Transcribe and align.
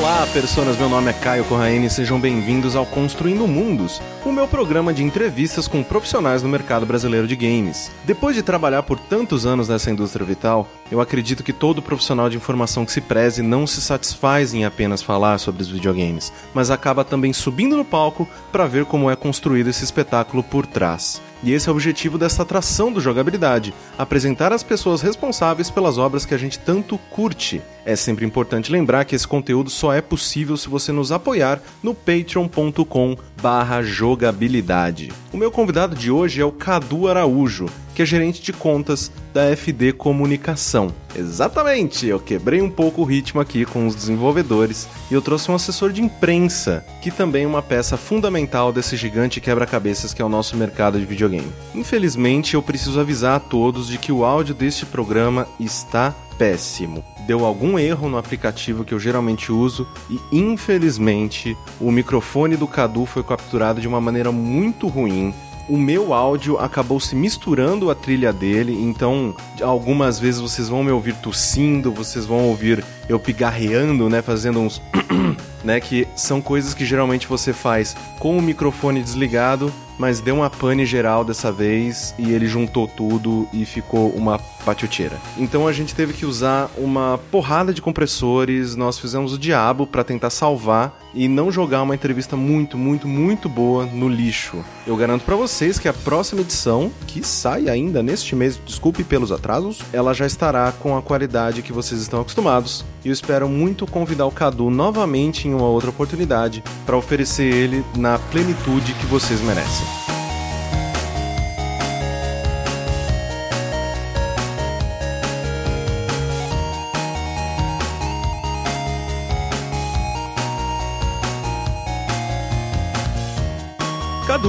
Olá, 0.00 0.26
personas, 0.32 0.78
meu 0.78 0.88
nome 0.88 1.10
é 1.10 1.12
Caio 1.12 1.44
Corraine 1.44 1.84
e 1.84 1.90
sejam 1.90 2.18
bem-vindos 2.18 2.74
ao 2.74 2.86
Construindo 2.86 3.46
Mundos, 3.46 4.00
o 4.24 4.32
meu 4.32 4.48
programa 4.48 4.94
de 4.94 5.04
entrevistas 5.04 5.68
com 5.68 5.82
profissionais 5.82 6.42
no 6.42 6.48
mercado 6.48 6.86
brasileiro 6.86 7.26
de 7.26 7.36
games. 7.36 7.90
Depois 8.06 8.34
de 8.34 8.42
trabalhar 8.42 8.82
por 8.82 8.98
tantos 8.98 9.44
anos 9.44 9.68
nessa 9.68 9.90
indústria 9.90 10.24
vital, 10.24 10.66
eu 10.90 11.02
acredito 11.02 11.44
que 11.44 11.52
todo 11.52 11.82
profissional 11.82 12.30
de 12.30 12.38
informação 12.38 12.86
que 12.86 12.92
se 12.92 13.02
preze 13.02 13.42
não 13.42 13.66
se 13.66 13.82
satisfaz 13.82 14.54
em 14.54 14.64
apenas 14.64 15.02
falar 15.02 15.36
sobre 15.36 15.60
os 15.60 15.68
videogames, 15.68 16.32
mas 16.54 16.70
acaba 16.70 17.04
também 17.04 17.34
subindo 17.34 17.76
no 17.76 17.84
palco 17.84 18.26
para 18.50 18.66
ver 18.66 18.86
como 18.86 19.10
é 19.10 19.14
construído 19.14 19.68
esse 19.68 19.84
espetáculo 19.84 20.42
por 20.42 20.64
trás. 20.64 21.20
E 21.42 21.52
esse 21.52 21.68
é 21.68 21.72
o 21.72 21.74
objetivo 21.74 22.18
dessa 22.18 22.42
atração 22.42 22.92
do 22.92 23.00
jogabilidade: 23.00 23.74
apresentar 23.98 24.52
as 24.52 24.62
pessoas 24.62 25.00
responsáveis 25.00 25.70
pelas 25.70 25.98
obras 25.98 26.24
que 26.24 26.34
a 26.34 26.38
gente 26.38 26.58
tanto 26.58 26.98
curte. 27.10 27.62
É 27.84 27.96
sempre 27.96 28.26
importante 28.26 28.70
lembrar 28.70 29.04
que 29.04 29.14
esse 29.14 29.26
conteúdo 29.26 29.70
só 29.70 29.92
é 29.92 30.00
possível 30.00 30.56
se 30.56 30.68
você 30.68 30.92
nos 30.92 31.10
apoiar 31.10 31.60
no 31.82 31.94
patreon.com 31.94 33.16
barra 33.40 33.82
jogabilidade. 33.82 35.12
O 35.32 35.36
meu 35.36 35.50
convidado 35.50 35.96
de 35.96 36.10
hoje 36.10 36.40
é 36.40 36.44
o 36.44 36.52
Cadu 36.52 37.08
Araújo, 37.08 37.66
que 37.94 38.02
é 38.02 38.06
gerente 38.06 38.42
de 38.42 38.52
contas 38.52 39.10
da 39.32 39.54
FD 39.54 39.92
Comunicação. 39.92 40.92
Exatamente, 41.14 42.06
eu 42.06 42.20
quebrei 42.20 42.62
um 42.62 42.70
pouco 42.70 43.02
o 43.02 43.04
ritmo 43.04 43.40
aqui 43.40 43.64
com 43.64 43.86
os 43.86 43.94
desenvolvedores 43.94 44.88
e 45.10 45.14
eu 45.14 45.22
trouxe 45.22 45.50
um 45.50 45.54
assessor 45.54 45.92
de 45.92 46.02
imprensa, 46.02 46.84
que 47.02 47.10
também 47.10 47.44
é 47.44 47.46
uma 47.46 47.62
peça 47.62 47.96
fundamental 47.96 48.72
desse 48.72 48.96
gigante 48.96 49.40
quebra-cabeças 49.40 50.14
que 50.14 50.22
é 50.22 50.24
o 50.24 50.28
nosso 50.28 50.56
mercado 50.56 50.98
de 50.98 51.06
videogame. 51.30 51.52
Infelizmente, 51.74 52.54
eu 52.54 52.62
preciso 52.62 52.98
avisar 53.00 53.36
a 53.36 53.40
todos 53.40 53.86
de 53.86 53.98
que 53.98 54.10
o 54.10 54.24
áudio 54.24 54.54
deste 54.54 54.84
programa 54.84 55.46
está 55.58 56.14
péssimo. 56.36 57.04
Deu 57.26 57.44
algum 57.44 57.78
erro 57.78 58.08
no 58.08 58.18
aplicativo 58.18 58.84
que 58.84 58.92
eu 58.92 58.98
geralmente 58.98 59.52
uso 59.52 59.86
e, 60.10 60.18
infelizmente, 60.32 61.56
o 61.80 61.90
microfone 61.90 62.56
do 62.56 62.66
Cadu 62.66 63.06
foi 63.06 63.22
capturado 63.22 63.80
de 63.80 63.88
uma 63.88 64.00
maneira 64.00 64.32
muito 64.32 64.88
ruim 64.88 65.32
o 65.68 65.76
meu 65.76 66.12
áudio 66.12 66.58
acabou 66.58 66.98
se 66.98 67.14
misturando 67.14 67.92
a 67.92 67.94
trilha 67.94 68.32
dele, 68.32 68.72
então 68.72 69.32
algumas 69.62 70.18
vezes 70.18 70.40
vocês 70.40 70.68
vão 70.68 70.82
me 70.82 70.90
ouvir 70.90 71.14
tossindo, 71.14 71.92
vocês 71.92 72.26
vão 72.26 72.48
ouvir 72.48 72.84
eu 73.08 73.20
pigarreando, 73.20 74.08
né, 74.08 74.20
fazendo 74.20 74.58
uns 74.58 74.82
né, 75.62 75.78
que 75.78 76.08
são 76.16 76.40
coisas 76.40 76.74
que 76.74 76.84
geralmente 76.84 77.28
você 77.28 77.52
faz 77.52 77.96
com 78.18 78.36
o 78.36 78.42
microfone 78.42 79.00
desligado 79.00 79.72
mas 80.00 80.18
deu 80.18 80.36
uma 80.36 80.48
pane 80.48 80.86
geral 80.86 81.22
dessa 81.22 81.52
vez 81.52 82.14
e 82.18 82.32
ele 82.32 82.46
juntou 82.46 82.88
tudo 82.88 83.46
e 83.52 83.66
ficou 83.66 84.08
uma 84.08 84.38
patioteira. 84.64 85.16
Então 85.36 85.66
a 85.66 85.72
gente 85.72 85.94
teve 85.94 86.12
que 86.12 86.26
usar 86.26 86.70
uma 86.76 87.18
porrada 87.30 87.72
de 87.72 87.82
compressores, 87.82 88.76
nós 88.76 88.98
fizemos 88.98 89.32
o 89.32 89.38
diabo 89.38 89.86
para 89.86 90.04
tentar 90.04 90.30
salvar 90.30 90.98
e 91.14 91.28
não 91.28 91.50
jogar 91.50 91.82
uma 91.82 91.94
entrevista 91.94 92.36
muito, 92.36 92.78
muito, 92.78 93.08
muito 93.08 93.48
boa 93.48 93.84
no 93.86 94.08
lixo. 94.08 94.64
Eu 94.86 94.96
garanto 94.96 95.24
para 95.24 95.36
vocês 95.36 95.78
que 95.78 95.88
a 95.88 95.92
próxima 95.92 96.40
edição, 96.40 96.90
que 97.06 97.26
sai 97.26 97.68
ainda 97.68 98.02
neste 98.02 98.36
mês, 98.36 98.60
desculpe 98.64 99.02
pelos 99.02 99.32
atrasos, 99.32 99.80
ela 99.92 100.14
já 100.14 100.26
estará 100.26 100.72
com 100.72 100.96
a 100.96 101.02
qualidade 101.02 101.62
que 101.62 101.72
vocês 101.72 102.00
estão 102.00 102.20
acostumados. 102.20 102.84
E 103.04 103.08
eu 103.08 103.12
espero 103.12 103.48
muito 103.48 103.86
convidar 103.86 104.26
o 104.26 104.30
Cadu 104.30 104.70
novamente 104.70 105.48
em 105.48 105.54
uma 105.54 105.66
outra 105.66 105.90
oportunidade 105.90 106.62
para 106.86 106.96
oferecer 106.96 107.52
ele 107.52 107.84
na 107.96 108.18
plenitude 108.18 108.94
que 108.94 109.06
vocês 109.06 109.40
merecem. 109.40 110.19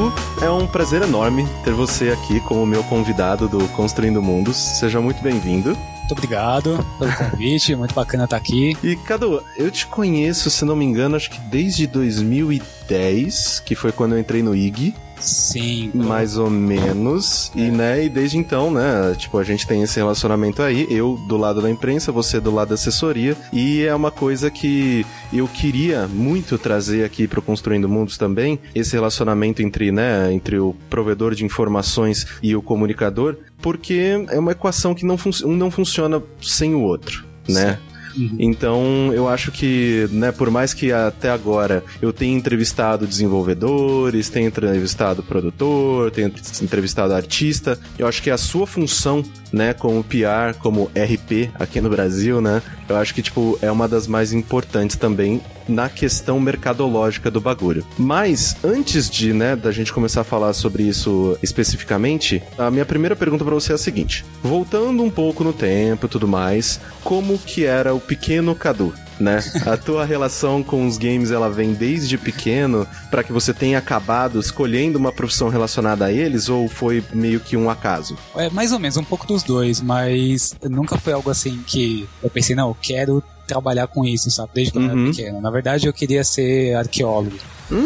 Cadu, 0.02 0.14
é 0.42 0.50
um 0.50 0.66
prazer 0.66 1.04
enorme 1.04 1.48
ter 1.64 1.74
você 1.74 2.10
aqui 2.10 2.40
como 2.42 2.66
meu 2.66 2.84
convidado 2.86 3.48
do 3.48 3.68
Construindo 3.70 4.22
Mundos. 4.22 4.56
Seja 4.56 5.00
muito 5.00 5.22
bem-vindo. 5.22 5.76
Muito 5.76 6.12
obrigado 6.14 6.84
pelo 6.98 7.16
convite, 7.16 7.76
muito 7.76 7.94
bacana 7.94 8.24
estar 8.24 8.38
aqui. 8.38 8.76
E 8.84 8.96
Cadu, 8.96 9.44
eu 9.56 9.70
te 9.70 9.86
conheço, 9.86 10.50
se 10.50 10.66
não 10.66 10.76
me 10.76 10.86
engano, 10.86 11.16
acho 11.16 11.30
que 11.30 11.40
desde 11.42 11.86
2010, 11.86 13.62
que 13.64 13.76
foi 13.76 13.92
quando 13.92 14.14
eu 14.14 14.20
entrei 14.20 14.42
no 14.42 14.56
IG. 14.56 14.96
Sim. 15.22 15.92
Mais 15.94 16.38
ou 16.38 16.50
menos. 16.50 17.52
É. 17.56 17.60
E, 17.60 17.72
né, 17.72 18.06
e 18.06 18.10
desde 18.10 18.38
então, 18.38 18.72
né, 18.72 19.16
tipo, 19.18 19.38
a 19.38 19.44
gente 19.44 19.68
tem 19.68 19.84
esse 19.84 19.98
relacionamento 19.98 20.62
aí, 20.62 20.88
eu 20.90 21.20
do 21.28 21.38
lado 21.38 21.62
da 21.62 21.70
imprensa, 21.70 22.12
você 22.12 22.40
do 22.40 22.54
lado 22.54 22.70
da 22.70 22.76
assessoria, 22.76 23.36
e 23.54 23.84
é 23.84 23.94
uma 23.94 24.12
coisa 24.12 24.50
que 24.50 25.06
eu 25.32 25.48
queria 25.48 26.08
muito 26.08 26.58
trazer 26.58 27.04
aqui 27.04 27.28
pro 27.28 27.42
Construindo 27.42 27.88
Mundos 27.88 28.18
também, 28.18 28.60
esse 28.74 28.94
relacionamento 28.94 29.62
entre, 29.62 29.92
né, 29.92 30.32
entre 30.34 30.58
o 30.58 30.76
provedor 30.90 31.36
de 31.36 31.46
informações 31.46 32.28
e 32.42 32.56
o 32.56 32.62
comunicador, 32.62 33.38
porque 33.62 34.26
é 34.30 34.40
uma 34.40 34.52
equação 34.52 34.94
que 34.94 35.06
não 35.06 35.18
um 35.46 35.56
não 35.56 35.70
funciona 35.70 36.22
sem 36.42 36.74
o 36.74 36.82
outro, 36.82 37.26
né? 37.48 37.74
Sim. 37.74 37.91
Uhum. 38.16 38.36
Então, 38.40 39.12
eu 39.14 39.28
acho 39.28 39.52
que, 39.52 40.08
né, 40.12 40.32
por 40.32 40.50
mais 40.50 40.74
que 40.74 40.92
até 40.92 41.30
agora 41.30 41.84
eu 42.02 42.12
tenha 42.12 42.36
entrevistado 42.36 43.08
desenvolvedores, 43.08 44.30
tenha 44.30 44.48
entrevistado 44.48 45.24
produtor, 45.24 46.12
tenha 46.12 46.32
entrevistado 46.62 47.14
artista, 47.14 47.80
eu 47.98 48.08
acho 48.08 48.22
que 48.22 48.30
a 48.30 48.38
sua 48.38 48.68
função, 48.68 49.24
né, 49.52 49.74
como 49.74 50.04
PR, 50.04 50.58
como 50.60 50.92
RP 50.96 51.50
aqui 51.56 51.82
no 51.82 51.90
Brasil, 51.90 52.42
né, 52.42 52.62
eu 52.88 52.96
acho 52.96 53.14
que, 53.14 53.22
tipo, 53.22 53.58
é 53.62 53.72
uma 53.72 53.88
das 53.88 54.08
mais 54.08 54.34
importantes 54.34 54.96
também 54.96 55.42
na 55.72 55.90
questão 55.90 56.40
mercadológica 56.40 57.32
do 57.32 57.42
bagulho. 57.42 57.86
Mas 57.98 58.56
antes 58.64 59.10
de, 59.10 59.34
né, 59.34 59.56
da 59.56 59.72
gente 59.72 59.94
começar 59.94 60.22
a 60.22 60.26
falar 60.26 60.54
sobre 60.54 60.84
isso 60.84 61.38
especificamente, 61.42 62.44
a 62.58 62.70
minha 62.70 62.86
primeira 62.86 63.16
pergunta 63.16 63.44
para 63.44 63.54
você 63.54 63.72
é 63.72 63.76
a 63.76 63.78
seguinte: 63.78 64.26
voltando 64.44 65.02
um 65.02 65.10
pouco 65.10 65.44
no 65.44 65.54
tempo 65.54 66.06
e 66.06 66.10
tudo 66.10 66.28
mais, 66.28 66.80
como 67.04 67.38
que 67.40 67.66
era 67.66 67.94
o 67.94 68.00
pequeno 68.00 68.54
Cadu? 68.54 68.94
né? 69.22 69.40
A 69.66 69.78
tua 69.78 70.04
relação 70.04 70.64
com 70.64 70.86
os 70.86 70.98
games 70.98 71.32
ela 71.32 71.50
vem 71.50 71.74
desde 71.74 72.18
pequeno 72.18 72.88
para 73.10 73.24
que 73.24 73.32
você 73.32 73.54
tenha 73.54 73.78
acabado 73.78 74.40
escolhendo 74.40 74.98
uma 74.98 75.12
profissão 75.12 75.48
relacionada 75.48 76.06
a 76.06 76.12
eles 76.12 76.50
ou 76.50 76.68
foi 76.68 77.04
meio 77.14 77.40
que 77.40 77.56
um 77.56 77.70
acaso? 77.70 78.18
É 78.36 78.50
mais 78.50 78.72
ou 78.72 78.80
menos 78.80 78.98
um 78.98 79.04
pouco 79.04 79.28
dos 79.28 79.44
dois, 79.44 79.80
mas 79.80 80.56
nunca 80.68 80.98
foi 80.98 81.14
algo 81.14 81.30
assim 81.30 81.62
que 81.66 82.08
eu 82.22 82.30
pensei 82.30 82.56
não, 82.56 82.70
eu 82.70 82.78
quero 82.82 83.24
trabalhar 83.52 83.88
com 83.88 84.06
isso, 84.06 84.32
sabe? 84.32 84.52
Desde 84.54 84.72
que 84.72 84.78
eu 84.78 84.82
uhum. 84.82 84.90
era 84.90 85.12
pequeno. 85.12 85.42
Na 85.42 85.52
verdade, 85.52 85.88
eu 85.88 85.94
queria 85.94 86.24
ser 86.24 86.76
arqueólogo. 86.76 87.38
Hum, 87.72 87.86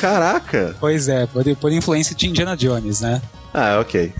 caraca! 0.00 0.76
pois 0.80 1.08
é, 1.08 1.26
por, 1.26 1.44
por 1.56 1.72
influência 1.72 2.14
de 2.14 2.28
Indiana 2.28 2.56
Jones, 2.56 3.00
né? 3.00 3.20
Ah, 3.54 3.78
ok. 3.80 4.12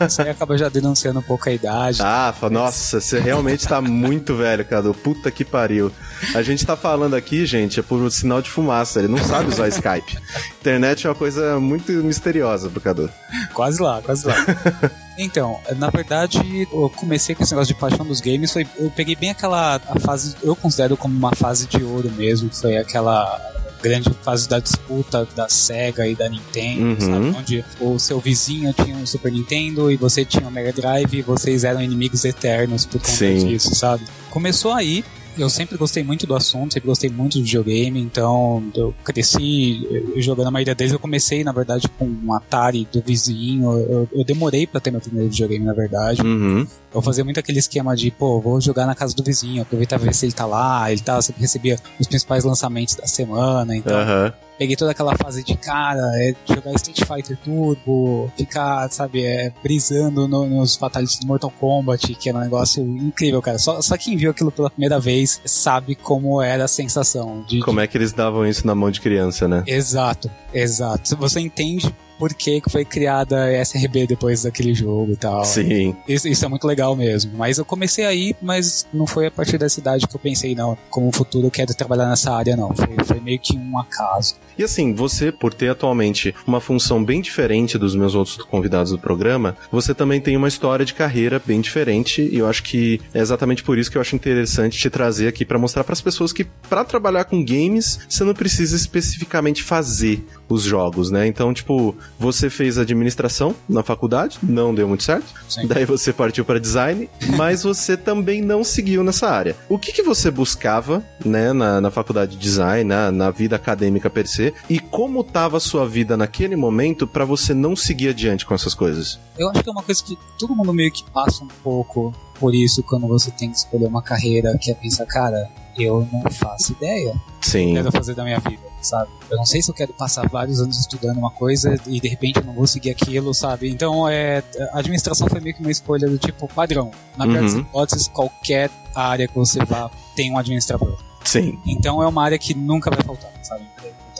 Você 0.00 0.22
acaba 0.22 0.58
já 0.58 0.68
denunciando 0.68 1.20
um 1.20 1.22
pouco 1.22 1.48
a 1.48 1.52
idade. 1.52 1.98
Ah, 2.02 2.34
nossa, 2.50 3.00
você 3.00 3.20
realmente 3.20 3.66
tá 3.66 3.80
muito 3.80 4.34
velho, 4.34 4.64
Cadu. 4.64 4.92
Puta 4.92 5.30
que 5.30 5.44
pariu. 5.44 5.92
A 6.34 6.42
gente 6.42 6.66
tá 6.66 6.76
falando 6.76 7.14
aqui, 7.14 7.46
gente, 7.46 7.78
é 7.78 7.82
por 7.82 8.00
um 8.00 8.10
sinal 8.10 8.42
de 8.42 8.50
fumaça. 8.50 8.98
Ele 8.98 9.08
não 9.08 9.18
sabe 9.18 9.48
usar 9.48 9.68
Skype. 9.68 10.18
Internet 10.60 11.06
é 11.06 11.10
uma 11.10 11.14
coisa 11.14 11.60
muito 11.60 11.92
misteriosa 11.92 12.68
pro 12.68 12.80
Cadu. 12.80 13.08
Quase 13.54 13.80
lá, 13.80 14.02
quase 14.02 14.26
lá. 14.26 14.34
Então, 15.22 15.60
na 15.76 15.90
verdade, 15.90 16.66
eu 16.72 16.88
comecei 16.96 17.34
com 17.34 17.42
esse 17.42 17.52
negócio 17.52 17.74
de 17.74 17.78
paixão 17.78 18.06
dos 18.06 18.22
games. 18.22 18.50
Foi, 18.54 18.66
eu 18.78 18.90
peguei 18.90 19.14
bem 19.14 19.28
aquela 19.28 19.78
fase, 20.00 20.34
eu 20.42 20.56
considero 20.56 20.96
como 20.96 21.14
uma 21.14 21.34
fase 21.34 21.66
de 21.66 21.84
ouro 21.84 22.10
mesmo, 22.12 22.48
foi 22.50 22.78
aquela 22.78 23.38
grande 23.82 24.10
fase 24.22 24.48
da 24.48 24.58
disputa 24.58 25.26
da 25.34 25.48
Sega 25.48 26.06
e 26.06 26.14
da 26.14 26.28
Nintendo, 26.28 26.82
uhum. 26.82 27.00
sabe? 27.00 27.36
Onde 27.38 27.64
o 27.80 27.98
seu 27.98 28.20
vizinho 28.20 28.72
tinha 28.72 28.96
um 28.96 29.06
Super 29.06 29.32
Nintendo 29.32 29.90
e 29.90 29.96
você 29.96 30.24
tinha 30.24 30.46
um 30.46 30.50
Mega 30.50 30.72
Drive 30.72 31.14
e 31.14 31.22
vocês 31.22 31.64
eram 31.64 31.82
inimigos 31.82 32.24
eternos 32.24 32.84
por 32.84 33.00
conta 33.00 33.10
Sim. 33.10 33.46
disso, 33.46 33.74
sabe? 33.74 34.04
Começou 34.30 34.72
aí, 34.72 35.04
eu 35.38 35.48
sempre 35.48 35.76
gostei 35.76 36.02
muito 36.02 36.26
do 36.26 36.34
assunto, 36.34 36.74
sempre 36.74 36.88
gostei 36.88 37.10
muito 37.10 37.34
de 37.34 37.42
videogame, 37.42 38.00
então 38.00 38.62
eu 38.74 38.94
cresci 39.04 39.86
jogando 40.16 40.48
a 40.48 40.50
maioria 40.50 40.74
deles. 40.74 40.92
Eu 40.92 40.98
comecei, 40.98 41.44
na 41.44 41.52
verdade, 41.52 41.88
com 41.98 42.04
um 42.04 42.32
Atari 42.32 42.86
do 42.92 43.00
vizinho. 43.00 43.78
Eu, 43.78 44.08
eu 44.12 44.24
demorei 44.24 44.66
para 44.66 44.80
ter 44.80 44.90
meu 44.90 45.00
primeiro 45.00 45.30
videogame, 45.30 45.64
na 45.64 45.72
verdade. 45.72 46.22
Uhum. 46.22 46.66
Eu 46.92 47.02
fazia 47.02 47.24
muito 47.24 47.40
aquele 47.40 47.58
esquema 47.58 47.96
de, 47.96 48.10
pô, 48.10 48.40
vou 48.40 48.60
jogar 48.60 48.86
na 48.86 48.94
casa 48.94 49.14
do 49.14 49.22
vizinho, 49.22 49.62
aproveitar 49.62 49.98
ver 49.98 50.14
se 50.14 50.26
ele 50.26 50.32
tá 50.32 50.46
lá, 50.46 50.90
ele 50.90 51.00
tá, 51.00 51.20
sempre 51.22 51.42
recebia 51.42 51.78
os 51.98 52.06
principais 52.06 52.44
lançamentos 52.44 52.94
da 52.94 53.06
semana, 53.06 53.76
então. 53.76 53.96
Uhum 53.96 54.49
peguei 54.60 54.76
toda 54.76 54.90
aquela 54.90 55.16
fase 55.16 55.42
de 55.42 55.56
cara, 55.56 56.02
é 56.16 56.34
jogar 56.46 56.74
Street 56.74 57.02
Fighter 57.06 57.34
Turbo, 57.42 58.30
ficar, 58.36 58.90
sabe, 58.90 59.24
é, 59.24 59.50
brisando 59.62 60.28
no, 60.28 60.44
nos 60.44 60.76
fatalities 60.76 61.18
do 61.18 61.26
Mortal 61.26 61.50
Kombat, 61.58 62.14
que 62.14 62.28
era 62.28 62.36
um 62.36 62.42
negócio 62.42 62.82
incrível, 62.82 63.40
cara. 63.40 63.58
Só, 63.58 63.80
só 63.80 63.96
quem 63.96 64.18
viu 64.18 64.30
aquilo 64.30 64.52
pela 64.52 64.68
primeira 64.68 65.00
vez 65.00 65.40
sabe 65.46 65.94
como 65.94 66.42
era 66.42 66.64
a 66.64 66.68
sensação. 66.68 67.42
De, 67.48 67.60
como 67.60 67.80
é 67.80 67.86
que 67.86 67.96
eles 67.96 68.12
davam 68.12 68.46
isso 68.46 68.66
na 68.66 68.74
mão 68.74 68.90
de 68.90 69.00
criança, 69.00 69.48
né? 69.48 69.64
Exato, 69.66 70.30
exato. 70.52 71.16
Você 71.16 71.40
entende 71.40 71.90
por 72.20 72.34
que 72.34 72.60
foi 72.68 72.84
criada 72.84 73.44
a 73.44 73.62
SRB 73.62 74.06
depois 74.06 74.42
daquele 74.42 74.74
jogo 74.74 75.12
e 75.12 75.16
tal. 75.16 75.42
Sim. 75.42 75.96
Isso, 76.06 76.28
isso, 76.28 76.44
é 76.44 76.48
muito 76.48 76.66
legal 76.66 76.94
mesmo. 76.94 77.32
Mas 77.34 77.56
eu 77.56 77.64
comecei 77.64 78.04
aí, 78.04 78.36
mas 78.42 78.86
não 78.92 79.06
foi 79.06 79.26
a 79.26 79.30
partir 79.30 79.56
dessa 79.56 79.80
idade 79.80 80.06
que 80.06 80.14
eu 80.14 80.20
pensei, 80.20 80.54
não, 80.54 80.76
como 80.90 81.10
futuro 81.10 81.46
eu 81.46 81.50
quero 81.50 81.74
trabalhar 81.74 82.06
nessa 82.10 82.30
área, 82.30 82.54
não. 82.54 82.74
Foi, 82.74 83.04
foi 83.06 83.20
meio 83.20 83.38
que 83.38 83.56
um 83.56 83.78
acaso. 83.78 84.34
E 84.58 84.62
assim, 84.62 84.92
você, 84.92 85.32
por 85.32 85.54
ter 85.54 85.70
atualmente 85.70 86.34
uma 86.46 86.60
função 86.60 87.02
bem 87.02 87.22
diferente 87.22 87.78
dos 87.78 87.94
meus 87.94 88.14
outros 88.14 88.36
convidados 88.36 88.92
do 88.92 88.98
programa, 88.98 89.56
você 89.72 89.94
também 89.94 90.20
tem 90.20 90.36
uma 90.36 90.48
história 90.48 90.84
de 90.84 90.92
carreira 90.92 91.40
bem 91.42 91.62
diferente 91.62 92.20
e 92.20 92.36
eu 92.36 92.46
acho 92.46 92.62
que 92.62 93.00
é 93.14 93.20
exatamente 93.20 93.62
por 93.62 93.78
isso 93.78 93.90
que 93.90 93.96
eu 93.96 94.02
acho 94.02 94.14
interessante 94.14 94.78
te 94.78 94.90
trazer 94.90 95.28
aqui 95.28 95.46
para 95.46 95.58
mostrar 95.58 95.84
para 95.84 95.94
as 95.94 96.02
pessoas 96.02 96.34
que 96.34 96.44
para 96.44 96.84
trabalhar 96.84 97.24
com 97.24 97.42
games, 97.42 98.00
você 98.06 98.22
não 98.24 98.34
precisa 98.34 98.76
especificamente 98.76 99.62
fazer 99.62 100.22
os 100.50 100.62
jogos, 100.62 101.10
né? 101.10 101.26
Então, 101.26 101.54
tipo, 101.54 101.96
você 102.18 102.50
fez 102.50 102.78
administração 102.78 103.54
na 103.68 103.82
faculdade, 103.82 104.38
não 104.42 104.74
deu 104.74 104.86
muito 104.88 105.02
certo. 105.02 105.26
Sim. 105.48 105.66
Daí 105.66 105.84
você 105.84 106.12
partiu 106.12 106.44
para 106.44 106.60
design, 106.60 107.08
mas 107.36 107.62
você 107.62 107.96
também 107.96 108.42
não 108.42 108.62
seguiu 108.62 109.02
nessa 109.02 109.28
área. 109.28 109.56
O 109.68 109.78
que, 109.78 109.92
que 109.92 110.02
você 110.02 110.30
buscava, 110.30 111.02
né, 111.24 111.52
na, 111.52 111.80
na 111.80 111.90
faculdade 111.90 112.32
de 112.32 112.38
design, 112.38 112.84
na, 112.84 113.10
na 113.10 113.30
vida 113.30 113.56
acadêmica 113.56 114.10
per 114.10 114.26
se, 114.26 114.52
e 114.68 114.78
como 114.78 115.24
tava 115.24 115.56
a 115.56 115.60
sua 115.60 115.86
vida 115.86 116.16
naquele 116.16 116.56
momento 116.56 117.06
para 117.06 117.24
você 117.24 117.54
não 117.54 117.74
seguir 117.74 118.08
adiante 118.08 118.44
com 118.44 118.54
essas 118.54 118.74
coisas? 118.74 119.18
Eu 119.38 119.48
acho 119.50 119.62
que 119.62 119.68
é 119.68 119.72
uma 119.72 119.82
coisa 119.82 120.02
que 120.04 120.18
todo 120.38 120.54
mundo 120.54 120.72
meio 120.72 120.92
que 120.92 121.04
passa 121.10 121.44
um 121.44 121.48
pouco 121.62 122.14
por 122.38 122.54
isso 122.54 122.82
quando 122.82 123.06
você 123.06 123.30
tem 123.30 123.50
que 123.50 123.58
escolher 123.58 123.86
uma 123.86 124.02
carreira 124.02 124.56
que 124.58 124.70
é 124.70 124.74
pensar, 124.74 125.04
cara, 125.06 125.48
eu 125.78 126.08
não 126.10 126.30
faço 126.30 126.72
ideia 126.72 127.14
Sim. 127.40 127.60
o 127.60 127.64
que 127.64 127.70
eu 127.70 127.82
quero 127.84 127.92
fazer 127.92 128.14
da 128.14 128.24
minha 128.24 128.38
vida, 128.40 128.62
sabe? 128.86 129.10
Eu 129.30 129.36
não 129.36 129.44
sei 129.44 129.62
se 129.62 129.70
eu 129.70 129.74
quero 129.74 129.92
passar 129.92 130.28
vários 130.28 130.60
anos 130.60 130.78
estudando 130.78 131.18
uma 131.18 131.30
coisa 131.30 131.78
e 131.86 132.00
de 132.00 132.08
repente 132.08 132.38
eu 132.38 132.44
não 132.44 132.52
vou 132.52 132.66
seguir 132.66 132.90
aquilo, 132.90 133.32
sabe? 133.32 133.70
Então, 133.70 134.08
é, 134.08 134.42
a 134.72 134.78
administração 134.78 135.28
foi 135.28 135.40
meio 135.40 135.54
que 135.54 135.60
uma 135.60 135.70
escolha 135.70 136.08
do 136.08 136.18
tipo 136.18 136.48
padrão. 136.48 136.90
Na 137.16 137.26
pior 137.26 137.42
das 137.42 137.54
uhum. 137.54 137.60
hipóteses, 137.60 138.08
qualquer 138.08 138.70
área 138.94 139.28
que 139.28 139.34
você 139.34 139.64
vá 139.64 139.90
tem 140.14 140.32
um 140.32 140.38
administrador. 140.38 140.98
Sim. 141.24 141.58
Então 141.66 142.02
é 142.02 142.06
uma 142.06 142.24
área 142.24 142.38
que 142.38 142.54
nunca 142.54 142.90
vai 142.90 143.02
faltar, 143.02 143.30
sabe? 143.42 143.64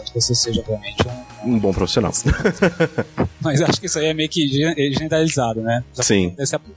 Que 0.05 0.21
você 0.21 0.35
seja, 0.35 0.61
obviamente, 0.61 1.07
um, 1.07 1.23
um 1.45 1.59
bom 1.59 1.73
profissional. 1.73 2.13
Mas 3.41 3.61
acho 3.63 3.81
que 3.81 3.87
isso 3.87 3.99
aí 3.99 4.07
é 4.07 4.15
meio 4.15 4.29
que 4.29 4.47
generalizado, 4.49 5.61
né? 5.61 5.83
Já 5.95 6.03
Sim. 6.03 6.35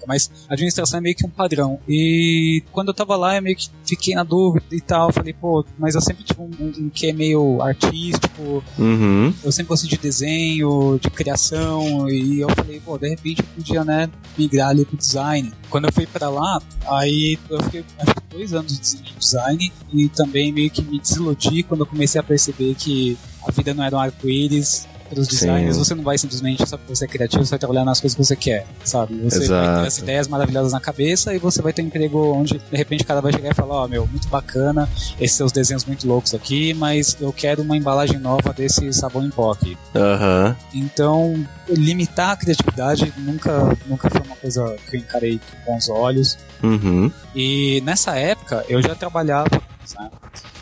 Mas 0.07 0.31
a 0.47 0.53
administração 0.53 0.99
é 0.99 1.01
meio 1.01 1.15
que 1.15 1.25
um 1.25 1.29
padrão. 1.29 1.79
E 1.87 2.63
quando 2.71 2.89
eu 2.89 2.93
tava 2.93 3.15
lá, 3.15 3.35
eu 3.35 3.41
meio 3.41 3.55
que 3.55 3.69
fiquei 3.85 4.15
na 4.15 4.23
dúvida 4.23 4.65
e 4.71 4.81
tal. 4.81 5.11
Falei, 5.11 5.33
pô, 5.33 5.65
mas 5.77 5.95
eu 5.95 6.01
sempre 6.01 6.23
tive 6.23 6.41
um, 6.41 6.85
um 6.85 6.89
que 6.89 7.07
é 7.07 7.13
meio 7.13 7.61
artístico. 7.61 8.63
Uhum. 8.77 9.33
Eu 9.43 9.51
sempre 9.51 9.69
gostei 9.69 9.89
de 9.89 9.97
desenho, 9.97 10.99
de 11.01 11.09
criação. 11.09 12.09
E 12.09 12.39
eu 12.39 12.49
falei, 12.49 12.79
pô, 12.79 12.97
de 12.97 13.09
repente 13.09 13.41
eu 13.41 13.47
podia, 13.55 13.83
né, 13.83 14.09
migrar 14.37 14.69
ali 14.69 14.85
pro 14.85 14.97
design. 14.97 15.51
Quando 15.69 15.85
eu 15.85 15.91
fui 15.91 16.05
para 16.05 16.29
lá, 16.29 16.61
aí 16.87 17.37
eu 17.49 17.61
fiquei 17.63 17.83
acho 17.99 18.13
que 18.13 18.21
dois 18.29 18.53
anos 18.53 18.79
de 18.79 19.13
design 19.17 19.73
e 19.91 20.09
também 20.09 20.51
meio 20.51 20.69
que 20.69 20.81
me 20.81 20.99
desiludi 20.99 21.63
quando 21.63 21.81
eu 21.81 21.85
comecei 21.85 22.19
a 22.19 22.23
perceber 22.23 22.75
que 22.75 23.17
a 23.47 23.51
vida 23.51 23.73
não 23.73 23.83
era 23.83 23.95
um 23.95 23.99
arco-íris 23.99 24.87
para 25.13 25.21
os 25.21 25.27
designers, 25.27 25.75
Sim. 25.75 25.83
você 25.83 25.95
não 25.95 26.03
vai 26.03 26.17
simplesmente 26.17 26.67
só 26.67 26.77
porque 26.77 26.95
você 26.95 27.05
é 27.05 27.07
criativo, 27.07 27.45
você 27.45 27.51
vai 27.51 27.59
trabalhar 27.59 27.85
nas 27.85 27.99
coisas 27.99 28.15
que 28.15 28.23
você 28.23 28.35
quer, 28.35 28.65
sabe? 28.83 29.15
Você 29.19 29.43
Exato. 29.43 29.65
vai 29.65 29.81
ter 29.81 29.87
as 29.87 29.97
ideias 29.99 30.27
maravilhosas 30.27 30.73
na 30.73 30.79
cabeça 30.79 31.33
e 31.33 31.39
você 31.39 31.61
vai 31.61 31.71
ter 31.71 31.81
um 31.81 31.85
emprego 31.85 32.33
onde 32.33 32.57
de 32.57 32.77
repente 32.77 33.03
o 33.03 33.07
cara 33.07 33.21
vai 33.21 33.31
chegar 33.31 33.51
e 33.51 33.53
falar: 33.53 33.75
Ó, 33.75 33.85
oh, 33.85 33.87
meu, 33.87 34.07
muito 34.07 34.27
bacana, 34.27 34.89
esses 35.19 35.37
seus 35.37 35.51
desenhos 35.51 35.85
muito 35.85 36.07
loucos 36.07 36.33
aqui, 36.33 36.73
mas 36.73 37.15
eu 37.19 37.31
quero 37.31 37.61
uma 37.61 37.77
embalagem 37.77 38.17
nova 38.17 38.53
desse 38.53 38.91
sabão 38.93 39.25
em 39.25 39.29
pó 39.29 39.51
aqui. 39.51 39.77
Uhum. 39.93 40.55
Então, 40.73 41.45
limitar 41.69 42.31
a 42.31 42.35
criatividade 42.35 43.13
nunca, 43.17 43.77
nunca 43.85 44.09
foi 44.09 44.21
uma 44.21 44.35
coisa 44.35 44.75
que 44.89 44.97
eu 44.97 44.99
encarei 44.99 45.39
com 45.39 45.73
bons 45.73 45.89
olhos. 45.89 46.37
Uhum. 46.61 47.11
E 47.35 47.81
nessa 47.81 48.15
época 48.15 48.65
eu 48.67 48.81
já 48.81 48.95
trabalhava, 48.95 49.61
né? 49.99 50.09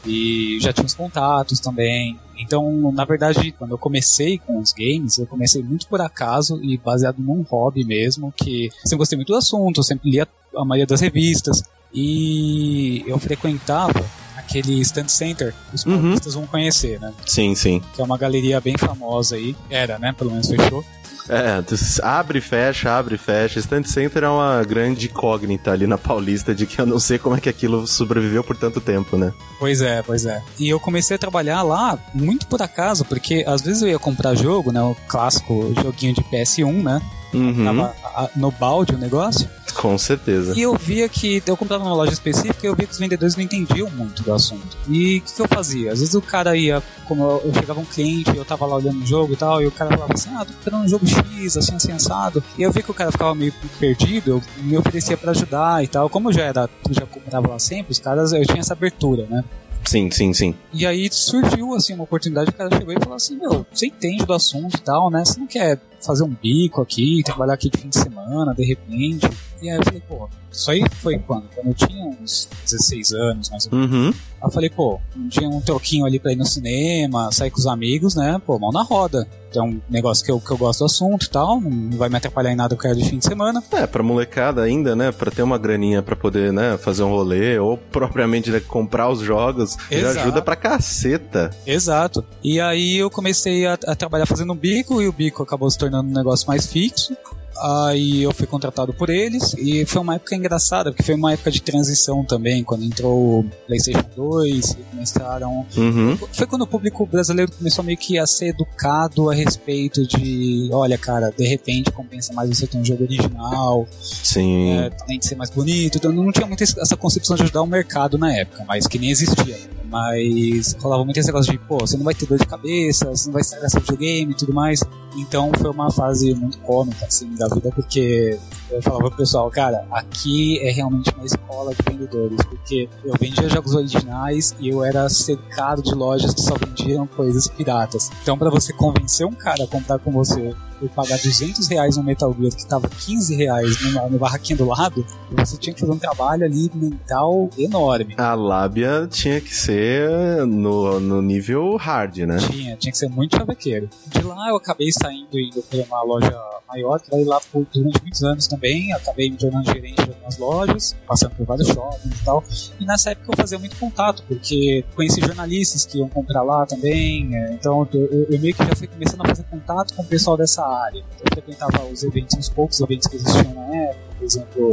E 0.06 0.58
já 0.60 0.74
tinha 0.74 0.86
os 0.86 0.96
contatos 0.96 1.60
também. 1.60 2.20
Então, 2.38 2.92
na 2.92 3.06
verdade, 3.06 3.52
quando 3.52 3.72
eu 3.72 3.78
comecei 3.78 4.40
com 4.40 4.60
os 4.60 4.74
games, 4.74 5.18
eu 5.18 5.28
comecei 5.28 5.62
muito 5.62 5.88
por 5.88 6.02
acaso 6.02 6.60
e 6.64 6.78
baseado 6.78 7.20
num 7.20 7.44
hobby 7.44 7.84
mesmo, 7.84 8.34
que 8.36 8.72
sempre 8.84 8.98
gostei 8.98 9.16
muito 9.16 9.32
do 9.32 9.36
assunto, 9.36 9.80
eu 9.80 9.84
sempre 9.84 10.10
lia 10.10 10.28
a 10.56 10.66
maioria 10.66 10.88
das 10.88 11.02
revistas. 11.02 11.64
E 11.94 13.04
eu 13.06 13.20
frequentava 13.20 14.04
aquele 14.38 14.80
Stand 14.82 15.08
Center, 15.08 15.54
os 15.74 15.86
uhum. 15.86 16.02
paulistas 16.02 16.34
vão 16.34 16.48
conhecer, 16.48 17.00
né? 17.00 17.14
Sim, 17.26 17.54
sim. 17.54 17.82
Que 17.94 18.02
é 18.02 18.04
uma 18.04 18.18
galeria 18.18 18.60
bem 18.60 18.78
famosa 18.78 19.36
aí. 19.36 19.56
Era, 19.70 20.00
né? 20.00 20.14
Pelo 20.14 20.32
menos 20.32 20.48
fechou. 20.48 20.84
É, 21.30 21.64
abre 22.04 22.40
e 22.40 22.42
fecha, 22.42 22.92
abre 22.92 23.16
e 23.16 23.18
fecha. 23.18 23.60
Stand 23.60 23.84
Center 23.84 24.24
é 24.24 24.30
uma 24.30 24.64
grande 24.64 25.08
incógnita 25.08 25.72
ali 25.72 25.88
na 25.88 25.98
Paulista 25.98 26.54
de 26.54 26.66
que 26.66 26.80
eu 26.80 26.86
não 26.86 27.00
sei 27.00 27.18
como 27.18 27.36
é 27.36 27.40
que 27.40 27.50
aquilo 27.50 27.88
sobreviveu 27.88 28.44
por 28.44 28.58
tanto 28.58 28.82
tempo, 28.82 29.18
né? 29.18 29.34
Pois 29.60 29.82
é, 29.82 30.02
pois 30.02 30.26
é. 30.26 30.42
E 30.60 30.70
eu 30.70 30.80
comecei 30.80 31.16
a 31.16 31.20
trabalhar 31.20 31.62
lá 31.62 31.98
muito 32.14 32.48
por 32.48 32.62
acaso, 32.62 33.06
porque 33.06 33.44
às 33.48 33.62
vezes 33.62 33.82
eu 33.82 33.90
ia 33.90 34.00
comprar 34.00 34.36
jogo, 34.36 34.72
né? 34.72 34.82
O 34.82 34.96
clássico 35.08 35.74
joguinho 35.82 36.14
de 36.14 36.22
PS1, 36.22 36.84
né? 36.84 37.02
Uhum. 37.34 37.64
Tava 37.64 37.96
no 38.36 38.52
balde 38.52 38.94
o 38.94 38.98
negócio. 38.98 39.50
Com 39.74 39.98
certeza. 39.98 40.54
E 40.56 40.62
eu 40.62 40.76
via 40.76 41.08
que 41.08 41.42
eu 41.46 41.56
comprava 41.56 41.84
numa 41.84 41.96
loja 41.96 42.12
específica 42.12 42.60
e 42.64 42.68
eu 42.68 42.76
via 42.76 42.86
que 42.86 42.94
os 42.94 43.00
vendedores 43.00 43.36
não 43.36 43.44
entendiam 43.44 43.90
muito 43.90 44.22
do 44.22 44.34
assunto. 44.34 44.78
E 44.88 45.18
o 45.18 45.22
que, 45.22 45.34
que, 45.34 45.42
eu 45.42 45.48
fazia? 45.48 45.92
Às 45.94 46.00
vezes 46.00 46.14
o 46.14 46.22
cara 46.22 46.56
ia, 46.56 46.84
como 47.08 47.24
eu, 47.24 47.42
eu 47.46 47.54
chegava 47.54 47.80
um 47.80 47.86
cliente, 47.86 48.36
eu 48.36 48.44
tava 48.44 48.66
lá 48.66 48.76
olhando 48.76 49.02
o 49.02 49.06
jogo 49.06 49.34
e 49.34 49.36
tal, 49.36 49.62
e 49.62 49.68
o 49.68 49.72
cara 49.72 49.92
falava 49.92 50.14
assim: 50.14 50.30
Ah, 50.36 50.46
tô 50.46 50.54
comprando 50.54 50.84
um 50.84 50.88
jogo 50.88 51.08
X, 51.08 51.58
assim, 51.58 51.76
assim, 51.76 51.92
assado. 51.92 52.44
E 52.58 52.64
eu 52.64 52.72
vi 52.72 52.84
que 52.84 52.92
o 52.92 52.94
cara 52.94 53.12
ficava 53.12 53.34
meio 53.34 53.54
perdido, 53.80 54.32
eu 54.32 54.44
me 54.64 54.78
oferecia 54.78 55.16
para 55.16 55.32
ajudar 55.32 55.84
e 55.84 55.88
tal. 55.88 56.10
Como 56.10 56.30
eu 56.30 56.34
já 56.34 56.44
era, 56.44 56.70
eu 56.88 56.94
já 56.94 57.06
comprava 57.06 57.48
lá 57.48 57.60
sempre, 57.60 57.92
os 57.92 58.00
caras, 58.00 58.34
eu 58.34 58.46
tinha 58.46 58.60
essa 58.60 58.74
abertura, 58.74 59.26
né? 59.30 59.44
Sim, 59.86 60.12
sim, 60.12 60.34
sim. 60.34 60.56
E 60.74 60.86
aí 60.86 61.10
surgiu 61.12 61.74
assim 61.74 61.94
uma 61.94 62.04
oportunidade, 62.04 62.50
o 62.50 62.54
cara 62.54 62.70
chegou 62.76 62.94
e 62.94 63.00
falou 63.00 63.16
assim: 63.16 63.36
Meu, 63.36 63.66
você 63.72 63.88
entende 63.88 64.26
do 64.26 64.34
assunto 64.34 64.76
e 64.76 64.82
tal, 64.82 65.10
né? 65.10 65.24
Você 65.26 65.40
não 65.40 65.48
quer 65.48 65.80
fazer 66.06 66.24
um 66.24 66.30
bico 66.30 66.82
aqui, 66.82 67.22
trabalhar 67.24 67.54
aqui 67.54 67.70
de 67.70 67.78
fim 67.78 67.90
de 67.90 67.98
semana, 67.98 68.54
de 68.54 68.66
repente. 68.66 69.30
E 69.62 69.70
aí 69.70 69.78
eu 69.78 69.84
falei, 69.84 70.02
pô, 70.08 70.28
isso 70.52 70.72
aí 70.72 70.84
foi 71.02 71.20
quando? 71.20 71.46
Quando 71.54 71.68
eu 71.68 71.74
tinha 71.74 72.06
uns 72.06 72.50
16 72.66 73.14
anos, 73.14 73.50
mais 73.50 73.68
ou 73.68 73.78
menos. 73.78 73.94
Uhum. 73.96 74.08
Aí 74.10 74.48
eu 74.48 74.52
falei, 74.52 74.70
pô, 74.70 75.00
tinha 75.30 75.48
um 75.48 75.62
troquinho 75.62 76.06
ali 76.06 76.20
pra 76.20 76.32
ir 76.32 76.36
no 76.36 76.46
cinema, 76.46 77.32
sair 77.32 77.52
com 77.52 77.60
os 77.60 77.68
amigos, 77.68 78.16
né? 78.16 78.42
Pô, 78.44 78.58
mão 78.58 78.72
na 78.72 78.82
roda. 78.82 79.28
É 79.54 79.62
um 79.62 79.82
negócio 79.90 80.24
que 80.24 80.32
eu, 80.32 80.40
que 80.40 80.50
eu 80.50 80.58
gosto 80.58 80.80
do 80.80 80.86
assunto 80.86 81.26
e 81.26 81.30
tal, 81.30 81.60
não 81.60 81.98
vai 81.98 82.08
me 82.08 82.16
atrapalhar 82.16 82.54
em 82.54 82.56
nada, 82.56 82.74
eu 82.74 82.78
quero 82.78 82.96
de 82.96 83.04
fim 83.04 83.18
de 83.18 83.26
semana. 83.26 83.62
É, 83.74 83.86
pra 83.86 84.02
molecada 84.02 84.62
ainda, 84.62 84.96
né? 84.96 85.12
Pra 85.12 85.30
ter 85.30 85.44
uma 85.44 85.58
graninha 85.58 86.02
pra 86.02 86.16
poder, 86.16 86.54
né, 86.54 86.78
fazer 86.78 87.04
um 87.04 87.10
rolê, 87.10 87.60
ou 87.60 87.76
propriamente 87.92 88.50
né, 88.50 88.62
comprar 88.62 89.10
os 89.10 89.20
jogos, 89.20 89.78
Exato. 89.92 90.16
já 90.16 90.22
ajuda 90.22 90.42
pra 90.42 90.56
caceta. 90.56 91.50
Exato. 91.68 92.24
E 92.42 92.62
aí 92.62 92.96
eu 92.96 93.10
comecei 93.10 93.66
a, 93.68 93.74
a 93.74 93.94
trabalhar 93.94 94.26
fazendo 94.26 94.54
um 94.54 94.56
bico, 94.56 95.02
e 95.02 95.08
o 95.08 95.12
bico 95.12 95.44
acabou 95.44 95.70
se 95.70 95.78
tornando 95.78 95.91
um 96.00 96.04
negócio 96.04 96.48
mais 96.48 96.66
fixo. 96.66 97.16
Aí 97.62 98.24
eu 98.24 98.34
fui 98.34 98.48
contratado 98.48 98.92
por 98.92 99.10
eles 99.10 99.54
e 99.54 99.86
foi 99.86 100.02
uma 100.02 100.16
época 100.16 100.36
engraçada, 100.36 100.92
porque 100.92 101.04
foi 101.04 101.14
uma 101.14 101.34
época 101.34 101.52
de 101.52 101.62
transição 101.62 102.24
também, 102.24 102.64
quando 102.64 102.84
entrou 102.84 103.40
o 103.40 103.46
PlayStation 103.68 104.04
2 104.16 104.72
e 104.72 104.76
começaram. 104.90 105.66
Uhum. 105.78 106.18
Foi 106.34 106.48
quando 106.48 106.64
o 106.64 106.68
público 106.68 107.06
brasileiro 107.06 107.52
começou 107.52 107.84
meio 107.84 107.98
que 107.98 108.18
a 108.18 108.26
ser 108.26 108.48
educado 108.48 109.30
a 109.30 109.34
respeito 109.34 110.08
de: 110.08 110.70
olha, 110.72 110.98
cara, 110.98 111.32
de 111.36 111.48
repente 111.48 111.92
compensa 111.92 112.34
mais 112.34 112.50
você 112.50 112.66
ter 112.66 112.78
um 112.78 112.86
jogo 112.86 113.04
original, 113.04 113.88
Sim. 114.02 114.72
É, 114.72 114.92
além 115.04 115.20
de 115.20 115.28
ser 115.28 115.36
mais 115.36 115.50
bonito. 115.50 115.98
Então 115.98 116.12
não 116.12 116.32
tinha 116.32 116.48
muito 116.48 116.64
essa 116.64 116.98
concepção 116.98 117.36
de 117.36 117.44
ajudar 117.44 117.62
o 117.62 117.68
mercado 117.68 118.18
na 118.18 118.34
época, 118.34 118.64
mas 118.68 118.88
que 118.88 118.98
nem 118.98 119.12
existia. 119.12 119.58
Mas 119.92 120.74
rolava 120.80 121.04
muito 121.04 121.18
esse 121.18 121.28
negócio 121.28 121.52
de, 121.52 121.60
pô, 121.60 121.80
você 121.80 121.98
não 121.98 122.06
vai 122.06 122.14
ter 122.14 122.26
dor 122.26 122.38
de 122.38 122.46
cabeça, 122.46 123.10
você 123.10 123.26
não 123.26 123.34
vai 123.34 123.42
estragar 123.42 123.70
seu 123.70 123.82
videogame 123.82 124.32
e 124.32 124.36
tudo 124.36 124.54
mais. 124.54 124.82
Então 125.18 125.52
foi 125.60 125.70
uma 125.70 125.92
fase 125.92 126.34
muito 126.34 126.58
cômica, 126.60 127.06
assim, 127.06 127.36
da 127.36 127.50
생각합니다. 127.52 127.76
그렇게 127.76 128.38
eu 128.72 128.82
falava 128.82 129.10
pro 129.10 129.18
pessoal, 129.18 129.50
cara, 129.52 129.86
aqui 129.92 130.60
é 130.60 130.72
realmente 130.72 131.12
uma 131.16 131.26
escola 131.26 131.74
de 131.76 131.84
vendedores, 131.84 132.40
porque 132.46 132.90
eu 133.04 133.14
vendia 133.20 133.50
jogos 133.50 133.76
originais 133.76 134.56
e 134.60 134.70
eu 134.70 134.84
era 134.84 135.08
cercado 135.10 135.82
de 135.82 135.94
lojas 135.94 136.34
que 136.34 136.42
só 136.42 136.56
vendiam 136.56 137.06
coisas 137.06 137.48
piratas. 137.48 138.10
Então, 138.22 138.38
para 138.38 138.50
você 138.50 138.72
convencer 138.74 139.26
um 139.28 139.34
cara 139.34 139.64
a 139.64 139.68
comprar 139.68 140.00
com 140.00 140.12
você 140.12 140.56
e 140.82 140.90
pagar 140.90 141.20
200 141.20 141.68
reais 141.68 141.98
no 141.98 142.04
Metal 142.04 142.36
Gear 142.40 142.56
que 142.56 142.66
tava 142.66 142.90
15 142.90 143.36
reais 143.36 143.94
no, 143.94 144.10
no 144.10 144.18
barraquinho 144.18 144.58
do 144.58 144.66
lado, 144.66 145.06
você 145.32 145.58
tinha 145.58 145.74
que 145.74 145.80
fazer 145.80 145.92
um 145.92 146.00
trabalho 146.00 146.44
ali 146.44 146.72
mental 146.74 147.50
enorme. 147.58 148.16
A 148.18 148.34
lábia 148.34 149.08
tinha 149.10 149.40
que 149.40 149.54
ser 149.54 150.10
no, 150.48 151.00
no 151.00 151.22
nível 151.22 151.76
hard, 151.76 152.18
né? 152.20 152.38
Tinha, 152.38 152.76
tinha 152.78 152.92
que 152.92 152.98
ser 152.98 153.10
muito 153.10 153.38
chavequeiro. 153.38 153.90
De 154.08 154.22
lá 154.24 154.50
eu 154.50 154.56
acabei 154.56 154.92
saindo 154.92 155.40
indo 155.40 155.62
para 155.62 155.84
uma 155.84 156.04
loja 156.04 156.36
maior, 156.68 157.00
que 157.00 157.24
lá 157.24 157.40
por, 157.52 157.66
durante 157.72 158.02
muitos 158.02 158.24
anos 158.24 158.48
também. 158.48 158.61
Acabei 158.94 159.30
me 159.30 159.38
tornando 159.38 159.66
gerente 159.66 160.04
de 160.04 160.10
algumas 160.10 160.38
lojas, 160.38 160.96
passando 161.08 161.36
por 161.36 161.46
vários 161.46 161.68
shoppings 161.68 162.22
e 162.22 162.26
tal. 162.26 162.44
E 162.80 162.86
nessa 162.86 163.12
época 163.12 163.32
eu 163.32 163.38
fazia 163.38 163.60
muito 163.60 163.76
contato, 163.78 164.24
porque 164.28 164.84
conheci 164.96 165.20
jornalistas 165.20 165.86
que 165.86 165.98
iam 165.98 166.08
comprar 166.10 166.44
lá 166.44 166.66
também. 166.66 167.36
É, 167.36 167.54
então 167.54 167.88
eu, 167.94 168.28
eu, 168.30 168.40
meio 168.40 168.54
que 168.54 168.64
já 168.64 168.76
fui 168.76 168.88
começando 168.88 169.22
a 169.22 169.28
fazer 169.28 169.44
contato 169.44 169.96
com 169.96 170.04
o 170.04 170.06
pessoal 170.06 170.38
dessa 170.38 170.66
área. 170.66 171.00
Eu 171.00 171.26
frequentava 171.34 171.86
os 171.86 172.04
eventos, 172.04 172.38
os 172.38 172.50
poucos 172.50 172.80
eventos 172.80 173.08
que 173.08 173.16
existiam 173.16 173.54
na 173.54 173.76
época, 173.76 174.16
por 174.18 174.26
exemplo, 174.26 174.70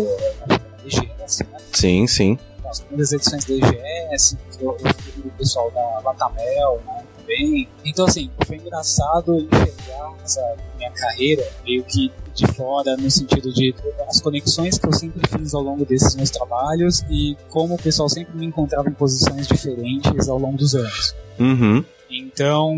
a 0.49 0.87
IGS, 0.87 1.41
né? 1.41 1.59
Sim, 1.73 2.07
sim. 2.07 2.39
As 2.69 2.81
primeiras 2.81 3.13
edições 3.13 3.45
da 3.47 3.55
IGS, 3.55 4.37
eu, 4.61 4.77
eu 4.79 4.95
fui 4.95 5.23
do 5.23 5.31
pessoal 5.31 5.71
da 5.71 6.01
Latamel, 6.05 6.83
né? 6.87 7.05
Também. 7.29 7.69
Então, 7.85 8.07
assim, 8.07 8.31
foi 8.47 8.57
engraçado 8.57 9.39
enxergar 9.39 10.15
essa 10.25 10.57
minha 10.79 10.91
carreira 10.93 11.47
meio 11.65 11.85
que 11.85 12.11
de 12.35 12.47
fora, 12.55 12.97
no 12.97 13.11
sentido 13.11 13.53
de 13.53 13.75
as 14.09 14.21
conexões 14.21 14.79
que 14.79 14.87
eu 14.87 14.93
sempre 14.93 15.21
fiz 15.29 15.53
ao 15.53 15.63
longo 15.63 15.85
desses 15.85 16.15
meus 16.15 16.31
trabalhos 16.31 17.05
e 17.11 17.37
como 17.51 17.75
o 17.75 17.83
pessoal 17.83 18.09
sempre 18.09 18.37
me 18.37 18.47
encontrava 18.47 18.89
em 18.89 18.93
posições 18.93 19.47
diferentes 19.47 20.29
ao 20.29 20.39
longo 20.39 20.57
dos 20.57 20.75
anos. 20.75 21.15
Uhum. 21.39 21.85
Então, 22.11 22.75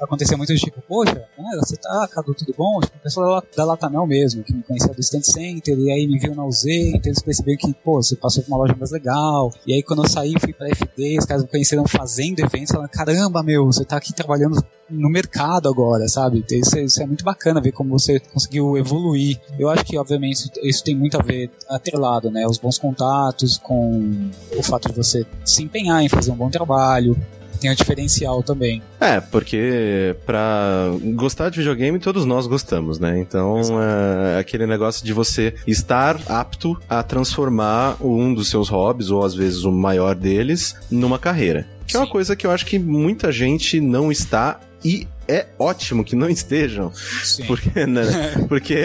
aconteceu 0.00 0.36
muito 0.36 0.52
de 0.52 0.60
tipo, 0.60 0.82
poxa, 0.82 1.14
né, 1.14 1.50
você 1.56 1.76
tá, 1.76 2.08
Cadu, 2.08 2.34
tudo 2.34 2.54
bom? 2.56 2.80
Tipo, 2.80 2.96
a 2.96 3.00
pessoa 3.00 3.44
da 3.56 3.64
Latanel 3.64 4.06
mesmo, 4.06 4.42
que 4.42 4.52
me 4.52 4.62
conhecia 4.62 4.92
do 4.92 5.00
Stand 5.00 5.22
Center, 5.22 5.78
e 5.78 5.90
aí 5.90 6.06
me 6.06 6.18
viu 6.18 6.34
na 6.34 6.44
UZ, 6.44 6.64
então 6.66 7.10
eles 7.10 7.22
perceberam 7.22 7.58
que, 7.58 7.72
pô, 7.72 8.02
você 8.02 8.16
passou 8.16 8.42
por 8.42 8.50
uma 8.50 8.58
loja 8.58 8.74
mais 8.76 8.90
legal. 8.90 9.52
E 9.66 9.74
aí 9.74 9.82
quando 9.82 10.02
eu 10.02 10.08
saí, 10.08 10.34
fui 10.40 10.52
pra 10.52 10.68
FD, 10.68 11.18
os 11.18 11.24
caras 11.24 11.42
me 11.44 11.48
conheceram 11.48 11.86
fazendo 11.86 12.40
eventos, 12.40 12.72
falando, 12.72 12.88
caramba, 12.88 13.42
meu, 13.42 13.66
você 13.66 13.84
tá 13.84 13.96
aqui 13.96 14.12
trabalhando 14.12 14.62
no 14.90 15.08
mercado 15.08 15.68
agora, 15.68 16.06
sabe? 16.08 16.44
Isso 16.50 16.78
é, 16.78 16.84
isso 16.84 17.02
é, 17.02 17.06
muito 17.06 17.24
bacana 17.24 17.60
ver 17.60 17.72
como 17.72 17.90
você 17.98 18.20
conseguiu 18.20 18.76
evoluir. 18.76 19.40
Eu 19.58 19.70
acho 19.70 19.84
que, 19.84 19.96
obviamente, 19.96 20.50
isso 20.62 20.84
tem 20.84 20.94
muito 20.94 21.18
a 21.18 21.22
ver 21.22 21.50
atrelado, 21.68 22.30
né? 22.30 22.46
Os 22.46 22.58
bons 22.58 22.78
contatos 22.78 23.58
com 23.58 24.30
o 24.56 24.62
fato 24.62 24.88
de 24.88 24.94
você 24.94 25.24
se 25.44 25.62
empenhar 25.62 26.02
em 26.02 26.08
fazer 26.08 26.30
um 26.30 26.36
bom 26.36 26.50
trabalho, 26.50 27.16
tem 27.62 27.70
um 27.70 27.74
diferencial 27.74 28.42
também. 28.42 28.82
É, 29.00 29.20
porque 29.20 30.14
pra 30.26 30.90
gostar 31.14 31.48
de 31.48 31.58
videogame 31.58 31.98
todos 31.98 32.24
nós 32.24 32.46
gostamos, 32.46 32.98
né? 32.98 33.18
Então 33.18 33.60
é 33.80 34.38
aquele 34.38 34.66
negócio 34.66 35.04
de 35.04 35.12
você 35.12 35.54
estar 35.66 36.20
apto 36.26 36.78
a 36.88 37.02
transformar 37.02 37.96
um 38.00 38.34
dos 38.34 38.48
seus 38.48 38.68
hobbies, 38.68 39.10
ou 39.10 39.24
às 39.24 39.34
vezes 39.34 39.64
o 39.64 39.72
maior 39.72 40.14
deles, 40.14 40.74
numa 40.90 41.18
carreira. 41.18 41.66
Que 41.86 41.92
Sim. 41.92 41.98
é 41.98 42.00
uma 42.00 42.10
coisa 42.10 42.36
que 42.36 42.46
eu 42.46 42.50
acho 42.50 42.66
que 42.66 42.78
muita 42.78 43.30
gente 43.32 43.80
não 43.80 44.10
está 44.10 44.60
e 44.84 45.06
é 45.28 45.46
ótimo 45.58 46.04
que 46.04 46.16
não 46.16 46.28
estejam. 46.28 46.92
Sim. 46.94 47.44
Porque, 47.44 47.86
né, 47.86 48.02
porque 48.48 48.76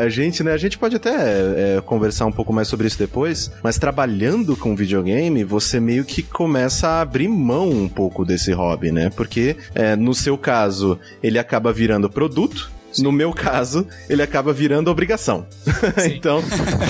a 0.00 0.08
gente, 0.08 0.42
né, 0.42 0.52
a 0.52 0.56
gente 0.56 0.78
pode 0.78 0.96
até 0.96 1.76
é, 1.76 1.80
conversar 1.84 2.26
um 2.26 2.32
pouco 2.32 2.52
mais 2.52 2.68
sobre 2.68 2.86
isso 2.86 2.98
depois, 2.98 3.50
mas 3.62 3.78
trabalhando 3.78 4.56
com 4.56 4.74
videogame, 4.74 5.44
você 5.44 5.78
meio 5.78 6.04
que 6.04 6.22
começa 6.22 6.88
a 6.88 7.00
abrir 7.02 7.28
mão 7.28 7.68
um 7.70 7.88
pouco 7.88 8.24
desse 8.24 8.52
hobby, 8.52 8.90
né? 8.90 9.10
Porque 9.10 9.56
é, 9.74 9.94
no 9.94 10.14
seu 10.14 10.36
caso, 10.38 10.98
ele 11.22 11.38
acaba 11.38 11.72
virando 11.72 12.08
produto, 12.08 12.70
no 12.98 13.12
meu 13.12 13.32
caso, 13.32 13.86
ele 14.08 14.22
acaba 14.22 14.52
virando 14.52 14.90
obrigação. 14.90 15.46
então, 16.14 16.40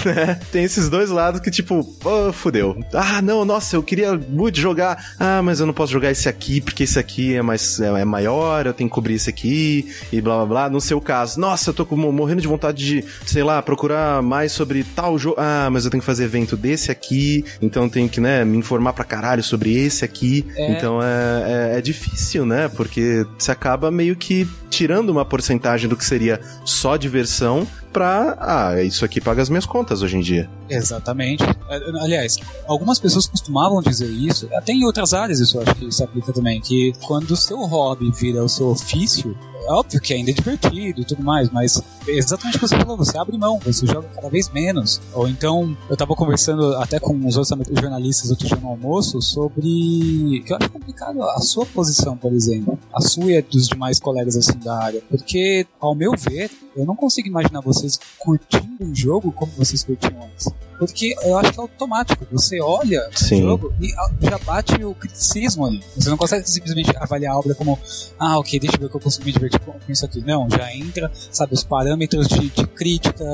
né, 0.04 0.40
tem 0.50 0.64
esses 0.64 0.88
dois 0.88 1.10
lados 1.10 1.40
que, 1.40 1.50
tipo, 1.50 1.86
oh, 2.04 2.32
fudeu. 2.32 2.78
Ah, 2.92 3.20
não, 3.22 3.44
nossa, 3.44 3.76
eu 3.76 3.82
queria 3.82 4.16
muito 4.16 4.58
jogar. 4.58 5.14
Ah, 5.18 5.42
mas 5.42 5.60
eu 5.60 5.66
não 5.66 5.74
posso 5.74 5.92
jogar 5.92 6.10
esse 6.10 6.28
aqui 6.28 6.60
porque 6.60 6.84
esse 6.84 6.98
aqui 6.98 7.34
é 7.34 7.42
mais 7.42 7.80
é, 7.80 8.00
é 8.00 8.04
maior, 8.04 8.66
eu 8.66 8.74
tenho 8.74 8.88
que 8.88 8.94
cobrir 8.94 9.14
esse 9.14 9.30
aqui 9.30 9.88
e 10.12 10.20
blá 10.20 10.36
blá 10.36 10.46
blá. 10.46 10.70
No 10.70 10.80
seu 10.80 11.00
caso, 11.00 11.38
nossa, 11.38 11.70
eu 11.70 11.74
tô 11.74 11.84
morrendo 11.96 12.40
de 12.40 12.48
vontade 12.48 12.84
de, 12.84 13.04
sei 13.26 13.42
lá, 13.42 13.60
procurar 13.62 14.22
mais 14.22 14.52
sobre 14.52 14.84
tal 14.84 15.18
jogo. 15.18 15.36
Ah, 15.38 15.68
mas 15.70 15.84
eu 15.84 15.90
tenho 15.90 16.00
que 16.00 16.06
fazer 16.06 16.24
evento 16.24 16.56
desse 16.56 16.90
aqui, 16.90 17.44
então 17.60 17.84
eu 17.84 17.90
tenho 17.90 18.08
que, 18.08 18.20
né, 18.20 18.44
me 18.44 18.56
informar 18.56 18.92
pra 18.92 19.04
caralho 19.04 19.42
sobre 19.42 19.76
esse 19.76 20.04
aqui. 20.04 20.46
É. 20.56 20.72
Então 20.72 21.02
é, 21.02 21.72
é, 21.74 21.78
é 21.78 21.80
difícil, 21.80 22.46
né? 22.46 22.68
Porque 22.68 23.26
você 23.38 23.50
acaba 23.50 23.90
meio 23.90 24.16
que 24.16 24.46
tirando 24.70 25.10
uma 25.10 25.24
porcentagem 25.24 25.88
do 25.92 25.96
que 25.96 26.04
seria 26.04 26.40
só 26.64 26.96
diversão 26.96 27.66
pra. 27.92 28.36
Ah, 28.40 28.82
isso 28.82 29.04
aqui 29.04 29.20
paga 29.20 29.42
as 29.42 29.48
minhas 29.48 29.66
contas 29.66 30.02
hoje 30.02 30.16
em 30.16 30.20
dia. 30.20 30.48
Exatamente. 30.68 31.42
É, 31.42 31.76
aliás, 32.00 32.38
algumas 32.66 32.98
pessoas 32.98 33.26
costumavam 33.26 33.82
dizer 33.82 34.08
isso, 34.08 34.48
até 34.54 34.72
em 34.72 34.84
outras 34.84 35.12
áreas 35.12 35.40
isso 35.40 35.60
acho 35.60 35.74
que 35.74 35.92
se 35.92 36.02
aplica 36.02 36.32
também, 36.32 36.60
que 36.60 36.92
quando 37.04 37.30
o 37.30 37.36
seu 37.36 37.58
hobby 37.58 38.10
vira 38.10 38.42
o 38.42 38.48
seu 38.48 38.68
ofício, 38.68 39.36
é 39.66 39.72
óbvio 39.72 40.00
que 40.00 40.12
ainda 40.12 40.30
é 40.30 40.34
divertido 40.34 41.00
e 41.00 41.04
tudo 41.04 41.22
mais, 41.22 41.50
mas 41.50 41.80
é 42.06 42.12
exatamente 42.12 42.56
o 42.56 42.60
que 42.60 42.68
você 42.68 42.76
falou, 42.76 42.96
você 42.96 43.16
abre 43.16 43.38
mão, 43.38 43.60
você 43.64 43.86
joga 43.86 44.08
cada 44.14 44.28
vez 44.28 44.48
menos. 44.50 45.00
Ou 45.14 45.28
então, 45.28 45.76
eu 45.88 45.96
tava 45.96 46.14
conversando 46.14 46.76
até 46.76 46.98
com 46.98 47.14
os 47.24 47.36
outros 47.36 47.64
jornalistas 47.80 48.30
outro 48.30 48.46
dia 48.46 48.56
no 48.56 48.68
almoço 48.68 49.20
sobre. 49.22 50.42
que 50.44 50.52
eu 50.52 50.56
acho 50.56 50.70
complicado 50.70 51.22
a 51.22 51.40
sua 51.40 51.64
posição, 51.66 52.16
por 52.16 52.32
exemplo, 52.32 52.78
a 52.92 53.00
sua 53.00 53.32
e 53.32 53.42
dos 53.42 53.68
demais 53.68 54.00
colegas 54.00 54.36
assim 54.36 54.58
da 54.58 54.76
área. 54.76 55.02
Porque, 55.08 55.66
ao 55.80 55.94
meu 55.94 56.12
ver, 56.16 56.50
eu 56.76 56.84
não 56.84 56.96
consigo 56.96 57.28
imaginar 57.28 57.60
vocês 57.82 58.00
curtindo 58.18 58.84
um 58.84 58.94
jogo 58.94 59.32
como 59.32 59.52
vocês 59.52 59.82
curtiam 59.82 60.24
antes. 60.24 60.48
Porque 60.78 61.14
eu 61.22 61.38
acho 61.38 61.52
que 61.52 61.60
é 61.60 61.62
automático. 61.62 62.26
Você 62.32 62.60
olha 62.60 63.08
Sim. 63.14 63.42
o 63.42 63.46
jogo 63.46 63.74
e 63.80 63.92
já 64.20 64.38
bate 64.38 64.84
o 64.84 64.94
criticismo 64.94 65.66
ali. 65.66 65.80
Você 65.96 66.10
não 66.10 66.16
consegue 66.16 66.48
simplesmente 66.50 66.92
avaliar 66.96 67.34
a 67.34 67.38
obra 67.38 67.54
como, 67.54 67.78
ah, 68.18 68.38
ok, 68.38 68.58
deixa 68.58 68.76
eu 68.76 68.80
ver 68.80 68.86
o 68.86 68.90
que 68.90 68.96
eu 68.96 69.00
consigo 69.00 69.24
me 69.24 69.32
divertir 69.32 69.60
com 69.60 69.78
isso 69.88 70.04
aqui. 70.04 70.20
Não, 70.20 70.48
já 70.50 70.74
entra, 70.74 71.10
sabe, 71.30 71.54
os 71.54 71.62
parâmetros 71.62 72.26
de, 72.26 72.48
de 72.50 72.66
crítica, 72.66 73.24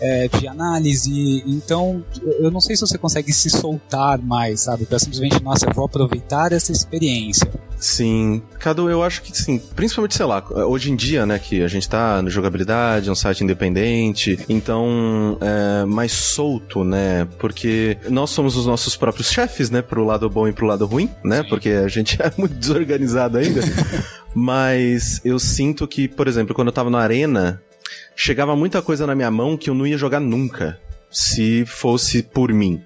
é, 0.00 0.28
de 0.28 0.46
análise. 0.46 1.42
Então, 1.46 2.04
eu 2.22 2.50
não 2.50 2.60
sei 2.60 2.76
se 2.76 2.82
você 2.82 2.98
consegue 2.98 3.32
se 3.32 3.48
soltar 3.48 4.18
mais, 4.18 4.60
sabe? 4.60 4.84
Pra 4.84 4.98
simplesmente, 4.98 5.42
nossa, 5.42 5.66
eu 5.66 5.72
vou 5.72 5.86
aproveitar 5.86 6.52
essa 6.52 6.72
experiência. 6.72 7.50
Sim, 7.82 8.40
Cadu, 8.60 8.88
eu 8.88 9.02
acho 9.02 9.22
que 9.22 9.36
sim, 9.36 9.58
principalmente, 9.74 10.14
sei 10.14 10.24
lá, 10.24 10.40
hoje 10.68 10.92
em 10.92 10.94
dia, 10.94 11.26
né, 11.26 11.36
que 11.36 11.64
a 11.64 11.66
gente 11.66 11.88
tá 11.88 12.22
no 12.22 12.30
jogabilidade, 12.30 13.10
um 13.10 13.14
site 13.14 13.42
independente, 13.42 14.38
então 14.48 15.36
é 15.40 15.84
mais 15.84 16.12
solto, 16.12 16.84
né, 16.84 17.26
porque 17.40 17.98
nós 18.08 18.30
somos 18.30 18.56
os 18.56 18.66
nossos 18.66 18.96
próprios 18.96 19.32
chefes, 19.32 19.68
né, 19.68 19.82
pro 19.82 20.04
lado 20.04 20.30
bom 20.30 20.46
e 20.46 20.52
pro 20.52 20.64
lado 20.64 20.86
ruim, 20.86 21.10
né, 21.24 21.42
sim. 21.42 21.48
porque 21.48 21.70
a 21.70 21.88
gente 21.88 22.16
é 22.22 22.30
muito 22.38 22.54
desorganizado 22.54 23.38
ainda. 23.38 23.60
Mas 24.32 25.20
eu 25.24 25.40
sinto 25.40 25.86
que, 25.88 26.06
por 26.06 26.28
exemplo, 26.28 26.54
quando 26.54 26.68
eu 26.68 26.72
tava 26.72 26.88
na 26.88 27.00
arena, 27.00 27.60
chegava 28.14 28.54
muita 28.54 28.80
coisa 28.80 29.08
na 29.08 29.14
minha 29.16 29.30
mão 29.30 29.56
que 29.56 29.68
eu 29.68 29.74
não 29.74 29.88
ia 29.88 29.98
jogar 29.98 30.20
nunca, 30.20 30.78
se 31.10 31.66
fosse 31.66 32.22
por 32.22 32.52
mim. 32.52 32.80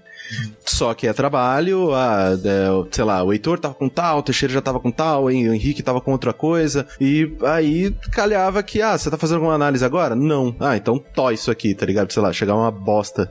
Só 0.64 0.92
que 0.95 1.06
é 1.06 1.12
trabalho, 1.12 1.95
ah, 1.95 2.37
é, 2.45 2.68
sei 2.90 3.04
lá, 3.04 3.23
o 3.23 3.33
Heitor 3.33 3.59
tava 3.59 3.75
com 3.75 3.88
tal, 3.88 4.18
o 4.18 4.23
Teixeira 4.23 4.52
já 4.52 4.61
tava 4.61 4.80
com 4.80 4.90
tal, 4.90 5.25
o 5.25 5.30
Henrique 5.30 5.83
tava 5.83 6.00
com 6.00 6.12
outra 6.12 6.33
coisa, 6.33 6.87
e 7.00 7.33
aí 7.45 7.95
calhava 8.12 8.62
que, 8.62 8.83
ah, 8.83 8.99
você 8.99 9.11
tá 9.11 9.16
fazendo 9.16 9.37
alguma 9.37 9.54
análise 9.54 9.85
agora? 9.85 10.14
Não. 10.14 10.54
Ah, 10.61 10.76
então 10.76 10.99
tó 10.99 11.30
isso 11.30 11.50
aqui, 11.50 11.75
tá 11.75 11.87
ligado? 11.87 12.12
Sei 12.12 12.23
lá, 12.23 12.33
chegar 12.33 12.56
uma 12.56 12.71
bosta, 12.71 13.30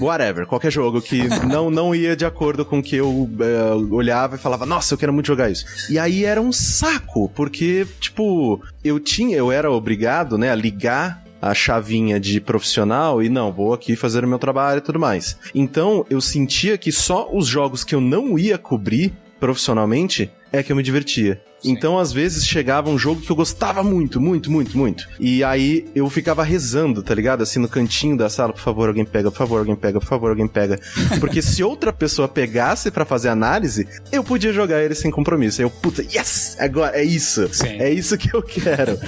whatever, 0.00 0.46
qualquer 0.46 0.70
jogo 0.70 1.00
que 1.00 1.26
não, 1.46 1.70
não 1.70 1.94
ia 1.94 2.14
de 2.14 2.24
acordo 2.24 2.64
com 2.64 2.78
o 2.78 2.82
que 2.82 2.96
eu 2.96 3.28
é, 3.40 3.74
olhava 3.92 4.36
e 4.36 4.38
falava, 4.38 4.66
nossa, 4.66 4.94
eu 4.94 4.98
quero 4.98 5.12
muito 5.12 5.26
jogar 5.26 5.50
isso. 5.50 5.64
E 5.90 5.98
aí 5.98 6.24
era 6.24 6.40
um 6.40 6.52
saco, 6.52 7.28
porque, 7.30 7.86
tipo, 7.98 8.62
eu 8.84 9.00
tinha, 9.00 9.36
eu 9.36 9.50
era 9.50 9.70
obrigado, 9.70 10.36
né, 10.36 10.50
a 10.50 10.54
ligar 10.54 11.23
a 11.44 11.52
chavinha 11.52 12.18
de 12.18 12.40
profissional 12.40 13.22
e 13.22 13.28
não, 13.28 13.52
vou 13.52 13.74
aqui 13.74 13.94
fazer 13.94 14.24
o 14.24 14.28
meu 14.28 14.38
trabalho 14.38 14.78
e 14.78 14.80
tudo 14.80 14.98
mais. 14.98 15.38
Então 15.54 16.06
eu 16.08 16.18
sentia 16.18 16.78
que 16.78 16.90
só 16.90 17.28
os 17.30 17.46
jogos 17.46 17.84
que 17.84 17.94
eu 17.94 18.00
não 18.00 18.38
ia 18.38 18.56
cobrir 18.56 19.12
profissionalmente 19.38 20.30
é 20.50 20.62
que 20.62 20.72
eu 20.72 20.76
me 20.76 20.82
divertia. 20.82 21.42
Então, 21.64 21.98
às 21.98 22.12
vezes, 22.12 22.46
chegava 22.46 22.90
um 22.90 22.98
jogo 22.98 23.20
que 23.20 23.30
eu 23.30 23.36
gostava 23.36 23.82
muito, 23.82 24.20
muito, 24.20 24.50
muito, 24.50 24.76
muito. 24.76 25.08
E 25.18 25.42
aí 25.42 25.86
eu 25.94 26.08
ficava 26.10 26.42
rezando, 26.42 27.02
tá 27.02 27.14
ligado? 27.14 27.42
Assim, 27.42 27.58
no 27.58 27.68
cantinho 27.68 28.16
da 28.16 28.28
sala, 28.28 28.52
por 28.52 28.60
favor, 28.60 28.88
alguém 28.88 29.04
pega, 29.04 29.30
por 29.30 29.38
favor, 29.38 29.58
alguém 29.60 29.76
pega, 29.76 29.98
por 29.98 30.06
favor, 30.06 30.30
alguém 30.30 30.46
pega. 30.46 30.78
Porque 31.18 31.40
se 31.40 31.64
outra 31.64 31.92
pessoa 31.92 32.28
pegasse 32.28 32.90
para 32.90 33.04
fazer 33.04 33.30
análise, 33.30 33.88
eu 34.12 34.22
podia 34.22 34.52
jogar 34.52 34.82
ele 34.82 34.94
sem 34.94 35.10
compromisso. 35.10 35.60
Aí 35.60 35.64
eu, 35.64 35.70
puta, 35.70 36.02
yes! 36.02 36.56
Agora, 36.58 36.96
é 36.96 37.04
isso. 37.04 37.48
Sim. 37.52 37.80
É 37.80 37.90
isso 37.90 38.16
que 38.18 38.34
eu 38.34 38.42
quero. 38.42 38.98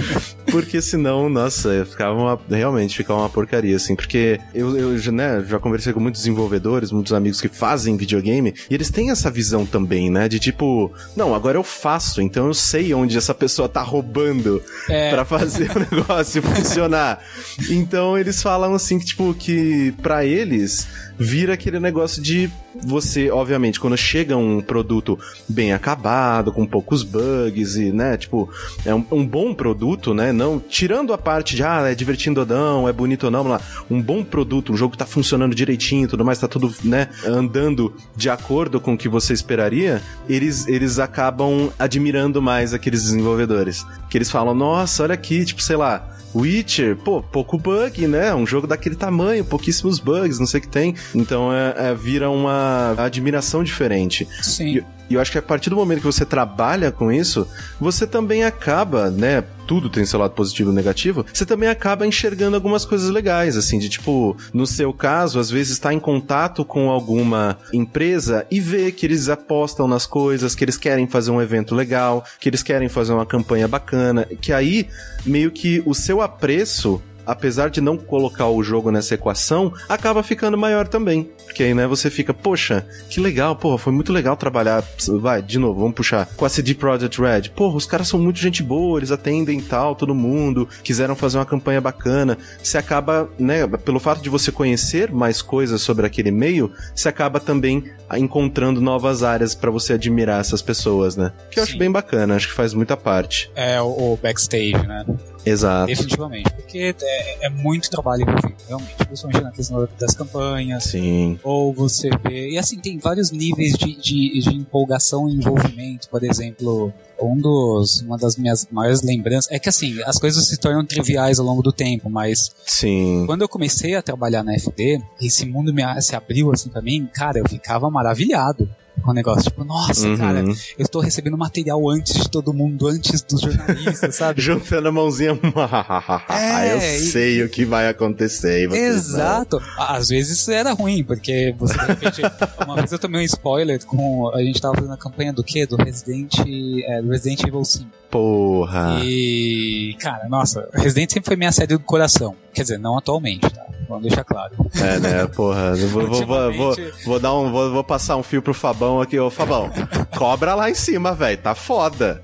Porque 0.51 0.81
senão, 0.81 1.29
nossa, 1.29 1.85
ficava 1.85 2.13
uma, 2.13 2.39
realmente 2.49 2.97
ficava 2.97 3.19
uma 3.19 3.29
porcaria, 3.29 3.75
assim. 3.75 3.95
Porque 3.95 4.39
eu, 4.53 4.75
eu 4.77 5.11
né, 5.11 5.45
já 5.47 5.59
conversei 5.59 5.93
com 5.93 5.99
muitos 5.99 6.21
desenvolvedores, 6.21 6.91
muitos 6.91 7.13
amigos 7.13 7.39
que 7.39 7.47
fazem 7.47 7.97
videogame, 7.97 8.53
e 8.69 8.73
eles 8.73 8.89
têm 8.89 9.11
essa 9.11 9.29
visão 9.29 9.65
também, 9.65 10.09
né? 10.09 10.27
De 10.27 10.39
tipo, 10.39 10.91
não, 11.15 11.35
agora 11.35 11.57
eu 11.57 11.63
faço, 11.63 12.21
então 12.21 12.46
Eu 12.47 12.53
sei 12.53 12.93
onde 12.93 13.17
essa 13.17 13.33
pessoa 13.33 13.67
tá 13.67 13.81
roubando 13.81 14.63
é. 14.89 15.09
para 15.09 15.25
fazer 15.25 15.69
o 15.75 15.79
negócio 15.79 16.41
funcionar. 16.41 17.19
Então 17.69 18.17
eles 18.17 18.41
falam 18.41 18.73
assim 18.73 18.99
que, 18.99 19.05
tipo, 19.05 19.33
que 19.33 19.91
para 20.01 20.23
eles 20.25 20.87
vira 21.17 21.53
aquele 21.53 21.79
negócio 21.79 22.21
de 22.21 22.49
você, 22.83 23.29
obviamente, 23.31 23.79
quando 23.79 23.97
chega 23.97 24.37
um 24.37 24.61
produto 24.61 25.17
bem 25.47 25.73
acabado, 25.73 26.51
com 26.51 26.65
poucos 26.65 27.03
bugs 27.03 27.75
e, 27.75 27.91
né, 27.91 28.17
tipo, 28.17 28.49
é 28.85 28.93
um, 28.93 29.03
um 29.11 29.25
bom 29.25 29.53
produto, 29.53 30.13
né, 30.13 30.31
não, 30.31 30.59
tirando 30.59 31.13
a 31.13 31.17
parte 31.17 31.55
de, 31.55 31.63
ah, 31.63 31.89
é 31.89 31.95
divertido 31.95 32.41
ou 32.41 32.45
não, 32.45 32.87
é 32.87 32.93
bonito 32.93 33.25
ou 33.25 33.31
não, 33.31 33.43
lá, 33.47 33.61
um 33.89 34.01
bom 34.01 34.23
produto, 34.23 34.71
um 34.71 34.77
jogo 34.77 34.91
que 34.91 34.97
tá 34.97 35.05
funcionando 35.05 35.55
direitinho 35.55 36.07
tudo 36.07 36.25
mais, 36.25 36.39
tá 36.39 36.47
tudo, 36.47 36.73
né, 36.83 37.09
andando 37.25 37.93
de 38.15 38.29
acordo 38.29 38.79
com 38.79 38.93
o 38.93 38.97
que 38.97 39.09
você 39.09 39.33
esperaria, 39.33 40.01
eles, 40.27 40.67
eles 40.67 40.99
acabam 40.99 41.71
admirando 41.77 42.41
mais 42.41 42.73
aqueles 42.73 43.03
desenvolvedores. 43.03 43.85
Que 44.09 44.17
eles 44.17 44.29
falam, 44.29 44.53
nossa, 44.53 45.03
olha 45.03 45.13
aqui, 45.13 45.45
tipo, 45.45 45.61
sei 45.61 45.75
lá, 45.75 46.17
Witcher, 46.35 46.95
pô, 46.95 47.21
pouco 47.21 47.57
bug, 47.57 48.07
né? 48.07 48.33
Um 48.33 48.45
jogo 48.45 48.67
daquele 48.67 48.95
tamanho, 48.95 49.45
pouquíssimos 49.45 49.99
bugs, 49.99 50.39
não 50.39 50.47
sei 50.47 50.59
o 50.59 50.63
que 50.63 50.67
tem. 50.67 50.95
Então 51.15 51.51
é, 51.51 51.89
é 51.89 51.95
vira 51.95 52.29
uma 52.29 52.95
admiração 52.97 53.63
diferente. 53.63 54.27
Sim. 54.41 54.83
E, 55.09 55.13
eu 55.13 55.21
acho 55.21 55.31
que 55.31 55.37
a 55.37 55.41
partir 55.41 55.69
do 55.69 55.75
momento 55.75 55.99
que 55.99 56.05
você 56.05 56.25
trabalha 56.25 56.91
com 56.91 57.11
isso, 57.11 57.47
você 57.79 58.05
também 58.05 58.43
acaba, 58.43 59.09
né? 59.09 59.43
Tudo 59.65 59.89
tem 59.89 60.05
seu 60.05 60.19
lado 60.19 60.31
positivo 60.31 60.71
e 60.71 60.73
negativo. 60.73 61.25
Você 61.31 61.45
também 61.45 61.67
acaba 61.67 62.07
enxergando 62.07 62.55
algumas 62.55 62.85
coisas 62.85 63.09
legais, 63.09 63.57
assim, 63.57 63.77
de 63.79 63.89
tipo, 63.89 64.37
no 64.53 64.65
seu 64.65 64.93
caso, 64.93 65.39
às 65.39 65.49
vezes 65.49 65.73
está 65.73 65.93
em 65.93 65.99
contato 65.99 66.63
com 66.63 66.89
alguma 66.89 67.57
empresa 67.73 68.45
e 68.49 68.61
vê 68.61 68.91
que 68.91 69.05
eles 69.05 69.27
apostam 69.27 69.87
nas 69.87 70.05
coisas, 70.05 70.55
que 70.55 70.63
eles 70.63 70.77
querem 70.77 71.05
fazer 71.05 71.31
um 71.31 71.41
evento 71.41 71.75
legal, 71.75 72.23
que 72.39 72.47
eles 72.47 72.63
querem 72.63 72.87
fazer 72.87 73.13
uma 73.13 73.25
campanha 73.25 73.67
bacana, 73.67 74.25
que 74.39 74.53
aí 74.53 74.87
meio 75.25 75.51
que 75.51 75.83
o 75.85 75.93
seu 75.93 76.21
apreço 76.21 77.01
apesar 77.27 77.69
de 77.69 77.81
não 77.81 77.97
colocar 77.97 78.47
o 78.47 78.63
jogo 78.63 78.89
nessa 78.89 79.15
equação, 79.15 79.73
acaba 79.89 80.23
ficando 80.23 80.57
maior 80.57 80.87
também. 80.87 81.29
Porque 81.45 81.61
aí, 81.61 81.73
né, 81.73 81.85
você 81.85 82.09
fica, 82.09 82.33
poxa, 82.33 82.85
que 83.09 83.19
legal, 83.19 83.55
porra, 83.55 83.77
foi 83.77 83.91
muito 83.91 84.13
legal 84.13 84.37
trabalhar. 84.37 84.83
Vai, 85.19 85.41
de 85.41 85.59
novo, 85.59 85.81
vamos 85.81 85.95
puxar. 85.95 86.27
Com 86.37 86.45
a 86.45 86.49
CD 86.49 86.73
Projekt 86.73 87.19
Red. 87.19 87.49
Porra, 87.49 87.75
os 87.75 87.85
caras 87.85 88.07
são 88.07 88.19
muito 88.19 88.39
gente 88.39 88.63
boa, 88.63 88.97
eles 88.99 89.11
atendem 89.11 89.59
tal, 89.59 89.95
todo 89.95 90.15
mundo, 90.15 90.67
quiseram 90.83 91.15
fazer 91.15 91.37
uma 91.37 91.45
campanha 91.45 91.81
bacana. 91.81 92.37
Você 92.63 92.77
acaba, 92.77 93.29
né, 93.37 93.67
pelo 93.67 93.99
fato 93.99 94.21
de 94.21 94.29
você 94.29 94.51
conhecer 94.51 95.11
mais 95.11 95.41
coisas 95.41 95.81
sobre 95.81 96.05
aquele 96.05 96.31
meio, 96.31 96.71
você 96.95 97.09
acaba 97.09 97.39
também 97.39 97.83
encontrando 98.15 98.79
novas 98.79 99.23
áreas 99.23 99.53
para 99.53 99.69
você 99.69 99.93
admirar 99.93 100.39
essas 100.39 100.61
pessoas, 100.61 101.17
né? 101.17 101.33
Que 101.51 101.59
eu 101.59 101.65
Sim. 101.65 101.71
acho 101.71 101.79
bem 101.79 101.91
bacana, 101.91 102.35
acho 102.35 102.47
que 102.47 102.53
faz 102.53 102.73
muita 102.73 102.95
parte. 102.95 103.51
É, 103.55 103.81
o 103.81 104.17
backstage, 104.21 104.87
né? 104.87 105.05
Exato. 105.47 105.87
Definitivamente. 105.87 106.51
Porque 106.51 106.95
é, 107.01 107.45
é, 107.45 107.49
muito 107.49 107.89
trabalho 107.89 108.23
envolvido, 108.23 108.55
realmente. 108.67 108.95
Principalmente 109.05 109.43
na 109.43 109.51
questão 109.51 109.87
das 109.99 110.15
campanhas. 110.15 110.83
Sim. 110.83 111.39
Ou 111.43 111.73
você 111.73 112.09
vê. 112.23 112.51
E 112.51 112.57
assim, 112.57 112.79
tem 112.79 112.97
vários 112.97 113.31
níveis 113.31 113.73
de, 113.73 113.95
de, 113.95 114.39
de 114.39 114.55
empolgação 114.55 115.29
e 115.29 115.33
envolvimento. 115.33 116.09
Por 116.09 116.23
exemplo, 116.23 116.93
um 117.21 117.37
dos, 117.37 118.01
uma 118.01 118.17
das 118.17 118.35
minhas 118.37 118.67
maiores 118.71 119.01
lembranças 119.01 119.51
é 119.51 119.59
que 119.59 119.69
assim, 119.69 120.01
as 120.03 120.19
coisas 120.19 120.47
se 120.47 120.57
tornam 120.57 120.85
triviais 120.85 121.39
ao 121.39 121.45
longo 121.45 121.61
do 121.61 121.71
tempo, 121.71 122.09
mas 122.09 122.51
Sim. 122.65 123.25
quando 123.25 123.41
eu 123.41 123.49
comecei 123.49 123.95
a 123.95 124.01
trabalhar 124.01 124.43
na 124.43 124.53
FD, 124.53 125.01
esse 125.21 125.45
mundo 125.45 125.73
me, 125.73 125.83
se 126.01 126.15
abriu 126.15 126.51
assim 126.51 126.69
para 126.69 126.81
mim, 126.81 127.07
cara, 127.13 127.39
eu 127.39 127.49
ficava 127.49 127.89
maravilhado 127.89 128.69
com 129.01 129.11
o 129.11 129.13
negócio. 129.13 129.43
Tipo, 129.43 129.63
nossa, 129.63 130.07
uhum. 130.07 130.17
cara, 130.17 130.39
eu 130.39 130.55
estou 130.77 131.01
recebendo 131.01 131.37
material 131.37 131.89
antes 131.89 132.13
de 132.13 132.29
todo 132.29 132.53
mundo, 132.53 132.87
antes 132.87 133.21
dos 133.21 133.41
jornalistas, 133.41 134.15
sabe? 134.15 134.41
Juntando 134.41 134.87
a 134.87 134.91
mãozinha. 134.91 135.31
é, 136.29 136.73
eu 136.73 136.81
sei 136.81 137.43
o 137.43 137.49
que 137.49 137.65
vai 137.65 137.87
acontecer. 137.87 138.71
Exato. 138.71 139.59
Não. 139.59 139.83
Às 139.83 140.09
vezes 140.09 140.47
era 140.47 140.73
ruim, 140.73 141.03
porque 141.03 141.55
você 141.57 141.77
de 141.77 141.85
repente. 141.85 142.21
uma 142.65 142.75
vez 142.75 142.91
eu 142.91 142.99
tomei 142.99 143.21
um 143.21 143.23
spoiler 143.23 143.83
com. 143.85 144.29
A 144.33 144.41
gente 144.41 144.61
tava 144.61 144.75
fazendo 144.75 144.93
a 144.93 144.97
campanha 144.97 145.33
do 145.33 145.43
quê? 145.43 145.65
Do 145.65 145.75
Resident, 145.75 146.33
é, 146.39 147.01
do 147.01 147.09
Resident 147.09 147.43
Evil 147.43 147.63
5. 147.63 147.89
Porra. 148.09 148.99
E, 149.03 149.95
cara, 149.99 150.27
nossa, 150.29 150.69
Resident 150.73 151.11
sempre 151.11 151.27
foi 151.27 151.35
minha 151.35 151.51
série 151.51 151.67
do 151.67 151.79
coração. 151.79 152.35
Quer 152.53 152.61
dizer, 152.61 152.79
não 152.79 152.97
atualmente, 152.97 153.49
tá? 153.49 153.65
Vamos 153.87 154.03
deixar 154.03 154.23
claro. 154.23 154.53
É, 154.75 154.99
né? 154.99 155.27
Porra, 155.27 155.75
vou, 155.75 156.07
vou, 156.07 156.25
vou, 156.53 156.75
vou, 157.05 157.19
dar 157.19 157.33
um, 157.33 157.51
vou, 157.51 157.71
vou 157.71 157.83
passar 157.83 158.17
um 158.17 158.23
fio 158.23 158.41
pro 158.41 158.53
Fabão 158.53 159.01
aqui. 159.01 159.17
Ô, 159.19 159.29
Fabão, 159.29 159.69
cobra 160.17 160.55
lá 160.55 160.69
em 160.69 160.75
cima, 160.75 161.13
velho. 161.13 161.37
Tá 161.37 161.55
foda. 161.55 162.21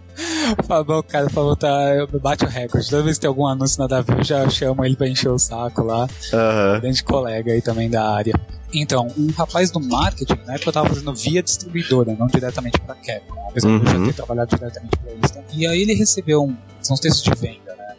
Fabão, 0.68 1.02
cara, 1.04 1.28
o 1.28 1.30
Fabão 1.30 1.56
tá. 1.56 1.70
Bate 2.22 2.46
o 2.46 2.48
recorde. 2.48 2.90
Toda 2.90 3.04
vez 3.04 3.18
que 3.18 3.22
tem 3.22 3.28
algum 3.28 3.48
anúncio 3.48 3.80
nada 3.80 4.00
a 4.00 4.02
ver, 4.02 4.20
eu 4.20 4.24
já 4.24 4.50
chamo 4.50 4.84
ele 4.86 4.96
pra 4.96 5.08
encher 5.08 5.30
o 5.30 5.40
saco 5.40 5.84
lá. 5.84 6.02
Uhum. 6.02 6.80
Grande 6.82 7.04
colega 7.04 7.52
aí 7.52 7.62
também 7.62 7.90
da 7.90 8.08
área. 8.08 8.34
Então, 8.74 9.08
um 9.18 9.32
rapaz 9.32 9.70
do 9.70 9.80
marketing, 9.80 10.40
na 10.46 10.56
época 10.56 10.70
eu 10.70 10.74
tava 10.74 10.90
fazendo 10.90 11.14
via 11.14 11.44
distribuidora, 11.44 12.16
não 12.18 12.26
diretamente 12.26 12.80
pra 12.82 12.96
Capcom, 12.96 13.48
apesar 13.50 13.68
uhum. 13.70 13.80
de 13.80 13.86
eu 13.86 14.00
já 14.00 14.06
ter 14.08 14.14
trabalhado 14.14 14.56
diretamente 14.56 14.98
pra 14.98 15.12
eles. 15.12 15.34
E 15.54 15.68
aí 15.68 15.82
ele 15.82 15.94
recebeu 15.94 16.44
um. 16.44 16.56
São 16.82 16.96
os 16.96 17.00
textos 17.00 17.24
de 17.24 17.40
venda, 17.40 17.76
né? 17.76 17.96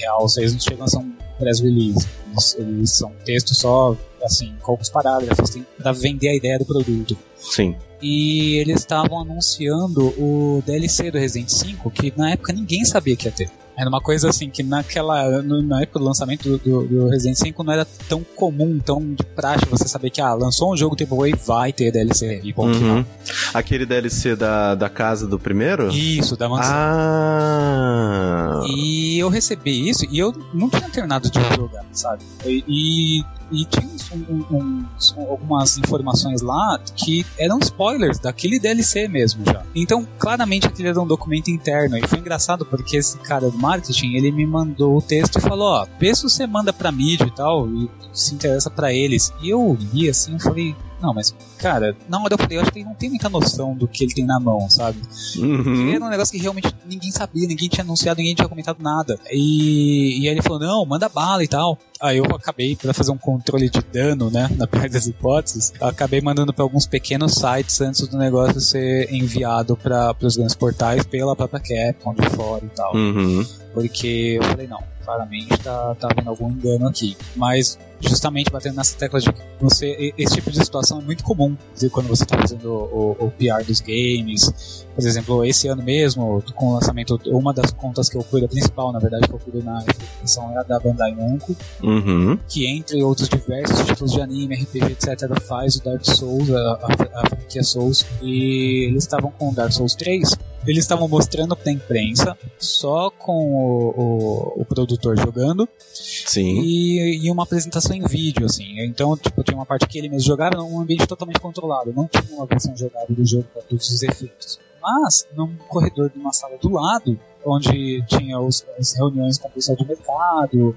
Real, 0.00 0.26
eles 0.38 0.52
não 0.52 0.60
chegam 0.60 0.84
a 0.84 0.88
ser 0.88 0.98
um 0.98 1.12
press 1.44 1.60
release. 1.60 2.08
Eles, 2.30 2.56
eles 2.58 2.90
são 2.96 3.12
textos 3.24 3.58
só, 3.58 3.96
assim, 4.22 4.54
poucos 4.64 4.88
parágrafos, 4.88 5.50
tem 5.50 5.66
pra 5.76 5.92
vender 5.92 6.28
a 6.28 6.34
ideia 6.34 6.58
do 6.58 6.64
produto. 6.64 7.16
Sim. 7.38 7.76
E 8.02 8.56
eles 8.56 8.80
estavam 8.80 9.20
anunciando 9.20 10.08
o 10.18 10.62
DLC 10.66 11.10
do 11.10 11.18
Resident 11.18 11.48
5, 11.48 11.90
que 11.90 12.12
na 12.16 12.32
época 12.32 12.52
ninguém 12.52 12.84
sabia 12.84 13.16
que 13.16 13.26
ia 13.26 13.32
ter. 13.32 13.50
Era 13.76 13.88
uma 13.88 14.00
coisa 14.00 14.28
assim 14.28 14.48
que 14.48 14.62
naquela. 14.62 15.42
na 15.42 15.82
época 15.82 15.98
do 15.98 16.04
lançamento 16.04 16.48
do, 16.48 16.58
do, 16.58 16.86
do, 16.86 17.08
Resident 17.08 17.36
5 17.36 17.64
não 17.64 17.72
era 17.72 17.84
tão 18.08 18.22
comum, 18.22 18.78
tão 18.78 19.00
de 19.00 19.24
praxe 19.34 19.66
você 19.66 19.88
saber 19.88 20.10
que 20.10 20.20
ah, 20.20 20.32
lançou 20.34 20.72
um 20.72 20.76
jogo 20.76 20.96
AAA 20.96 21.30
e 21.30 21.34
vai 21.34 21.72
ter 21.72 21.90
DLC 21.90 22.40
e 22.44 22.52
ponto 22.52 22.78
uhum. 22.78 23.04
Aquele 23.52 23.84
DLC 23.84 24.36
da, 24.36 24.74
da 24.74 24.88
casa 24.88 25.26
do 25.26 25.38
primeiro? 25.38 25.88
Isso, 25.90 26.36
da 26.36 26.48
mansão. 26.48 26.72
Ah. 26.74 28.60
E 28.68 29.18
eu 29.18 29.28
recebi 29.28 29.88
isso 29.88 30.06
e 30.10 30.18
eu 30.18 30.32
não 30.52 30.70
tinha 30.70 30.88
terminado 30.88 31.28
de 31.28 31.40
jogar, 31.56 31.84
sabe? 31.92 32.22
E, 32.46 32.64
e 32.68 33.24
e 33.54 33.64
tinha 33.64 33.94
um, 34.14 34.56
um, 34.56 34.84
algumas 35.28 35.78
informações 35.78 36.42
lá 36.42 36.78
que 36.94 37.24
eram 37.38 37.58
spoilers 37.58 38.18
daquele 38.18 38.58
DLC 38.58 39.08
mesmo 39.08 39.44
já. 39.44 39.62
Então, 39.74 40.06
claramente 40.18 40.66
aquele 40.66 40.88
era 40.88 41.00
um 41.00 41.06
documento 41.06 41.50
interno. 41.50 41.96
E 41.96 42.06
foi 42.06 42.18
engraçado 42.18 42.64
porque 42.64 42.96
esse 42.96 43.18
cara 43.18 43.50
do 43.50 43.58
marketing, 43.58 44.14
ele 44.14 44.30
me 44.30 44.46
mandou 44.46 44.96
o 44.96 45.02
texto 45.02 45.38
e 45.38 45.40
falou: 45.40 45.68
Ó, 45.68 45.86
vê 45.98 46.14
se 46.14 46.22
você 46.22 46.46
manda 46.46 46.72
pra 46.72 46.92
mídia 46.92 47.24
e 47.24 47.30
tal, 47.30 47.68
e 47.68 47.90
se 48.12 48.34
interessa 48.34 48.70
para 48.70 48.92
eles. 48.92 49.32
E 49.42 49.50
eu 49.50 49.76
li 49.92 50.08
assim, 50.08 50.34
eu 50.34 50.40
falei: 50.40 50.74
não, 51.04 51.12
mas, 51.12 51.34
cara, 51.58 51.94
na 52.08 52.18
hora 52.18 52.34
eu 52.34 52.38
falei, 52.38 52.56
eu 52.56 52.62
acho 52.62 52.72
que 52.72 52.78
ele 52.78 52.86
não 52.86 52.94
tem 52.94 53.10
muita 53.10 53.28
noção 53.28 53.74
do 53.74 53.86
que 53.86 54.04
ele 54.04 54.14
tem 54.14 54.24
na 54.24 54.40
mão, 54.40 54.68
sabe? 54.70 54.98
Uhum. 55.36 55.92
Era 55.92 56.04
um 56.04 56.08
negócio 56.08 56.32
que 56.32 56.38
realmente 56.42 56.74
ninguém 56.86 57.10
sabia, 57.10 57.46
ninguém 57.46 57.68
tinha 57.68 57.84
anunciado, 57.84 58.18
ninguém 58.18 58.34
tinha 58.34 58.48
comentado 58.48 58.78
nada. 58.80 59.18
E, 59.30 60.22
e 60.22 60.28
aí 60.28 60.34
ele 60.34 60.42
falou, 60.42 60.58
não, 60.58 60.86
manda 60.86 61.08
bala 61.08 61.44
e 61.44 61.48
tal. 61.48 61.78
Aí 62.00 62.16
eu 62.16 62.24
acabei, 62.24 62.74
para 62.74 62.94
fazer 62.94 63.12
um 63.12 63.18
controle 63.18 63.68
de 63.68 63.80
dano, 63.80 64.30
né, 64.30 64.48
na 64.56 64.66
pior 64.68 64.88
das 64.88 65.06
hipóteses, 65.06 65.72
acabei 65.80 66.20
mandando 66.20 66.52
para 66.52 66.64
alguns 66.64 66.86
pequenos 66.86 67.34
sites 67.34 67.80
antes 67.80 68.08
do 68.08 68.16
negócio 68.16 68.60
ser 68.60 69.12
enviado 69.12 69.76
para 69.76 70.16
os 70.22 70.36
grandes 70.36 70.54
portais 70.54 71.04
pela 71.04 71.36
própria 71.36 71.60
Capcom 71.60 72.14
de 72.14 72.30
fora 72.30 72.64
e 72.64 72.68
tal. 72.70 72.94
Uhum. 72.94 73.44
Porque 73.74 74.38
eu 74.40 74.44
falei, 74.44 74.66
não, 74.66 74.82
claramente 75.04 75.56
tá, 75.58 75.94
tá 75.94 76.08
havendo 76.10 76.30
algum 76.30 76.50
engano 76.50 76.88
aqui. 76.88 77.16
Mas 77.36 77.78
justamente 78.08 78.50
batendo 78.50 78.76
nessa 78.76 78.96
tecla 78.96 79.20
de 79.20 79.32
que 79.32 79.40
você 79.60 80.12
esse 80.16 80.34
tipo 80.34 80.50
de 80.50 80.58
situação 80.58 81.00
é 81.00 81.02
muito 81.02 81.24
comum 81.24 81.56
quando 81.90 82.08
você 82.08 82.24
está 82.24 82.38
fazendo 82.38 82.70
o, 82.70 83.16
o, 83.18 83.30
PR 83.30 83.64
dos 83.66 83.80
games. 83.80 84.86
Por 84.94 85.04
exemplo, 85.04 85.44
esse 85.44 85.66
ano 85.68 85.82
mesmo, 85.82 86.42
com 86.54 86.68
o 86.68 86.74
lançamento, 86.74 87.20
uma 87.26 87.52
das 87.52 87.72
contas 87.72 88.08
que 88.08 88.16
eu 88.16 88.22
cuido, 88.22 88.46
a 88.46 88.48
principal, 88.48 88.92
na 88.92 88.98
verdade, 88.98 89.26
que 89.26 89.34
eu 89.34 89.38
cuido 89.38 89.62
na 89.62 89.84
edição 90.20 90.50
é 90.52 90.58
a 90.58 90.62
da 90.62 90.78
Bandai 90.78 91.14
Namco, 91.14 91.56
uhum. 91.82 92.38
que 92.48 92.66
entre 92.66 93.02
outros 93.02 93.28
diversos 93.28 93.84
títulos 93.84 94.12
de 94.12 94.20
anime, 94.20 94.54
RPG, 94.54 94.92
etc., 94.92 95.40
faz 95.40 95.76
o 95.76 95.84
Dark 95.84 96.04
Souls, 96.04 96.50
a, 96.50 96.58
a, 96.58 97.22
a 97.22 97.28
franquia 97.28 97.62
Souls, 97.62 98.06
e 98.22 98.86
eles 98.88 99.04
estavam 99.04 99.32
com 99.32 99.50
o 99.50 99.54
Dark 99.54 99.72
Souls 99.72 99.94
3 99.94 100.36
eles 100.66 100.84
estavam 100.84 101.08
mostrando 101.08 101.56
pra 101.56 101.70
imprensa, 101.70 102.36
só 102.58 103.10
com 103.10 103.32
o, 103.32 103.94
o, 103.96 104.62
o 104.62 104.64
produtor 104.64 105.18
jogando. 105.18 105.68
Sim. 105.92 106.62
E, 106.62 107.26
e, 107.26 107.30
uma 107.30 107.42
apresentação 107.42 107.94
em 107.94 108.02
vídeo, 108.02 108.46
assim. 108.46 108.80
Então, 108.80 109.16
tipo, 109.16 109.42
tinha 109.42 109.56
uma 109.56 109.66
parte 109.66 109.86
que 109.86 109.98
ele 109.98 110.08
mesmo 110.08 110.26
jogava 110.26 110.56
num 110.56 110.80
ambiente 110.80 111.06
totalmente 111.06 111.40
controlado. 111.40 111.92
Não 111.92 112.08
tinha 112.08 112.24
uma 112.36 112.46
versão 112.46 112.76
jogável 112.76 113.14
do 113.14 113.24
jogo 113.26 113.46
para 113.52 113.62
todos 113.62 113.90
os 113.90 114.02
efeitos. 114.02 114.58
Mas, 114.82 115.26
num 115.34 115.56
corredor 115.68 116.10
de 116.10 116.18
uma 116.18 116.32
sala 116.32 116.58
do 116.58 116.68
lado, 116.68 117.18
onde 117.44 118.02
tinha 118.06 118.38
os, 118.38 118.64
as 118.78 118.94
reuniões 118.94 119.38
com 119.38 119.48
o 119.48 119.50
pessoal 119.50 119.76
de 119.76 119.86
mercado, 119.86 120.76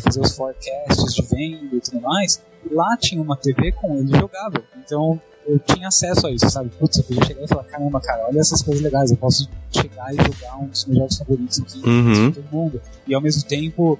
fazer 0.00 0.20
os 0.20 0.36
forecasts 0.36 1.14
de 1.14 1.22
venda 1.22 1.76
e 1.76 1.80
tudo 1.80 2.00
mais, 2.00 2.42
lá 2.70 2.96
tinha 2.96 3.20
uma 3.20 3.36
TV 3.36 3.72
com 3.72 3.96
ele 3.96 4.18
jogável. 4.18 4.62
Então, 4.76 5.20
eu 5.46 5.58
tinha 5.58 5.88
acesso 5.88 6.26
a 6.26 6.30
isso, 6.32 6.48
sabe? 6.50 6.70
Putz, 6.78 6.98
eu 6.98 7.04
podia 7.04 7.24
chegar 7.24 7.42
e 7.44 7.48
falar, 7.48 7.64
caramba, 7.64 8.00
cara, 8.00 8.26
olha 8.28 8.40
essas 8.40 8.62
coisas 8.62 8.82
legais, 8.82 9.10
eu 9.10 9.16
posso 9.16 9.48
chegar 9.70 10.12
e 10.12 10.16
jogar 10.16 10.56
um 10.58 10.66
dos 10.66 10.84
meus 10.86 10.98
jogos 10.98 11.18
favoritos 11.18 11.60
aqui 11.60 11.88
Uhum. 11.88 12.32
todo 12.32 12.44
mundo. 12.52 12.80
E 13.06 13.14
ao 13.14 13.20
mesmo 13.20 13.42
tempo 13.48 13.98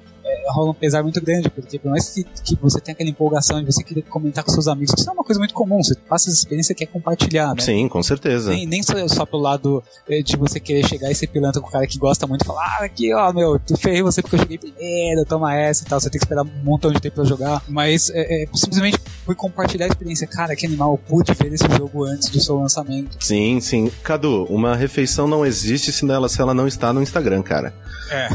rola 0.53 0.71
um 0.71 0.75
pesar 0.75 1.03
muito 1.03 1.21
grande, 1.21 1.49
porque 1.51 1.79
por 1.79 1.91
mais 1.91 2.11
que, 2.11 2.25
que 2.25 2.57
você 2.57 2.81
tenha 2.81 2.95
aquela 2.95 3.11
empolgação 3.11 3.61
de 3.61 3.67
você 3.67 3.83
querer 3.83 4.03
comentar 4.03 4.45
com 4.45 4.51
seus 4.51 4.69
amigos, 4.69 4.95
isso 4.99 5.09
é 5.09 5.13
uma 5.13 5.25
coisa 5.25 5.39
muito 5.39 5.55
comum, 5.55 5.83
você 5.83 5.95
passa 5.95 6.31
essa 6.31 6.39
experiência 6.39 6.73
e 6.73 6.77
quer 6.77 6.87
compartilhar, 6.87 7.55
né? 7.55 7.61
Sim, 7.61 7.89
com 7.89 8.03
certeza. 8.03 8.51
Nem, 8.51 8.67
nem 8.67 8.83
só, 8.83 8.95
só 9.09 9.27
pelo 9.27 9.43
lado 9.43 9.83
eh, 10.09 10.23
de 10.23 10.37
você 10.37 10.61
querer 10.61 10.87
chegar 10.87 11.11
e 11.11 11.15
ser 11.15 11.27
pilantra 11.27 11.61
com 11.61 11.69
o 11.69 11.71
cara 11.71 11.87
que 11.87 11.99
gosta 11.99 12.27
muito 12.27 12.43
e 12.43 12.47
falar, 12.47 12.79
ah, 12.81 12.85
aqui, 12.85 13.13
ó, 13.15 13.33
meu, 13.33 13.59
tu 13.59 13.77
ferrei 13.77 14.03
você 14.03 14.23
porque 14.23 14.37
eu 14.37 14.41
cheguei 14.41 14.59
primeiro, 14.59 15.25
toma 15.25 15.55
essa 15.55 15.85
e 15.85 15.87
tal, 15.87 16.01
você 16.01 16.11
tem 16.11 16.19
que 16.19 16.25
esperar 16.25 16.43
um 16.43 16.65
montão 16.65 16.93
de 16.93 17.01
tempo 17.01 17.17
pra 17.17 17.25
jogar. 17.25 17.63
Mas 17.69 18.11
é, 18.11 18.45
é, 18.45 18.49
simplesmente 18.55 18.99
por 19.25 19.35
compartilhar 19.35 19.87
a 19.87 19.89
experiência, 19.89 20.27
cara, 20.27 20.55
que 20.55 20.67
animal, 20.67 20.93
eu 20.93 20.99
pude 20.99 21.33
ver 21.35 21.53
esse 21.53 21.67
jogo 21.77 22.05
antes 22.05 22.29
do 22.29 22.41
seu 22.41 22.57
lançamento. 22.57 23.17
Sim, 23.21 23.61
sim. 23.61 23.91
Cadu, 24.03 24.45
uma 24.45 24.77
refeição 24.77 25.27
não 25.27 25.45
existe 25.45 25.93
se 25.93 26.09
ela, 26.09 26.29
se 26.29 26.41
ela 26.41 26.55
não 26.55 26.69
está 26.69 26.93
no 26.93 27.03
Instagram, 27.03 27.43
cara. 27.43 27.75
É. 28.11 28.29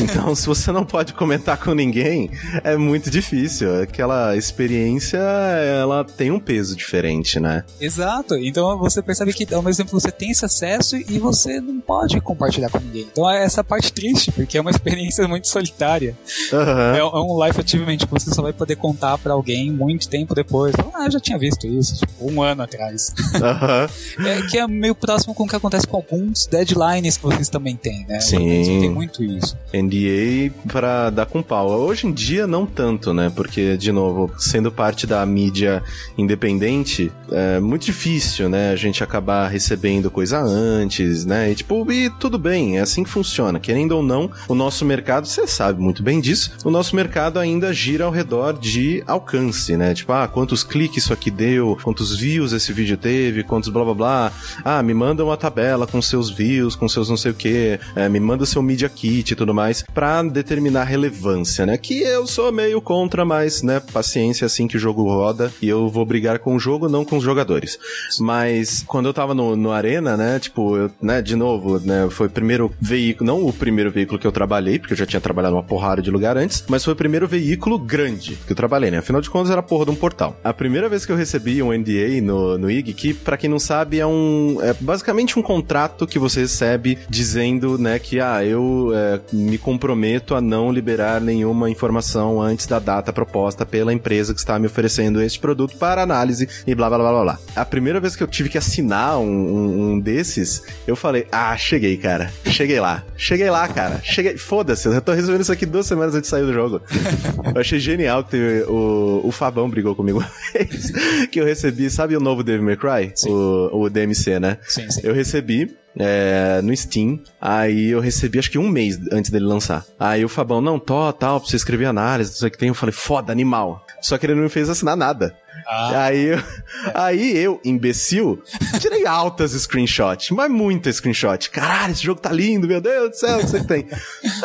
Então, 0.00 0.34
se 0.34 0.46
você 0.46 0.72
não 0.72 0.84
pode 0.84 1.12
comentar 1.12 1.57
com 1.58 1.74
ninguém, 1.74 2.30
é 2.64 2.76
muito 2.76 3.10
difícil. 3.10 3.82
Aquela 3.82 4.36
experiência, 4.36 5.18
ela 5.18 6.04
tem 6.04 6.30
um 6.30 6.40
peso 6.40 6.76
diferente, 6.76 7.38
né? 7.40 7.64
Exato. 7.80 8.34
Então 8.36 8.78
você 8.78 9.02
percebe 9.02 9.32
que 9.32 9.52
ao 9.54 9.62
mesmo 9.62 9.84
tempo 9.84 9.98
você 9.98 10.10
tem 10.10 10.30
esse 10.30 10.44
acesso 10.44 10.96
e 10.96 11.18
você 11.18 11.60
não 11.60 11.80
pode 11.80 12.20
compartilhar 12.20 12.70
com 12.70 12.78
ninguém. 12.78 13.06
Então 13.10 13.28
é 13.30 13.44
essa 13.44 13.62
parte 13.62 13.92
triste, 13.92 14.30
porque 14.32 14.58
é 14.58 14.60
uma 14.60 14.70
experiência 14.72 15.26
muito 15.28 15.48
solitária. 15.48 16.16
Aham. 16.52 16.96
É, 16.96 17.04
um 17.04 17.44
life 17.44 17.60
achievement 17.60 17.98
que 17.98 18.06
você 18.06 18.32
só 18.32 18.42
vai 18.42 18.52
poder 18.52 18.76
contar 18.76 19.18
pra 19.18 19.32
alguém 19.32 19.70
muito 19.70 20.08
tempo 20.08 20.34
depois. 20.34 20.74
Ah, 20.94 21.06
eu 21.06 21.10
já 21.10 21.20
tinha 21.20 21.38
visto 21.38 21.66
isso, 21.66 21.96
tipo, 21.96 22.30
um 22.30 22.42
ano 22.42 22.62
atrás. 22.62 23.12
Aham. 23.34 23.88
É, 24.26 24.42
que 24.42 24.58
é 24.58 24.66
meio 24.66 24.94
próximo 24.94 25.34
com 25.34 25.44
o 25.44 25.48
que 25.48 25.56
acontece 25.56 25.86
com 25.86 25.96
alguns 25.96 26.46
deadlines 26.46 27.16
que 27.16 27.22
vocês 27.22 27.48
também 27.48 27.76
têm, 27.76 28.04
né? 28.06 28.20
Sim. 28.20 28.38
Tem 28.38 28.90
muito 28.90 29.22
isso. 29.22 29.56
NDA 29.72 30.52
pra 30.68 31.10
dar 31.10 31.26
com 31.26 31.37
pau. 31.42 31.68
Hoje 31.70 32.06
em 32.06 32.12
dia 32.12 32.46
não 32.46 32.66
tanto, 32.66 33.12
né? 33.12 33.30
Porque, 33.34 33.76
de 33.76 33.90
novo, 33.92 34.30
sendo 34.38 34.70
parte 34.70 35.06
da 35.06 35.24
mídia 35.24 35.82
independente, 36.16 37.10
é 37.30 37.60
muito 37.60 37.84
difícil, 37.84 38.48
né? 38.48 38.70
A 38.70 38.76
gente 38.76 39.02
acabar 39.02 39.48
recebendo 39.48 40.10
coisa 40.10 40.38
antes, 40.40 41.24
né? 41.24 41.50
E 41.50 41.54
tipo, 41.54 41.90
e 41.92 42.10
tudo 42.10 42.38
bem, 42.38 42.78
é 42.78 42.80
assim 42.80 43.04
que 43.04 43.10
funciona. 43.10 43.58
Querendo 43.58 43.92
ou 43.92 44.02
não, 44.02 44.30
o 44.48 44.54
nosso 44.54 44.84
mercado, 44.84 45.26
você 45.26 45.46
sabe 45.46 45.80
muito 45.80 46.02
bem 46.02 46.20
disso, 46.20 46.52
o 46.64 46.70
nosso 46.70 46.94
mercado 46.94 47.38
ainda 47.38 47.72
gira 47.72 48.04
ao 48.04 48.10
redor 48.10 48.58
de 48.58 49.02
alcance, 49.06 49.76
né? 49.76 49.94
Tipo, 49.94 50.12
ah, 50.12 50.28
quantos 50.28 50.62
cliques 50.62 51.04
isso 51.04 51.12
aqui 51.12 51.30
deu, 51.30 51.78
quantos 51.82 52.16
views 52.16 52.52
esse 52.52 52.72
vídeo 52.72 52.96
teve, 52.96 53.44
quantos 53.44 53.68
blá 53.68 53.84
blá 53.84 53.94
blá. 53.94 54.32
Ah, 54.64 54.82
me 54.82 54.92
manda 54.94 55.24
uma 55.24 55.36
tabela 55.36 55.86
com 55.86 56.02
seus 56.02 56.30
views, 56.30 56.74
com 56.74 56.88
seus 56.88 57.08
não 57.08 57.16
sei 57.16 57.30
o 57.30 57.34
que, 57.34 57.78
me 58.10 58.18
manda 58.18 58.44
seu 58.44 58.62
Media 58.62 58.88
Kit 58.88 59.32
e 59.32 59.36
tudo 59.36 59.54
mais, 59.54 59.84
pra 59.94 60.22
determinar 60.22 60.84
relevância, 60.84 61.27
né? 61.66 61.76
Que 61.76 62.02
eu 62.02 62.26
sou 62.26 62.52
meio 62.52 62.80
contra, 62.80 63.24
mas, 63.24 63.62
né, 63.62 63.80
paciência 63.80 64.46
assim 64.46 64.66
que 64.66 64.76
o 64.76 64.80
jogo 64.80 65.04
roda 65.04 65.52
e 65.60 65.68
eu 65.68 65.88
vou 65.88 66.04
brigar 66.04 66.38
com 66.38 66.54
o 66.54 66.58
jogo, 66.58 66.88
não 66.88 67.04
com 67.04 67.16
os 67.16 67.24
jogadores. 67.24 67.78
Mas 68.20 68.84
quando 68.86 69.06
eu 69.06 69.14
tava 69.14 69.34
no, 69.34 69.56
no 69.56 69.72
Arena, 69.72 70.16
né, 70.16 70.38
tipo, 70.38 70.76
eu, 70.76 70.90
né, 71.00 71.22
de 71.22 71.36
novo, 71.36 71.78
né, 71.80 72.08
foi 72.10 72.26
o 72.26 72.30
primeiro 72.30 72.72
veículo, 72.80 73.26
não 73.26 73.46
o 73.46 73.52
primeiro 73.52 73.90
veículo 73.90 74.18
que 74.18 74.26
eu 74.26 74.32
trabalhei, 74.32 74.78
porque 74.78 74.92
eu 74.92 74.98
já 74.98 75.06
tinha 75.06 75.20
trabalhado 75.20 75.54
uma 75.54 75.62
porrada 75.62 76.02
de 76.02 76.10
lugar 76.10 76.36
antes, 76.36 76.64
mas 76.68 76.84
foi 76.84 76.92
o 76.92 76.96
primeiro 76.96 77.26
veículo 77.26 77.78
grande 77.78 78.38
que 78.46 78.52
eu 78.52 78.56
trabalhei, 78.56 78.90
né? 78.90 78.98
Afinal 78.98 79.20
de 79.20 79.30
contas 79.30 79.50
era 79.50 79.60
a 79.60 79.62
porra 79.62 79.84
de 79.86 79.90
um 79.90 79.94
portal. 79.94 80.38
A 80.42 80.52
primeira 80.52 80.88
vez 80.88 81.04
que 81.04 81.12
eu 81.12 81.16
recebi 81.16 81.62
um 81.62 81.72
NDA 81.72 82.20
no, 82.22 82.58
no 82.58 82.70
IG, 82.70 82.92
que 82.92 83.14
pra 83.14 83.36
quem 83.36 83.50
não 83.50 83.58
sabe 83.58 84.00
é 84.00 84.06
um, 84.06 84.58
é 84.62 84.74
basicamente 84.80 85.38
um 85.38 85.42
contrato 85.42 86.06
que 86.06 86.18
você 86.18 86.40
recebe 86.40 86.98
dizendo, 87.08 87.78
né, 87.78 87.98
que, 87.98 88.20
ah, 88.20 88.44
eu 88.44 88.90
é, 88.94 89.20
me 89.32 89.58
comprometo 89.58 90.34
a 90.34 90.40
não 90.40 90.72
liberar 90.72 91.17
nenhuma 91.20 91.70
informação 91.70 92.40
antes 92.40 92.66
da 92.66 92.78
data 92.78 93.12
proposta 93.12 93.64
pela 93.64 93.92
empresa 93.92 94.32
que 94.32 94.40
está 94.40 94.58
me 94.58 94.66
oferecendo 94.66 95.22
este 95.22 95.38
produto 95.38 95.76
para 95.76 96.02
análise 96.02 96.48
e 96.66 96.74
blá 96.74 96.88
blá 96.88 96.98
blá 96.98 97.10
blá 97.10 97.22
blá. 97.22 97.38
A 97.54 97.64
primeira 97.64 98.00
vez 98.00 98.16
que 98.16 98.22
eu 98.22 98.26
tive 98.26 98.48
que 98.48 98.58
assinar 98.58 99.18
um, 99.18 99.24
um, 99.24 99.82
um 99.92 100.00
desses, 100.00 100.62
eu 100.86 100.96
falei, 100.96 101.26
ah, 101.30 101.56
cheguei, 101.56 101.96
cara. 101.96 102.30
Cheguei 102.46 102.80
lá. 102.80 103.04
Cheguei 103.16 103.50
lá, 103.50 103.66
cara. 103.68 104.00
Cheguei. 104.02 104.36
Foda-se, 104.36 104.86
eu 104.86 104.92
já 104.92 105.00
tô 105.00 105.12
resolvendo 105.12 105.42
isso 105.42 105.52
aqui 105.52 105.66
duas 105.66 105.86
semanas 105.86 106.14
antes 106.14 106.28
de 106.28 106.30
sair 106.30 106.44
do 106.44 106.52
jogo. 106.52 106.80
Eu 107.54 107.60
achei 107.60 107.78
genial 107.78 108.22
que 108.24 108.30
teve, 108.32 108.62
o, 108.64 109.22
o 109.24 109.32
Fabão 109.32 109.68
brigou 109.68 109.94
comigo 109.94 110.18
uma 110.20 110.30
vez. 110.52 110.90
Que 111.30 111.40
eu 111.40 111.44
recebi, 111.44 111.90
sabe 111.90 112.16
o 112.16 112.20
novo 112.20 112.42
Devil 112.42 112.64
May 112.64 112.76
Cry? 112.76 113.12
Sim. 113.14 113.30
O, 113.30 113.84
o 113.84 113.90
DMC, 113.90 114.38
né? 114.38 114.58
Sim, 114.66 114.90
sim. 114.90 115.00
Eu 115.02 115.14
recebi 115.14 115.76
é, 115.96 116.60
no 116.62 116.76
Steam. 116.76 117.20
Aí 117.40 117.90
eu 117.90 118.00
recebi 118.00 118.38
acho 118.38 118.50
que 118.50 118.58
um 118.58 118.68
mês 118.68 118.98
antes 119.12 119.30
dele 119.30 119.44
lançar. 119.44 119.84
Aí 119.98 120.24
o 120.24 120.28
Fabão, 120.28 120.60
não, 120.60 120.78
tó, 120.78 121.12
tal, 121.12 121.40
pra 121.40 121.48
você 121.48 121.56
escrever 121.56 121.86
análise, 121.86 122.30
não 122.30 122.38
sei 122.38 122.48
o 122.48 122.50
que 122.50 122.58
tem. 122.58 122.68
Eu 122.68 122.74
falei, 122.74 122.92
foda, 122.92 123.32
animal. 123.32 123.84
Só 124.00 124.16
que 124.16 124.26
ele 124.26 124.34
não 124.34 124.42
me 124.42 124.48
fez 124.48 124.68
assinar 124.68 124.96
nada. 124.96 125.36
Ah, 125.66 126.04
Aí, 126.04 126.24
eu, 126.24 126.38
aí 126.94 127.36
eu, 127.36 127.60
imbecil, 127.64 128.40
tirei 128.80 129.06
altas 129.06 129.52
screenshots, 129.52 130.30
mas 130.30 130.50
muita 130.50 130.92
screenshot. 130.92 131.50
Caralho, 131.50 131.92
esse 131.92 132.04
jogo 132.04 132.20
tá 132.20 132.30
lindo, 132.32 132.68
meu 132.68 132.80
Deus 132.80 133.10
do 133.10 133.16
céu, 133.16 133.38
o 133.38 133.46
que 133.46 133.64
tem. 133.64 133.86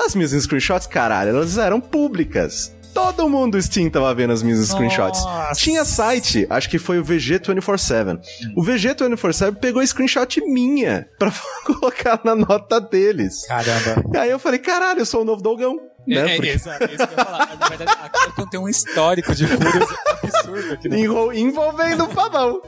As 0.04 0.16
minhas 0.16 0.32
screenshots, 0.32 0.88
caralho, 0.88 1.30
elas 1.30 1.58
eram 1.58 1.80
públicas. 1.80 2.74
Todo 2.94 3.28
mundo 3.30 3.54
do 3.58 3.62
Steam 3.62 3.90
tava 3.90 4.14
vendo 4.14 4.32
as 4.34 4.44
minhas 4.44 4.60
screenshots. 4.68 5.24
Nossa. 5.24 5.60
Tinha 5.60 5.84
site, 5.84 6.46
acho 6.50 6.70
que 6.70 6.78
foi 6.78 7.00
o 7.00 7.04
VG247. 7.04 8.20
O 8.56 8.64
VG247 8.64 9.56
pegou 9.60 9.86
screenshot 9.86 10.42
minha 10.42 11.08
pra 11.18 11.32
colocar 11.66 12.20
na 12.24 12.36
nota 12.36 12.80
deles. 12.80 13.46
caramba. 13.48 14.04
Aí 14.20 14.30
eu 14.30 14.40
falei, 14.40 14.60
caralho, 14.60 15.00
eu 15.00 15.06
sou 15.06 15.22
o 15.22 15.26
novo 15.26 15.42
Dogão. 15.42 15.78
É, 16.08 16.16
Né? 16.16 16.34
é, 16.34 16.36
Porque- 16.36 16.50
exato, 16.52 16.84
é 16.84 16.88
isso 16.88 16.98
que 17.08 17.14
eu 17.14 17.18
ia 17.18 17.26
falar. 17.26 17.58
Na 17.58 17.68
verdade, 17.70 17.92
a 17.92 18.10
Capcom 18.10 18.46
tem 18.48 18.60
um 18.60 18.68
histórico 18.68 19.34
de 19.34 19.48
furos 19.48 19.90
absurdo 20.22 20.74
aqui 20.74 20.90
no 20.90 20.98
Envol- 20.98 21.34
envolvendo 21.34 22.04
o 22.06 22.10
Fabão. 22.10 22.62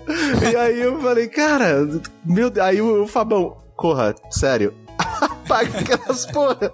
E 0.51 0.55
aí 0.55 0.79
eu 0.81 1.01
falei, 1.01 1.27
cara, 1.27 1.85
meu 2.25 2.49
Deus. 2.49 2.65
Aí 2.65 2.81
o, 2.81 3.03
o 3.03 3.07
Fabão, 3.07 3.57
corra, 3.75 4.15
sério. 4.31 4.73
Apaga 5.21 5.79
aquelas 5.79 6.25
porra. 6.27 6.73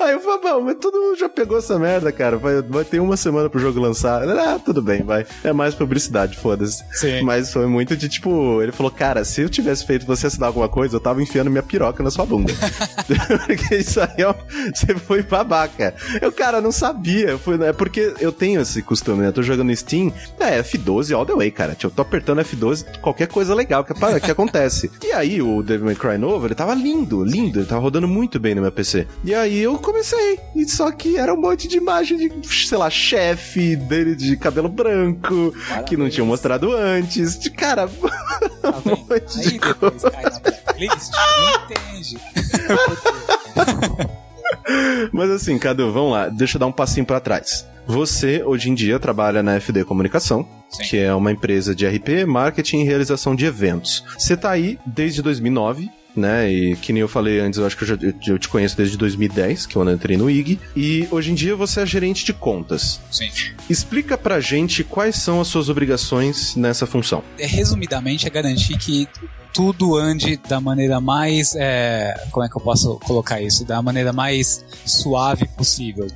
Aí 0.00 0.14
o 0.14 0.20
Fabão, 0.20 0.60
mas 0.62 0.76
todo 0.80 0.98
mundo 1.00 1.18
já 1.18 1.28
pegou 1.28 1.58
essa 1.58 1.78
merda, 1.78 2.10
cara. 2.12 2.36
Vai, 2.36 2.62
vai 2.62 2.84
ter 2.84 3.00
uma 3.00 3.16
semana 3.16 3.48
pro 3.50 3.60
jogo 3.60 3.80
lançar. 3.80 4.22
Ah, 4.28 4.58
tudo 4.64 4.80
bem, 4.82 5.02
vai. 5.02 5.26
É 5.42 5.52
mais 5.52 5.74
publicidade, 5.74 6.36
foda-se. 6.36 6.82
Sim. 6.92 7.22
Mas 7.22 7.52
foi 7.52 7.66
muito 7.66 7.96
de 7.96 8.08
tipo, 8.08 8.62
ele 8.62 8.72
falou, 8.72 8.90
cara, 8.92 9.24
se 9.24 9.40
eu 9.42 9.48
tivesse 9.48 9.84
feito 9.86 10.06
você 10.06 10.26
assinar 10.26 10.48
alguma 10.48 10.68
coisa, 10.68 10.96
eu 10.96 11.00
tava 11.00 11.22
enfiando 11.22 11.50
minha 11.50 11.62
piroca 11.62 12.02
na 12.02 12.10
sua 12.10 12.24
bunda. 12.26 12.52
porque 13.46 13.76
isso 13.76 14.00
aí 14.00 14.08
é, 14.18 14.28
um- 14.28 14.34
você 14.74 14.94
foi 14.94 15.22
babaca. 15.22 15.94
Eu, 16.20 16.30
cara, 16.32 16.60
não 16.60 16.72
sabia. 16.72 17.30
Eu 17.30 17.38
fui, 17.38 17.62
é 17.64 17.72
porque 17.72 18.14
eu 18.20 18.32
tenho 18.32 18.60
esse 18.60 18.82
costume, 18.82 19.22
né? 19.22 19.28
Eu 19.28 19.32
tô 19.32 19.42
jogando 19.42 19.74
Steam, 19.74 20.12
é 20.38 20.60
F12 20.62 21.14
all 21.16 21.26
the 21.26 21.34
way, 21.34 21.50
cara. 21.50 21.72
Tipo, 21.74 21.86
eu 21.86 21.90
tô 21.90 22.02
apertando 22.02 22.40
F12, 22.42 22.98
qualquer 23.00 23.28
coisa 23.28 23.54
legal 23.54 23.84
que, 23.84 23.92
que 24.20 24.30
acontece. 24.30 24.90
E 25.02 25.12
aí, 25.12 25.40
o 25.42 25.62
Devil 25.62 25.86
May 25.86 25.94
Cry 25.94 26.18
novo, 26.18 26.46
ele 26.46 26.54
tava 26.54 26.74
lindo, 26.74 27.24
lindo, 27.24 27.58
ele 27.60 27.66
tava 27.66 27.80
rodando 27.80 28.06
muito 28.08 28.38
bem 28.38 28.54
no 28.54 28.62
meu 28.62 28.72
PC. 28.72 29.06
E 29.24 29.34
aí 29.34 29.55
eu 29.58 29.78
comecei, 29.78 30.38
e 30.54 30.66
só 30.68 30.90
que 30.90 31.16
era 31.16 31.32
um 31.32 31.40
monte 31.40 31.68
de 31.68 31.76
imagem 31.76 32.16
de, 32.18 32.48
sei 32.66 32.78
lá, 32.78 32.88
chefe 32.90 33.76
dele 33.76 34.14
de 34.14 34.36
cabelo 34.36 34.68
branco, 34.68 35.54
que 35.86 35.96
não 35.96 36.08
tinham 36.08 36.26
mostrado 36.26 36.72
antes. 36.72 37.38
De 37.38 37.50
cara, 37.50 37.88
Tá 38.60 38.74
um 38.84 38.90
monte 38.90 39.38
Aí 39.38 39.50
de 39.52 39.58
depois 39.58 40.02
cai 40.02 40.22
na 40.22 40.38
blacklist, 40.40 41.10
entende. 41.70 42.18
Mas 45.12 45.30
assim, 45.30 45.58
Cadu, 45.58 45.92
vamos 45.92 46.12
lá, 46.12 46.28
deixa 46.28 46.56
eu 46.56 46.60
dar 46.60 46.66
um 46.66 46.72
passinho 46.72 47.06
pra 47.06 47.20
trás. 47.20 47.66
Você, 47.86 48.42
hoje 48.44 48.68
em 48.68 48.74
dia, 48.74 48.98
trabalha 48.98 49.42
na 49.42 49.60
FD 49.60 49.84
Comunicação, 49.84 50.46
Sim. 50.68 50.82
que 50.82 50.98
é 50.98 51.14
uma 51.14 51.30
empresa 51.30 51.72
de 51.74 51.86
RP, 51.86 52.26
marketing 52.26 52.80
e 52.80 52.84
realização 52.84 53.36
de 53.36 53.46
eventos. 53.46 54.04
Você 54.18 54.36
tá 54.36 54.50
aí 54.50 54.76
desde 54.84 55.22
2009, 55.22 55.88
né? 56.16 56.50
E 56.50 56.76
que 56.76 56.92
nem 56.92 57.00
eu 57.00 57.08
falei 57.08 57.40
antes, 57.40 57.58
eu 57.58 57.66
acho 57.66 57.76
que 57.76 57.84
eu, 57.84 57.88
já, 57.88 57.98
eu, 58.26 58.38
te 58.38 58.48
conheço 58.48 58.76
desde 58.76 58.96
2010, 58.96 59.66
que 59.66 59.72
é 59.72 59.74
quando 59.74 59.90
eu 59.90 59.94
entrei 59.94 60.16
no 60.16 60.30
IG. 60.30 60.58
E 60.74 61.06
hoje 61.10 61.30
em 61.30 61.34
dia 61.34 61.54
você 61.54 61.80
é 61.80 61.86
gerente 61.86 62.24
de 62.24 62.32
contas. 62.32 63.00
Sim. 63.10 63.30
Explica 63.68 64.16
pra 64.16 64.40
gente 64.40 64.82
quais 64.82 65.16
são 65.16 65.40
as 65.40 65.48
suas 65.48 65.68
obrigações 65.68 66.56
nessa 66.56 66.86
função. 66.86 67.22
É, 67.38 67.46
Resumidamente, 67.46 68.26
é 68.26 68.30
garantir 68.30 68.76
que 68.78 69.08
tudo 69.56 69.96
ande 69.96 70.36
da 70.48 70.60
maneira 70.60 71.00
mais. 71.00 71.54
é, 71.56 72.14
como 72.30 72.44
é 72.44 72.48
que 72.48 72.56
eu 72.56 72.60
posso 72.60 72.98
colocar 73.00 73.40
isso? 73.40 73.64
Da 73.64 73.80
maneira 73.80 74.12
mais 74.12 74.62
suave 74.84 75.48
possível. 75.56 76.06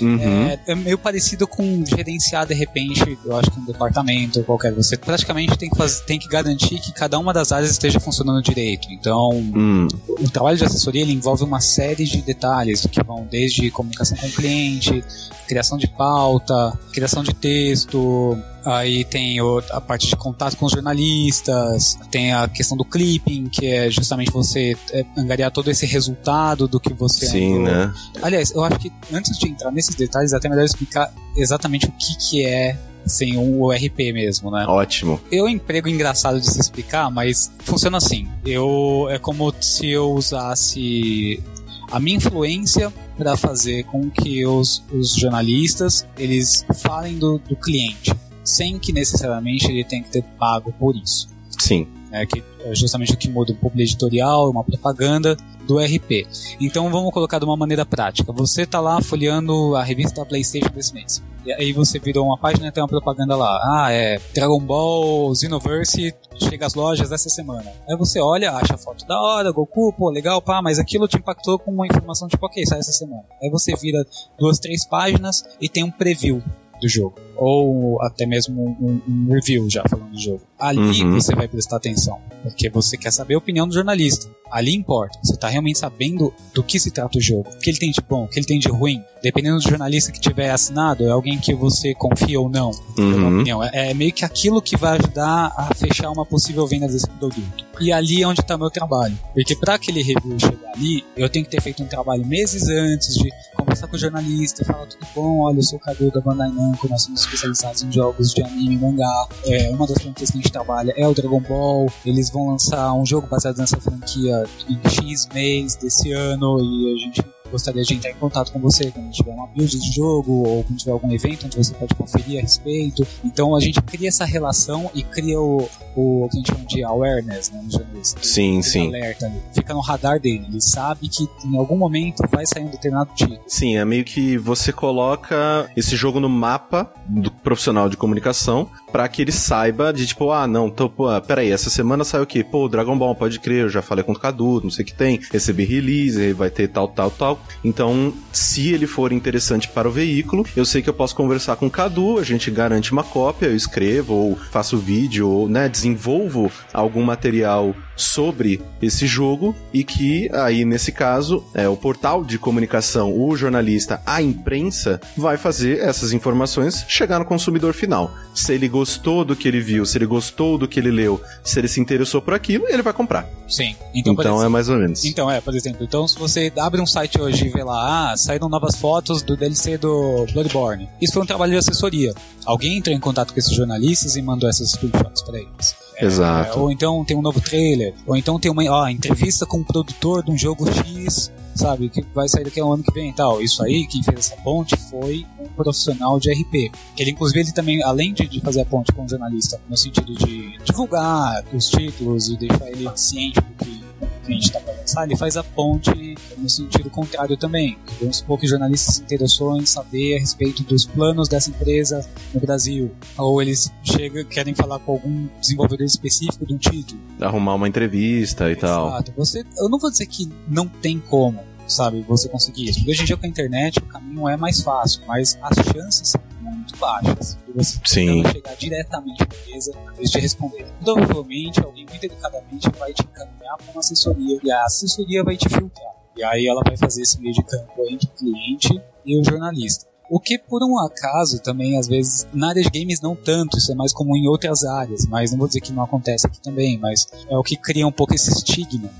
Uhum. 0.00 0.20
É, 0.20 0.58
é 0.66 0.74
meio 0.74 0.98
parecido 0.98 1.46
com 1.46 1.84
gerenciar 1.86 2.46
de 2.46 2.54
repente, 2.54 3.18
eu 3.24 3.36
acho 3.36 3.50
que 3.50 3.60
um 3.60 3.64
departamento 3.64 4.40
ou 4.40 4.44
qualquer. 4.44 4.72
Você 4.72 4.96
praticamente 4.96 5.56
tem 5.56 5.68
que, 5.68 5.76
fazer, 5.76 6.04
tem 6.04 6.18
que 6.18 6.28
garantir 6.28 6.78
que 6.78 6.92
cada 6.92 7.18
uma 7.18 7.32
das 7.32 7.52
áreas 7.52 7.70
esteja 7.70 8.00
funcionando 8.00 8.42
direito. 8.42 8.88
Então, 8.90 9.30
Hum, 9.30 9.88
o 10.08 10.30
trabalho 10.30 10.56
de 10.56 10.64
assessoria 10.64 11.02
ele 11.02 11.12
envolve 11.12 11.44
uma 11.44 11.60
série 11.60 12.04
de 12.04 12.20
detalhes 12.22 12.86
que 12.86 13.02
vão 13.02 13.26
desde 13.30 13.70
comunicação 13.70 14.16
com 14.16 14.26
o 14.26 14.30
cliente, 14.30 15.04
criação 15.46 15.76
de 15.76 15.88
pauta, 15.88 16.78
criação 16.92 17.22
de 17.22 17.34
texto, 17.34 18.38
Aí 18.64 19.04
tem 19.04 19.38
a 19.70 19.80
parte 19.80 20.06
de 20.06 20.16
contato 20.16 20.56
com 20.56 20.66
os 20.66 20.72
jornalistas, 20.72 21.98
tem 22.10 22.32
a 22.32 22.46
questão 22.46 22.76
do 22.76 22.84
clipping, 22.84 23.48
que 23.48 23.66
é 23.66 23.90
justamente 23.90 24.30
você 24.30 24.76
é, 24.92 25.04
angariar 25.16 25.50
todo 25.50 25.70
esse 25.70 25.86
resultado 25.86 26.68
do 26.68 26.78
que 26.78 26.92
você 26.92 27.26
Sim, 27.26 27.60
andou. 27.60 27.72
né? 27.72 27.94
Aliás, 28.22 28.50
eu 28.50 28.62
acho 28.62 28.78
que 28.78 28.92
antes 29.12 29.38
de 29.38 29.48
entrar 29.48 29.69
nesses 29.70 29.94
detalhes, 29.94 30.32
é 30.32 30.36
até 30.36 30.48
melhor 30.48 30.64
explicar 30.64 31.12
exatamente 31.36 31.86
o 31.86 31.92
que, 31.92 32.16
que 32.18 32.46
é 32.46 32.78
sem 33.06 33.36
o 33.36 33.70
RP 33.70 34.12
mesmo, 34.12 34.50
né? 34.50 34.64
Ótimo. 34.66 35.20
Eu 35.30 35.48
emprego 35.48 35.88
engraçado 35.88 36.40
de 36.40 36.50
se 36.50 36.60
explicar, 36.60 37.10
mas 37.10 37.50
funciona 37.60 37.98
assim. 37.98 38.28
Eu 38.44 39.06
é 39.10 39.18
como 39.18 39.52
se 39.60 39.88
eu 39.88 40.12
usasse 40.12 41.42
a 41.90 41.98
minha 41.98 42.16
influência 42.16 42.92
para 43.16 43.36
fazer 43.36 43.84
com 43.84 44.10
que 44.10 44.46
os, 44.46 44.82
os 44.92 45.14
jornalistas 45.14 46.06
eles 46.16 46.64
falem 46.82 47.18
do, 47.18 47.38
do 47.38 47.56
cliente, 47.56 48.14
sem 48.44 48.78
que 48.78 48.92
necessariamente 48.92 49.66
ele 49.66 49.84
tenha 49.84 50.02
que 50.02 50.10
ter 50.10 50.22
pago 50.38 50.72
por 50.78 50.96
isso. 50.96 51.28
Sim. 51.58 51.86
É, 52.12 52.26
que 52.26 52.42
é 52.64 52.74
justamente 52.74 53.12
o 53.12 53.16
que 53.16 53.28
muda 53.28 53.52
um 53.52 53.56
publi 53.56 53.82
editorial, 53.82 54.50
uma 54.50 54.64
propaganda 54.64 55.36
do 55.66 55.78
RP. 55.78 56.26
Então 56.60 56.90
vamos 56.90 57.12
colocar 57.12 57.38
de 57.38 57.44
uma 57.44 57.56
maneira 57.56 57.86
prática. 57.86 58.32
Você 58.32 58.62
está 58.62 58.80
lá 58.80 59.00
folheando 59.00 59.76
a 59.76 59.82
revista 59.82 60.20
da 60.20 60.26
PlayStation 60.26 60.70
desse 60.70 60.92
mês. 60.92 61.22
E 61.44 61.52
aí 61.52 61.72
você 61.72 61.98
virou 61.98 62.26
uma 62.26 62.36
página 62.36 62.68
e 62.68 62.72
tem 62.72 62.82
uma 62.82 62.88
propaganda 62.88 63.34
lá. 63.36 63.60
Ah, 63.62 63.92
é 63.92 64.20
Dragon 64.34 64.60
Ball 64.60 65.34
Xenoverse 65.34 66.14
chega 66.36 66.66
às 66.66 66.74
lojas 66.74 67.12
essa 67.12 67.28
semana. 67.28 67.70
Aí 67.88 67.96
você 67.96 68.20
olha, 68.20 68.52
acha 68.52 68.74
a 68.74 68.78
foto 68.78 69.06
da 69.06 69.20
hora, 69.20 69.50
Goku, 69.50 69.92
pô, 69.92 70.10
legal, 70.10 70.42
pá, 70.42 70.60
mas 70.60 70.78
aquilo 70.78 71.08
te 71.08 71.16
impactou 71.16 71.58
com 71.58 71.70
uma 71.70 71.86
informação 71.86 72.28
tipo, 72.28 72.44
ok, 72.44 72.64
sai 72.66 72.80
essa 72.80 72.92
semana. 72.92 73.24
Aí 73.42 73.50
você 73.50 73.74
vira 73.76 74.04
duas, 74.38 74.58
três 74.58 74.86
páginas 74.86 75.44
e 75.60 75.68
tem 75.68 75.84
um 75.84 75.90
preview 75.90 76.42
do 76.80 76.88
jogo. 76.88 77.14
Ou 77.36 78.02
até 78.02 78.26
mesmo 78.26 78.76
um, 78.80 79.00
um 79.08 79.32
review 79.32 79.68
já 79.68 79.82
falando 79.88 80.10
do 80.10 80.20
jogo. 80.20 80.42
Ali 80.60 81.02
uhum. 81.02 81.14
você 81.14 81.34
vai 81.34 81.48
prestar 81.48 81.76
atenção. 81.76 82.20
Porque 82.42 82.68
você 82.68 82.96
quer 82.96 83.12
saber 83.12 83.34
a 83.34 83.38
opinião 83.38 83.66
do 83.66 83.74
jornalista. 83.74 84.30
Ali 84.50 84.74
importa. 84.74 85.18
Você 85.22 85.34
está 85.34 85.48
realmente 85.48 85.78
sabendo 85.78 86.34
do 86.52 86.62
que 86.62 86.78
se 86.78 86.90
trata 86.90 87.18
o 87.18 87.20
jogo. 87.20 87.48
O 87.48 87.58
que 87.58 87.70
ele 87.70 87.78
tem 87.78 87.90
de 87.90 88.00
bom, 88.00 88.24
o 88.24 88.28
que 88.28 88.38
ele 88.38 88.46
tem 88.46 88.58
de 88.58 88.68
ruim. 88.68 89.02
Dependendo 89.22 89.58
do 89.58 89.62
jornalista 89.62 90.10
que 90.10 90.20
tiver 90.20 90.50
assinado, 90.50 91.06
é 91.06 91.10
alguém 91.10 91.38
que 91.38 91.54
você 91.54 91.94
confia 91.94 92.40
ou 92.40 92.48
não. 92.48 92.70
Uhum. 92.98 93.36
Opinião. 93.36 93.62
É, 93.62 93.90
é, 93.90 93.94
meio 93.94 94.12
que 94.12 94.24
aquilo 94.24 94.60
que 94.60 94.76
vai 94.76 94.98
ajudar 94.98 95.52
a 95.56 95.74
fechar 95.74 96.10
uma 96.10 96.26
possível 96.26 96.66
venda 96.66 96.88
desse 96.88 97.08
produto. 97.08 97.64
E 97.80 97.92
ali 97.92 98.22
é 98.22 98.26
onde 98.26 98.40
está 98.40 98.58
meu 98.58 98.70
trabalho. 98.70 99.16
Porque 99.32 99.54
para 99.56 99.74
aquele 99.74 100.02
review 100.02 100.38
chegar 100.38 100.72
ali, 100.74 101.04
eu 101.16 101.28
tenho 101.28 101.44
que 101.44 101.50
ter 101.50 101.60
feito 101.62 101.82
um 101.82 101.86
trabalho 101.86 102.26
meses 102.26 102.68
antes 102.68 103.14
de 103.14 103.30
conversar 103.56 103.86
com 103.88 103.96
o 103.96 103.98
jornalista, 103.98 104.64
falar 104.64 104.86
tudo 104.86 105.06
bom, 105.14 105.40
olha, 105.40 105.58
eu 105.58 105.62
sou 105.62 105.78
o 105.78 105.80
Cadu 105.80 106.10
da 106.10 106.20
Bandai 106.20 106.50
Namco, 106.50 106.88
nós 106.88 107.02
somos 107.02 107.22
especializados 107.22 107.82
em 107.82 107.92
jogos 107.92 108.32
de 108.32 108.42
anime 108.42 108.76
mangá. 108.76 109.28
É, 109.44 109.70
uma 109.70 109.86
das 109.86 110.02
franquias 110.02 110.30
que 110.30 110.38
a 110.38 110.40
gente 110.40 110.49
trabalha 110.50 110.92
é 110.96 111.06
o 111.06 111.14
Dragon 111.14 111.40
Ball. 111.40 111.86
Eles 112.04 112.30
vão 112.30 112.50
lançar 112.50 112.92
um 112.94 113.04
jogo 113.04 113.26
baseado 113.26 113.58
nessa 113.58 113.80
franquia 113.80 114.44
em 114.68 114.88
X 114.88 115.28
mês 115.32 115.76
desse 115.76 116.12
ano 116.12 116.58
e 116.60 116.92
a 116.92 116.96
gente 116.96 117.22
gostaria 117.50 117.82
de 117.82 117.94
entrar 117.94 118.10
em 118.10 118.14
contato 118.14 118.52
com 118.52 118.58
você 118.58 118.90
quando 118.90 119.10
tiver 119.10 119.32
uma 119.32 119.46
build 119.46 119.78
de 119.78 119.92
jogo 119.92 120.32
ou 120.46 120.64
quando 120.64 120.78
tiver 120.78 120.92
algum 120.92 121.12
evento 121.12 121.46
onde 121.46 121.56
você 121.56 121.74
pode 121.74 121.94
conferir 121.94 122.38
a 122.38 122.42
respeito. 122.42 123.06
Então 123.24 123.54
a 123.54 123.60
gente 123.60 123.80
cria 123.82 124.08
essa 124.08 124.24
relação 124.24 124.90
e 124.94 125.02
cria 125.02 125.40
o, 125.40 125.68
o, 125.96 126.28
que 126.30 126.36
a 126.36 126.40
gente 126.40 126.52
chama 126.52 126.64
de 126.66 126.84
awareness, 126.84 127.50
né, 127.50 127.60
no 127.62 127.70
jornalista. 127.70 128.20
Sim, 128.22 128.62
sim. 128.62 128.88
Alerta 128.88 129.26
ali. 129.26 129.40
Fica 129.54 129.74
no 129.74 129.80
radar 129.80 130.20
dele. 130.20 130.46
Ele 130.48 130.60
sabe 130.60 131.08
que 131.08 131.28
em 131.44 131.56
algum 131.56 131.76
momento 131.76 132.22
vai 132.30 132.46
sair 132.46 132.64
um 132.64 132.70
determinado 132.70 133.10
título. 133.14 133.40
Sim, 133.46 133.76
é 133.76 133.84
meio 133.84 134.04
que 134.04 134.36
você 134.36 134.72
coloca 134.72 135.70
esse 135.76 135.96
jogo 135.96 136.20
no 136.20 136.28
mapa 136.28 136.92
do 137.06 137.30
profissional 137.30 137.88
de 137.88 137.96
comunicação 137.96 138.68
para 138.90 139.08
que 139.08 139.22
ele 139.22 139.32
saiba 139.32 139.92
de 139.92 140.06
tipo, 140.06 140.30
ah, 140.30 140.46
não, 140.46 140.68
tô, 140.68 140.88
pô, 140.88 141.08
peraí, 141.22 141.50
essa 141.50 141.70
semana 141.70 142.04
saiu 142.04 142.24
o 142.24 142.26
quê? 142.26 142.42
Pô, 142.42 142.68
Dragon 142.68 142.96
Ball, 142.98 143.14
pode 143.14 143.38
crer, 143.38 143.62
eu 143.62 143.68
já 143.68 143.82
falei 143.82 144.04
com 144.04 144.12
o 144.12 144.18
Cadu, 144.18 144.60
não 144.62 144.70
sei 144.70 144.84
o 144.84 144.86
que 144.86 144.94
tem, 144.94 145.20
recebi 145.30 145.64
release, 145.64 146.32
vai 146.32 146.50
ter 146.50 146.68
tal, 146.68 146.88
tal, 146.88 147.10
tal. 147.10 147.39
Então, 147.64 148.12
se 148.32 148.72
ele 148.72 148.86
for 148.86 149.12
interessante 149.12 149.68
para 149.68 149.88
o 149.88 149.92
veículo, 149.92 150.46
eu 150.56 150.64
sei 150.64 150.82
que 150.82 150.88
eu 150.88 150.94
posso 150.94 151.14
conversar 151.14 151.56
com 151.56 151.66
o 151.66 151.70
Cadu, 151.70 152.18
a 152.18 152.24
gente 152.24 152.50
garante 152.50 152.92
uma 152.92 153.04
cópia, 153.04 153.46
eu 153.46 153.56
escrevo 153.56 154.14
ou 154.14 154.38
faço 154.50 154.78
vídeo 154.78 155.28
ou, 155.28 155.48
né, 155.48 155.68
desenvolvo 155.68 156.50
algum 156.72 157.02
material 157.02 157.74
sobre 158.00 158.60
esse 158.80 159.06
jogo 159.06 159.54
e 159.72 159.84
que 159.84 160.30
aí 160.32 160.64
nesse 160.64 160.90
caso 160.90 161.44
é 161.54 161.68
o 161.68 161.76
portal 161.76 162.24
de 162.24 162.38
comunicação, 162.38 163.12
o 163.16 163.36
jornalista, 163.36 164.00
a 164.06 164.22
imprensa 164.22 165.00
vai 165.16 165.36
fazer 165.36 165.80
essas 165.80 166.12
informações 166.12 166.84
chegar 166.88 167.18
no 167.18 167.24
consumidor 167.24 167.74
final. 167.74 168.10
Se 168.34 168.54
ele 168.54 168.68
gostou 168.68 169.24
do 169.24 169.36
que 169.36 169.46
ele 169.46 169.60
viu, 169.60 169.84
se 169.84 169.98
ele 169.98 170.06
gostou 170.06 170.56
do 170.56 170.66
que 170.66 170.80
ele 170.80 170.90
leu, 170.90 171.20
se 171.44 171.58
ele 171.58 171.68
se 171.68 171.80
interessou 171.80 172.22
por 172.22 172.32
aquilo, 172.32 172.66
ele 172.68 172.82
vai 172.82 172.92
comprar. 172.92 173.28
Sim. 173.46 173.76
Então, 173.94 174.12
então 174.14 174.24
exemplo, 174.24 174.44
é 174.44 174.48
mais 174.48 174.68
ou 174.68 174.78
menos. 174.78 175.04
Então 175.04 175.30
é, 175.30 175.40
por 175.40 175.54
exemplo, 175.54 175.84
então 175.84 176.08
se 176.08 176.18
você 176.18 176.50
abre 176.56 176.80
um 176.80 176.86
site 176.86 177.20
hoje 177.20 177.29
e 177.38 177.48
vê 177.48 177.62
lá, 177.62 178.12
ah, 178.12 178.16
saíram 178.16 178.48
novas 178.48 178.76
fotos 178.76 179.22
do 179.22 179.36
DLC 179.36 179.78
do 179.78 180.26
Bloodborne. 180.32 180.88
Isso 181.00 181.12
foi 181.12 181.22
um 181.22 181.26
trabalho 181.26 181.52
de 181.52 181.58
assessoria. 181.58 182.14
Alguém 182.44 182.78
entrou 182.78 182.94
em 182.94 183.00
contato 183.00 183.32
com 183.32 183.38
esses 183.38 183.52
jornalistas 183.52 184.16
e 184.16 184.22
mandou 184.22 184.48
essas 184.48 184.70
screenshots 184.70 185.22
para 185.22 185.38
eles. 185.38 185.74
Exato. 186.00 186.58
É, 186.58 186.60
ou 186.60 186.70
então 186.70 187.04
tem 187.04 187.16
um 187.16 187.22
novo 187.22 187.40
trailer, 187.40 187.94
ou 188.06 188.16
então 188.16 188.40
tem 188.40 188.50
uma 188.50 188.64
ó, 188.64 188.88
entrevista 188.88 189.44
com 189.44 189.58
o 189.58 189.64
produtor 189.64 190.24
de 190.24 190.30
um 190.30 190.38
jogo 190.38 190.64
X, 190.72 191.30
sabe, 191.54 191.90
que 191.90 192.02
vai 192.14 192.28
sair 192.28 192.44
daqui 192.44 192.58
a 192.58 192.64
um 192.64 192.72
ano 192.72 192.82
que 192.82 192.92
vem 192.92 193.10
e 193.10 193.12
tal. 193.12 193.42
Isso 193.42 193.62
aí, 193.62 193.86
quem 193.86 194.02
fez 194.02 194.18
essa 194.18 194.36
ponte 194.36 194.76
foi 194.88 195.26
um 195.38 195.46
profissional 195.48 196.18
de 196.18 196.32
RP. 196.32 196.72
Ele, 196.98 197.10
inclusive, 197.10 197.40
ele 197.40 197.52
também, 197.52 197.82
além 197.82 198.14
de 198.14 198.40
fazer 198.40 198.62
a 198.62 198.64
ponte 198.64 198.92
com 198.92 199.04
o 199.04 199.08
jornalista, 199.08 199.60
no 199.68 199.76
sentido 199.76 200.14
de 200.14 200.58
divulgar 200.64 201.44
os 201.52 201.68
títulos 201.68 202.28
e 202.28 202.36
deixar 202.36 202.68
ele 202.70 202.90
ciente 202.96 203.40
do 203.40 203.64
que 203.64 203.89
que 204.24 204.32
a 204.32 204.34
gente 204.34 204.46
está 204.46 204.60
para 204.60 204.74
lançar, 204.74 205.04
ele 205.04 205.16
faz 205.16 205.36
a 205.36 205.42
ponte 205.42 206.16
no 206.38 206.48
sentido 206.48 206.90
contrário 206.90 207.36
também. 207.36 207.76
Vamos 208.00 208.18
supor 208.18 208.38
que 208.38 208.46
o 208.46 208.48
jornalista 208.48 208.92
se 208.92 209.02
interessou 209.02 209.56
em 209.56 209.66
saber 209.66 210.16
a 210.16 210.20
respeito 210.20 210.62
dos 210.62 210.86
planos 210.86 211.28
dessa 211.28 211.50
empresa 211.50 212.06
no 212.32 212.40
Brasil, 212.40 212.90
ou 213.16 213.40
eles 213.40 213.72
chegam, 213.82 214.24
querem 214.24 214.54
falar 214.54 214.78
com 214.78 214.92
algum 214.92 215.28
desenvolvedor 215.40 215.86
específico 215.86 216.46
de 216.46 216.54
um 216.54 216.58
título. 216.58 217.00
Arrumar 217.20 217.54
uma 217.54 217.68
entrevista 217.68 218.48
e 218.48 218.52
Exato. 218.52 218.66
tal. 218.66 218.88
Exato. 218.88 219.12
Você, 219.16 219.44
eu 219.58 219.68
não 219.68 219.78
vou 219.78 219.90
dizer 219.90 220.06
que 220.06 220.28
não 220.48 220.66
tem 220.66 220.98
como, 220.98 221.40
sabe, 221.66 222.04
você 222.08 222.28
conseguir 222.28 222.68
isso. 222.68 222.78
Porque 222.78 222.90
hoje 222.90 223.02
em 223.02 223.06
dia 223.06 223.16
com 223.16 223.26
a 223.26 223.28
internet 223.28 223.78
o 223.78 223.82
caminho 223.82 224.28
é 224.28 224.36
mais 224.36 224.60
fácil, 224.60 225.02
mas 225.06 225.38
as 225.42 225.56
chances 225.66 226.08
são 226.08 226.20
muito 226.50 226.76
baixas 226.76 227.38
de 227.46 227.52
você 227.52 227.78
Sim. 227.84 228.22
chegar 228.30 228.54
diretamente 228.56 229.20
na 229.20 229.26
empresa 229.26 229.72
eles 229.96 230.10
te 230.10 230.18
responder. 230.18 230.66
Provavelmente 230.82 231.60
alguém 231.60 231.86
muito 231.86 232.04
educadamente 232.04 232.68
vai 232.78 232.92
te 232.92 233.02
encaminhar 233.02 233.56
para 233.56 233.70
uma 233.70 233.80
assessoria 233.80 234.38
e 234.42 234.50
a 234.50 234.64
assessoria 234.64 235.24
vai 235.24 235.36
te 235.36 235.48
filtrar. 235.48 235.94
E 236.16 236.24
aí 236.24 236.46
ela 236.46 236.62
vai 236.64 236.76
fazer 236.76 237.02
esse 237.02 237.20
meio 237.20 237.34
de 237.34 237.42
campo 237.42 237.84
entre 237.88 238.06
o 238.08 238.10
cliente 238.10 238.80
e 239.04 239.18
o 239.18 239.24
jornalista. 239.24 239.86
O 240.10 240.18
que, 240.18 240.36
por 240.36 240.60
um 240.64 240.76
acaso, 240.80 241.40
também 241.40 241.78
às 241.78 241.86
vezes, 241.86 242.26
na 242.34 242.48
área 242.48 242.60
de 242.60 242.68
games 242.68 243.00
não 243.00 243.14
tanto, 243.14 243.56
isso 243.56 243.70
é 243.70 243.76
mais 243.76 243.92
comum 243.92 244.16
em 244.16 244.26
outras 244.26 244.64
áreas, 244.64 245.06
mas 245.06 245.30
não 245.30 245.38
vou 245.38 245.46
dizer 245.46 245.60
que 245.60 245.72
não 245.72 245.84
acontece 245.84 246.26
aqui 246.26 246.40
também, 246.42 246.76
mas 246.78 247.06
é 247.28 247.36
o 247.38 247.44
que 247.44 247.54
cria 247.54 247.86
um 247.86 247.92
pouco 247.92 248.12
esse 248.12 248.28
estigma 248.28 248.90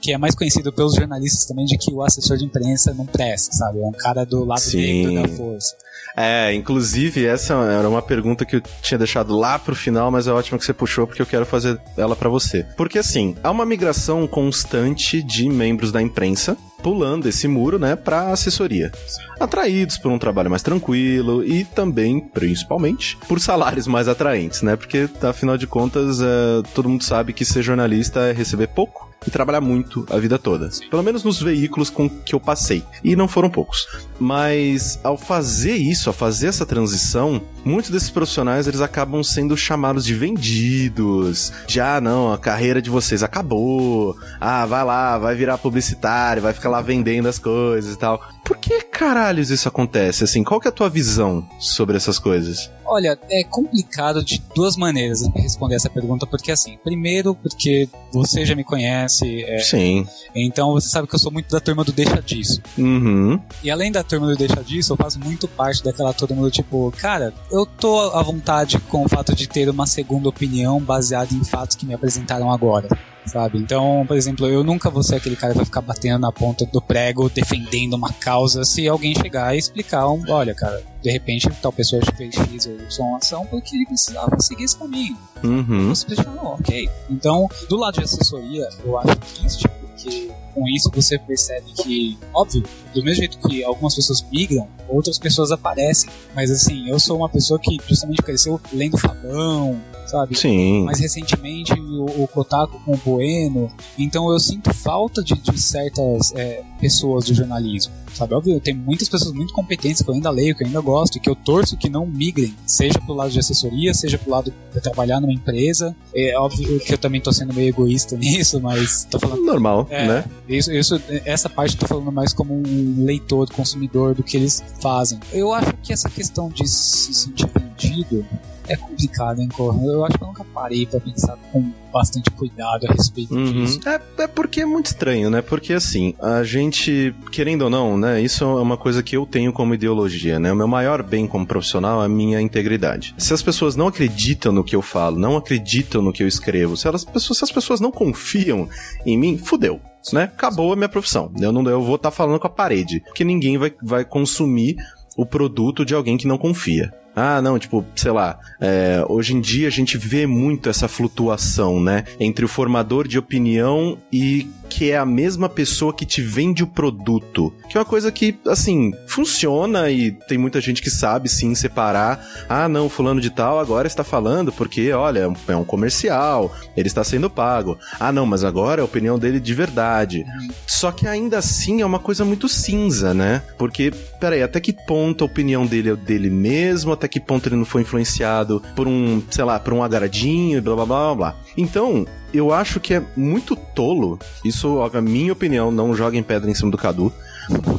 que 0.00 0.12
é 0.12 0.18
mais 0.18 0.34
conhecido 0.34 0.72
pelos 0.72 0.94
jornalistas 0.94 1.44
também 1.44 1.66
de 1.66 1.76
que 1.76 1.92
o 1.92 2.02
assessor 2.02 2.36
de 2.36 2.44
imprensa 2.44 2.94
não 2.94 3.04
presta, 3.04 3.54
sabe? 3.54 3.80
É 3.80 3.84
um 3.84 3.92
cara 3.92 4.24
do 4.24 4.44
lado 4.44 4.60
Sim. 4.60 5.06
negro 5.06 5.22
da 5.22 5.36
força. 5.36 5.76
É, 6.20 6.52
inclusive 6.52 7.24
essa 7.24 7.54
era 7.54 7.88
uma 7.88 8.02
pergunta 8.02 8.44
que 8.44 8.56
eu 8.56 8.62
tinha 8.82 8.98
deixado 8.98 9.34
lá 9.34 9.58
pro 9.58 9.74
final, 9.74 10.10
mas 10.10 10.26
é 10.26 10.32
ótimo 10.32 10.58
que 10.58 10.64
você 10.66 10.74
puxou 10.74 11.06
porque 11.06 11.22
eu 11.22 11.26
quero 11.26 11.46
fazer 11.46 11.80
ela 11.96 12.14
para 12.14 12.28
você. 12.28 12.66
Porque 12.76 12.98
assim, 12.98 13.34
há 13.42 13.50
uma 13.50 13.64
migração 13.64 14.26
constante 14.26 15.22
de 15.22 15.48
membros 15.48 15.90
da 15.90 16.02
imprensa 16.02 16.58
pulando 16.82 17.26
esse 17.26 17.46
muro, 17.46 17.78
né, 17.78 17.94
para 17.94 18.32
assessoria. 18.32 18.90
Atraídos 19.38 19.98
por 19.98 20.10
um 20.10 20.18
trabalho 20.18 20.50
mais 20.50 20.62
tranquilo 20.62 21.44
e 21.44 21.64
também, 21.64 22.20
principalmente, 22.20 23.16
por 23.28 23.40
salários 23.40 23.86
mais 23.86 24.08
atraentes, 24.08 24.62
né? 24.62 24.76
Porque 24.76 25.08
afinal 25.22 25.56
de 25.56 25.66
contas, 25.66 26.20
é, 26.20 26.62
todo 26.74 26.88
mundo 26.88 27.04
sabe 27.04 27.32
que 27.32 27.44
ser 27.44 27.62
jornalista 27.62 28.20
é 28.20 28.32
receber 28.32 28.68
pouco 28.68 29.09
e 29.26 29.30
trabalhar 29.30 29.60
muito 29.60 30.06
a 30.10 30.18
vida 30.18 30.38
toda. 30.38 30.70
Pelo 30.90 31.02
menos 31.02 31.22
nos 31.22 31.40
veículos 31.40 31.90
com 31.90 32.08
que 32.08 32.34
eu 32.34 32.40
passei. 32.40 32.82
E 33.04 33.14
não 33.14 33.28
foram 33.28 33.50
poucos. 33.50 33.86
Mas 34.18 34.98
ao 35.02 35.16
fazer 35.16 35.76
isso, 35.76 36.08
ao 36.08 36.14
fazer 36.14 36.48
essa 36.48 36.66
transição, 36.66 37.40
muitos 37.64 37.90
desses 37.90 38.10
profissionais 38.10 38.66
eles 38.66 38.80
acabam 38.80 39.22
sendo 39.22 39.56
chamados 39.56 40.04
de 40.04 40.14
vendidos. 40.14 41.52
Já 41.66 41.96
ah, 41.96 42.00
não, 42.00 42.32
a 42.32 42.38
carreira 42.38 42.80
de 42.80 42.88
vocês 42.88 43.22
acabou. 43.22 44.16
Ah, 44.40 44.64
vai 44.64 44.84
lá, 44.84 45.18
vai 45.18 45.34
virar 45.34 45.58
publicitário, 45.58 46.42
vai 46.42 46.52
ficar 46.52 46.68
lá 46.68 46.80
vendendo 46.80 47.28
as 47.28 47.38
coisas 47.38 47.94
e 47.94 47.98
tal. 47.98 48.22
Por 48.44 48.56
que 48.56 48.80
caralhos 48.82 49.50
isso 49.50 49.68
acontece? 49.68 50.24
Assim, 50.24 50.42
qual 50.42 50.60
que 50.60 50.68
é 50.68 50.70
a 50.70 50.72
tua 50.72 50.88
visão 50.88 51.48
sobre 51.58 51.96
essas 51.96 52.18
coisas? 52.18 52.70
Olha, 52.84 53.16
é 53.30 53.44
complicado 53.44 54.24
de 54.24 54.42
duas 54.54 54.76
maneiras 54.76 55.20
responder 55.36 55.76
essa 55.76 55.88
pergunta, 55.88 56.26
porque 56.26 56.50
assim, 56.50 56.76
primeiro, 56.82 57.34
porque 57.34 57.88
você 58.12 58.44
já 58.44 58.56
me 58.56 58.64
conhece. 58.64 59.09
É, 59.46 59.58
Sim. 59.58 60.06
Então 60.34 60.72
você 60.72 60.88
sabe 60.88 61.08
que 61.08 61.14
eu 61.14 61.18
sou 61.18 61.32
muito 61.32 61.50
da 61.50 61.60
turma 61.60 61.84
do 61.84 61.92
deixa 61.92 62.20
disso. 62.22 62.60
Uhum. 62.78 63.40
E 63.62 63.70
além 63.70 63.90
da 63.90 64.02
turma 64.02 64.26
do 64.26 64.36
deixa 64.36 64.62
disso, 64.62 64.92
eu 64.92 64.96
faço 64.96 65.18
muito 65.18 65.48
parte 65.48 65.82
daquela 65.82 66.12
turma 66.12 66.42
do 66.42 66.50
tipo, 66.50 66.92
cara, 66.98 67.32
eu 67.50 67.66
tô 67.66 67.98
à 68.10 68.22
vontade 68.22 68.78
com 68.88 69.04
o 69.04 69.08
fato 69.08 69.34
de 69.34 69.48
ter 69.48 69.68
uma 69.68 69.86
segunda 69.86 70.28
opinião 70.28 70.80
baseada 70.80 71.34
em 71.34 71.44
fatos 71.44 71.76
que 71.76 71.86
me 71.86 71.94
apresentaram 71.94 72.50
agora 72.50 72.88
sabe? 73.30 73.58
Então, 73.58 74.04
por 74.06 74.16
exemplo, 74.16 74.46
eu 74.46 74.64
nunca 74.64 74.90
vou 74.90 75.02
ser 75.02 75.16
aquele 75.16 75.36
cara 75.36 75.52
que 75.52 75.58
vai 75.58 75.64
ficar 75.64 75.80
batendo 75.80 76.20
na 76.20 76.32
ponta 76.32 76.66
do 76.66 76.80
prego, 76.80 77.28
defendendo 77.30 77.94
uma 77.94 78.12
causa, 78.12 78.64
se 78.64 78.88
alguém 78.88 79.14
chegar 79.14 79.54
e 79.54 79.58
explicar, 79.58 80.08
um, 80.08 80.22
olha, 80.28 80.54
cara, 80.54 80.82
de 81.02 81.10
repente 81.10 81.48
tal 81.62 81.72
pessoa 81.72 82.02
fez 82.16 82.34
X 82.34 82.66
ou 82.66 82.74
Y 82.74 83.16
ação 83.16 83.46
porque 83.46 83.76
ele 83.76 83.86
precisava 83.86 84.38
seguir 84.40 84.64
esse 84.64 84.76
caminho. 84.76 85.16
Uhum. 85.42 85.88
Você 85.88 86.14
fala, 86.16 86.42
ok. 86.42 86.88
Então, 87.08 87.48
do 87.68 87.76
lado 87.76 87.94
de 87.94 88.04
assessoria, 88.04 88.68
eu 88.84 88.98
acho 88.98 89.16
triste 89.16 89.68
porque 89.68 90.30
com 90.54 90.68
isso 90.68 90.90
você 90.92 91.18
percebe 91.18 91.72
que, 91.82 92.18
óbvio, 92.34 92.62
do 92.94 93.02
mesmo 93.02 93.16
jeito 93.16 93.38
que 93.38 93.62
algumas 93.62 93.94
pessoas 93.94 94.24
migram, 94.30 94.68
outras 94.88 95.18
pessoas 95.18 95.50
aparecem. 95.50 96.10
Mas 96.34 96.50
assim, 96.50 96.88
eu 96.88 96.98
sou 96.98 97.18
uma 97.18 97.28
pessoa 97.28 97.58
que 97.58 97.78
justamente 97.88 98.22
cresceu 98.22 98.60
lendo 98.72 98.98
Fabão, 98.98 99.80
sabe? 100.10 100.36
Sim. 100.36 100.84
Mais 100.84 100.98
recentemente 100.98 101.72
o, 101.72 102.24
o 102.24 102.28
Kotaku 102.28 102.80
com 102.84 102.92
o 102.92 102.96
Bueno. 102.96 103.70
Então 103.98 104.30
eu 104.30 104.38
sinto 104.38 104.72
falta 104.74 105.22
de, 105.22 105.34
de 105.34 105.60
certas 105.60 106.32
é, 106.34 106.62
pessoas 106.80 107.26
do 107.26 107.34
jornalismo. 107.34 107.92
Sabe, 108.12 108.34
óbvio, 108.34 108.58
tem 108.60 108.74
muitas 108.74 109.08
pessoas 109.08 109.32
muito 109.32 109.52
competentes 109.54 110.02
que 110.02 110.10
eu 110.10 110.14
ainda 110.14 110.30
leio, 110.30 110.54
que 110.56 110.64
eu 110.64 110.66
ainda 110.66 110.80
gosto, 110.80 111.16
e 111.16 111.20
que 111.20 111.30
eu 111.30 111.36
torço 111.36 111.76
que 111.76 111.88
não 111.88 112.04
migrem, 112.04 112.54
seja 112.66 112.98
pro 112.98 113.14
lado 113.14 113.30
de 113.30 113.38
assessoria, 113.38 113.94
seja 113.94 114.18
pro 114.18 114.30
lado 114.30 114.52
de 114.74 114.80
trabalhar 114.80 115.20
numa 115.20 115.32
empresa. 115.32 115.94
É 116.12 116.36
óbvio 116.36 116.80
que 116.80 116.92
eu 116.92 116.98
também 116.98 117.20
tô 117.20 117.32
sendo 117.32 117.54
meio 117.54 117.68
egoísta 117.68 118.16
nisso, 118.18 118.60
mas 118.60 119.04
tô 119.04 119.18
falando. 119.18 119.44
Normal, 119.44 119.86
é, 119.90 120.08
né? 120.08 120.24
Isso, 120.48 120.72
isso, 120.72 121.00
essa 121.24 121.48
parte 121.48 121.74
eu 121.74 121.80
tô 121.80 121.86
falando 121.86 122.10
mais 122.10 122.32
como 122.32 122.52
um 122.52 123.04
leitor, 123.04 123.48
consumidor 123.52 124.14
do 124.14 124.24
que 124.24 124.36
eles 124.36 124.62
fazem. 124.80 125.20
Eu 125.32 125.52
acho 125.52 125.72
que 125.82 125.92
essa 125.92 126.08
questão 126.08 126.48
de 126.48 126.68
se 126.68 127.14
sentir 127.14 127.48
vendido 127.48 128.26
é 128.68 128.76
complicado, 128.76 129.40
hein, 129.40 129.48
Corra? 129.48 129.82
Eu 129.84 130.04
acho 130.04 130.16
que 130.16 130.22
eu 130.22 130.28
nunca 130.28 130.44
parei 130.44 130.86
para 130.86 131.00
pensar 131.00 131.36
com 131.52 131.72
bastante 131.92 132.30
cuidado 132.30 132.86
a 132.86 132.92
respeito 132.92 133.34
uhum. 133.34 133.52
disso. 133.52 133.80
É, 133.88 134.00
é 134.22 134.26
porque 134.26 134.60
é 134.60 134.66
muito 134.66 134.86
estranho, 134.86 135.28
né? 135.28 135.42
Porque 135.42 135.72
assim, 135.72 136.14
a 136.20 136.42
gente, 136.44 137.14
querendo 137.32 137.62
ou 137.62 137.70
não, 137.70 137.98
né? 137.98 138.20
Isso 138.20 138.44
é 138.44 138.62
uma 138.62 138.76
coisa 138.76 139.02
que 139.02 139.16
eu 139.16 139.26
tenho 139.26 139.52
como 139.52 139.74
ideologia, 139.74 140.38
né? 140.38 140.52
O 140.52 140.56
meu 140.56 140.68
maior 140.68 141.02
bem 141.02 141.26
como 141.26 141.46
profissional 141.46 142.02
é 142.02 142.06
a 142.06 142.08
minha 142.08 142.40
integridade. 142.40 143.14
Se 143.18 143.34
as 143.34 143.42
pessoas 143.42 143.76
não 143.76 143.88
acreditam 143.88 144.52
no 144.52 144.64
que 144.64 144.76
eu 144.76 144.82
falo, 144.82 145.18
não 145.18 145.36
acreditam 145.36 146.00
no 146.00 146.12
que 146.12 146.22
eu 146.22 146.28
escrevo, 146.28 146.76
se, 146.76 146.86
elas, 146.86 147.02
se 147.02 147.44
as 147.44 147.52
pessoas 147.52 147.80
não 147.80 147.90
confiam 147.90 148.68
em 149.04 149.18
mim, 149.18 149.36
fudeu. 149.36 149.80
Né? 150.12 150.24
Acabou 150.24 150.72
a 150.72 150.76
minha 150.76 150.88
profissão. 150.88 151.30
Eu 151.38 151.52
não 151.52 151.68
eu 151.68 151.82
vou 151.82 151.96
estar 151.96 152.10
tá 152.10 152.16
falando 152.16 152.38
com 152.38 152.46
a 152.46 152.50
parede. 152.50 153.00
Porque 153.00 153.24
ninguém 153.24 153.58
vai, 153.58 153.72
vai 153.82 154.04
consumir 154.04 154.76
o 155.16 155.26
produto 155.26 155.84
de 155.84 155.94
alguém 155.94 156.16
que 156.16 156.26
não 156.26 156.38
confia. 156.38 156.90
Ah, 157.20 157.42
não, 157.42 157.58
tipo, 157.58 157.84
sei 157.94 158.10
lá, 158.10 158.38
é, 158.60 159.04
hoje 159.08 159.34
em 159.34 159.40
dia 159.40 159.68
a 159.68 159.70
gente 159.70 159.98
vê 159.98 160.26
muito 160.26 160.68
essa 160.68 160.88
flutuação, 160.88 161.78
né? 161.78 162.04
Entre 162.18 162.44
o 162.44 162.48
formador 162.48 163.06
de 163.06 163.18
opinião 163.18 163.98
e 164.10 164.48
que 164.70 164.90
é 164.90 164.96
a 164.96 165.04
mesma 165.04 165.48
pessoa 165.48 165.92
que 165.92 166.06
te 166.06 166.22
vende 166.22 166.62
o 166.62 166.66
produto. 166.66 167.52
Que 167.68 167.76
é 167.76 167.80
uma 167.80 167.84
coisa 167.84 168.10
que, 168.10 168.38
assim, 168.46 168.92
funciona 169.10 169.90
e 169.90 170.12
tem 170.12 170.38
muita 170.38 170.60
gente 170.60 170.80
que 170.80 170.90
sabe 170.90 171.28
sim 171.28 171.54
separar. 171.54 172.24
Ah, 172.48 172.68
não, 172.68 172.88
fulano 172.88 173.20
de 173.20 173.30
tal 173.30 173.58
agora 173.58 173.86
está 173.86 174.04
falando 174.04 174.52
porque, 174.52 174.92
olha, 174.92 175.30
é 175.48 175.56
um 175.56 175.64
comercial, 175.64 176.54
ele 176.76 176.88
está 176.88 177.02
sendo 177.02 177.28
pago. 177.28 177.76
Ah, 177.98 178.12
não, 178.12 178.24
mas 178.24 178.44
agora 178.44 178.80
é 178.80 178.82
a 178.82 178.84
opinião 178.84 179.18
dele 179.18 179.40
de 179.40 179.54
verdade. 179.54 180.24
Só 180.66 180.92
que 180.92 181.06
ainda 181.06 181.38
assim 181.38 181.80
é 181.80 181.86
uma 181.86 181.98
coisa 181.98 182.24
muito 182.24 182.48
cinza, 182.48 183.12
né? 183.12 183.42
Porque, 183.58 183.90
peraí, 184.20 184.42
até 184.42 184.60
que 184.60 184.72
ponto 184.72 185.24
a 185.24 185.26
opinião 185.26 185.66
dele 185.66 185.90
é 185.90 185.96
dele 185.96 186.30
mesmo? 186.30 186.92
Até 186.92 187.08
que 187.08 187.20
ponto 187.20 187.48
ele 187.48 187.56
não 187.56 187.64
foi 187.64 187.82
influenciado 187.82 188.62
por 188.74 188.86
um, 188.86 189.22
sei 189.30 189.44
lá, 189.44 189.58
por 189.58 189.72
um 189.72 189.82
agradinho, 189.82 190.62
blá 190.62 190.76
blá 190.76 190.86
blá 190.86 191.14
blá. 191.14 191.36
Então, 191.56 192.06
eu 192.32 192.52
acho 192.52 192.78
que 192.78 192.94
é 192.94 193.02
muito 193.16 193.56
tolo, 193.56 194.18
isso 194.44 194.80
a 194.80 195.00
minha 195.00 195.32
opinião, 195.32 195.70
não 195.70 195.94
joguem 195.94 196.22
pedra 196.22 196.50
em 196.50 196.54
cima 196.54 196.70
do 196.70 196.78
Cadu. 196.78 197.12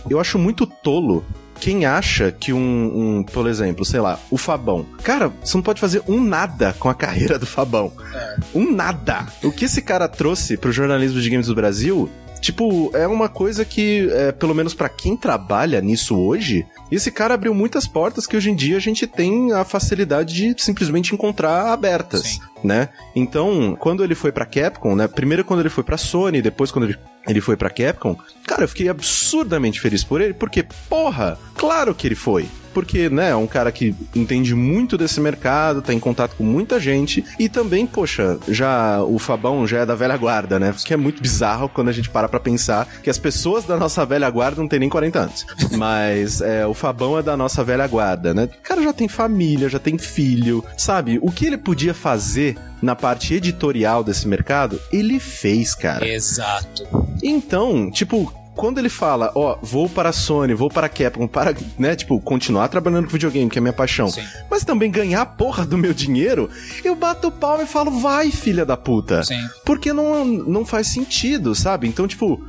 Eu 0.10 0.20
acho 0.20 0.38
muito 0.38 0.66
tolo 0.66 1.24
quem 1.60 1.86
acha 1.86 2.32
que 2.32 2.52
um, 2.52 3.20
um, 3.20 3.24
por 3.24 3.48
exemplo, 3.48 3.86
sei 3.86 4.00
lá, 4.00 4.20
o 4.32 4.38
Fabão. 4.38 4.86
Cara, 5.04 5.32
você 5.44 5.56
não 5.56 5.62
pode 5.62 5.80
fazer 5.80 6.02
um 6.08 6.20
nada 6.22 6.74
com 6.80 6.90
a 6.90 6.94
carreira 6.96 7.38
do 7.38 7.46
Fabão. 7.46 7.92
É. 8.14 8.36
Um 8.56 8.72
nada. 8.72 9.28
O 9.44 9.52
que 9.52 9.66
esse 9.66 9.82
cara 9.82 10.08
trouxe 10.08 10.58
pro 10.58 10.72
jornalismo 10.72 11.22
de 11.22 11.30
games 11.30 11.48
do 11.48 11.56
Brasil 11.56 12.10
Tipo, 12.42 12.90
é 12.96 13.08
uma 13.08 13.30
coisa 13.30 13.64
que, 13.64 14.10
é, 14.12 14.32
pelo 14.32 14.56
menos 14.56 14.74
para 14.74 14.90
quem 14.90 15.16
trabalha 15.16 15.80
nisso 15.80 16.18
hoje, 16.18 16.66
esse 16.92 17.12
cara 17.12 17.36
abriu 17.36 17.54
muitas 17.54 17.88
portas 17.88 18.26
que 18.26 18.36
hoje 18.36 18.50
em 18.50 18.56
dia 18.56 18.78
a 18.78 18.80
gente 18.80 19.06
tem 19.06 19.54
a 19.54 19.64
facilidade 19.64 20.34
de 20.34 20.62
simplesmente 20.62 21.14
encontrar 21.14 21.72
abertas, 21.72 22.22
Sim. 22.22 22.40
né? 22.64 22.90
Então, 23.16 23.78
quando 23.80 24.04
ele 24.04 24.16
foi 24.16 24.32
pra 24.32 24.48
Capcom, 24.48 24.96
né? 24.96 25.08
Primeiro 25.08 25.46
quando 25.46 25.60
ele 25.60 25.70
foi 25.70 25.84
pra 25.84 25.98
Sony, 25.98 26.42
depois 26.42 26.72
quando 26.72 26.86
ele 26.86 26.98
ele 27.28 27.42
foi 27.42 27.56
pra 27.56 27.70
Capcom, 27.70 28.18
cara, 28.46 28.64
eu 28.64 28.68
fiquei 28.68 28.90
absurdamente 28.90 29.80
feliz 29.80 30.04
por 30.04 30.22
ele, 30.22 30.34
porque, 30.34 30.66
porra, 30.90 31.38
claro 31.56 31.94
que 31.94 32.08
ele 32.08 32.16
foi 32.16 32.48
porque, 32.74 33.10
né, 33.10 33.30
é 33.30 33.36
um 33.36 33.48
cara 33.48 33.72
que 33.72 33.96
entende 34.16 34.56
muito 34.56 34.98
desse 34.98 35.20
mercado, 35.20 35.82
tá 35.82 35.94
em 35.94 36.00
contato 36.00 36.36
com 36.36 36.44
muita 36.44 36.80
gente 36.80 37.24
e 37.40 37.48
também, 37.48 37.86
poxa, 37.86 38.38
já 38.48 39.02
o 39.04 39.20
Fabão 39.20 39.66
já 39.68 39.80
é 39.80 39.86
da 39.86 39.96
velha 39.96 40.18
guarda, 40.18 40.60
né? 40.60 40.74
Que 40.84 40.94
é 40.94 40.98
muito 40.98 41.22
bizarro 41.22 41.70
quando 41.70 41.90
a 41.90 41.92
gente 41.92 42.10
para 42.10 42.28
pra 42.28 42.40
pensar 42.40 42.88
que 43.04 43.10
as 43.10 43.18
pessoas 43.18 43.66
da 43.66 43.78
nossa 43.78 44.06
velha 44.06 44.30
guarda 44.30 44.62
não 44.62 44.68
tem 44.68 44.80
nem 44.80 44.90
40 44.90 45.20
anos. 45.20 45.46
Mas 45.78 46.42
é, 46.42 46.66
o 46.66 46.74
Fabão 46.74 47.18
é 47.18 47.24
da 47.24 47.38
nossa 47.38 47.64
velha 47.64 47.88
guarda, 47.88 48.34
né? 48.34 48.46
O 48.46 48.62
cara 48.62 48.82
já 48.82 48.94
tem 48.94 49.08
família, 49.08 49.70
já 49.70 49.80
tem 49.80 49.98
filho, 49.98 50.64
sabe? 50.78 51.20
O 51.22 51.32
que 51.32 51.46
ele 51.46 51.58
podia 51.58 51.94
fazer 51.94 52.58
na 52.82 52.96
parte 52.96 53.34
editorial 53.34 54.04
desse 54.04 54.28
mercado, 54.28 54.80
ele 54.92 55.20
fez, 55.20 55.76
cara. 55.76 56.08
Exato. 56.08 56.88
Então, 57.22 57.92
tipo, 57.92 58.34
quando 58.56 58.78
ele 58.78 58.90
fala, 58.90 59.32
ó, 59.36 59.58
vou 59.62 59.90
para 59.90 60.10
a 60.10 60.14
Sony, 60.14 60.54
vou 60.54 60.70
para 60.70 60.88
a 60.88 60.90
Capcom, 60.90 61.28
para, 61.28 61.56
né, 61.78 61.96
tipo, 61.96 62.20
continuar 62.20 62.68
trabalhando 62.68 63.06
com 63.06 63.12
videogame, 63.12 63.50
que 63.50 63.58
é 63.58 63.60
a 63.60 63.62
minha 63.62 63.74
paixão, 63.74 64.10
Sim. 64.10 64.24
mas 64.50 64.64
também 64.64 64.92
ganhar 64.92 65.22
a 65.22 65.26
porra 65.26 65.66
do 65.66 65.78
meu 65.78 65.94
dinheiro, 65.94 66.50
eu 66.84 66.96
bato 66.96 67.30
o 67.30 67.32
pau 67.32 67.62
e 67.62 67.66
falo, 67.66 67.92
vai, 68.00 68.30
filha 68.30 68.66
da 68.66 68.78
puta. 68.78 69.24
Sim. 69.24 69.42
Porque 69.66 69.94
não, 69.94 70.26
não 70.26 70.66
faz 70.66 70.88
sentido, 70.88 71.56
sabe? 71.56 71.88
Então, 71.88 72.08
tipo, 72.08 72.46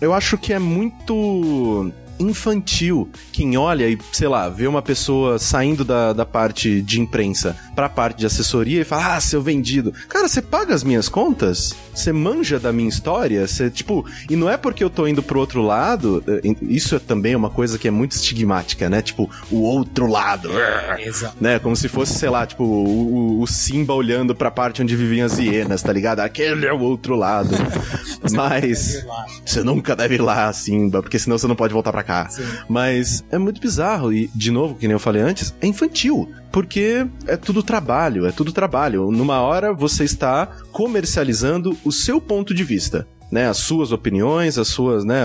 eu 0.00 0.12
acho 0.12 0.36
que 0.38 0.52
é 0.52 0.58
muito 0.58 1.92
infantil 2.18 3.10
quem 3.32 3.56
olha 3.56 3.88
e, 3.88 3.98
sei 4.12 4.28
lá, 4.28 4.48
vê 4.48 4.66
uma 4.66 4.82
pessoa 4.82 5.38
saindo 5.38 5.84
da, 5.84 6.12
da 6.12 6.24
parte 6.24 6.80
de 6.82 7.00
imprensa 7.00 7.56
pra 7.74 7.88
parte 7.88 8.18
de 8.18 8.26
assessoria 8.26 8.80
e 8.80 8.84
fala, 8.84 9.16
ah, 9.16 9.20
seu 9.20 9.42
vendido. 9.42 9.92
Cara, 10.08 10.28
você 10.28 10.40
paga 10.40 10.74
as 10.74 10.84
minhas 10.84 11.08
contas? 11.08 11.74
Você 11.94 12.12
manja 12.12 12.58
da 12.58 12.72
minha 12.72 12.88
história? 12.88 13.46
Você, 13.46 13.70
tipo, 13.70 14.04
e 14.28 14.36
não 14.36 14.48
é 14.48 14.56
porque 14.56 14.82
eu 14.82 14.90
tô 14.90 15.06
indo 15.06 15.22
pro 15.22 15.38
outro 15.38 15.62
lado, 15.62 16.22
eh, 16.26 16.40
isso 16.62 16.96
é 16.96 16.98
também 16.98 17.34
uma 17.36 17.50
coisa 17.50 17.78
que 17.78 17.86
é 17.86 17.90
muito 17.90 18.12
estigmática, 18.12 18.88
né? 18.88 19.02
Tipo, 19.02 19.30
o 19.50 19.60
outro 19.60 20.06
lado. 20.06 20.50
Exato. 20.98 21.36
Né? 21.40 21.58
Como 21.58 21.76
se 21.76 21.88
fosse, 21.88 22.14
sei 22.14 22.30
lá, 22.30 22.46
tipo, 22.46 22.64
o, 22.64 23.40
o 23.40 23.46
Simba 23.46 23.94
olhando 23.94 24.34
pra 24.34 24.50
parte 24.50 24.82
onde 24.82 24.96
viviam 24.96 25.26
as 25.26 25.38
hienas, 25.38 25.82
tá 25.82 25.92
ligado? 25.92 26.20
Aquele 26.20 26.66
é 26.66 26.72
o 26.72 26.80
outro 26.80 27.14
lado. 27.14 27.54
Mas 28.32 29.04
você 29.44 29.62
nunca 29.62 29.94
deve 29.94 30.14
ir 30.14 30.22
lá, 30.22 30.52
Simba, 30.52 31.02
porque 31.02 31.18
senão 31.18 31.36
você 31.38 31.46
não 31.46 31.56
pode 31.56 31.74
voltar 31.74 31.92
pra 31.92 32.02
cá. 32.02 32.28
Sim. 32.28 32.44
Mas 32.68 33.24
é 33.30 33.38
muito 33.38 33.60
bizarro 33.60 34.12
e, 34.12 34.30
de 34.34 34.50
novo, 34.50 34.74
que 34.74 34.86
nem 34.86 34.94
eu 34.94 35.00
falei 35.00 35.22
antes, 35.22 35.54
é 35.60 35.66
infantil 35.66 36.28
porque 36.52 37.06
é 37.26 37.36
tudo 37.36 37.62
trabalho, 37.62 38.26
é 38.26 38.30
tudo 38.30 38.52
trabalho. 38.52 39.10
Numa 39.10 39.40
hora 39.40 39.72
você 39.72 40.04
está 40.04 40.46
comercializando 40.70 41.76
o 41.84 41.92
seu 41.92 42.20
ponto 42.20 42.54
de 42.54 42.64
vista. 42.64 43.06
Né, 43.30 43.48
as 43.48 43.56
suas 43.56 43.92
opiniões, 43.92 44.58
as 44.58 44.68
suas, 44.68 45.06
né, 45.06 45.22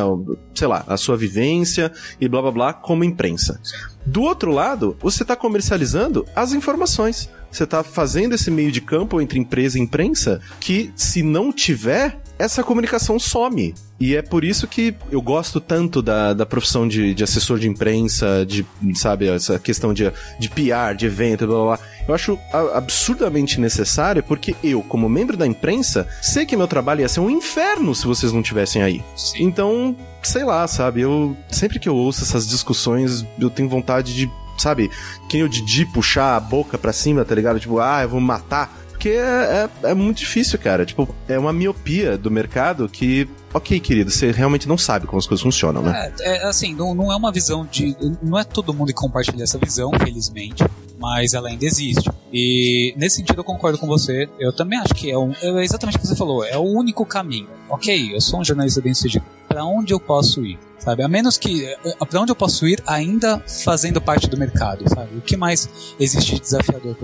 sei 0.55 0.65
lá, 0.65 0.81
a 0.87 0.95
sua 0.95 1.17
vivência 1.17 1.91
e 2.21 2.29
blá 2.29 2.41
blá 2.41 2.51
blá 2.51 2.73
como 2.73 3.03
imprensa. 3.03 3.59
Do 4.05 4.21
outro 4.21 4.49
lado, 4.49 4.95
você 5.01 5.23
está 5.23 5.35
comercializando 5.35 6.25
as 6.33 6.53
informações. 6.53 7.29
Você 7.51 7.65
está 7.65 7.83
fazendo 7.83 8.33
esse 8.33 8.49
meio 8.49 8.71
de 8.71 8.79
campo 8.79 9.19
entre 9.19 9.37
empresa 9.37 9.77
e 9.77 9.81
imprensa 9.81 10.39
que, 10.57 10.89
se 10.95 11.21
não 11.21 11.51
tiver, 11.51 12.17
essa 12.39 12.63
comunicação 12.63 13.19
some. 13.19 13.73
E 13.99 14.15
é 14.15 14.21
por 14.21 14.43
isso 14.43 14.67
que 14.67 14.95
eu 15.11 15.21
gosto 15.21 15.59
tanto 15.59 16.01
da, 16.01 16.33
da 16.33 16.45
profissão 16.45 16.87
de, 16.87 17.13
de 17.13 17.23
assessor 17.23 17.57
de 17.57 17.67
imprensa, 17.67 18.45
de, 18.45 18.65
sabe, 18.93 19.27
essa 19.27 19.57
questão 19.57 19.93
de, 19.93 20.11
de 20.39 20.49
PR, 20.49 20.95
de 20.95 21.07
evento, 21.07 21.47
blá 21.47 21.55
blá 21.55 21.77
blá. 21.77 21.79
Eu 22.07 22.15
acho 22.15 22.39
absurdamente 22.73 23.59
necessário 23.59 24.23
porque 24.23 24.55
eu, 24.63 24.81
como 24.81 25.09
membro 25.09 25.35
da 25.35 25.45
imprensa, 25.45 26.07
sei 26.21 26.45
que 26.45 26.55
meu 26.55 26.67
trabalho 26.67 27.01
ia 27.01 27.09
ser 27.09 27.19
um 27.19 27.29
inferno 27.29 27.93
se 27.93 28.07
vocês 28.07 28.31
não 28.31 28.41
tivessem 28.41 28.81
aí. 28.81 29.03
Sim. 29.15 29.43
Então, 29.43 29.95
sei 30.23 30.43
lá, 30.43 30.65
sabe, 30.67 31.01
eu 31.01 31.35
sempre 31.49 31.79
que 31.79 31.89
eu 31.89 31.95
ouço 31.95 32.23
essas 32.23 32.47
discussões, 32.47 33.25
eu 33.39 33.49
tenho 33.49 33.67
vontade 33.67 34.15
de, 34.15 34.31
sabe, 34.57 34.89
quem 35.29 35.43
o 35.43 35.49
Didi 35.49 35.85
puxar 35.85 36.37
a 36.37 36.39
boca 36.39 36.77
pra 36.77 36.93
cima, 36.93 37.25
tá 37.25 37.35
ligado? 37.35 37.59
Tipo, 37.59 37.79
ah, 37.79 38.03
eu 38.03 38.09
vou 38.09 38.21
matar 38.21 38.73
porque 39.07 39.11
é, 39.11 39.69
é, 39.85 39.91
é 39.91 39.93
muito 39.93 40.17
difícil, 40.17 40.59
cara. 40.59 40.85
Tipo, 40.85 41.07
é 41.27 41.39
uma 41.39 41.53
miopia 41.53 42.17
do 42.17 42.29
mercado 42.29 42.89
que 42.89 43.27
ok, 43.53 43.79
querido, 43.79 44.11
você 44.11 44.31
realmente 44.31 44.67
não 44.67 44.77
sabe 44.77 45.07
como 45.07 45.17
as 45.17 45.25
coisas 45.25 45.41
funcionam, 45.41 45.81
né? 45.81 46.11
É, 46.19 46.37
é 46.37 46.45
assim, 46.45 46.75
não, 46.75 46.93
não 46.93 47.11
é 47.11 47.15
uma 47.15 47.31
visão 47.31 47.65
de. 47.65 47.95
Não 48.21 48.37
é 48.37 48.43
todo 48.43 48.73
mundo 48.73 48.89
que 48.89 48.93
compartilha 48.93 49.43
essa 49.43 49.57
visão, 49.57 49.91
felizmente, 49.99 50.63
mas 50.99 51.33
ela 51.33 51.47
ainda 51.47 51.65
existe. 51.65 52.09
E 52.31 52.93
nesse 52.97 53.17
sentido 53.17 53.39
eu 53.39 53.43
concordo 53.43 53.77
com 53.77 53.87
você. 53.87 54.29
Eu 54.39 54.51
também 54.51 54.77
acho 54.77 54.93
que 54.93 55.09
é, 55.09 55.17
um, 55.17 55.31
é 55.41 55.63
exatamente 55.63 55.97
o 55.97 56.01
que 56.01 56.07
você 56.07 56.15
falou, 56.15 56.43
é 56.43 56.57
o 56.57 56.63
único 56.63 57.05
caminho. 57.05 57.47
Ok, 57.69 58.13
eu 58.13 58.21
sou 58.21 58.41
um 58.41 58.43
jornalista 58.43 58.81
bem 58.81 58.93
sucedido. 58.93 59.25
Para 59.47 59.63
onde 59.65 59.93
eu 59.93 59.99
posso 59.99 60.45
ir? 60.45 60.59
Sabe? 60.77 61.03
A 61.03 61.07
menos 61.07 61.37
que. 61.37 61.65
Eh, 61.65 61.77
para 62.05 62.21
onde 62.21 62.31
eu 62.31 62.35
posso 62.35 62.67
ir 62.67 62.83
ainda 62.85 63.41
fazendo 63.63 63.99
parte 63.99 64.29
do 64.29 64.37
mercado, 64.37 64.87
sabe? 64.87 65.17
O 65.17 65.21
que 65.21 65.35
mais 65.35 65.67
existe 65.99 66.35
de 66.35 66.41
desafiador 66.41 66.95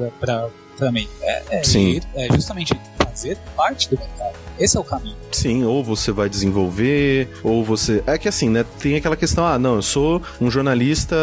mim? 0.91 1.07
É, 1.21 1.59
é, 1.59 1.63
Sim. 1.63 2.01
É 2.15 2.33
justamente 2.33 2.73
fazer 2.97 3.37
parte 3.55 3.89
do 3.89 3.97
mercado. 3.97 4.33
Esse 4.59 4.77
é 4.77 4.79
o 4.79 4.83
caminho. 4.83 5.15
Sim, 5.31 5.63
ou 5.63 5.83
você 5.83 6.11
vai 6.11 6.29
desenvolver, 6.29 7.27
ou 7.43 7.63
você. 7.63 8.03
É 8.05 8.17
que 8.17 8.27
assim, 8.27 8.49
né? 8.49 8.63
Tem 8.79 8.95
aquela 8.95 9.15
questão, 9.15 9.45
ah, 9.45 9.57
não, 9.57 9.75
eu 9.75 9.81
sou 9.81 10.21
um 10.39 10.49
jornalista 10.49 11.15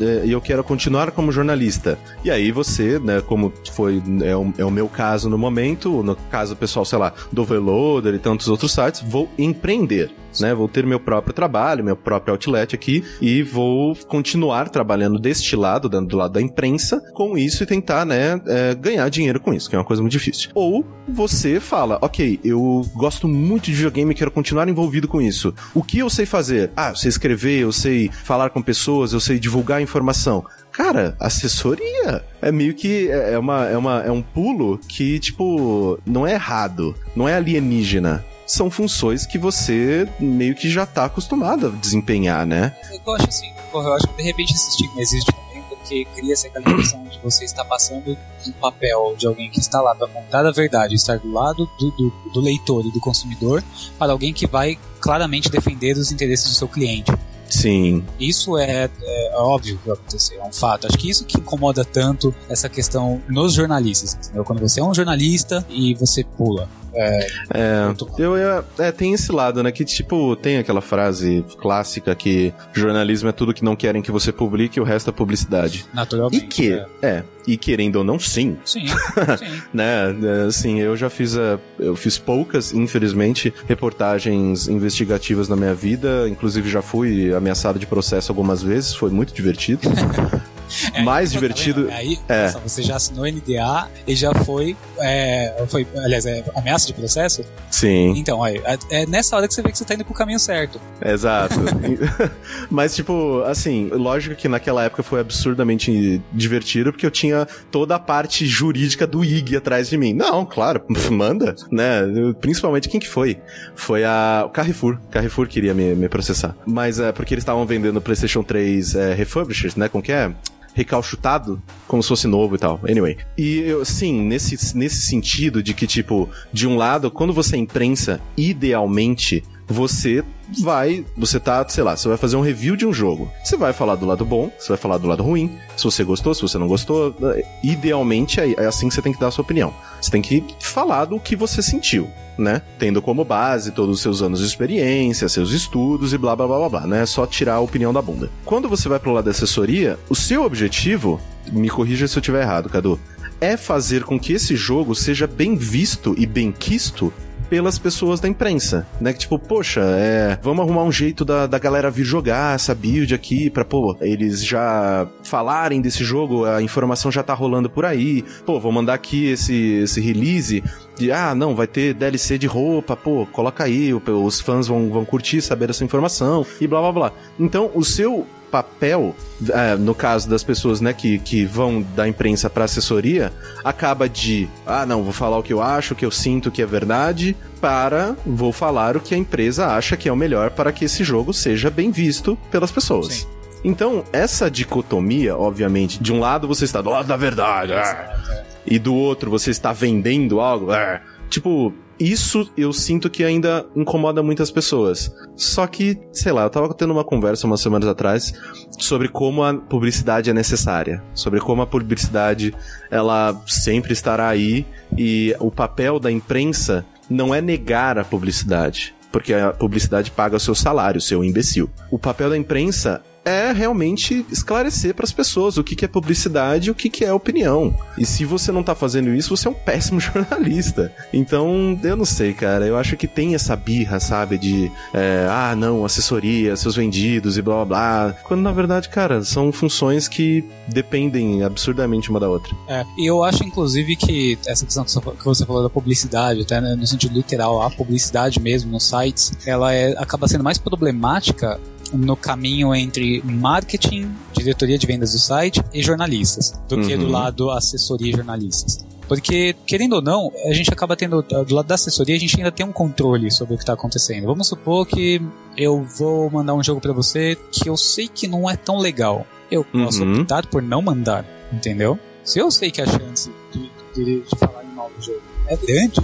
é, 0.00 0.26
e 0.26 0.32
eu 0.32 0.40
quero 0.40 0.62
continuar 0.64 1.12
como 1.12 1.30
jornalista. 1.30 1.98
E 2.24 2.30
aí 2.30 2.50
você, 2.50 2.98
né, 2.98 3.20
como 3.20 3.52
foi 3.72 4.02
é 4.22 4.36
o, 4.36 4.52
é 4.58 4.64
o 4.64 4.70
meu 4.70 4.88
caso 4.88 5.30
no 5.30 5.38
momento, 5.38 6.02
no 6.02 6.16
caso 6.16 6.56
pessoal, 6.56 6.84
sei 6.84 6.98
lá, 6.98 7.12
do 7.32 7.42
Overloader 7.42 8.14
e 8.14 8.18
tantos 8.18 8.48
outros 8.48 8.72
sites, 8.72 9.02
vou 9.02 9.28
empreender 9.38 10.10
né? 10.40 10.54
Vou 10.54 10.68
ter 10.68 10.86
meu 10.86 11.00
próprio 11.00 11.32
trabalho, 11.32 11.84
meu 11.84 11.96
próprio 11.96 12.32
outlet 12.32 12.74
aqui 12.74 13.04
e 13.20 13.42
vou 13.42 13.94
continuar 14.06 14.68
trabalhando 14.68 15.18
deste 15.18 15.56
lado, 15.56 15.88
do 15.88 16.16
lado 16.16 16.32
da 16.32 16.42
imprensa, 16.42 17.00
com 17.12 17.36
isso 17.36 17.62
e 17.62 17.66
tentar, 17.66 18.04
né, 18.04 18.40
é, 18.46 18.74
ganhar 18.74 19.08
dinheiro 19.08 19.40
com 19.40 19.52
isso, 19.52 19.68
que 19.68 19.76
é 19.76 19.78
uma 19.78 19.84
coisa 19.84 20.02
muito 20.02 20.12
difícil. 20.12 20.50
Ou 20.54 20.84
você 21.08 21.60
fala, 21.60 21.98
ok, 22.00 22.40
eu 22.44 22.84
gosto 22.94 23.28
muito 23.28 23.66
de 23.66 23.72
videogame 23.72 24.12
e 24.12 24.14
quero 24.14 24.30
continuar 24.30 24.68
envolvido 24.68 25.06
com 25.06 25.20
isso. 25.20 25.54
O 25.74 25.82
que 25.82 25.98
eu 25.98 26.10
sei 26.10 26.26
fazer? 26.26 26.70
Ah, 26.76 26.90
eu 26.90 26.96
sei 26.96 27.08
escrever, 27.08 27.60
eu 27.60 27.72
sei 27.72 28.10
falar 28.24 28.50
com 28.50 28.62
pessoas, 28.62 29.12
eu 29.12 29.20
sei 29.20 29.38
divulgar 29.38 29.80
informação 29.80 30.44
cara, 30.74 31.16
assessoria. 31.20 32.24
É 32.42 32.50
meio 32.50 32.74
que 32.74 33.08
é, 33.08 33.34
é 33.34 33.38
uma, 33.38 33.66
é, 33.66 33.76
uma, 33.76 34.02
é 34.02 34.10
um 34.10 34.20
pulo 34.20 34.78
que, 34.88 35.18
tipo, 35.20 35.98
não 36.04 36.26
é 36.26 36.32
errado, 36.32 36.94
não 37.14 37.28
é 37.28 37.36
alienígena 37.36 38.24
são 38.46 38.70
funções 38.70 39.26
que 39.26 39.38
você 39.38 40.08
meio 40.18 40.54
que 40.54 40.70
já 40.70 40.86
tá 40.86 41.04
acostumado 41.04 41.68
a 41.68 41.70
desempenhar, 41.70 42.46
né? 42.46 42.76
Eu 43.04 43.14
acho 43.14 43.28
assim, 43.28 43.52
eu 43.72 43.94
acho 43.94 44.06
que 44.08 44.16
de 44.16 44.22
repente 44.22 44.54
esse 44.54 44.70
estigma 44.70 45.00
existe 45.00 45.32
também 45.32 45.62
porque 45.68 46.04
cria-se 46.14 46.46
aquela 46.46 46.70
impressão 46.70 47.02
de 47.04 47.18
você 47.20 47.44
estar 47.44 47.64
passando 47.64 48.16
um 48.46 48.52
papel 48.52 49.14
de 49.16 49.26
alguém 49.26 49.50
que 49.50 49.60
está 49.60 49.80
lá 49.80 49.94
para 49.94 50.08
contar 50.08 50.46
a 50.46 50.50
verdade, 50.50 50.94
estar 50.94 51.18
do 51.18 51.30
lado 51.30 51.68
do, 51.78 51.90
do, 51.90 52.12
do 52.32 52.40
leitor 52.40 52.84
e 52.86 52.90
do 52.90 53.00
consumidor, 53.00 53.62
para 53.98 54.12
alguém 54.12 54.32
que 54.32 54.46
vai 54.46 54.78
claramente 55.00 55.50
defender 55.50 55.96
os 55.96 56.10
interesses 56.10 56.48
do 56.48 56.54
seu 56.54 56.68
cliente. 56.68 57.12
Sim. 57.48 58.04
Isso 58.18 58.58
é, 58.58 58.90
é, 59.02 59.32
óbvio 59.36 59.78
que 59.78 59.86
vai 59.86 59.96
acontecer, 59.96 60.36
é 60.36 60.42
um 60.42 60.52
fato. 60.52 60.86
Acho 60.86 60.98
que 60.98 61.08
isso 61.08 61.24
que 61.24 61.38
incomoda 61.38 61.84
tanto 61.84 62.34
essa 62.48 62.68
questão 62.68 63.22
nos 63.28 63.52
jornalistas, 63.52 64.14
entendeu? 64.14 64.44
Quando 64.44 64.60
você 64.60 64.80
é 64.80 64.84
um 64.84 64.94
jornalista 64.94 65.64
e 65.68 65.94
você 65.94 66.24
pula. 66.24 66.68
É, 66.94 67.26
é 67.52 67.94
eu, 68.18 68.36
eu, 68.36 68.64
é, 68.78 68.92
tem 68.92 69.12
esse 69.12 69.32
lado, 69.32 69.62
né? 69.62 69.72
Que 69.72 69.84
tipo, 69.84 70.36
tem 70.36 70.58
aquela 70.58 70.80
frase 70.80 71.44
clássica 71.58 72.14
que 72.14 72.52
jornalismo 72.72 73.28
é 73.28 73.32
tudo 73.32 73.54
que 73.54 73.64
não 73.64 73.76
querem 73.76 74.02
que 74.02 74.12
você 74.12 74.32
publique, 74.32 74.80
o 74.80 74.84
resto 74.84 75.10
é 75.10 75.12
publicidade. 75.12 75.86
Naturalmente. 75.92 76.44
E 76.44 76.46
que, 76.46 76.72
é, 76.72 76.86
é 77.02 77.24
e 77.46 77.56
querendo 77.56 77.96
ou 77.96 78.04
não, 78.04 78.18
sim. 78.18 78.56
Sim, 78.64 78.86
sim. 79.38 79.62
né? 79.72 80.14
Assim, 80.46 80.80
eu 80.80 80.96
já 80.96 81.10
fiz 81.10 81.36
a, 81.36 81.58
eu 81.78 81.94
fiz 81.96 82.18
poucas, 82.18 82.72
infelizmente, 82.72 83.52
reportagens 83.66 84.68
investigativas 84.68 85.48
na 85.48 85.56
minha 85.56 85.74
vida, 85.74 86.28
inclusive 86.28 86.68
já 86.70 86.82
fui 86.82 87.34
ameaçado 87.34 87.78
de 87.78 87.86
processo 87.86 88.32
algumas 88.32 88.62
vezes, 88.62 88.94
foi 88.94 89.10
muito 89.10 89.34
divertido. 89.34 89.82
É, 90.92 91.02
mais 91.02 91.30
tá 91.30 91.38
divertido. 91.38 91.88
Tá 91.88 91.94
aí, 91.94 92.18
é. 92.28 92.44
Nossa, 92.44 92.58
você 92.58 92.82
já 92.82 92.96
assinou 92.96 93.26
NDA 93.26 93.88
e 94.06 94.14
já 94.14 94.32
foi. 94.32 94.76
É, 94.98 95.64
foi 95.68 95.86
aliás, 95.96 96.26
é 96.26 96.44
ameaça 96.54 96.86
de 96.86 96.94
processo? 96.94 97.44
Sim. 97.70 98.14
Então, 98.16 98.42
aí, 98.42 98.60
é, 98.64 99.02
é 99.02 99.06
nessa 99.06 99.36
hora 99.36 99.48
que 99.48 99.54
você 99.54 99.62
vê 99.62 99.70
que 99.70 99.78
você 99.78 99.84
tá 99.84 99.94
indo 99.94 100.04
pro 100.04 100.14
caminho 100.14 100.38
certo. 100.38 100.80
Exato. 101.04 101.54
Mas, 102.70 102.94
tipo, 102.94 103.42
assim, 103.46 103.88
lógico 103.92 104.34
que 104.34 104.48
naquela 104.48 104.84
época 104.84 105.02
foi 105.02 105.20
absurdamente 105.20 106.20
divertido, 106.32 106.92
porque 106.92 107.06
eu 107.06 107.10
tinha 107.10 107.46
toda 107.70 107.96
a 107.96 107.98
parte 107.98 108.46
jurídica 108.46 109.06
do 109.06 109.24
IG 109.24 109.56
atrás 109.56 109.88
de 109.88 109.96
mim. 109.96 110.12
Não, 110.12 110.44
claro, 110.44 110.82
manda, 111.10 111.54
né? 111.70 112.02
Principalmente 112.40 112.88
quem 112.88 113.00
que 113.00 113.08
foi? 113.08 113.38
Foi 113.74 114.04
a 114.04 114.44
o 114.46 114.50
Carrefour. 114.50 114.98
Carrefour 115.10 115.46
queria 115.46 115.74
me, 115.74 115.94
me 115.94 116.08
processar. 116.08 116.56
Mas 116.66 116.98
é 116.98 117.12
porque 117.12 117.34
eles 117.34 117.42
estavam 117.42 117.64
vendendo 117.66 118.00
PlayStation 118.00 118.42
3 118.42 118.94
é, 118.94 119.14
refurbished, 119.14 119.78
né? 119.78 119.88
Como 119.88 120.02
que 120.02 120.12
é? 120.12 120.30
Recalchutado, 120.74 121.62
como 121.86 122.02
se 122.02 122.08
fosse 122.08 122.26
novo 122.26 122.56
e 122.56 122.58
tal. 122.58 122.80
Anyway. 122.88 123.16
E 123.38 123.60
eu, 123.60 123.84
sim, 123.84 124.20
nesse, 124.20 124.76
nesse 124.76 125.02
sentido 125.02 125.62
de 125.62 125.72
que, 125.72 125.86
tipo, 125.86 126.28
de 126.52 126.66
um 126.66 126.76
lado, 126.76 127.10
quando 127.10 127.32
você 127.32 127.56
é 127.56 127.58
imprensa, 127.58 128.20
idealmente, 128.36 129.42
você 129.66 130.22
vai, 130.60 131.04
você 131.16 131.40
tá, 131.40 131.66
sei 131.68 131.82
lá, 131.82 131.96
você 131.96 132.08
vai 132.08 132.16
fazer 132.16 132.36
um 132.36 132.40
review 132.40 132.76
de 132.76 132.84
um 132.84 132.92
jogo. 132.92 133.30
Você 133.42 133.56
vai 133.56 133.72
falar 133.72 133.94
do 133.94 134.04
lado 134.04 134.24
bom, 134.24 134.50
você 134.58 134.68
vai 134.68 134.76
falar 134.76 134.98
do 134.98 135.06
lado 135.06 135.22
ruim, 135.22 135.58
se 135.76 135.84
você 135.84 136.04
gostou, 136.04 136.34
se 136.34 136.42
você 136.42 136.58
não 136.58 136.68
gostou. 136.68 137.14
Idealmente 137.62 138.40
é, 138.40 138.52
é 138.52 138.66
assim 138.66 138.88
que 138.88 138.94
você 138.94 139.00
tem 139.00 139.12
que 139.12 139.20
dar 139.20 139.28
a 139.28 139.30
sua 139.30 139.42
opinião. 139.42 139.72
Você 140.00 140.10
tem 140.10 140.20
que 140.20 140.44
falar 140.60 141.06
do 141.06 141.18
que 141.18 141.36
você 141.36 141.62
sentiu 141.62 142.10
né? 142.38 142.62
Tendo 142.78 143.00
como 143.00 143.24
base 143.24 143.72
todos 143.72 143.96
os 143.96 144.02
seus 144.02 144.22
anos 144.22 144.40
de 144.40 144.46
experiência, 144.46 145.28
seus 145.28 145.52
estudos 145.52 146.12
e 146.12 146.18
blá 146.18 146.34
blá 146.34 146.46
blá 146.46 146.58
blá 146.58 146.68
blá, 146.68 146.86
né? 146.86 147.02
É 147.02 147.06
só 147.06 147.26
tirar 147.26 147.54
a 147.54 147.60
opinião 147.60 147.92
da 147.92 148.02
bunda. 148.02 148.30
Quando 148.44 148.68
você 148.68 148.88
vai 148.88 148.98
pro 148.98 149.12
lado 149.12 149.24
da 149.24 149.30
assessoria, 149.30 149.98
o 150.08 150.14
seu 150.14 150.44
objetivo, 150.44 151.20
me 151.52 151.68
corrija 151.68 152.06
se 152.08 152.16
eu 152.16 152.20
estiver 152.20 152.42
errado, 152.42 152.68
Cadu, 152.68 152.98
é 153.40 153.56
fazer 153.56 154.04
com 154.04 154.18
que 154.18 154.32
esse 154.32 154.56
jogo 154.56 154.94
seja 154.94 155.26
bem 155.26 155.56
visto 155.56 156.14
e 156.16 156.26
bem 156.26 156.50
quisto 156.50 157.12
pelas 157.54 157.78
pessoas 157.78 158.18
da 158.18 158.26
imprensa, 158.26 158.84
né? 159.00 159.12
Que 159.12 159.20
tipo, 159.20 159.38
poxa, 159.38 159.80
é, 159.80 160.36
vamos 160.42 160.64
arrumar 160.64 160.82
um 160.82 160.90
jeito 160.90 161.24
da, 161.24 161.46
da 161.46 161.56
galera 161.56 161.88
vir 161.88 162.02
jogar 162.02 162.56
essa 162.56 162.74
build 162.74 163.14
aqui 163.14 163.48
pra, 163.48 163.64
pô, 163.64 163.96
eles 164.00 164.44
já 164.44 165.06
falarem 165.22 165.80
desse 165.80 166.02
jogo, 166.02 166.44
a 166.46 166.60
informação 166.60 167.12
já 167.12 167.22
tá 167.22 167.32
rolando 167.32 167.70
por 167.70 167.84
aí. 167.84 168.24
Pô, 168.44 168.58
vou 168.58 168.72
mandar 168.72 168.94
aqui 168.94 169.26
esse, 169.26 169.54
esse 169.84 170.00
release 170.00 170.64
de, 170.98 171.12
ah, 171.12 171.32
não, 171.32 171.54
vai 171.54 171.68
ter 171.68 171.94
DLC 171.94 172.38
de 172.38 172.48
roupa, 172.48 172.96
pô, 172.96 173.24
coloca 173.30 173.62
aí, 173.62 173.94
os 173.94 174.40
fãs 174.40 174.66
vão, 174.66 174.90
vão 174.90 175.04
curtir, 175.04 175.40
saber 175.40 175.70
essa 175.70 175.84
informação 175.84 176.44
e 176.60 176.66
blá 176.66 176.80
blá 176.80 176.92
blá. 176.92 177.12
Então, 177.38 177.70
o 177.72 177.84
seu 177.84 178.26
papel, 178.54 179.16
é, 179.50 179.74
no 179.74 179.96
caso 179.96 180.30
das 180.30 180.44
pessoas 180.44 180.80
né, 180.80 180.92
que, 180.92 181.18
que 181.18 181.44
vão 181.44 181.82
da 181.82 182.06
imprensa 182.06 182.48
para 182.48 182.66
assessoria, 182.66 183.32
acaba 183.64 184.08
de, 184.08 184.48
ah, 184.64 184.86
não, 184.86 185.02
vou 185.02 185.12
falar 185.12 185.38
o 185.38 185.42
que 185.42 185.52
eu 185.52 185.60
acho, 185.60 185.92
o 185.92 185.96
que 185.96 186.06
eu 186.06 186.10
sinto 186.12 186.52
que 186.52 186.62
é 186.62 186.66
verdade, 186.66 187.36
para 187.60 188.14
vou 188.24 188.52
falar 188.52 188.96
o 188.96 189.00
que 189.00 189.12
a 189.12 189.18
empresa 189.18 189.66
acha 189.66 189.96
que 189.96 190.08
é 190.08 190.12
o 190.12 190.16
melhor 190.16 190.50
para 190.50 190.70
que 190.70 190.84
esse 190.84 191.02
jogo 191.02 191.34
seja 191.34 191.68
bem 191.68 191.90
visto 191.90 192.38
pelas 192.48 192.70
pessoas. 192.70 193.08
Sim. 193.08 193.26
Então, 193.64 194.04
essa 194.12 194.48
dicotomia, 194.48 195.36
obviamente, 195.36 196.00
de 196.00 196.12
um 196.12 196.20
lado 196.20 196.46
você 196.46 196.64
está 196.64 196.80
do 196.80 196.90
lado 196.90 197.08
da 197.08 197.16
verdade, 197.16 197.72
é, 197.72 198.44
e 198.64 198.78
do 198.78 198.94
outro 198.94 199.32
você 199.32 199.50
está 199.50 199.72
vendendo 199.72 200.38
algo, 200.38 200.72
é, 200.72 201.02
tipo, 201.28 201.74
isso 201.98 202.50
eu 202.56 202.72
sinto 202.72 203.08
que 203.08 203.24
ainda 203.24 203.66
incomoda 203.74 204.22
muitas 204.22 204.50
pessoas. 204.50 205.14
Só 205.36 205.66
que, 205.66 205.98
sei 206.12 206.32
lá, 206.32 206.42
eu 206.42 206.50
tava 206.50 206.72
tendo 206.74 206.92
uma 206.92 207.04
conversa 207.04 207.46
umas 207.46 207.60
semanas 207.60 207.88
atrás 207.88 208.32
sobre 208.78 209.08
como 209.08 209.42
a 209.42 209.54
publicidade 209.54 210.30
é 210.30 210.32
necessária, 210.32 211.02
sobre 211.14 211.40
como 211.40 211.62
a 211.62 211.66
publicidade 211.66 212.54
ela 212.90 213.40
sempre 213.46 213.92
estará 213.92 214.28
aí 214.28 214.66
e 214.96 215.34
o 215.38 215.50
papel 215.50 215.98
da 215.98 216.10
imprensa 216.10 216.84
não 217.08 217.34
é 217.34 217.40
negar 217.40 217.98
a 217.98 218.04
publicidade, 218.04 218.94
porque 219.12 219.32
a 219.34 219.52
publicidade 219.52 220.10
paga 220.10 220.36
o 220.36 220.40
seu 220.40 220.54
salário, 220.54 221.00
seu 221.00 221.22
imbecil. 221.22 221.70
O 221.90 221.98
papel 221.98 222.30
da 222.30 222.38
imprensa 222.38 223.02
é 223.24 223.52
realmente 223.52 224.24
esclarecer 224.30 224.94
para 224.94 225.04
as 225.04 225.12
pessoas 225.12 225.56
o 225.56 225.64
que, 225.64 225.74
que 225.74 225.84
é 225.84 225.88
publicidade 225.88 226.68
e 226.68 226.70
o 226.70 226.74
que, 226.74 226.90
que 226.90 227.04
é 227.04 227.12
opinião. 227.12 227.74
E 227.96 228.04
se 228.04 228.24
você 228.24 228.52
não 228.52 228.62
tá 228.62 228.74
fazendo 228.74 229.14
isso, 229.14 229.36
você 229.36 229.48
é 229.48 229.50
um 229.50 229.54
péssimo 229.54 229.98
jornalista. 230.00 230.92
Então, 231.12 231.78
eu 231.82 231.96
não 231.96 232.04
sei, 232.04 232.32
cara. 232.34 232.66
Eu 232.66 232.76
acho 232.76 232.96
que 232.96 233.06
tem 233.06 233.34
essa 233.34 233.56
birra, 233.56 233.98
sabe? 234.00 234.38
De, 234.38 234.70
é, 234.92 235.26
ah, 235.30 235.54
não, 235.56 235.84
assessoria, 235.84 236.56
seus 236.56 236.76
vendidos 236.76 237.38
e 237.38 237.42
blá 237.42 237.56
blá 237.56 237.64
blá. 237.64 238.16
Quando 238.24 238.42
na 238.42 238.52
verdade, 238.52 238.88
cara, 238.88 239.22
são 239.24 239.50
funções 239.52 240.08
que 240.08 240.44
dependem 240.68 241.42
absurdamente 241.42 242.10
uma 242.10 242.20
da 242.20 242.28
outra. 242.28 242.54
É, 242.68 242.84
e 242.98 243.08
eu 243.08 243.22
acho, 243.24 243.44
inclusive, 243.44 243.96
que 243.96 244.38
essa 244.46 244.64
questão 244.64 244.84
que 244.84 245.24
você 245.24 245.46
falou 245.46 245.62
da 245.62 245.70
publicidade, 245.70 246.42
até 246.42 246.60
né, 246.60 246.74
no 246.74 246.86
sentido 246.86 247.14
literal, 247.14 247.62
a 247.62 247.70
publicidade 247.70 248.40
mesmo 248.40 248.70
nos 248.70 248.88
sites, 248.88 249.32
ela 249.46 249.72
é, 249.72 249.92
acaba 249.98 250.28
sendo 250.28 250.44
mais 250.44 250.58
problemática 250.58 251.58
no 251.96 252.16
caminho 252.16 252.74
entre 252.74 253.22
marketing, 253.24 254.14
diretoria 254.32 254.78
de 254.78 254.86
vendas 254.86 255.12
do 255.12 255.18
site 255.18 255.62
e 255.72 255.82
jornalistas, 255.82 256.52
do 256.68 256.76
uhum. 256.76 256.86
que 256.86 256.96
do 256.96 257.04
uhum. 257.06 257.10
lado 257.10 257.50
assessoria 257.50 258.10
e 258.10 258.16
jornalistas. 258.16 258.84
Porque, 259.06 259.54
querendo 259.66 259.94
ou 259.94 260.02
não, 260.02 260.32
a 260.48 260.52
gente 260.52 260.72
acaba 260.72 260.96
tendo, 260.96 261.22
do 261.22 261.54
lado 261.54 261.66
da 261.66 261.74
assessoria, 261.74 262.16
a 262.16 262.18
gente 262.18 262.36
ainda 262.36 262.50
tem 262.50 262.64
um 262.64 262.72
controle 262.72 263.30
sobre 263.30 263.54
o 263.54 263.56
que 263.56 263.62
está 263.62 263.74
acontecendo. 263.74 264.26
Vamos 264.26 264.48
supor 264.48 264.86
que 264.86 265.20
eu 265.56 265.82
vou 265.82 266.30
mandar 266.30 266.54
um 266.54 266.62
jogo 266.62 266.80
para 266.80 266.92
você 266.92 267.36
que 267.52 267.68
eu 267.68 267.76
sei 267.76 268.08
que 268.08 268.26
não 268.26 268.48
é 268.48 268.56
tão 268.56 268.78
legal. 268.78 269.26
Eu 269.50 269.64
posso 269.64 270.02
uhum. 270.02 270.20
optar 270.20 270.46
por 270.46 270.62
não 270.62 270.80
mandar, 270.80 271.24
entendeu? 271.52 271.98
Se 272.24 272.38
eu 272.38 272.50
sei 272.50 272.70
que 272.70 272.80
a 272.80 272.86
chance 272.86 273.30
de, 273.52 273.70
de, 273.94 274.20
de 274.22 274.36
falar 274.36 274.64
mal 274.74 274.90
do 274.96 275.04
jogo 275.04 275.20
é 275.48 275.56
grande, 275.56 276.00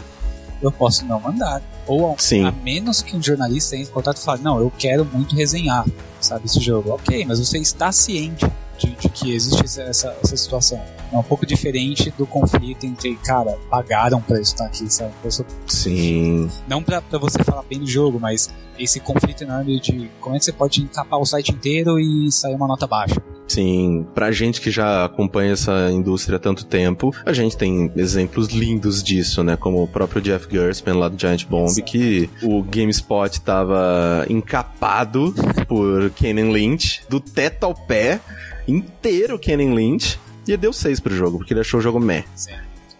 eu 0.62 0.70
posso 0.70 1.04
não 1.04 1.20
mandar. 1.20 1.62
Ou 1.86 2.14
Sim. 2.18 2.44
a 2.44 2.52
menos 2.52 3.02
que 3.02 3.16
um 3.16 3.22
jornalista 3.22 3.76
entre 3.76 3.90
em 3.90 3.92
contato 3.92 4.18
e 4.18 4.24
fale, 4.24 4.42
não, 4.42 4.58
eu 4.58 4.72
quero 4.76 5.04
muito 5.04 5.34
resenhar, 5.34 5.84
sabe, 6.20 6.46
esse 6.46 6.60
jogo. 6.60 6.90
Ok, 6.90 7.24
mas 7.26 7.38
você 7.38 7.58
está 7.58 7.90
ciente 7.90 8.46
de, 8.78 8.90
de 8.96 9.08
que 9.08 9.34
existe 9.34 9.62
essa, 9.80 10.16
essa 10.22 10.36
situação. 10.36 10.80
É 11.12 11.16
um 11.16 11.22
pouco 11.22 11.44
diferente 11.44 12.10
do 12.16 12.26
conflito 12.26 12.86
entre, 12.86 13.16
cara, 13.16 13.58
pagaram 13.68 14.20
pra 14.20 14.40
estar 14.40 14.66
aqui, 14.66 14.92
sabe? 14.92 15.12
Pessoa, 15.22 15.46
Sim. 15.66 16.48
Não 16.68 16.82
pra, 16.82 17.02
pra 17.02 17.18
você 17.18 17.42
falar 17.42 17.62
bem 17.64 17.80
do 17.80 17.86
jogo, 17.86 18.18
mas 18.20 18.48
esse 18.78 19.00
conflito 19.00 19.42
enorme 19.42 19.80
de 19.80 20.10
como 20.20 20.36
é 20.36 20.38
que 20.38 20.44
você 20.44 20.52
pode 20.52 20.80
encapar 20.82 21.18
o 21.18 21.26
site 21.26 21.52
inteiro 21.52 21.98
e 21.98 22.30
sair 22.30 22.54
uma 22.54 22.66
nota 22.66 22.86
baixa. 22.86 23.20
Sim, 23.50 24.06
pra 24.14 24.30
gente 24.30 24.60
que 24.60 24.70
já 24.70 25.04
acompanha 25.04 25.54
essa 25.54 25.90
indústria 25.90 26.36
há 26.36 26.38
tanto 26.38 26.64
tempo, 26.64 27.12
a 27.26 27.32
gente 27.32 27.56
tem 27.56 27.90
exemplos 27.96 28.46
lindos 28.50 29.02
disso, 29.02 29.42
né? 29.42 29.56
Como 29.56 29.82
o 29.82 29.88
próprio 29.88 30.22
Jeff 30.22 30.46
Gerstmann 30.48 30.96
lá 30.96 31.08
do 31.08 31.18
Giant 31.18 31.46
Bomb, 31.46 31.82
que 31.82 32.30
o 32.44 32.62
GameSpot 32.62 33.40
tava 33.40 34.24
encapado 34.30 35.34
por 35.66 36.10
Kenan 36.10 36.52
Lynch, 36.52 37.02
do 37.08 37.18
teto 37.18 37.64
ao 37.64 37.74
pé, 37.74 38.20
inteiro 38.68 39.36
Kenan 39.36 39.74
Lynch, 39.74 40.16
e 40.46 40.56
deu 40.56 40.72
6 40.72 41.00
pro 41.00 41.12
jogo, 41.12 41.38
porque 41.38 41.52
ele 41.52 41.60
achou 41.60 41.80
o 41.80 41.82
jogo 41.82 41.98
meh. 41.98 42.24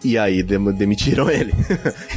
E 0.03 0.17
aí 0.17 0.43
demitiram 0.43 1.29
ele. 1.31 1.53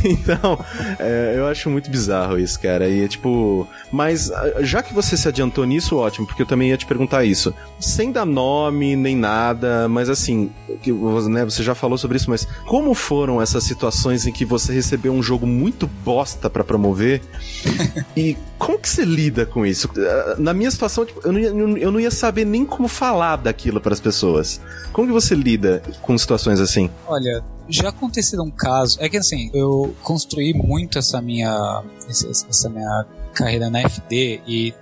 então, 0.03 0.57
é, 0.99 1.34
eu 1.36 1.47
acho 1.47 1.69
muito 1.69 1.89
bizarro 1.89 2.39
isso, 2.39 2.59
cara. 2.59 2.88
E 2.88 3.03
é 3.03 3.07
tipo. 3.07 3.67
Mas 3.91 4.31
já 4.61 4.81
que 4.81 4.93
você 4.93 5.17
se 5.17 5.27
adiantou 5.27 5.65
nisso, 5.65 5.97
ótimo, 5.97 6.25
porque 6.25 6.41
eu 6.41 6.45
também 6.45 6.69
ia 6.69 6.77
te 6.77 6.86
perguntar 6.86 7.23
isso. 7.25 7.53
Sem 7.79 8.11
dar 8.11 8.25
nome 8.25 8.95
nem 8.95 9.15
nada, 9.15 9.88
mas 9.89 10.09
assim, 10.09 10.49
que, 10.81 10.91
né, 10.91 11.43
você 11.43 11.61
já 11.61 11.75
falou 11.75 11.97
sobre 11.97 12.17
isso, 12.17 12.29
mas 12.29 12.47
como 12.65 12.93
foram 12.93 13.41
essas 13.41 13.63
situações 13.63 14.25
em 14.25 14.31
que 14.31 14.45
você 14.45 14.73
recebeu 14.73 15.11
um 15.11 15.21
jogo 15.21 15.45
muito 15.45 15.86
bosta 15.86 16.49
para 16.49 16.63
promover? 16.63 17.21
e 18.15 18.38
como 18.57 18.79
que 18.79 18.88
você 18.88 19.03
lida 19.03 19.45
com 19.45 19.65
isso? 19.65 19.89
Na 20.38 20.53
minha 20.53 20.71
situação, 20.71 21.05
tipo, 21.05 21.19
eu, 21.23 21.34
não 21.34 21.39
ia, 21.39 21.49
eu 21.49 21.91
não 21.91 21.99
ia 21.99 22.11
saber 22.11 22.45
nem 22.45 22.63
como 22.65 22.88
falar 22.88 23.36
daquilo 23.36 23.81
para 23.81 23.93
as 23.93 23.99
pessoas. 23.99 24.61
Como 24.91 25.07
que 25.07 25.13
você 25.13 25.36
lida 25.36 25.84
com 26.01 26.17
situações 26.17 26.59
assim? 26.59 26.89
Olha, 27.07 27.43
já 27.68 27.89
aconteceram 27.89 28.49
casos. 28.49 28.97
É 28.99 29.09
que 29.09 29.18
assim, 29.18 29.49
eu 29.53 29.95
construí 30.01 30.53
muito 30.53 30.97
essa 30.97 31.22
minha. 31.22 31.84
essa 32.07 32.70
minha 32.70 33.05
carreira 33.34 33.70
na 33.70 33.82
FD 33.82 34.41
e 34.47 34.74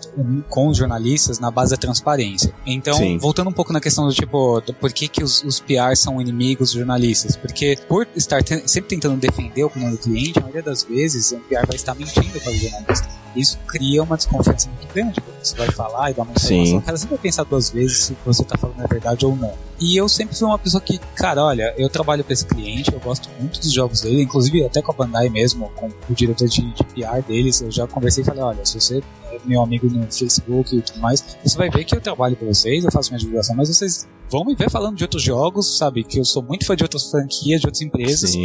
com 0.50 0.74
jornalistas 0.74 1.40
na 1.40 1.50
base 1.50 1.72
da 1.72 1.78
transparência. 1.78 2.54
Então, 2.66 2.94
Sim. 2.96 3.18
voltando 3.18 3.50
um 3.50 3.54
pouco 3.54 3.72
na 3.72 3.80
questão 3.80 4.06
do 4.06 4.14
tipo, 4.14 4.60
do 4.62 4.74
por 4.74 4.92
que, 4.92 5.08
que 5.08 5.24
os, 5.24 5.42
os 5.44 5.60
PRs 5.60 6.00
são 6.00 6.22
inimigos 6.22 6.72
dos 6.72 6.78
jornalistas? 6.78 7.38
Porque 7.38 7.78
por 7.88 8.06
estar 8.16 8.44
te 8.44 8.68
sempre 8.70 8.90
tentando 8.90 9.16
defender 9.16 9.64
o 9.64 9.68
opinião 9.68 9.92
do 9.92 9.98
cliente, 9.98 10.38
a 10.38 10.42
maioria 10.42 10.64
das 10.64 10.84
vezes 10.84 11.32
o 11.32 11.38
PR 11.40 11.66
vai 11.66 11.76
estar 11.76 11.96
mentindo 11.96 12.40
para 12.42 12.52
o 12.52 12.58
jornalista. 12.58 13.08
Isso 13.36 13.58
cria 13.68 14.04
uma 14.04 14.18
desconfiança 14.18 14.70
muito 14.70 14.94
grande, 14.94 15.22
porque 15.22 15.46
você 15.46 15.56
vai 15.56 15.72
falar 15.72 16.12
e 16.12 16.14
dar 16.14 16.24
uma 16.24 16.34
informação, 16.34 16.78
o 16.78 16.82
cara 16.82 16.98
sempre 16.98 17.16
vai 17.16 17.24
pensar 17.24 17.44
duas 17.44 17.70
vezes 17.70 17.98
se 18.06 18.18
você 18.26 18.42
está 18.42 18.58
falando 18.58 18.82
a 18.82 18.88
verdade 18.88 19.26
ou 19.26 19.36
não. 19.36 19.54
E 19.80 19.98
eu 19.98 20.08
sempre 20.08 20.36
fui 20.36 20.48
uma 20.48 20.60
pessoa 20.60 20.80
que, 20.82 21.00
cara, 21.16 21.44
olha, 21.44 21.74
eu 21.78 21.90
trabalho 21.90 22.24
para 22.24 22.34
esse 22.34 22.46
cliente, 22.46 22.94
eu 22.94 23.00
gosto 23.00 23.30
muito 23.40 23.60
dos 23.60 23.72
jogos 23.72 24.02
dele, 24.02 24.22
inclusive 24.22 24.64
até 24.64 24.82
com 24.82 24.92
a 24.92 24.96
Bandai 24.96 25.30
mesmo, 25.30 25.70
com 25.76 25.88
o 25.88 26.14
diretor 26.14 26.48
de, 26.48 26.62
de 26.62 26.84
PR 26.84 27.22
deles, 27.28 27.62
eu 27.62 27.72
já 27.72 27.88
conversei 27.88 28.24
e 28.24 28.26
falei, 28.26 28.44
olha, 28.44 28.66
se 28.66 28.80
você 28.80 29.02
é 29.32 29.40
meu 29.46 29.62
amigo 29.62 29.88
no 29.90 30.04
Facebook 30.12 30.76
e 30.76 30.82
tudo 30.82 31.00
mais, 31.00 31.24
você 31.44 31.58
vai 31.58 31.70
ver 31.70 31.86
que 31.86 31.96
eu 31.96 32.02
trabalho 32.02 32.36
para 32.36 32.48
vocês, 32.48 32.84
eu 32.84 32.92
faço 32.92 33.10
minha 33.10 33.20
divulgação, 33.20 33.56
mas 33.56 33.70
vocês 33.70 34.08
vão 34.32 34.46
me 34.46 34.56
ver 34.56 34.70
falando 34.70 34.96
de 34.96 35.04
outros 35.04 35.22
jogos, 35.22 35.78
sabe? 35.78 36.04
Que 36.04 36.20
eu 36.20 36.26
sou 36.26 36.42
muito 36.42 36.66
fã 36.66 36.76
de 36.76 36.84
outras 36.84 37.12
franquias, 37.12 37.60
de 37.60 37.68
outras 37.68 37.82
empresas. 37.82 38.34
E, 38.34 38.38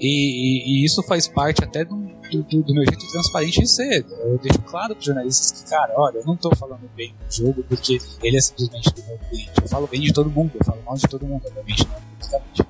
e, 0.00 0.82
e, 0.82 0.84
isso 0.84 1.02
faz 1.02 1.26
parte 1.26 1.64
até 1.64 1.84
do, 2.32 2.42
do, 2.42 2.62
do, 2.62 2.74
meu 2.74 2.84
jeito 2.84 3.10
transparente 3.10 3.60
de 3.60 3.70
ser. 3.70 4.06
Eu 4.24 4.38
deixo 4.38 4.58
claro 4.62 4.94
para 4.94 5.04
jornalistas 5.04 5.50
que, 5.52 5.70
cara, 5.70 5.92
olha, 5.96 6.18
eu 6.18 6.24
não 6.24 6.36
tô 6.36 6.54
falando 6.56 6.88
bem 6.96 7.14
do 7.28 7.34
jogo 7.34 7.64
porque 7.68 8.00
ele 8.22 8.36
é 8.36 8.40
simplesmente 8.40 8.92
do 8.92 9.02
meu 9.04 9.18
cliente. 9.18 9.52
Eu 9.60 9.68
falo 9.68 9.86
bem 9.86 10.00
de 10.00 10.12
todo 10.12 10.30
mundo, 10.30 10.52
eu 10.54 10.64
falo 10.64 10.82
mal 10.84 10.96
de 10.96 11.08
todo 11.08 11.26
mundo, 11.26 11.42
obviamente 11.46 11.86
não 11.86 12.12
publicamente. 12.22 12.62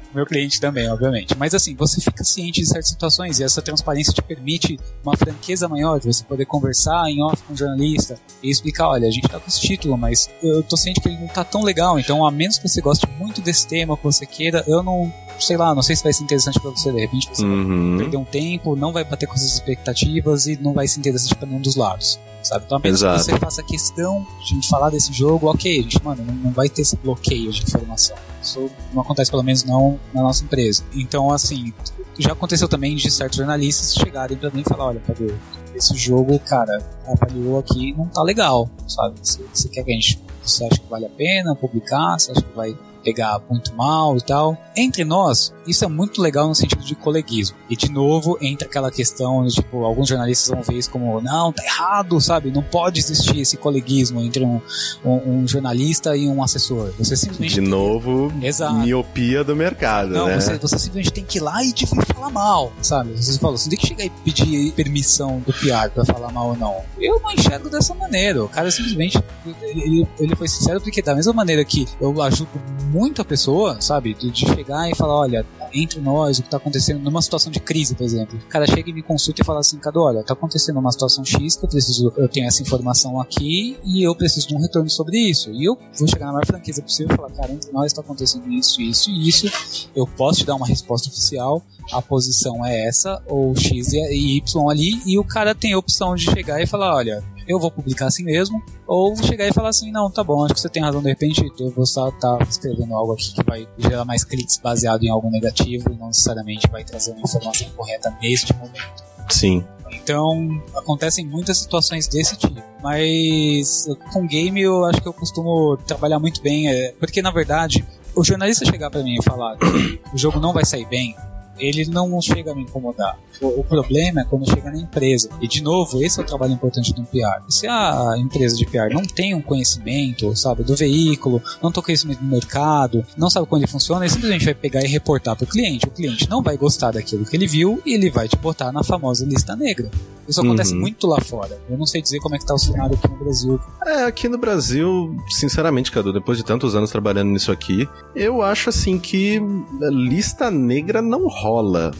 meu 0.14 0.26
cliente 0.26 0.60
também, 0.60 0.88
obviamente. 0.88 1.36
Mas 1.36 1.54
assim, 1.54 1.74
você 1.74 2.00
fica 2.00 2.22
ciente 2.24 2.60
de 2.60 2.66
certas 2.66 2.88
situações 2.88 3.40
e 3.40 3.44
essa 3.44 3.62
transparência 3.62 4.12
te 4.12 4.22
permite 4.22 4.78
uma 5.02 5.16
franqueza 5.16 5.68
maior 5.68 5.98
de 5.98 6.06
você 6.06 6.24
poder 6.24 6.46
conversar 6.46 7.08
em 7.08 7.22
off 7.22 7.42
com 7.44 7.54
o 7.54 7.56
jornalista 7.56 8.18
e 8.42 8.50
explicar, 8.50 8.88
olha, 8.88 9.08
a 9.08 9.10
gente 9.10 9.28
tá 9.28 9.38
com 9.38 9.48
esse 9.48 9.60
título, 9.60 9.96
mas 9.96 10.28
eu 10.42 10.62
tô 10.62 10.76
sente 10.76 11.00
que 11.00 11.08
ele 11.08 11.18
não 11.18 11.28
tá 11.28 11.44
tão 11.44 11.62
legal, 11.62 11.98
então 11.98 12.24
a 12.24 12.30
menos 12.30 12.58
que 12.58 12.68
você 12.68 12.80
goste 12.80 13.06
muito 13.18 13.40
desse 13.40 13.66
tema, 13.66 13.96
que 13.96 14.04
você 14.04 14.26
queira, 14.26 14.64
eu 14.66 14.82
não, 14.82 15.12
sei 15.40 15.56
lá, 15.56 15.74
não 15.74 15.82
sei 15.82 15.96
se 15.96 16.02
vai 16.02 16.12
ser 16.12 16.24
interessante 16.24 16.60
para 16.60 16.70
você, 16.70 16.92
de 16.92 17.00
repente 17.00 17.28
você 17.32 17.44
uhum. 17.44 17.90
vai 17.90 17.98
perder 18.04 18.16
um 18.16 18.24
tempo, 18.24 18.76
não 18.76 18.92
vai 18.92 19.04
bater 19.04 19.26
com 19.26 19.34
as 19.34 19.42
expectativas 19.42 20.46
e 20.46 20.56
não 20.60 20.72
vai 20.72 20.86
ser 20.86 21.00
interessante 21.00 21.34
para 21.34 21.46
nenhum 21.46 21.60
dos 21.60 21.76
lados 21.76 22.18
sabe? 22.42 22.64
Então, 22.66 22.78
apenas 22.78 23.00
Exato. 23.00 23.18
que 23.18 23.24
você 23.24 23.38
faça 23.38 23.62
questão 23.62 24.26
de 24.44 24.68
falar 24.68 24.90
desse 24.90 25.12
jogo, 25.12 25.50
ok, 25.50 25.78
a 25.78 25.82
gente, 25.82 26.02
mano, 26.02 26.24
não, 26.42 26.50
vai 26.50 26.68
ter 26.68 26.82
esse 26.82 26.96
bloqueio 26.96 27.50
de 27.52 27.62
informação. 27.62 28.16
Isso 28.42 28.70
não 28.92 29.02
acontece, 29.02 29.30
pelo 29.30 29.42
menos, 29.42 29.64
não 29.64 29.98
na 30.12 30.22
nossa 30.22 30.44
empresa. 30.44 30.84
Então, 30.94 31.30
assim, 31.30 31.72
já 32.18 32.32
aconteceu 32.32 32.68
também 32.68 32.96
de 32.96 33.10
certos 33.10 33.38
jornalistas 33.38 33.94
chegarem 33.94 34.36
para 34.36 34.50
mim 34.50 34.60
e 34.60 34.64
falar: 34.64 34.86
olha, 34.86 35.00
cadê? 35.00 35.34
Esse 35.74 35.94
jogo, 35.96 36.38
cara, 36.40 36.78
avaliou 37.06 37.58
aqui 37.58 37.94
não 37.96 38.06
tá 38.06 38.22
legal, 38.22 38.68
sabe? 38.86 39.14
Você, 39.22 39.40
você 39.52 39.68
quer 39.68 39.84
que 39.84 39.90
a 39.90 39.94
gente. 39.94 40.20
Você 40.42 40.64
acha 40.64 40.80
que 40.80 40.88
vale 40.88 41.06
a 41.06 41.10
pena 41.10 41.54
publicar? 41.54 42.18
Você 42.18 42.32
acha 42.32 42.42
que 42.42 42.56
vai 42.56 42.76
pegar 43.00 43.40
muito 43.48 43.74
mal 43.74 44.16
e 44.16 44.20
tal. 44.20 44.56
Entre 44.76 45.04
nós, 45.04 45.52
isso 45.66 45.84
é 45.84 45.88
muito 45.88 46.20
legal 46.20 46.48
no 46.48 46.54
sentido 46.54 46.84
de 46.84 46.94
coleguismo. 46.94 47.56
E 47.68 47.76
de 47.76 47.90
novo, 47.90 48.38
entra 48.40 48.66
aquela 48.66 48.90
questão 48.90 49.44
de, 49.44 49.54
tipo, 49.54 49.84
alguns 49.84 50.08
jornalistas 50.08 50.48
vão 50.48 50.62
ver 50.62 50.74
isso 50.74 50.90
como, 50.90 51.20
não, 51.20 51.52
tá 51.52 51.64
errado, 51.64 52.20
sabe? 52.20 52.50
Não 52.50 52.62
pode 52.62 53.00
existir 53.00 53.38
esse 53.40 53.56
coleguismo 53.56 54.20
entre 54.20 54.44
um, 54.44 54.60
um, 55.04 55.40
um 55.40 55.48
jornalista 55.48 56.16
e 56.16 56.26
um 56.28 56.42
assessor. 56.42 56.92
Você 56.98 57.16
simplesmente. 57.16 57.54
De 57.54 57.60
novo, 57.60 58.32
Exato. 58.42 58.74
miopia 58.74 59.42
do 59.44 59.54
mercado, 59.56 60.10
não, 60.10 60.26
né? 60.26 60.40
Você, 60.40 60.58
você 60.58 60.78
simplesmente 60.78 61.12
tem 61.12 61.24
que 61.24 61.38
ir 61.38 61.40
lá 61.40 61.62
e 61.64 61.72
de 61.72 61.86
falar 61.86 62.30
mal, 62.30 62.72
sabe? 62.82 63.12
Você 63.12 63.38
falou, 63.38 63.56
você 63.56 63.68
tem 63.68 63.78
que 63.78 63.86
chegar 63.86 64.04
e 64.04 64.10
pedir 64.10 64.72
permissão 64.72 65.40
do 65.40 65.52
PR 65.52 65.90
pra 65.92 66.04
falar 66.04 66.32
mal 66.32 66.48
ou 66.48 66.56
não. 66.56 66.76
Eu 66.98 67.20
não 67.20 67.32
enxergo 67.32 67.68
dessa 67.68 67.94
maneira. 67.94 68.44
O 68.44 68.48
cara 68.48 68.70
simplesmente. 68.70 69.18
Ele, 69.62 70.06
ele 70.18 70.36
foi 70.36 70.48
sincero 70.48 70.80
porque, 70.80 71.02
da 71.02 71.14
mesma 71.14 71.32
maneira 71.32 71.64
que 71.64 71.86
eu 72.00 72.20
ajudo 72.22 72.50
muito 72.90 73.22
a 73.22 73.24
pessoa, 73.24 73.80
sabe? 73.80 74.14
De, 74.14 74.30
de 74.30 74.46
chegar 74.46 74.90
e 74.90 74.94
falar, 74.94 75.16
olha, 75.16 75.46
entre 75.72 76.00
nós, 76.00 76.38
o 76.38 76.42
que 76.42 76.50
tá 76.50 76.56
acontecendo 76.56 77.00
numa 77.00 77.22
situação 77.22 77.50
de 77.50 77.60
crise, 77.60 77.94
por 77.94 78.04
exemplo. 78.04 78.38
O 78.38 78.48
cara 78.48 78.66
chega 78.66 78.90
e 78.90 78.92
me 78.92 79.02
consulta 79.02 79.42
e 79.42 79.44
fala 79.44 79.60
assim, 79.60 79.78
Cadu, 79.78 80.02
olha, 80.02 80.22
tá 80.22 80.34
acontecendo 80.34 80.78
uma 80.78 80.90
situação 80.90 81.24
X 81.24 81.56
que 81.56 81.64
eu 81.64 81.68
preciso, 81.68 82.12
eu 82.16 82.28
tenho 82.28 82.46
essa 82.46 82.62
informação 82.62 83.20
aqui 83.20 83.78
e 83.84 84.02
eu 84.02 84.14
preciso 84.14 84.48
de 84.48 84.54
um 84.54 84.60
retorno 84.60 84.90
sobre 84.90 85.18
isso. 85.18 85.50
E 85.52 85.64
eu 85.64 85.78
vou 85.96 86.08
chegar 86.08 86.26
na 86.26 86.32
maior 86.32 86.46
franqueza 86.46 86.82
possível 86.82 87.14
e 87.14 87.16
falar, 87.16 87.30
cara, 87.30 87.52
entre 87.52 87.70
nós 87.72 87.92
tá 87.92 88.00
acontecendo 88.00 88.50
isso, 88.50 88.80
isso 88.80 89.10
e 89.10 89.28
isso. 89.28 89.88
Eu 89.94 90.06
posso 90.06 90.40
te 90.40 90.46
dar 90.46 90.56
uma 90.56 90.66
resposta 90.66 91.08
oficial, 91.08 91.62
a 91.92 92.02
posição 92.02 92.64
é 92.64 92.86
essa, 92.86 93.22
ou 93.26 93.54
X 93.56 93.92
e 93.92 94.36
Y 94.36 94.70
ali, 94.70 95.00
e 95.06 95.18
o 95.18 95.24
cara 95.24 95.54
tem 95.54 95.72
a 95.72 95.78
opção 95.78 96.14
de 96.14 96.24
chegar 96.24 96.60
e 96.60 96.66
falar, 96.66 96.94
olha, 96.94 97.22
eu 97.50 97.58
vou 97.58 97.70
publicar 97.70 98.06
assim 98.06 98.24
mesmo, 98.24 98.62
ou 98.86 99.16
chegar 99.16 99.46
e 99.46 99.52
falar 99.52 99.70
assim, 99.70 99.90
não, 99.90 100.10
tá 100.10 100.22
bom, 100.22 100.44
acho 100.44 100.54
que 100.54 100.60
você 100.60 100.68
tem 100.68 100.82
razão, 100.82 101.02
de 101.02 101.08
repente 101.08 101.44
eu 101.58 101.70
vou 101.70 101.84
estar 101.84 102.10
tá 102.12 102.38
escrevendo 102.48 102.94
algo 102.94 103.12
aqui 103.12 103.34
que 103.34 103.42
vai 103.42 103.68
gerar 103.78 104.04
mais 104.04 104.24
cliques 104.24 104.58
baseado 104.58 105.02
em 105.02 105.10
algo 105.10 105.30
negativo 105.30 105.92
e 105.92 105.96
não 105.96 106.08
necessariamente 106.08 106.68
vai 106.68 106.84
trazer 106.84 107.12
uma 107.12 107.22
informação 107.22 107.68
correta 107.76 108.16
neste 108.20 108.54
momento. 108.54 109.04
Sim. 109.28 109.64
Então, 109.92 110.62
acontecem 110.76 111.26
muitas 111.26 111.58
situações 111.58 112.06
desse 112.06 112.36
tipo. 112.36 112.60
Mas 112.82 113.86
com 114.12 114.26
game 114.26 114.60
eu 114.60 114.84
acho 114.84 115.00
que 115.00 115.08
eu 115.08 115.12
costumo 115.12 115.76
trabalhar 115.86 116.18
muito 116.18 116.40
bem, 116.42 116.68
é, 116.68 116.94
porque 116.98 117.20
na 117.20 117.30
verdade, 117.30 117.84
o 118.14 118.24
jornalista 118.24 118.64
chegar 118.64 118.90
para 118.90 119.02
mim 119.02 119.16
e 119.18 119.22
falar 119.22 119.56
que 119.56 120.00
o 120.14 120.18
jogo 120.18 120.40
não 120.40 120.52
vai 120.52 120.64
sair 120.64 120.86
bem, 120.86 121.14
ele 121.60 121.86
não 121.86 122.20
chega 122.20 122.52
a 122.52 122.54
me 122.54 122.62
incomodar. 122.62 123.18
O, 123.40 123.60
o, 123.60 123.64
problema 123.64 124.20
é 124.20 124.24
quando 124.24 124.48
chega 124.48 124.70
na 124.70 124.78
empresa. 124.78 125.30
E, 125.40 125.48
de 125.48 125.62
novo, 125.62 126.02
esse 126.02 126.20
é 126.20 126.22
o 126.22 126.26
trabalho 126.26 126.52
importante 126.52 126.92
do 126.92 127.02
PR. 127.04 127.42
Se 127.48 127.66
a 127.66 128.14
empresa 128.18 128.56
de 128.56 128.66
PR 128.66 128.92
não 128.92 129.02
tem 129.02 129.34
um 129.34 129.40
conhecimento, 129.40 130.34
sabe, 130.36 130.62
do 130.62 130.76
veículo, 130.76 131.42
não 131.62 131.72
tem 131.72 131.82
conhecimento 131.82 132.20
do 132.20 132.28
mercado, 132.28 133.04
não 133.16 133.30
sabe 133.30 133.46
como 133.46 133.60
ele 133.60 133.66
funciona, 133.66 134.04
ele 134.04 134.12
simplesmente 134.12 134.44
vai 134.44 134.54
pegar 134.54 134.82
e 134.82 134.88
reportar 134.88 135.36
para 135.36 135.44
o 135.44 135.46
cliente. 135.46 135.86
O 135.86 135.90
cliente 135.90 136.28
não 136.28 136.42
vai 136.42 136.56
gostar 136.56 136.90
daquilo 136.92 137.24
que 137.24 137.36
ele 137.36 137.46
viu 137.46 137.80
e 137.86 137.94
ele 137.94 138.10
vai 138.10 138.28
te 138.28 138.36
botar 138.36 138.72
na 138.72 138.82
famosa 138.82 139.24
lista 139.24 139.56
negra. 139.56 139.90
Isso 140.30 140.40
acontece 140.40 140.74
uhum. 140.74 140.80
muito 140.80 141.08
lá 141.08 141.20
fora. 141.20 141.60
Eu 141.68 141.76
não 141.76 141.84
sei 141.84 142.00
dizer 142.00 142.20
como 142.20 142.36
é 142.36 142.38
que 142.38 142.46
tá 142.46 142.54
o 142.54 142.58
cenário 142.58 142.94
aqui 142.94 143.08
no 143.08 143.16
Brasil. 143.16 143.60
É, 143.84 144.04
aqui 144.04 144.28
no 144.28 144.38
Brasil, 144.38 145.16
sinceramente, 145.28 145.90
Cadu, 145.90 146.12
depois 146.12 146.38
de 146.38 146.44
tantos 146.44 146.76
anos 146.76 146.90
trabalhando 146.90 147.30
nisso 147.30 147.50
aqui, 147.50 147.88
eu 148.14 148.40
acho 148.40 148.68
assim 148.68 148.96
que 148.96 149.42
lista 149.90 150.48
negra 150.48 151.02
não 151.02 151.26
rola. 151.26 151.49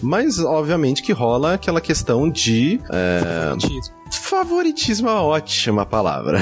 Mas, 0.02 0.38
obviamente, 0.38 1.02
que 1.02 1.12
rola 1.12 1.54
aquela 1.54 1.80
questão 1.80 2.30
de. 2.30 2.80
É... 2.90 3.52
Favoritismo 4.12 5.08
é 5.08 5.14
ótima 5.14 5.86
palavra. 5.86 6.40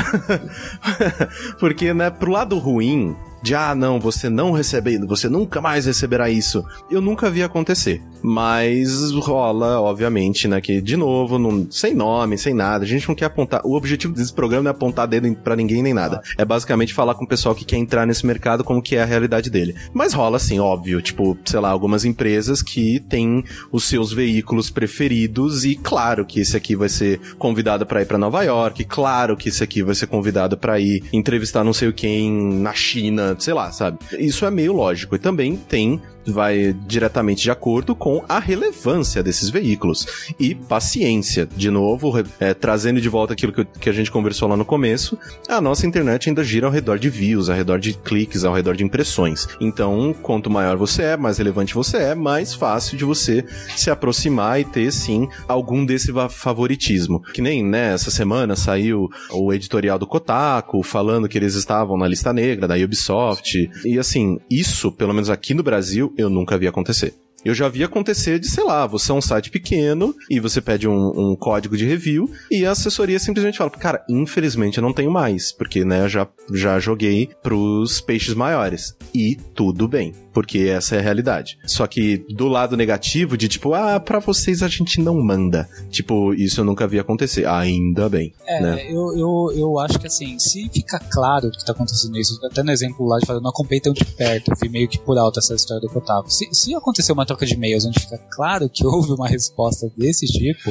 Porque, 1.60 1.92
né, 1.92 2.10
pro 2.10 2.30
lado 2.30 2.58
ruim, 2.58 3.14
de 3.42 3.54
ah, 3.54 3.74
não, 3.74 4.00
você 4.00 4.28
não 4.28 4.52
recebendo, 4.52 5.06
você 5.06 5.28
nunca 5.28 5.60
mais 5.60 5.86
receberá 5.86 6.28
isso. 6.28 6.64
Eu 6.90 7.00
nunca 7.00 7.30
vi 7.30 7.42
acontecer. 7.42 8.02
Mas 8.22 9.12
rola, 9.12 9.80
obviamente, 9.80 10.48
né? 10.48 10.60
Que, 10.60 10.80
de 10.80 10.96
novo, 10.96 11.38
não, 11.38 11.66
sem 11.70 11.94
nome, 11.94 12.36
sem 12.36 12.52
nada. 12.52 12.84
A 12.84 12.86
gente 12.86 13.08
não 13.08 13.14
quer 13.14 13.26
apontar. 13.26 13.60
O 13.64 13.76
objetivo 13.76 14.12
desse 14.12 14.32
programa 14.32 14.64
não 14.64 14.70
é 14.70 14.72
apontar 14.72 15.06
dedo 15.06 15.32
para 15.36 15.56
ninguém 15.56 15.82
nem 15.82 15.94
nada. 15.94 16.20
É 16.36 16.44
basicamente 16.44 16.94
falar 16.94 17.14
com 17.14 17.24
o 17.24 17.28
pessoal 17.28 17.54
que 17.54 17.64
quer 17.64 17.76
entrar 17.76 18.06
nesse 18.06 18.26
mercado 18.26 18.64
como 18.64 18.82
que 18.82 18.96
é 18.96 19.02
a 19.02 19.06
realidade 19.06 19.50
dele. 19.50 19.74
Mas 19.92 20.12
rola, 20.12 20.36
assim, 20.36 20.58
óbvio. 20.58 21.00
Tipo, 21.00 21.38
sei 21.44 21.60
lá, 21.60 21.70
algumas 21.70 22.04
empresas 22.04 22.62
que 22.62 23.00
têm 23.00 23.44
os 23.70 23.84
seus 23.84 24.12
veículos 24.12 24.70
preferidos 24.70 25.64
e 25.64 25.76
claro 25.76 26.24
que 26.24 26.40
esse 26.40 26.56
aqui 26.56 26.74
vai 26.74 26.88
ser 26.88 27.20
convidado 27.38 27.86
para 27.86 28.02
ir 28.02 28.06
para 28.06 28.18
Nova 28.18 28.42
York. 28.42 28.84
Claro 28.84 29.36
que 29.36 29.48
esse 29.48 29.62
aqui 29.62 29.82
vai 29.82 29.94
ser 29.94 30.06
convidado 30.06 30.56
para 30.56 30.80
ir 30.80 31.04
entrevistar 31.12 31.62
não 31.62 31.72
sei 31.72 31.88
o 31.88 31.92
quem 31.92 32.30
na 32.30 32.74
China, 32.74 33.27
sei 33.38 33.54
lá, 33.54 33.70
sabe? 33.72 33.98
Isso 34.18 34.44
é 34.44 34.50
meio 34.50 34.72
lógico. 34.72 35.14
E 35.14 35.18
também 35.18 35.56
tem 35.56 36.00
vai 36.32 36.74
diretamente 36.86 37.42
de 37.42 37.50
acordo 37.50 37.94
com 37.94 38.24
a 38.28 38.38
relevância 38.38 39.22
desses 39.22 39.50
veículos. 39.50 40.06
E 40.38 40.54
paciência, 40.54 41.48
de 41.56 41.70
novo, 41.70 42.12
é, 42.40 42.54
trazendo 42.54 43.00
de 43.00 43.08
volta 43.08 43.32
aquilo 43.32 43.52
que, 43.52 43.64
que 43.64 43.88
a 43.88 43.92
gente 43.92 44.10
conversou 44.10 44.48
lá 44.48 44.56
no 44.56 44.64
começo, 44.64 45.18
a 45.48 45.60
nossa 45.60 45.86
internet 45.86 46.28
ainda 46.28 46.44
gira 46.44 46.66
ao 46.66 46.72
redor 46.72 46.98
de 46.98 47.08
views, 47.08 47.48
ao 47.48 47.56
redor 47.56 47.78
de 47.78 47.94
cliques, 47.94 48.44
ao 48.44 48.54
redor 48.54 48.76
de 48.76 48.84
impressões. 48.84 49.46
Então, 49.60 50.14
quanto 50.22 50.50
maior 50.50 50.76
você 50.76 51.02
é, 51.02 51.16
mais 51.16 51.38
relevante 51.38 51.74
você 51.74 51.96
é, 51.98 52.14
mais 52.14 52.54
fácil 52.54 52.96
de 52.96 53.04
você 53.04 53.44
se 53.76 53.90
aproximar 53.90 54.60
e 54.60 54.64
ter, 54.64 54.92
sim, 54.92 55.28
algum 55.46 55.84
desse 55.84 56.12
favoritismo. 56.30 57.22
Que 57.32 57.40
nem, 57.40 57.64
né, 57.64 57.94
essa 57.94 58.10
semana 58.10 58.56
saiu 58.56 59.08
o 59.30 59.52
editorial 59.52 59.98
do 59.98 60.06
Kotaku 60.06 60.82
falando 60.82 61.28
que 61.28 61.38
eles 61.38 61.54
estavam 61.54 61.96
na 61.96 62.06
lista 62.06 62.32
negra 62.32 62.66
da 62.66 62.76
Ubisoft. 62.76 63.70
E 63.84 63.98
assim, 63.98 64.38
isso, 64.50 64.90
pelo 64.92 65.14
menos 65.14 65.30
aqui 65.30 65.54
no 65.54 65.62
Brasil, 65.62 66.12
eu 66.18 66.28
nunca 66.28 66.58
vi 66.58 66.66
acontecer. 66.66 67.14
Eu 67.44 67.54
já 67.54 67.68
vi 67.68 67.84
acontecer 67.84 68.40
de, 68.40 68.48
sei 68.48 68.64
lá, 68.64 68.84
você 68.84 69.12
é 69.12 69.14
um 69.14 69.20
site 69.20 69.50
pequeno 69.50 70.14
e 70.28 70.40
você 70.40 70.60
pede 70.60 70.88
um, 70.88 71.12
um, 71.16 71.36
código 71.36 71.76
de 71.76 71.86
review 71.86 72.28
e 72.50 72.66
a 72.66 72.72
assessoria 72.72 73.18
simplesmente 73.18 73.58
fala, 73.58 73.70
cara, 73.70 74.04
infelizmente 74.10 74.78
eu 74.78 74.82
não 74.82 74.92
tenho 74.92 75.10
mais, 75.10 75.52
porque, 75.52 75.84
né, 75.84 76.08
já, 76.08 76.26
já 76.52 76.80
joguei 76.80 77.30
pros 77.40 78.00
peixes 78.00 78.34
maiores. 78.34 78.96
E 79.14 79.36
tudo 79.54 79.86
bem, 79.86 80.12
porque 80.38 80.68
essa 80.68 80.94
é 80.94 81.00
a 81.00 81.02
realidade. 81.02 81.58
Só 81.66 81.84
que 81.84 82.18
do 82.32 82.46
lado 82.46 82.76
negativo 82.76 83.36
de 83.36 83.48
tipo, 83.48 83.74
ah, 83.74 83.98
pra 83.98 84.20
vocês 84.20 84.62
a 84.62 84.68
gente 84.68 85.00
não 85.00 85.20
manda. 85.20 85.68
Tipo, 85.90 86.32
isso 86.32 86.60
eu 86.60 86.64
nunca 86.64 86.86
vi 86.86 86.96
acontecer. 86.96 87.44
Ainda 87.44 88.08
bem. 88.08 88.32
É, 88.46 88.62
né? 88.62 88.86
eu, 88.88 89.18
eu, 89.18 89.52
eu 89.56 89.78
acho 89.80 89.98
que 89.98 90.06
assim, 90.06 90.38
se 90.38 90.70
fica 90.72 91.00
claro 91.10 91.50
que 91.50 91.64
tá 91.64 91.72
acontecendo 91.72 92.16
isso, 92.16 92.38
até 92.46 92.62
no 92.62 92.70
exemplo 92.70 93.04
lá 93.04 93.18
de 93.18 93.26
falar, 93.26 93.40
não 93.40 93.50
acompanhei 93.50 93.80
tão 93.80 93.92
de 93.92 94.04
perto, 94.04 94.52
eu 94.52 94.56
vi 94.62 94.68
meio 94.68 94.86
que 94.86 95.00
por 95.00 95.18
alto 95.18 95.40
essa 95.40 95.56
história 95.56 95.80
do 95.80 95.92
Kotaku. 95.92 96.30
Se, 96.30 96.48
se 96.52 96.72
acontecer 96.72 97.10
uma 97.10 97.26
troca 97.26 97.44
de 97.44 97.54
e-mails 97.54 97.84
onde 97.84 97.98
fica 97.98 98.18
claro 98.30 98.70
que 98.72 98.86
houve 98.86 99.10
uma 99.10 99.26
resposta 99.26 99.90
desse 99.96 100.24
tipo, 100.26 100.70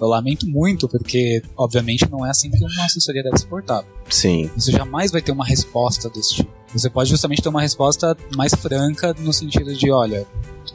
eu 0.00 0.06
lamento 0.06 0.46
muito, 0.46 0.88
porque, 0.88 1.42
obviamente, 1.56 2.08
não 2.08 2.24
é 2.24 2.30
assim 2.30 2.52
que 2.52 2.64
uma 2.64 2.84
assessoria 2.84 3.24
deve 3.24 3.36
se 3.36 3.48
portar. 3.48 3.84
Sim. 4.08 4.48
Você 4.56 4.70
jamais 4.70 5.10
vai 5.10 5.20
ter 5.20 5.32
uma 5.32 5.44
resposta 5.44 6.08
desse 6.08 6.36
tipo. 6.36 6.57
Você 6.72 6.90
pode 6.90 7.10
justamente 7.10 7.42
ter 7.42 7.48
uma 7.48 7.60
resposta 7.60 8.16
mais 8.36 8.52
franca 8.54 9.14
no 9.18 9.32
sentido 9.32 9.74
de, 9.74 9.90
olha, 9.90 10.26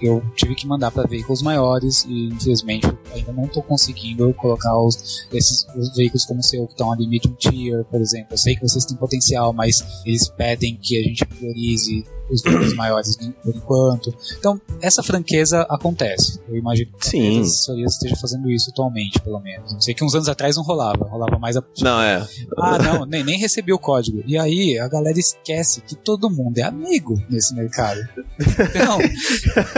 eu 0.01 0.23
tive 0.35 0.55
que 0.55 0.67
mandar 0.67 0.91
para 0.91 1.07
veículos 1.07 1.41
maiores 1.41 2.05
e 2.07 2.27
infelizmente 2.27 2.87
ainda 3.13 3.31
não 3.31 3.45
estou 3.45 3.63
conseguindo 3.63 4.33
colocar 4.33 4.77
os, 4.79 5.27
esses 5.31 5.65
os 5.75 5.95
veículos 5.95 6.25
como 6.25 6.39
o 6.39 6.43
seu 6.43 6.65
que 6.65 6.73
estão 6.73 6.91
ali 6.91 7.07
medium 7.07 7.33
tier, 7.33 7.83
por 7.85 8.01
exemplo. 8.01 8.27
Eu 8.31 8.37
sei 8.37 8.55
que 8.55 8.61
vocês 8.61 8.85
têm 8.85 8.97
potencial, 8.97 9.53
mas 9.53 9.83
eles 10.05 10.27
pedem 10.29 10.75
que 10.75 10.97
a 10.97 11.03
gente 11.03 11.25
priorize 11.25 12.05
os 12.29 12.41
veículos 12.41 12.73
maiores 12.75 13.17
por 13.43 13.55
enquanto. 13.55 14.13
Então, 14.37 14.59
essa 14.81 15.03
franqueza 15.03 15.61
acontece. 15.69 16.39
Eu 16.47 16.55
imagino 16.55 16.91
que 16.97 17.07
Sim. 17.07 17.41
as 17.41 17.47
assessorias 17.47 17.93
estejam 17.93 18.17
fazendo 18.17 18.49
isso 18.49 18.69
atualmente, 18.69 19.19
pelo 19.21 19.39
menos. 19.39 19.75
Sei 19.83 19.93
que 19.93 20.03
uns 20.03 20.15
anos 20.15 20.29
atrás 20.29 20.55
não 20.55 20.63
rolava, 20.63 21.05
rolava 21.05 21.37
mais 21.37 21.57
a. 21.57 21.63
Não, 21.79 22.01
é. 22.01 22.25
Ah, 22.57 22.77
não, 22.79 23.05
nem, 23.05 23.23
nem 23.23 23.37
recebi 23.37 23.73
o 23.73 23.79
código. 23.79 24.23
E 24.25 24.37
aí 24.37 24.79
a 24.79 24.87
galera 24.87 25.19
esquece 25.19 25.81
que 25.81 25.95
todo 25.95 26.29
mundo 26.29 26.57
é 26.57 26.63
amigo 26.63 27.21
nesse 27.29 27.53
mercado. 27.53 27.99
Então. 28.39 28.97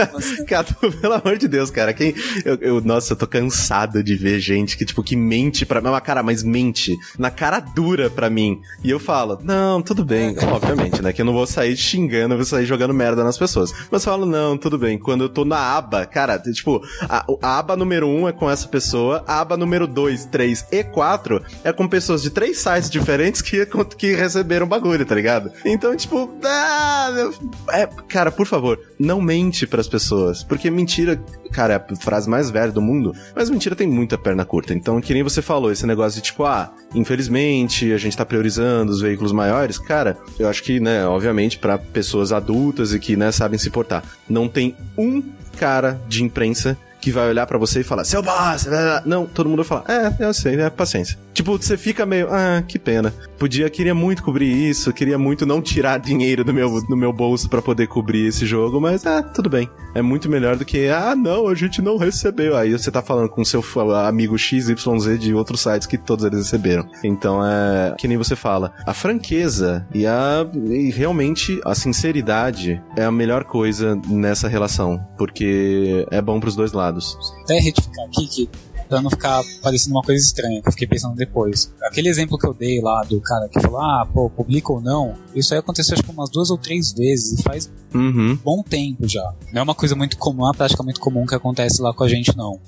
Você... 0.06 0.44
Cara, 0.44 0.66
pelo 1.00 1.14
amor 1.14 1.36
de 1.36 1.48
Deus, 1.48 1.70
cara. 1.70 1.92
Quem. 1.92 2.14
Eu, 2.44 2.54
eu, 2.60 2.80
nossa, 2.80 3.12
eu 3.12 3.16
tô 3.16 3.26
cansado 3.26 4.02
de 4.02 4.16
ver 4.16 4.40
gente 4.40 4.76
que, 4.76 4.84
tipo, 4.84 5.02
que 5.02 5.16
mente 5.16 5.64
pra 5.64 5.80
mim. 5.80 5.88
Mas, 5.90 6.02
cara, 6.02 6.22
mas 6.22 6.42
mente 6.42 6.96
na 7.18 7.30
cara 7.30 7.60
dura 7.60 8.10
pra 8.10 8.30
mim. 8.30 8.60
E 8.82 8.90
eu 8.90 8.98
falo, 8.98 9.38
não, 9.42 9.82
tudo 9.82 10.04
bem. 10.04 10.36
Obviamente, 10.52 11.02
né? 11.02 11.12
Que 11.12 11.22
eu 11.22 11.26
não 11.26 11.32
vou 11.32 11.46
sair 11.46 11.76
xingando, 11.76 12.34
eu 12.34 12.38
vou 12.38 12.46
sair 12.46 12.66
jogando 12.66 12.94
merda 12.94 13.24
nas 13.24 13.38
pessoas. 13.38 13.72
Mas 13.90 14.04
eu 14.04 14.12
falo, 14.12 14.26
não, 14.26 14.56
tudo 14.56 14.78
bem. 14.78 14.98
Quando 14.98 15.24
eu 15.24 15.28
tô 15.28 15.44
na 15.44 15.58
aba, 15.58 16.06
cara, 16.06 16.38
tipo, 16.38 16.82
a, 17.08 17.26
a 17.42 17.58
aba 17.58 17.76
número 17.76 18.06
1 18.06 18.20
um 18.20 18.28
é 18.28 18.32
com 18.32 18.50
essa 18.50 18.68
pessoa, 18.68 19.24
a 19.26 19.40
aba 19.40 19.56
número 19.56 19.86
2, 19.86 20.26
3 20.26 20.66
e 20.70 20.84
4 20.84 21.42
é 21.64 21.72
com 21.72 21.88
pessoas 21.88 22.22
de 22.22 22.30
três 22.30 22.58
sites 22.58 22.90
diferentes 22.90 23.42
que, 23.42 23.66
que 23.96 24.14
receberam 24.14 24.66
bagulho, 24.66 25.04
tá 25.04 25.14
ligado? 25.14 25.52
Então, 25.64 25.94
tipo, 25.96 26.30
ah, 26.44 27.30
é, 27.70 27.86
cara, 28.08 28.30
por 28.30 28.46
favor, 28.46 28.78
não 28.98 29.20
mente 29.20 29.66
pras 29.66 29.88
pessoas. 29.88 30.42
Porque 30.42 30.70
mentira, 30.70 31.20
cara, 31.52 31.74
é 31.74 31.76
a 31.76 31.96
frase 31.96 32.28
mais 32.28 32.50
velha 32.50 32.72
do 32.72 32.82
mundo, 32.82 33.14
mas 33.34 33.50
mentira 33.50 33.76
tem 33.76 33.86
muita 33.86 34.18
perna 34.18 34.44
curta. 34.44 34.74
Então, 34.74 35.00
que 35.00 35.14
nem 35.14 35.22
você 35.22 35.42
falou, 35.42 35.70
esse 35.70 35.86
negócio 35.86 36.20
de 36.20 36.26
tipo, 36.26 36.44
ah, 36.44 36.72
infelizmente 36.94 37.92
a 37.92 37.98
gente 37.98 38.16
tá 38.16 38.24
priorizando 38.24 38.92
os 38.92 39.00
veículos 39.00 39.32
maiores, 39.32 39.78
cara, 39.78 40.16
eu 40.38 40.48
acho 40.48 40.62
que, 40.62 40.80
né, 40.80 41.06
obviamente, 41.06 41.58
para 41.58 41.78
pessoas 41.78 42.32
adultas 42.32 42.92
e 42.92 42.98
que, 42.98 43.16
né, 43.16 43.30
sabem 43.32 43.58
se 43.58 43.70
portar, 43.70 44.02
não 44.28 44.48
tem 44.48 44.74
um 44.96 45.22
cara 45.58 46.00
de 46.08 46.22
imprensa 46.22 46.76
que 47.00 47.10
vai 47.10 47.28
olhar 47.28 47.46
para 47.46 47.58
você 47.58 47.80
e 47.80 47.84
falar, 47.84 48.04
seu 48.04 48.22
boss, 48.22 48.66
não, 49.04 49.26
todo 49.26 49.48
mundo 49.48 49.62
vai 49.62 49.82
falar, 49.82 49.84
é, 49.88 50.24
eu 50.24 50.34
sei, 50.34 50.60
é 50.60 50.70
paciência. 50.70 51.25
Tipo, 51.36 51.58
você 51.58 51.76
fica 51.76 52.06
meio, 52.06 52.28
ah, 52.30 52.62
que 52.66 52.78
pena. 52.78 53.12
Podia, 53.38 53.68
queria 53.68 53.94
muito 53.94 54.22
cobrir 54.22 54.50
isso, 54.50 54.90
queria 54.90 55.18
muito 55.18 55.44
não 55.44 55.60
tirar 55.60 55.98
dinheiro 55.98 56.42
do 56.42 56.54
meu, 56.54 56.80
do 56.80 56.96
meu 56.96 57.12
bolso 57.12 57.46
para 57.50 57.60
poder 57.60 57.88
cobrir 57.88 58.26
esse 58.26 58.46
jogo, 58.46 58.80
mas 58.80 59.04
ah, 59.04 59.22
tudo 59.22 59.50
bem. 59.50 59.68
É 59.94 60.00
muito 60.00 60.30
melhor 60.30 60.56
do 60.56 60.64
que, 60.64 60.88
ah, 60.88 61.14
não, 61.14 61.46
a 61.46 61.54
gente 61.54 61.82
não 61.82 61.98
recebeu. 61.98 62.56
Aí 62.56 62.72
você 62.72 62.90
tá 62.90 63.02
falando 63.02 63.28
com 63.28 63.44
seu 63.44 63.62
amigo 63.94 64.38
XYZ 64.38 65.18
de 65.20 65.34
outros 65.34 65.60
sites 65.60 65.86
que 65.86 65.98
todos 65.98 66.24
eles 66.24 66.38
receberam. 66.38 66.88
Então 67.04 67.44
é 67.44 67.94
que 67.98 68.08
nem 68.08 68.16
você 68.16 68.34
fala. 68.34 68.72
A 68.86 68.94
franqueza 68.94 69.86
e 69.92 70.06
a 70.06 70.46
e 70.70 70.90
realmente 70.90 71.60
a 71.66 71.74
sinceridade 71.74 72.82
é 72.96 73.04
a 73.04 73.12
melhor 73.12 73.44
coisa 73.44 73.94
nessa 74.08 74.48
relação, 74.48 74.98
porque 75.18 76.06
é 76.10 76.22
bom 76.22 76.40
pros 76.40 76.56
dois 76.56 76.72
lados. 76.72 77.18
Até 77.42 77.58
retificar 77.58 78.06
aqui 78.06 78.26
que 78.26 78.48
pra 78.88 79.00
não 79.00 79.10
ficar 79.10 79.42
parecendo 79.62 79.96
uma 79.96 80.02
coisa 80.02 80.22
estranha, 80.22 80.62
que 80.62 80.68
eu 80.68 80.72
fiquei 80.72 80.86
pensando 80.86 81.14
depois. 81.14 81.72
Aquele 81.82 82.08
exemplo 82.08 82.38
que 82.38 82.46
eu 82.46 82.54
dei 82.54 82.80
lá 82.80 83.02
do 83.02 83.20
cara 83.20 83.48
que 83.48 83.60
falou, 83.60 83.80
ah, 83.80 84.06
pô, 84.12 84.30
publica 84.30 84.72
ou 84.72 84.80
não, 84.80 85.14
isso 85.34 85.52
aí 85.52 85.60
aconteceu 85.60 85.94
acho 85.94 86.02
que 86.02 86.10
umas 86.10 86.30
duas 86.30 86.50
ou 86.50 86.58
três 86.58 86.92
vezes 86.92 87.38
e 87.38 87.42
faz 87.42 87.70
uhum. 87.94 88.36
bom 88.42 88.62
tempo 88.62 89.08
já. 89.08 89.32
Não 89.52 89.60
é 89.60 89.62
uma 89.62 89.74
coisa 89.74 89.94
muito 89.94 90.16
comum, 90.18 90.44
uma 90.44 90.54
prática 90.54 90.82
muito 90.82 91.00
comum 91.00 91.26
que 91.26 91.34
acontece 91.34 91.80
lá 91.80 91.92
com 91.92 92.04
a 92.04 92.08
gente, 92.08 92.36
não. 92.36 92.60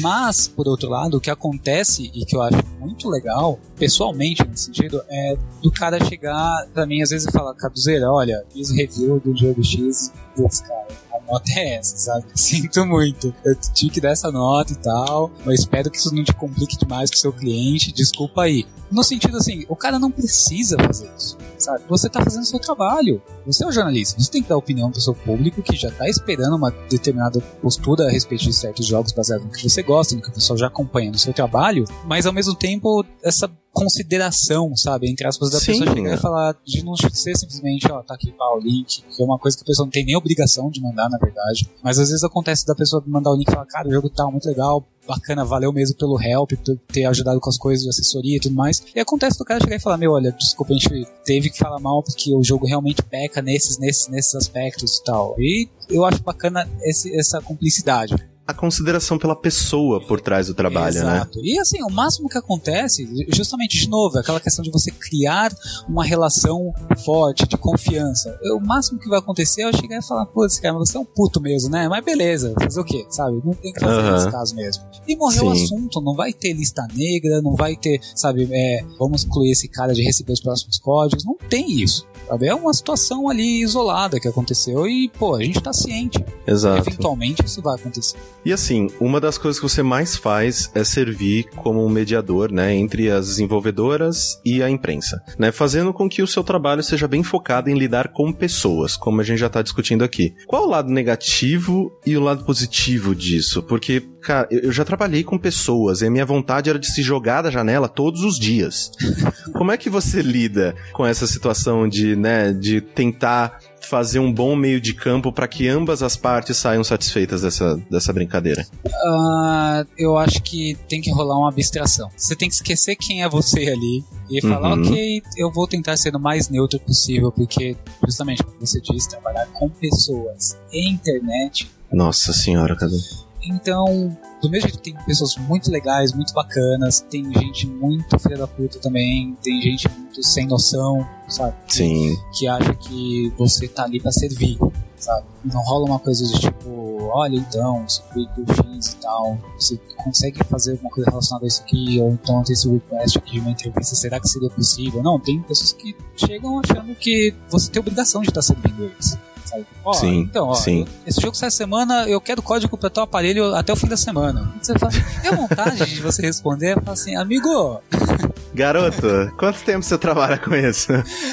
Mas, 0.00 0.48
por 0.48 0.66
outro 0.68 0.88
lado, 0.88 1.16
o 1.16 1.20
que 1.20 1.30
acontece 1.30 2.10
e 2.14 2.24
que 2.24 2.36
eu 2.36 2.42
acho 2.42 2.62
muito 2.80 3.08
legal, 3.08 3.58
pessoalmente, 3.78 4.46
nesse 4.46 4.64
sentido, 4.64 5.02
é 5.08 5.36
do 5.62 5.70
cara 5.70 6.02
chegar 6.04 6.66
pra 6.72 6.86
mim 6.86 7.02
às 7.02 7.10
vezes 7.10 7.26
e 7.26 7.32
falar, 7.32 7.54
Caduzeira, 7.54 8.10
olha, 8.10 8.44
fiz 8.52 8.70
review 8.70 9.20
do 9.20 9.36
jogo 9.36 9.62
X 9.62 10.12
desse 10.36 10.62
cara 10.64 11.11
nota 11.26 11.50
é 11.56 11.76
essa, 11.76 11.96
sabe? 11.96 12.26
Sinto 12.34 12.84
muito. 12.86 13.34
Eu 13.44 13.54
tive 13.56 13.92
que 13.92 14.00
dar 14.00 14.10
essa 14.10 14.30
nota 14.30 14.72
e 14.72 14.76
tal, 14.76 15.30
mas 15.44 15.60
espero 15.60 15.90
que 15.90 15.98
isso 15.98 16.14
não 16.14 16.24
te 16.24 16.32
complique 16.34 16.76
demais 16.76 17.10
com 17.10 17.16
o 17.16 17.20
seu 17.20 17.32
cliente, 17.32 17.92
desculpa 17.92 18.42
aí. 18.42 18.66
No 18.90 19.02
sentido 19.02 19.38
assim, 19.38 19.64
o 19.68 19.74
cara 19.74 19.98
não 19.98 20.10
precisa 20.10 20.76
fazer 20.76 21.10
isso, 21.16 21.38
sabe? 21.56 21.82
Você 21.88 22.10
tá 22.10 22.22
fazendo 22.22 22.42
o 22.42 22.46
seu 22.46 22.58
trabalho. 22.58 23.22
Você 23.46 23.64
é 23.64 23.66
um 23.66 23.72
jornalista, 23.72 24.20
você 24.20 24.30
tem 24.30 24.42
que 24.42 24.48
dar 24.50 24.56
opinião 24.58 24.90
pro 24.90 25.00
seu 25.00 25.14
público 25.14 25.62
que 25.62 25.74
já 25.76 25.90
tá 25.90 26.06
esperando 26.08 26.56
uma 26.56 26.70
determinada 26.90 27.40
postura 27.62 28.06
a 28.06 28.10
respeito 28.10 28.44
de 28.44 28.52
certos 28.52 28.86
jogos 28.86 29.12
baseados 29.12 29.46
no 29.46 29.50
que 29.50 29.68
você 29.68 29.82
gosta, 29.82 30.14
no 30.14 30.20
que 30.20 30.28
o 30.28 30.32
pessoal 30.32 30.58
já 30.58 30.66
acompanha 30.66 31.10
no 31.10 31.18
seu 31.18 31.32
trabalho, 31.32 31.84
mas 32.04 32.26
ao 32.26 32.34
mesmo 32.34 32.54
tempo 32.54 33.02
essa 33.22 33.50
consideração, 33.72 34.76
sabe, 34.76 35.10
entre 35.10 35.26
aspas, 35.26 35.50
da 35.50 35.58
Sim, 35.58 35.78
pessoa 35.78 35.96
chegar 35.96 36.10
é. 36.10 36.14
e 36.14 36.18
falar 36.18 36.56
de 36.64 36.84
não 36.84 36.94
ser 36.94 37.36
simplesmente, 37.36 37.90
ó, 37.90 38.02
tá 38.02 38.14
aqui 38.14 38.30
pá, 38.32 38.44
o 38.54 38.60
link, 38.60 39.02
que 39.02 39.22
é 39.22 39.24
uma 39.24 39.38
coisa 39.38 39.56
que 39.56 39.62
a 39.62 39.66
pessoa 39.66 39.86
não 39.86 39.90
tem 39.90 40.04
nem 40.04 40.16
obrigação 40.16 40.70
de 40.70 40.80
mandar, 40.80 41.08
na 41.08 41.18
verdade. 41.18 41.68
Mas 41.82 41.98
às 41.98 42.08
vezes 42.10 42.22
acontece 42.22 42.66
da 42.66 42.74
pessoa 42.74 43.02
mandar 43.06 43.30
o 43.30 43.36
link 43.36 43.48
e 43.48 43.50
falar, 43.50 43.66
cara, 43.66 43.88
o 43.88 43.92
jogo 43.92 44.10
tá 44.10 44.26
muito 44.30 44.46
legal, 44.46 44.86
bacana, 45.08 45.44
valeu 45.44 45.72
mesmo 45.72 45.96
pelo 45.96 46.20
help, 46.20 46.52
por 46.52 46.76
ter 46.92 47.06
ajudado 47.06 47.40
com 47.40 47.48
as 47.48 47.56
coisas 47.56 47.82
de 47.82 47.88
assessoria 47.88 48.36
e 48.36 48.40
tudo 48.40 48.54
mais. 48.54 48.82
E 48.94 49.00
acontece 49.00 49.38
do 49.38 49.44
cara 49.44 49.60
chegar 49.60 49.76
e 49.76 49.80
falar, 49.80 49.96
meu, 49.96 50.12
olha, 50.12 50.32
desculpa, 50.32 50.72
a 50.72 50.76
gente 50.76 51.06
teve 51.24 51.50
que 51.50 51.58
falar 51.58 51.80
mal 51.80 52.02
porque 52.02 52.34
o 52.34 52.44
jogo 52.44 52.66
realmente 52.66 53.02
peca 53.02 53.40
nesses, 53.40 53.78
nesses, 53.78 54.08
nesses 54.08 54.34
aspectos 54.34 54.98
e 54.98 55.04
tal. 55.04 55.34
E 55.38 55.68
eu 55.88 56.04
acho 56.04 56.22
bacana 56.22 56.68
esse, 56.82 57.14
essa 57.18 57.40
cumplicidade 57.40 58.14
a 58.46 58.52
consideração 58.52 59.18
pela 59.18 59.36
pessoa 59.36 60.04
por 60.06 60.20
trás 60.20 60.48
do 60.48 60.54
trabalho, 60.54 60.96
Exato. 60.96 61.06
né? 61.06 61.16
Exato. 61.16 61.40
E 61.44 61.58
assim, 61.58 61.82
o 61.82 61.90
máximo 61.90 62.28
que 62.28 62.36
acontece, 62.36 63.08
justamente 63.28 63.78
de 63.78 63.88
novo, 63.88 64.16
é 64.16 64.20
aquela 64.20 64.40
questão 64.40 64.64
de 64.64 64.70
você 64.70 64.90
criar 64.90 65.52
uma 65.88 66.04
relação 66.04 66.72
forte, 67.04 67.46
de 67.46 67.56
confiança. 67.56 68.36
O 68.56 68.66
máximo 68.66 68.98
que 68.98 69.08
vai 69.08 69.18
acontecer 69.18 69.62
é 69.62 69.68
eu 69.68 69.76
chegar 69.76 69.98
e 69.98 70.02
falar, 70.02 70.26
pô, 70.26 70.44
esse 70.44 70.60
cara, 70.60 70.74
você 70.74 70.96
é 70.96 71.00
um 71.00 71.04
puto 71.04 71.40
mesmo, 71.40 71.70
né? 71.70 71.88
Mas 71.88 72.04
beleza, 72.04 72.54
fazer 72.60 72.80
o 72.80 72.84
quê? 72.84 73.06
Sabe? 73.10 73.40
Não 73.44 73.52
tem 73.54 73.72
que 73.72 73.80
fazer 73.80 74.00
uhum. 74.00 74.12
nesse 74.12 74.30
caso 74.30 74.54
mesmo. 74.56 74.84
E 75.06 75.16
morreu 75.16 75.46
o 75.46 75.50
assunto, 75.52 76.00
não 76.00 76.14
vai 76.14 76.32
ter 76.32 76.52
lista 76.52 76.86
negra, 76.94 77.40
não 77.42 77.54
vai 77.54 77.76
ter, 77.76 78.00
sabe, 78.14 78.48
é, 78.50 78.84
vamos 78.98 79.22
excluir 79.22 79.52
esse 79.52 79.68
cara 79.68 79.92
de 79.94 80.02
receber 80.02 80.32
os 80.32 80.40
próximos 80.40 80.78
códigos. 80.78 81.24
Não 81.24 81.36
tem 81.36 81.70
isso. 81.70 82.06
Sabe? 82.32 82.46
É 82.46 82.54
uma 82.54 82.72
situação 82.72 83.28
ali 83.28 83.62
isolada 83.62 84.18
que 84.18 84.26
aconteceu 84.26 84.86
e, 84.86 85.10
pô, 85.18 85.34
a 85.34 85.42
gente 85.42 85.60
tá 85.60 85.70
ciente. 85.70 86.24
Exato. 86.46 86.88
Eventualmente 86.88 87.44
isso 87.44 87.60
vai 87.60 87.74
acontecer. 87.74 88.16
E 88.42 88.50
assim, 88.52 88.88
uma 88.98 89.20
das 89.20 89.36
coisas 89.36 89.60
que 89.60 89.68
você 89.68 89.82
mais 89.82 90.16
faz 90.16 90.70
é 90.74 90.82
servir 90.82 91.44
como 91.56 91.84
um 91.84 91.90
mediador, 91.90 92.50
né, 92.50 92.74
entre 92.74 93.10
as 93.10 93.26
desenvolvedoras 93.26 94.40
e 94.44 94.62
a 94.62 94.70
imprensa, 94.70 95.22
né, 95.38 95.52
fazendo 95.52 95.92
com 95.92 96.08
que 96.08 96.22
o 96.22 96.26
seu 96.26 96.42
trabalho 96.42 96.82
seja 96.82 97.06
bem 97.06 97.22
focado 97.22 97.68
em 97.68 97.78
lidar 97.78 98.08
com 98.08 98.32
pessoas, 98.32 98.96
como 98.96 99.20
a 99.20 99.24
gente 99.24 99.38
já 99.38 99.50
tá 99.50 99.60
discutindo 99.60 100.02
aqui. 100.02 100.34
Qual 100.46 100.64
o 100.64 100.70
lado 100.70 100.90
negativo 100.90 101.92
e 102.06 102.16
o 102.16 102.20
lado 102.20 102.44
positivo 102.44 103.14
disso? 103.14 103.62
Porque, 103.62 104.02
cara, 104.22 104.48
eu 104.50 104.72
já 104.72 104.84
trabalhei 104.84 105.24
com 105.24 105.36
pessoas 105.36 106.00
e 106.00 106.06
a 106.06 106.10
minha 106.10 106.24
vontade 106.24 106.70
era 106.70 106.78
de 106.78 106.86
se 106.86 107.02
jogar 107.02 107.42
da 107.42 107.50
janela 107.50 107.88
todos 107.88 108.22
os 108.22 108.38
dias. 108.38 108.90
como 109.52 109.72
é 109.72 109.76
que 109.76 109.90
você 109.90 110.22
lida 110.22 110.74
com 110.92 111.04
essa 111.04 111.26
situação 111.26 111.88
de, 111.88 112.16
né, 112.16 112.52
de 112.52 112.80
tentar 112.80 113.58
fazer 113.80 114.20
um 114.20 114.32
bom 114.32 114.54
meio 114.54 114.80
de 114.80 114.94
campo 114.94 115.32
para 115.32 115.48
que 115.48 115.68
ambas 115.68 116.02
as 116.02 116.16
partes 116.16 116.56
saiam 116.56 116.84
satisfeitas 116.84 117.42
dessa, 117.42 117.76
dessa 117.90 118.12
brincadeira? 118.12 118.64
Uh, 118.86 119.86
eu 119.98 120.16
acho 120.16 120.42
que 120.42 120.78
tem 120.88 121.00
que 121.00 121.10
rolar 121.10 121.36
uma 121.36 121.48
abstração. 121.48 122.08
Você 122.16 122.36
tem 122.36 122.48
que 122.48 122.54
esquecer 122.54 122.96
quem 122.96 123.22
é 123.22 123.28
você 123.28 123.68
ali 123.68 124.04
e 124.30 124.40
falar, 124.40 124.74
uhum. 124.74 124.82
ok, 124.82 125.22
eu 125.36 125.50
vou 125.52 125.66
tentar 125.66 125.96
ser 125.96 126.14
o 126.14 126.20
mais 126.20 126.48
neutro 126.48 126.78
possível, 126.80 127.30
porque 127.32 127.76
justamente 128.04 128.42
como 128.42 128.56
você 128.60 128.80
disse, 128.80 129.10
trabalhar 129.10 129.46
com 129.46 129.68
pessoas 129.68 130.56
e 130.72 130.88
internet. 130.88 131.70
Nossa 131.92 132.32
senhora, 132.32 132.76
Cadu. 132.76 132.96
Então, 133.44 134.16
do 134.40 134.48
mesmo 134.48 134.68
jeito 134.68 134.82
que 134.82 134.92
tem 134.92 135.04
pessoas 135.04 135.36
muito 135.36 135.70
legais, 135.70 136.12
muito 136.12 136.32
bacanas, 136.32 137.00
tem 137.00 137.24
gente 137.34 137.66
muito 137.66 138.18
filha 138.18 138.36
da 138.36 138.46
puta 138.46 138.78
também, 138.78 139.36
tem 139.42 139.60
gente 139.60 139.88
muito 139.88 140.22
sem 140.22 140.46
noção, 140.46 141.06
sabe? 141.28 141.54
Sim. 141.68 142.16
Que 142.38 142.46
acha 142.46 142.74
que 142.74 143.32
você 143.36 143.66
tá 143.66 143.84
ali 143.84 144.00
para 144.00 144.12
servir, 144.12 144.58
sabe? 144.96 145.26
Não 145.44 145.60
rola 145.62 145.86
uma 145.86 145.98
coisa 145.98 146.24
de 146.24 146.38
tipo, 146.38 147.08
olha 147.12 147.36
então, 147.36 147.84
que 148.12 148.20
eu 148.20 148.46
fiz 148.64 148.92
e 148.92 148.96
tal, 148.96 149.38
você 149.58 149.78
consegue 149.96 150.42
fazer 150.44 150.72
alguma 150.72 150.90
coisa 150.90 151.10
relacionada 151.10 151.44
a 151.44 151.48
isso 151.48 151.62
aqui, 151.62 152.00
ou 152.00 152.12
então 152.12 152.42
tem 152.44 152.52
esse 152.52 152.70
request 152.70 153.18
aqui 153.18 153.32
de 153.32 153.40
uma 153.40 153.50
entrevista, 153.50 153.94
será 153.96 154.20
que 154.20 154.28
seria 154.28 154.50
possível? 154.50 155.02
Não, 155.02 155.18
tem 155.18 155.42
pessoas 155.42 155.72
que 155.72 155.96
chegam 156.16 156.60
achando 156.60 156.94
que 156.94 157.34
você 157.48 157.70
tem 157.70 157.80
obrigação 157.80 158.22
de 158.22 158.28
estar 158.28 158.42
servindo 158.42 158.84
eles 158.84 159.18
sabe? 159.52 159.66
Ó, 159.84 159.92
sim, 159.92 160.20
então, 160.20 160.48
ó, 160.48 160.54
sim. 160.54 160.86
esse 161.06 161.20
jogo 161.20 161.36
sai 161.36 161.50
semana, 161.50 162.08
eu 162.08 162.20
quero 162.20 162.42
código 162.42 162.76
para 162.78 162.90
teu 162.90 163.02
aparelho 163.02 163.54
até 163.54 163.72
o 163.72 163.76
fim 163.76 163.86
da 163.86 163.96
semana. 163.96 164.52
Você 164.60 164.78
fala, 164.78 164.92
é 165.24 165.34
vontade 165.34 165.84
de 165.84 166.00
você 166.00 166.22
responder, 166.22 166.74
fala 166.76 166.92
assim, 166.92 167.14
amigo. 167.16 167.80
Garoto, 168.54 169.32
quanto 169.38 169.62
tempo 169.64 169.82
você 169.82 169.96
trabalha 169.96 170.38
com 170.38 170.54
isso? 170.54 170.92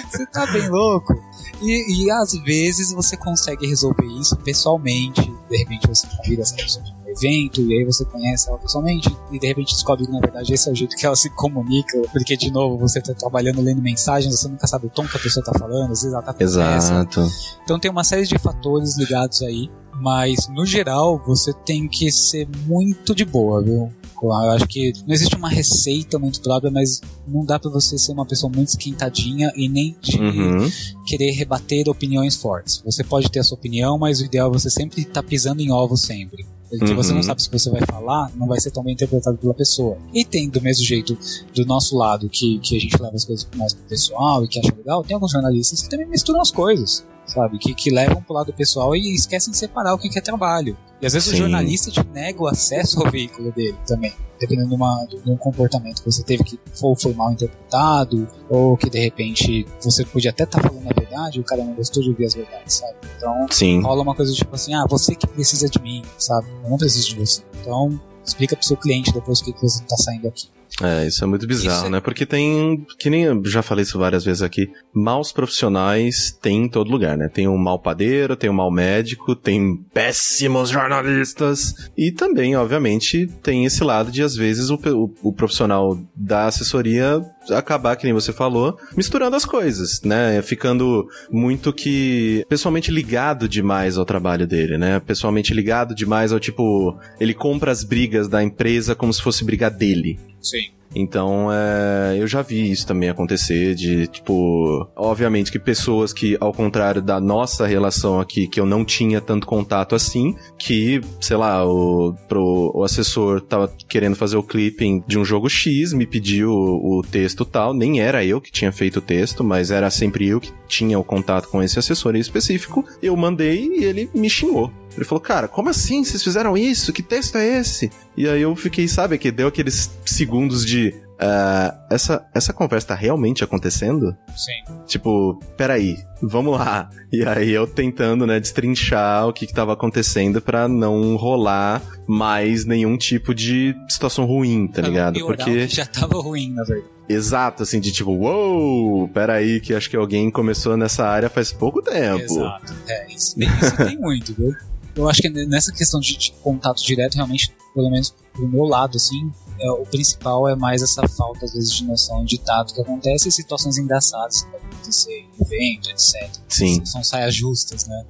Você 0.10 0.26
tá 0.28 0.46
bem 0.48 0.70
louco? 0.70 1.14
E, 1.62 2.06
e 2.06 2.12
às 2.12 2.32
vezes 2.44 2.94
você 2.94 3.18
consegue 3.18 3.68
resolver 3.68 4.06
isso 4.20 4.38
pessoalmente. 4.38 5.30
De 5.50 5.58
repente 5.58 5.88
você 5.88 6.08
convida 6.08 6.44
essa 6.44 6.56
pessoa 6.56 6.84
de 6.86 6.99
evento 7.10 7.62
e 7.62 7.78
aí 7.78 7.86
você 7.86 8.06
conhece 8.06 8.50
ela 8.50 8.58
pessoalmente 8.58 9.10
e 9.32 9.40
de 9.40 9.48
repente 9.48 9.74
descobre 9.74 10.06
que 10.06 10.12
na 10.12 10.20
verdade 10.20 10.54
esse 10.54 10.70
é 10.70 10.72
o 10.72 10.76
jeito 10.76 10.96
que 10.96 11.06
ela 11.06 11.16
se 11.16 11.30
comunica. 11.32 12.00
Porque, 12.12 12.36
de 12.38 12.52
novo, 12.52 12.78
você 12.78 13.02
tá 13.02 13.14
trabalhando 13.14 13.62
lendo 13.62 13.82
mensagens, 13.82 14.40
você 14.40 14.48
nunca 14.48 14.68
sabe 14.68 14.88
o 14.88 14.90
tom 14.90 15.06
que 15.08 15.18
a 15.18 15.20
pessoa 15.20 15.44
tá 15.44 15.58
falando, 15.58 15.92
às 15.92 16.02
vezes 16.02 16.14
ela 16.14 16.22
tá 16.22 16.34
Exato. 16.40 17.28
Então 17.64 17.80
tem 17.80 17.90
uma 17.90 18.04
série 18.04 18.26
de 18.26 18.38
fatores 18.38 18.98
ligados 18.98 19.42
aí. 19.42 19.70
Mas, 20.02 20.48
no 20.48 20.66
geral, 20.66 21.22
você 21.26 21.52
tem 21.66 21.86
que 21.86 22.10
ser 22.10 22.48
muito 22.66 23.14
de 23.14 23.26
boa, 23.26 23.62
viu? 23.62 23.92
Eu 24.22 24.52
acho 24.52 24.68
que 24.68 24.92
não 25.08 25.14
existe 25.14 25.36
uma 25.36 25.50
receita 25.50 26.20
muito 26.20 26.42
própria, 26.42 26.70
mas 26.70 27.02
não 27.28 27.46
dá 27.46 27.58
para 27.58 27.72
você 27.72 27.98
ser 27.98 28.12
uma 28.12 28.26
pessoa 28.26 28.52
muito 28.54 28.70
esquentadinha 28.70 29.52
e 29.56 29.70
nem 29.70 29.96
uhum. 30.20 30.70
querer 31.06 31.32
rebater 31.32 31.88
opiniões 31.88 32.36
fortes. 32.36 32.82
Você 32.84 33.04
pode 33.04 33.32
ter 33.32 33.40
a 33.40 33.44
sua 33.44 33.58
opinião, 33.58 33.98
mas 33.98 34.20
o 34.20 34.26
ideal 34.26 34.50
é 34.50 34.54
você 34.54 34.70
sempre 34.70 35.02
estar 35.02 35.22
tá 35.22 35.24
pisando 35.24 35.62
em 35.62 35.72
ovos 35.72 36.02
sempre. 36.02 36.46
Porque 36.70 36.92
uhum. 36.92 36.96
você 36.96 37.14
não 37.14 37.24
sabe 37.24 37.42
se 37.42 37.50
você 37.50 37.70
vai 37.70 37.82
falar, 37.86 38.32
não 38.36 38.48
vai 38.48 38.60
ser 38.60 38.72
tão 38.72 38.84
bem 38.84 38.94
interpretado 38.94 39.38
pela 39.38 39.54
pessoa. 39.54 39.98
E 40.14 40.24
tem, 40.24 40.50
do 40.50 40.62
mesmo 40.62 40.86
jeito, 40.86 41.18
do 41.54 41.66
nosso 41.66 41.98
lado, 41.98 42.30
que, 42.30 42.60
que 42.60 42.78
a 42.78 42.80
gente 42.80 43.02
leva 43.02 43.16
as 43.16 43.26
coisas 43.26 43.48
mais 43.56 43.74
pro 43.74 43.84
pessoal 43.86 44.46
e 44.46 44.48
que 44.48 44.60
acha 44.60 44.76
legal, 44.76 45.04
tem 45.04 45.16
alguns 45.16 45.32
jornalistas 45.32 45.82
que 45.82 45.90
também 45.90 46.08
misturam 46.08 46.42
as 46.42 46.52
coisas 46.52 47.04
sabe? 47.30 47.58
Que, 47.60 47.74
que 47.74 47.90
levam 47.90 48.22
pro 48.22 48.34
lado 48.34 48.52
pessoal 48.52 48.96
e 48.96 49.14
esquecem 49.14 49.52
de 49.52 49.58
separar 49.58 49.94
o 49.94 49.98
que, 49.98 50.18
é 50.18 50.22
trabalho. 50.22 50.76
E 51.02 51.06
às 51.06 51.14
vezes 51.14 51.30
Sim. 51.30 51.36
o 51.36 51.38
jornalista 51.38 51.90
te 51.90 52.04
nega 52.10 52.42
o 52.42 52.48
acesso 52.48 53.02
ao 53.02 53.10
veículo 53.10 53.52
dele 53.54 53.78
também, 53.88 54.14
dependendo 54.40 54.70
de, 54.70 54.76
uma, 54.76 55.06
de 55.06 55.32
um 55.32 55.38
comportamento 55.38 56.04
que 56.04 56.12
você 56.12 56.24
teve 56.24 56.44
que 56.44 56.60
ou 56.82 56.96
foi 56.96 57.14
mal 57.14 57.32
interpretado, 57.32 58.28
ou 58.50 58.76
que 58.76 58.90
de 58.90 59.00
repente 59.00 59.66
você 59.82 60.04
podia 60.06 60.32
até 60.32 60.44
estar 60.44 60.62
tá 60.62 60.68
falando 60.68 60.88
a 60.90 61.00
verdade 61.00 61.38
e 61.38 61.42
o 61.42 61.44
cara 61.44 61.64
não 61.64 61.74
gostou 61.74 62.04
de 62.04 62.10
ouvir 62.10 62.26
as 62.26 62.34
verdades, 62.34 62.76
sabe? 62.76 62.96
Então 63.16 63.48
Sim. 63.50 63.82
rola 63.82 64.02
uma 64.02 64.14
coisa 64.14 64.34
tipo 64.34 64.54
assim, 64.54 64.74
ah, 64.74 64.86
você 64.90 65.16
que 65.16 65.26
precisa 65.26 65.70
de 65.70 65.82
mim, 65.82 66.04
sabe? 66.18 66.48
Eu 66.64 66.70
não 66.70 66.78
preciso 66.78 67.08
de 67.10 67.16
você. 67.16 67.42
Então 67.62 68.00
explica 68.26 68.56
pro 68.56 68.66
seu 68.66 68.76
cliente 68.76 69.14
depois 69.14 69.40
o 69.40 69.46
que, 69.46 69.54
que 69.54 69.62
você 69.62 69.82
tá 69.84 69.96
saindo 69.96 70.28
aqui. 70.28 70.50
É, 70.82 71.08
isso 71.08 71.24
é 71.24 71.28
muito 71.28 71.46
bizarro, 71.48 71.88
é... 71.88 71.90
né? 71.90 72.00
Porque 72.00 72.26
tem, 72.26 72.86
que 72.98 73.10
nem 73.10 73.24
eu 73.24 73.44
já 73.46 73.62
falei 73.62 73.84
isso 73.84 73.98
várias 73.98 74.24
vezes 74.24 74.42
aqui, 74.42 74.70
maus 74.94 75.32
profissionais 75.32 76.32
tem 76.42 76.64
em 76.64 76.70
todo 76.70 76.92
lugar, 76.92 77.18
né? 77.18 77.28
Tem 77.28 77.48
um 77.48 77.58
mau 77.58 77.80
padeiro, 77.80 78.36
tem 78.36 78.50
um 78.50 78.54
mau 78.54 78.72
médico, 78.72 79.36
tem 79.36 79.78
péssimos 79.94 80.70
jornalistas 80.70 81.74
e 81.98 82.12
também, 82.12 82.56
obviamente, 82.56 83.28
tem 83.42 83.66
esse 83.66 83.84
lado 83.84 84.12
de 84.12 84.24
às 84.24 84.36
vezes 84.36 84.70
o, 84.70 84.76
o, 84.76 85.30
o 85.30 85.34
profissional 85.34 86.00
da 86.16 86.46
assessoria 86.46 87.22
acabar, 87.52 87.96
que 87.96 88.06
nem 88.06 88.14
você 88.14 88.32
falou, 88.34 88.78
misturando 88.96 89.36
as 89.36 89.46
coisas, 89.46 90.02
né? 90.04 90.42
Ficando 90.42 91.08
muito 91.32 91.74
que 91.74 92.46
pessoalmente 92.50 92.92
ligado 92.92 93.48
demais 93.48 93.98
ao 93.98 94.06
trabalho 94.06 94.48
dele, 94.48 94.78
né? 94.78 95.00
Pessoalmente 95.00 95.54
ligado 95.54 95.94
demais 95.96 96.32
ao 96.32 96.40
tipo, 96.40 96.98
ele 97.20 97.34
compra 97.34 97.72
as 97.72 97.84
brigas 97.84 98.28
da 98.28 98.44
empresa 98.44 98.96
como 98.96 99.14
se 99.14 99.22
fosse 99.22 99.44
briga 99.44 99.70
dele. 99.70 100.20
Sim. 100.42 100.79
Então, 100.96 101.50
é, 101.52 102.18
eu 102.20 102.28
já 102.28 102.42
vi 102.42 102.72
isso 102.72 102.86
também 102.86 103.10
acontecer, 103.10 103.76
de, 103.76 104.08
tipo, 104.08 104.88
obviamente 104.96 105.52
que 105.52 105.60
pessoas 105.60 106.12
que, 106.12 106.38
ao 106.40 106.54
contrário 106.54 107.02
da 107.02 107.20
nossa 107.20 107.68
relação 107.68 108.20
aqui, 108.20 108.48
que 108.48 108.60
eu 108.60 108.66
não 108.66 108.84
tinha 108.84 109.22
tanto 109.22 109.46
contato 109.46 109.96
assim, 109.96 110.36
que, 110.58 111.02
sei 111.22 111.38
lá, 111.38 111.66
o, 111.66 112.16
pro, 112.28 112.72
o 112.74 112.84
assessor 112.84 113.42
tava 113.42 113.72
querendo 113.88 114.16
fazer 114.16 114.38
o 114.38 114.44
clipping 114.44 115.04
de 115.08 115.18
um 115.18 115.26
jogo 115.26 115.50
X, 115.50 115.94
me 115.94 116.08
pediu 116.08 116.50
o, 116.50 117.00
o 117.00 117.02
texto 117.04 117.46
tal, 117.46 117.74
nem 117.74 118.02
era 118.02 118.26
eu 118.26 118.42
que 118.42 118.52
tinha 118.52 118.72
feito 118.72 118.98
o 118.98 119.02
texto, 119.02 119.44
mas 119.44 119.72
era 119.72 119.90
sempre 119.90 120.28
eu 120.28 120.40
que 120.40 120.52
tinha 120.68 120.98
o 120.98 121.04
contato 121.04 121.48
com 121.48 121.62
esse 121.62 121.78
assessor 121.78 122.16
em 122.16 122.20
específico, 122.20 122.86
eu 123.02 123.16
mandei 123.16 123.66
e 123.66 123.84
ele 123.84 124.10
me 124.14 124.30
xingou. 124.30 124.72
Ele 124.96 125.06
falou, 125.06 125.22
cara, 125.22 125.48
como 125.48 125.70
assim? 125.70 126.04
Vocês 126.04 126.24
fizeram 126.24 126.58
isso? 126.58 126.92
Que 126.92 127.02
texto 127.02 127.38
é 127.38 127.60
esse? 127.60 127.92
E 128.18 128.28
aí 128.28 128.42
eu 128.42 128.56
fiquei, 128.56 128.88
sabe, 128.88 129.18
que 129.18 129.32
deu 129.32 129.48
aqueles 129.48 129.92
segundos 130.06 130.66
de 130.66 130.94
uh, 131.20 131.78
essa, 131.90 132.26
essa 132.34 132.54
conversa 132.54 132.88
tá 132.88 132.96
realmente 132.96 133.44
acontecendo? 133.44 134.16
Sim. 134.36 134.74
Tipo, 134.88 135.40
peraí, 135.58 135.98
vamos 136.22 136.58
lá. 136.58 136.90
E 137.12 137.26
aí 137.26 137.50
eu 137.50 137.66
tentando, 137.66 138.28
né, 138.28 138.40
destrinchar 138.40 139.28
o 139.28 139.34
que 139.34 139.48
que 139.48 139.54
tava 139.54 139.74
acontecendo 139.74 140.40
para 140.40 140.68
não 140.68 141.16
rolar 141.16 141.82
mais 142.08 142.66
nenhum 142.66 142.96
tipo 142.98 143.34
de 143.34 143.76
situação 143.90 144.26
ruim, 144.26 144.68
tá 144.68 144.80
ligado? 144.84 145.20
Porque 145.26 145.68
já 145.68 145.88
tava 145.88 146.22
ruim, 146.22 146.54
na 146.54 146.64
verdade. 146.64 146.88
Exato, 147.10 147.64
assim, 147.64 147.80
de 147.80 147.92
tipo, 147.92 148.12
uou, 148.12 149.08
peraí, 149.08 149.60
que 149.60 149.74
acho 149.74 149.90
que 149.90 149.96
alguém 149.96 150.30
começou 150.30 150.78
nessa 150.78 151.04
área 151.08 151.32
faz 151.32 151.52
pouco 151.52 151.82
tempo. 151.82 152.22
Exato, 152.22 152.76
é, 152.88 153.08
isso, 153.12 153.36
isso 153.40 153.78
tem 153.78 153.98
muito, 153.98 154.36
viu? 154.36 154.54
Eu 155.00 155.08
acho 155.08 155.22
que 155.22 155.30
nessa 155.30 155.72
questão 155.72 155.98
de, 156.02 156.18
de 156.18 156.34
contato 156.44 156.84
direto, 156.84 157.16
realmente, 157.16 157.56
pelo 157.74 157.90
menos 157.90 158.14
do 158.36 158.46
meu 158.46 158.66
lado, 158.66 158.98
assim, 158.98 159.32
é, 159.58 159.72
o 159.72 159.86
principal 159.86 160.46
é 160.50 160.58
mais 160.58 160.82
essa 160.82 161.08
falta, 161.08 161.46
às 161.46 161.54
vezes, 161.54 161.72
de 161.72 161.86
noção 161.86 162.26
de 162.26 162.38
tato 162.38 162.74
que 162.74 162.82
acontece 162.82 163.30
e 163.30 163.32
situações 163.32 163.78
engraçadas 163.78 164.44
que 164.44 164.52
podem 164.52 164.68
acontecer 164.68 165.12
em 165.12 165.42
evento, 165.42 165.90
etc. 165.90 166.30
Sim. 166.50 166.86
São 166.86 167.02
saias 167.02 167.34
justas, 167.34 167.88
né? 167.88 168.06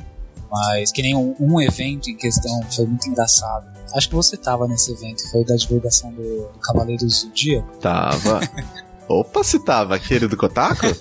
Mas 0.50 0.92
que 0.92 1.04
nem 1.04 1.16
um, 1.16 1.36
um, 1.40 1.62
evento 1.62 2.10
em 2.10 2.16
questão 2.16 2.60
foi 2.72 2.88
muito 2.88 3.08
engraçado. 3.08 3.68
Acho 3.94 4.10
que 4.10 4.16
você 4.16 4.36
tava 4.36 4.68
nesse 4.68 4.92
evento, 4.92 5.30
foi 5.30 5.46
da 5.46 5.56
divulgação 5.56 6.12
do, 6.12 6.48
do 6.52 6.60
Cavaleiros 6.60 7.24
do 7.24 7.32
Dia. 7.32 7.62
Tava. 7.80 8.40
Opa, 9.10 9.44
se 9.44 9.58
tava 9.58 9.96
aquele 9.96 10.28
do 10.28 10.38
Kotaku? 10.38 10.86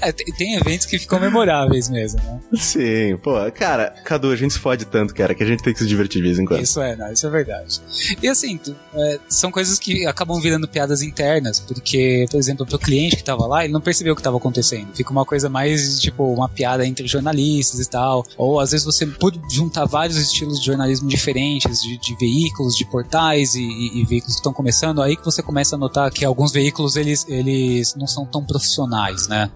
É, 0.08 0.12
tem, 0.12 0.56
eventos 0.56 0.86
que 0.86 1.00
ficam 1.00 1.20
memoráveis 1.20 1.90
mesmo, 1.90 2.22
né? 2.22 2.40
Sim, 2.54 3.18
pô, 3.18 3.34
cara, 3.52 3.90
Cadu, 4.04 4.32
a 4.32 4.36
gente 4.36 4.54
se 4.54 4.60
fode 4.60 4.86
tanto, 4.86 5.14
cara, 5.14 5.34
que 5.34 5.44
a 5.44 5.46
gente 5.46 5.64
tem 5.64 5.74
que 5.74 5.80
se 5.80 5.88
divertir 5.88 6.22
de 6.22 6.28
vez 6.28 6.40
em 6.40 6.46
quando. 6.46 6.62
Isso 6.62 6.82
é, 6.82 6.96
não, 6.96 7.12
isso 7.12 7.26
é 7.26 7.30
verdade. 7.30 7.82
E 8.22 8.28
assim, 8.28 8.60
é, 8.94 9.20
são 9.28 9.52
coisas 9.52 9.80
que 9.80 10.06
acabam 10.06 10.40
virando 10.40 10.68
piadas 10.68 11.02
internas, 11.02 11.60
porque, 11.60 12.26
por 12.30 12.38
exemplo, 12.38 12.66
pro 12.66 12.78
cliente 12.78 13.16
que 13.16 13.24
tava 13.24 13.46
lá, 13.48 13.64
ele 13.64 13.74
não 13.74 13.82
percebeu 13.82 14.14
o 14.14 14.16
que 14.16 14.22
tava 14.22 14.38
acontecendo. 14.38 14.96
Fica 14.96 15.12
uma 15.12 15.26
coisa 15.26 15.50
mais, 15.50 16.00
tipo, 16.00 16.24
uma 16.34 16.48
piada 16.48 16.86
entre 16.86 17.08
jornalistas 17.08 17.80
e 17.80 17.90
tal. 17.90 18.26
Ou 18.38 18.60
às 18.60 18.72
vezes 18.72 18.86
você 18.86 19.06
pode 19.06 19.40
juntar 19.52 19.86
vários 19.86 20.18
estilos 20.18 20.60
de 20.60 20.66
jornalismo 20.66 21.08
diferentes, 21.08 21.82
de, 21.82 21.98
de 21.98 22.16
veículos, 22.18 22.76
de 22.76 22.86
portais 22.86 23.56
e, 23.56 23.62
e, 23.62 24.02
e 24.02 24.06
veículos 24.06 24.36
que 24.36 24.40
estão 24.40 24.54
começando, 24.54 25.02
aí 25.02 25.16
que 25.16 25.26
você 25.26 25.42
começa 25.42 25.76
a 25.76 25.80
notar 25.80 26.12
que 26.12 26.24
alguns 26.24 26.52
veículos 26.52 26.96
eles, 26.96 27.26
eles 27.28 27.96
não 27.96 28.08
são 28.08 28.26
tão 28.26 28.44
profissionais, 28.44 29.28
né? 29.28 29.50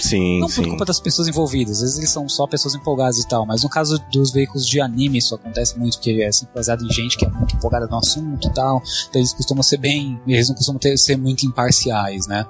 Sim, 0.00 0.40
não 0.40 0.48
sim. 0.48 0.62
por 0.62 0.68
culpa 0.70 0.84
das 0.84 1.00
pessoas 1.00 1.28
envolvidas, 1.28 1.76
às 1.76 1.82
vezes 1.82 1.98
eles 1.98 2.10
são 2.10 2.28
só 2.28 2.46
pessoas 2.46 2.74
empolgadas 2.74 3.18
e 3.18 3.28
tal, 3.28 3.46
mas 3.46 3.62
no 3.62 3.68
caso 3.68 3.98
dos 4.12 4.32
veículos 4.32 4.66
de 4.66 4.80
anime 4.80 5.18
isso 5.18 5.34
acontece 5.34 5.78
muito, 5.78 5.96
porque 5.96 6.10
é 6.22 6.28
assim, 6.28 6.46
baseado 6.54 6.84
em 6.84 6.92
gente 6.92 7.16
que 7.16 7.24
é 7.24 7.28
muito 7.28 7.54
empolgada 7.56 7.86
no 7.86 7.96
assunto 7.96 8.48
e 8.48 8.52
tal, 8.52 8.82
então 9.08 9.20
eles 9.20 9.32
costumam 9.32 9.62
ser 9.62 9.78
bem, 9.78 10.20
eles 10.26 10.48
não 10.48 10.56
costumam 10.56 10.78
ter, 10.78 10.96
ser 10.98 11.16
muito 11.16 11.44
imparciais, 11.46 12.26
né? 12.26 12.46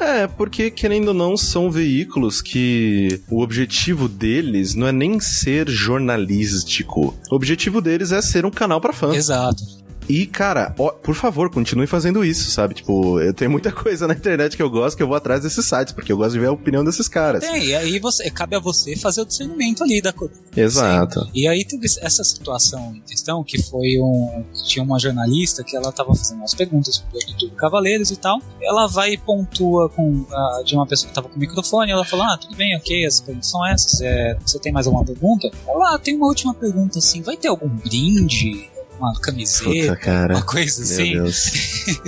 É, 0.00 0.26
porque 0.26 0.70
querendo 0.70 1.08
ou 1.08 1.14
não, 1.14 1.36
são 1.36 1.70
veículos 1.70 2.40
que 2.40 3.20
o 3.30 3.42
objetivo 3.42 4.08
deles 4.08 4.74
não 4.74 4.86
é 4.86 4.92
nem 4.92 5.20
ser 5.20 5.68
jornalístico. 5.68 7.14
O 7.30 7.34
objetivo 7.34 7.82
deles 7.82 8.10
é 8.10 8.22
ser 8.22 8.46
um 8.46 8.50
canal 8.50 8.80
para 8.80 8.94
fãs. 8.94 9.14
Exato. 9.14 9.62
E, 10.10 10.26
cara, 10.26 10.74
ó, 10.76 10.90
por 10.90 11.14
favor, 11.14 11.48
continue 11.50 11.86
fazendo 11.86 12.24
isso, 12.24 12.50
sabe? 12.50 12.74
Tipo, 12.74 13.20
eu 13.20 13.32
tenho 13.32 13.48
muita 13.48 13.70
coisa 13.72 14.08
na 14.08 14.14
internet 14.14 14.56
que 14.56 14.62
eu 14.62 14.68
gosto 14.68 14.96
que 14.96 15.02
eu 15.04 15.06
vou 15.06 15.16
atrás 15.16 15.42
desses 15.42 15.64
sites, 15.64 15.92
porque 15.92 16.10
eu 16.10 16.16
gosto 16.16 16.32
de 16.32 16.40
ver 16.40 16.46
a 16.46 16.52
opinião 16.52 16.84
desses 16.84 17.06
caras. 17.06 17.44
Tem, 17.44 17.66
e 17.66 17.74
aí 17.76 18.00
você, 18.00 18.28
cabe 18.28 18.56
a 18.56 18.58
você 18.58 18.96
fazer 18.96 19.20
o 19.20 19.24
discernimento 19.24 19.84
ali 19.84 20.02
da 20.02 20.12
coisa. 20.12 20.34
Exato. 20.56 21.20
Sim. 21.20 21.30
E 21.32 21.46
aí 21.46 21.64
teve 21.64 21.86
essa 22.00 22.24
situação 22.24 22.92
em 22.96 23.00
questão 23.02 23.44
que 23.44 23.62
foi 23.62 24.00
um. 24.00 24.44
Tinha 24.66 24.84
uma 24.84 24.98
jornalista 24.98 25.62
que 25.62 25.76
ela 25.76 25.92
tava 25.92 26.12
fazendo 26.12 26.38
umas 26.38 26.54
perguntas 26.54 26.96
sobre 26.96 27.46
o 27.46 27.48
do 27.48 27.54
Cavaleiros 27.54 28.10
e 28.10 28.16
tal. 28.16 28.40
Ela 28.60 28.88
vai 28.88 29.12
e 29.12 29.18
pontua 29.18 29.88
com 29.90 30.26
a, 30.28 30.62
de 30.64 30.74
uma 30.74 30.86
pessoa 30.86 31.08
que 31.08 31.14
tava 31.14 31.28
com 31.28 31.36
o 31.36 31.38
microfone. 31.38 31.92
Ela 31.92 32.04
fala: 32.04 32.34
Ah, 32.34 32.36
tudo 32.36 32.56
bem, 32.56 32.76
ok, 32.76 33.06
as 33.06 33.20
perguntas 33.20 33.48
são 33.48 33.64
essas. 33.64 34.00
É, 34.00 34.36
você 34.44 34.58
tem 34.58 34.72
mais 34.72 34.86
alguma 34.86 35.04
pergunta? 35.04 35.48
Ela 35.68 35.94
ah, 35.94 35.98
tem 35.98 36.16
uma 36.16 36.26
última 36.26 36.52
pergunta 36.52 36.98
assim: 36.98 37.22
vai 37.22 37.36
ter 37.36 37.46
algum 37.46 37.68
brinde? 37.68 38.68
Uma 39.00 39.20
camiseta, 39.20 39.92
Puta, 39.92 39.96
cara. 39.96 40.34
uma 40.34 40.42
coisa 40.42 40.82
assim. 40.82 41.14
Meu 41.14 41.24
Deus. 41.24 41.52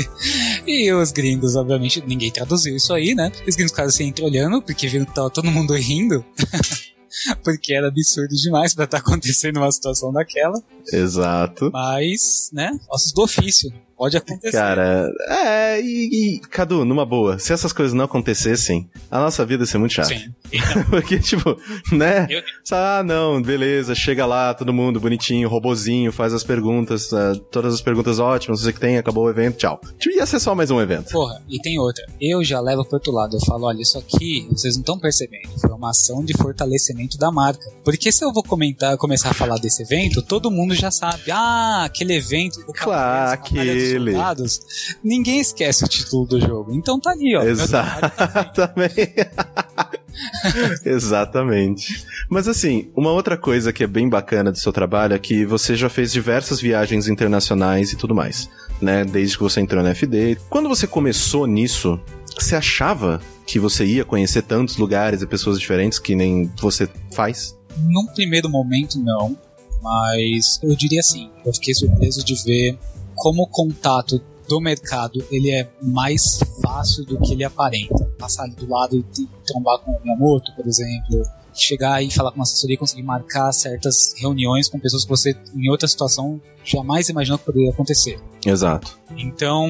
e 0.66 0.92
os 0.92 1.10
gringos, 1.10 1.56
obviamente, 1.56 2.02
ninguém 2.06 2.30
traduziu 2.30 2.76
isso 2.76 2.92
aí, 2.92 3.14
né? 3.14 3.32
Os 3.46 3.54
gringos 3.54 3.72
ficaram 3.72 3.88
assim 3.88 4.12
olhando, 4.20 4.62
porque 4.62 4.88
viram 4.88 5.04
que 5.04 5.14
tava 5.14 5.30
todo 5.30 5.50
mundo 5.50 5.74
rindo. 5.74 6.24
porque 7.44 7.74
era 7.74 7.88
absurdo 7.88 8.34
demais 8.34 8.74
para 8.74 8.84
estar 8.84 9.00
tá 9.00 9.02
acontecendo 9.02 9.58
uma 9.58 9.70
situação 9.70 10.12
daquela. 10.12 10.62
Exato. 10.92 11.70
Mas, 11.72 12.50
né, 12.52 12.70
ossos 12.90 13.12
do 13.12 13.22
ofício. 13.22 13.72
Pode 13.96 14.16
acontecer. 14.16 14.56
Cara, 14.56 15.08
é, 15.28 15.80
e, 15.80 16.36
e, 16.36 16.40
Cadu, 16.40 16.84
numa 16.84 17.06
boa, 17.06 17.38
se 17.38 17.52
essas 17.52 17.72
coisas 17.72 17.94
não 17.94 18.06
acontecessem, 18.06 18.90
a 19.08 19.20
nossa 19.20 19.46
vida 19.46 19.62
ia 19.62 19.66
ser 19.66 19.78
muito 19.78 19.92
chata. 19.92 20.08
Sim. 20.08 20.34
Então. 20.52 20.84
Porque, 20.90 21.18
tipo, 21.18 21.56
né? 21.92 22.26
Eu... 22.28 22.42
Ah, 22.70 23.02
não, 23.04 23.40
beleza, 23.40 23.94
chega 23.94 24.26
lá, 24.26 24.54
todo 24.54 24.72
mundo 24.72 25.00
bonitinho, 25.00 25.48
robozinho, 25.48 26.12
faz 26.12 26.32
as 26.32 26.44
perguntas, 26.44 27.10
uh, 27.12 27.38
todas 27.50 27.74
as 27.74 27.80
perguntas 27.80 28.18
ótimas, 28.18 28.60
você 28.60 28.72
que 28.72 28.80
tem, 28.80 28.98
acabou 28.98 29.24
o 29.24 29.30
evento, 29.30 29.56
tchau. 29.56 29.80
Tipo, 29.98 30.16
ia 30.16 30.26
ser 30.26 30.40
só 30.40 30.54
mais 30.54 30.70
um 30.70 30.80
evento. 30.80 31.10
Porra, 31.10 31.42
e 31.48 31.58
tem 31.60 31.78
outra. 31.78 32.04
Eu 32.20 32.42
já 32.44 32.60
levo 32.60 32.84
pro 32.84 32.96
outro 32.96 33.12
lado, 33.12 33.36
eu 33.36 33.40
falo, 33.46 33.66
olha, 33.66 33.80
isso 33.80 33.98
aqui, 33.98 34.46
vocês 34.50 34.74
não 34.76 34.82
estão 34.82 34.98
percebendo, 34.98 35.48
foi 35.60 35.70
uma 35.70 35.90
ação 35.90 36.24
de 36.24 36.32
fortalecimento 36.34 37.18
da 37.18 37.30
marca. 37.30 37.64
Porque 37.84 38.10
se 38.12 38.24
eu 38.24 38.32
vou 38.32 38.42
comentar, 38.42 38.96
começar 38.96 39.30
a 39.30 39.34
falar 39.34 39.58
desse 39.58 39.82
evento, 39.82 40.22
todo 40.22 40.50
mundo 40.50 40.74
já 40.74 40.90
sabe, 40.90 41.30
ah, 41.30 41.84
aquele 41.84 42.14
evento 42.14 42.60
do 42.64 42.72
Claro, 42.72 43.32
aquele 43.32 43.70
ele. 43.70 44.12
Soldados, 44.12 44.60
ninguém 45.02 45.40
esquece 45.40 45.84
o 45.84 45.88
título 45.88 46.26
do 46.26 46.40
jogo. 46.40 46.72
Então 46.74 46.98
tá 47.00 47.10
ali, 47.10 47.36
ó. 47.36 47.42
Exatamente. 47.42 49.12
Exatamente. 50.84 52.04
Mas 52.28 52.48
assim, 52.48 52.90
uma 52.96 53.10
outra 53.10 53.36
coisa 53.36 53.72
que 53.72 53.84
é 53.84 53.86
bem 53.86 54.08
bacana 54.08 54.52
do 54.52 54.58
seu 54.58 54.72
trabalho 54.72 55.14
é 55.14 55.18
que 55.18 55.44
você 55.44 55.74
já 55.76 55.88
fez 55.88 56.12
diversas 56.12 56.60
viagens 56.60 57.08
internacionais 57.08 57.92
e 57.92 57.96
tudo 57.96 58.14
mais, 58.14 58.48
né? 58.80 59.04
Desde 59.04 59.36
que 59.36 59.42
você 59.42 59.60
entrou 59.60 59.82
na 59.82 59.94
FD. 59.94 60.38
Quando 60.48 60.68
você 60.68 60.86
começou 60.86 61.46
nisso, 61.46 62.00
você 62.38 62.56
achava 62.56 63.20
que 63.46 63.58
você 63.58 63.84
ia 63.84 64.04
conhecer 64.04 64.42
tantos 64.42 64.76
lugares 64.76 65.22
e 65.22 65.26
pessoas 65.26 65.58
diferentes 65.58 65.98
que 65.98 66.14
nem 66.14 66.50
você 66.60 66.88
faz? 67.12 67.56
Num 67.78 68.06
primeiro 68.06 68.48
momento, 68.48 68.98
não. 68.98 69.36
Mas 69.82 70.60
eu 70.62 70.74
diria 70.76 71.00
assim, 71.00 71.30
eu 71.44 71.52
fiquei 71.52 71.74
surpreso 71.74 72.24
de 72.24 72.34
ver 72.44 72.78
como 73.14 73.42
o 73.42 73.46
contato 73.48 74.22
do 74.48 74.60
mercado 74.60 75.24
ele 75.30 75.50
é 75.50 75.68
mais 75.82 76.40
fácil 76.62 77.04
do 77.04 77.18
que 77.20 77.32
ele 77.32 77.44
aparenta. 77.44 78.04
Passar 78.18 78.46
do 78.48 78.68
lado 78.68 78.96
e 78.96 79.28
trombar 79.46 79.78
com 79.78 79.92
o 79.92 80.00
Miyamoto, 80.02 80.52
por 80.54 80.66
exemplo, 80.66 81.22
chegar 81.54 82.02
e 82.02 82.10
falar 82.10 82.30
com 82.30 82.36
uma 82.36 82.44
assessoria 82.44 82.74
e 82.74 82.78
conseguir 82.78 83.02
marcar 83.02 83.52
certas 83.52 84.14
reuniões 84.16 84.68
com 84.68 84.78
pessoas 84.78 85.04
que 85.04 85.10
você, 85.10 85.36
em 85.54 85.70
outra 85.70 85.86
situação, 85.86 86.40
jamais 86.64 87.08
imaginou 87.08 87.38
que 87.38 87.44
poderia 87.44 87.70
acontecer. 87.70 88.18
Exato. 88.44 88.98
Então, 89.16 89.68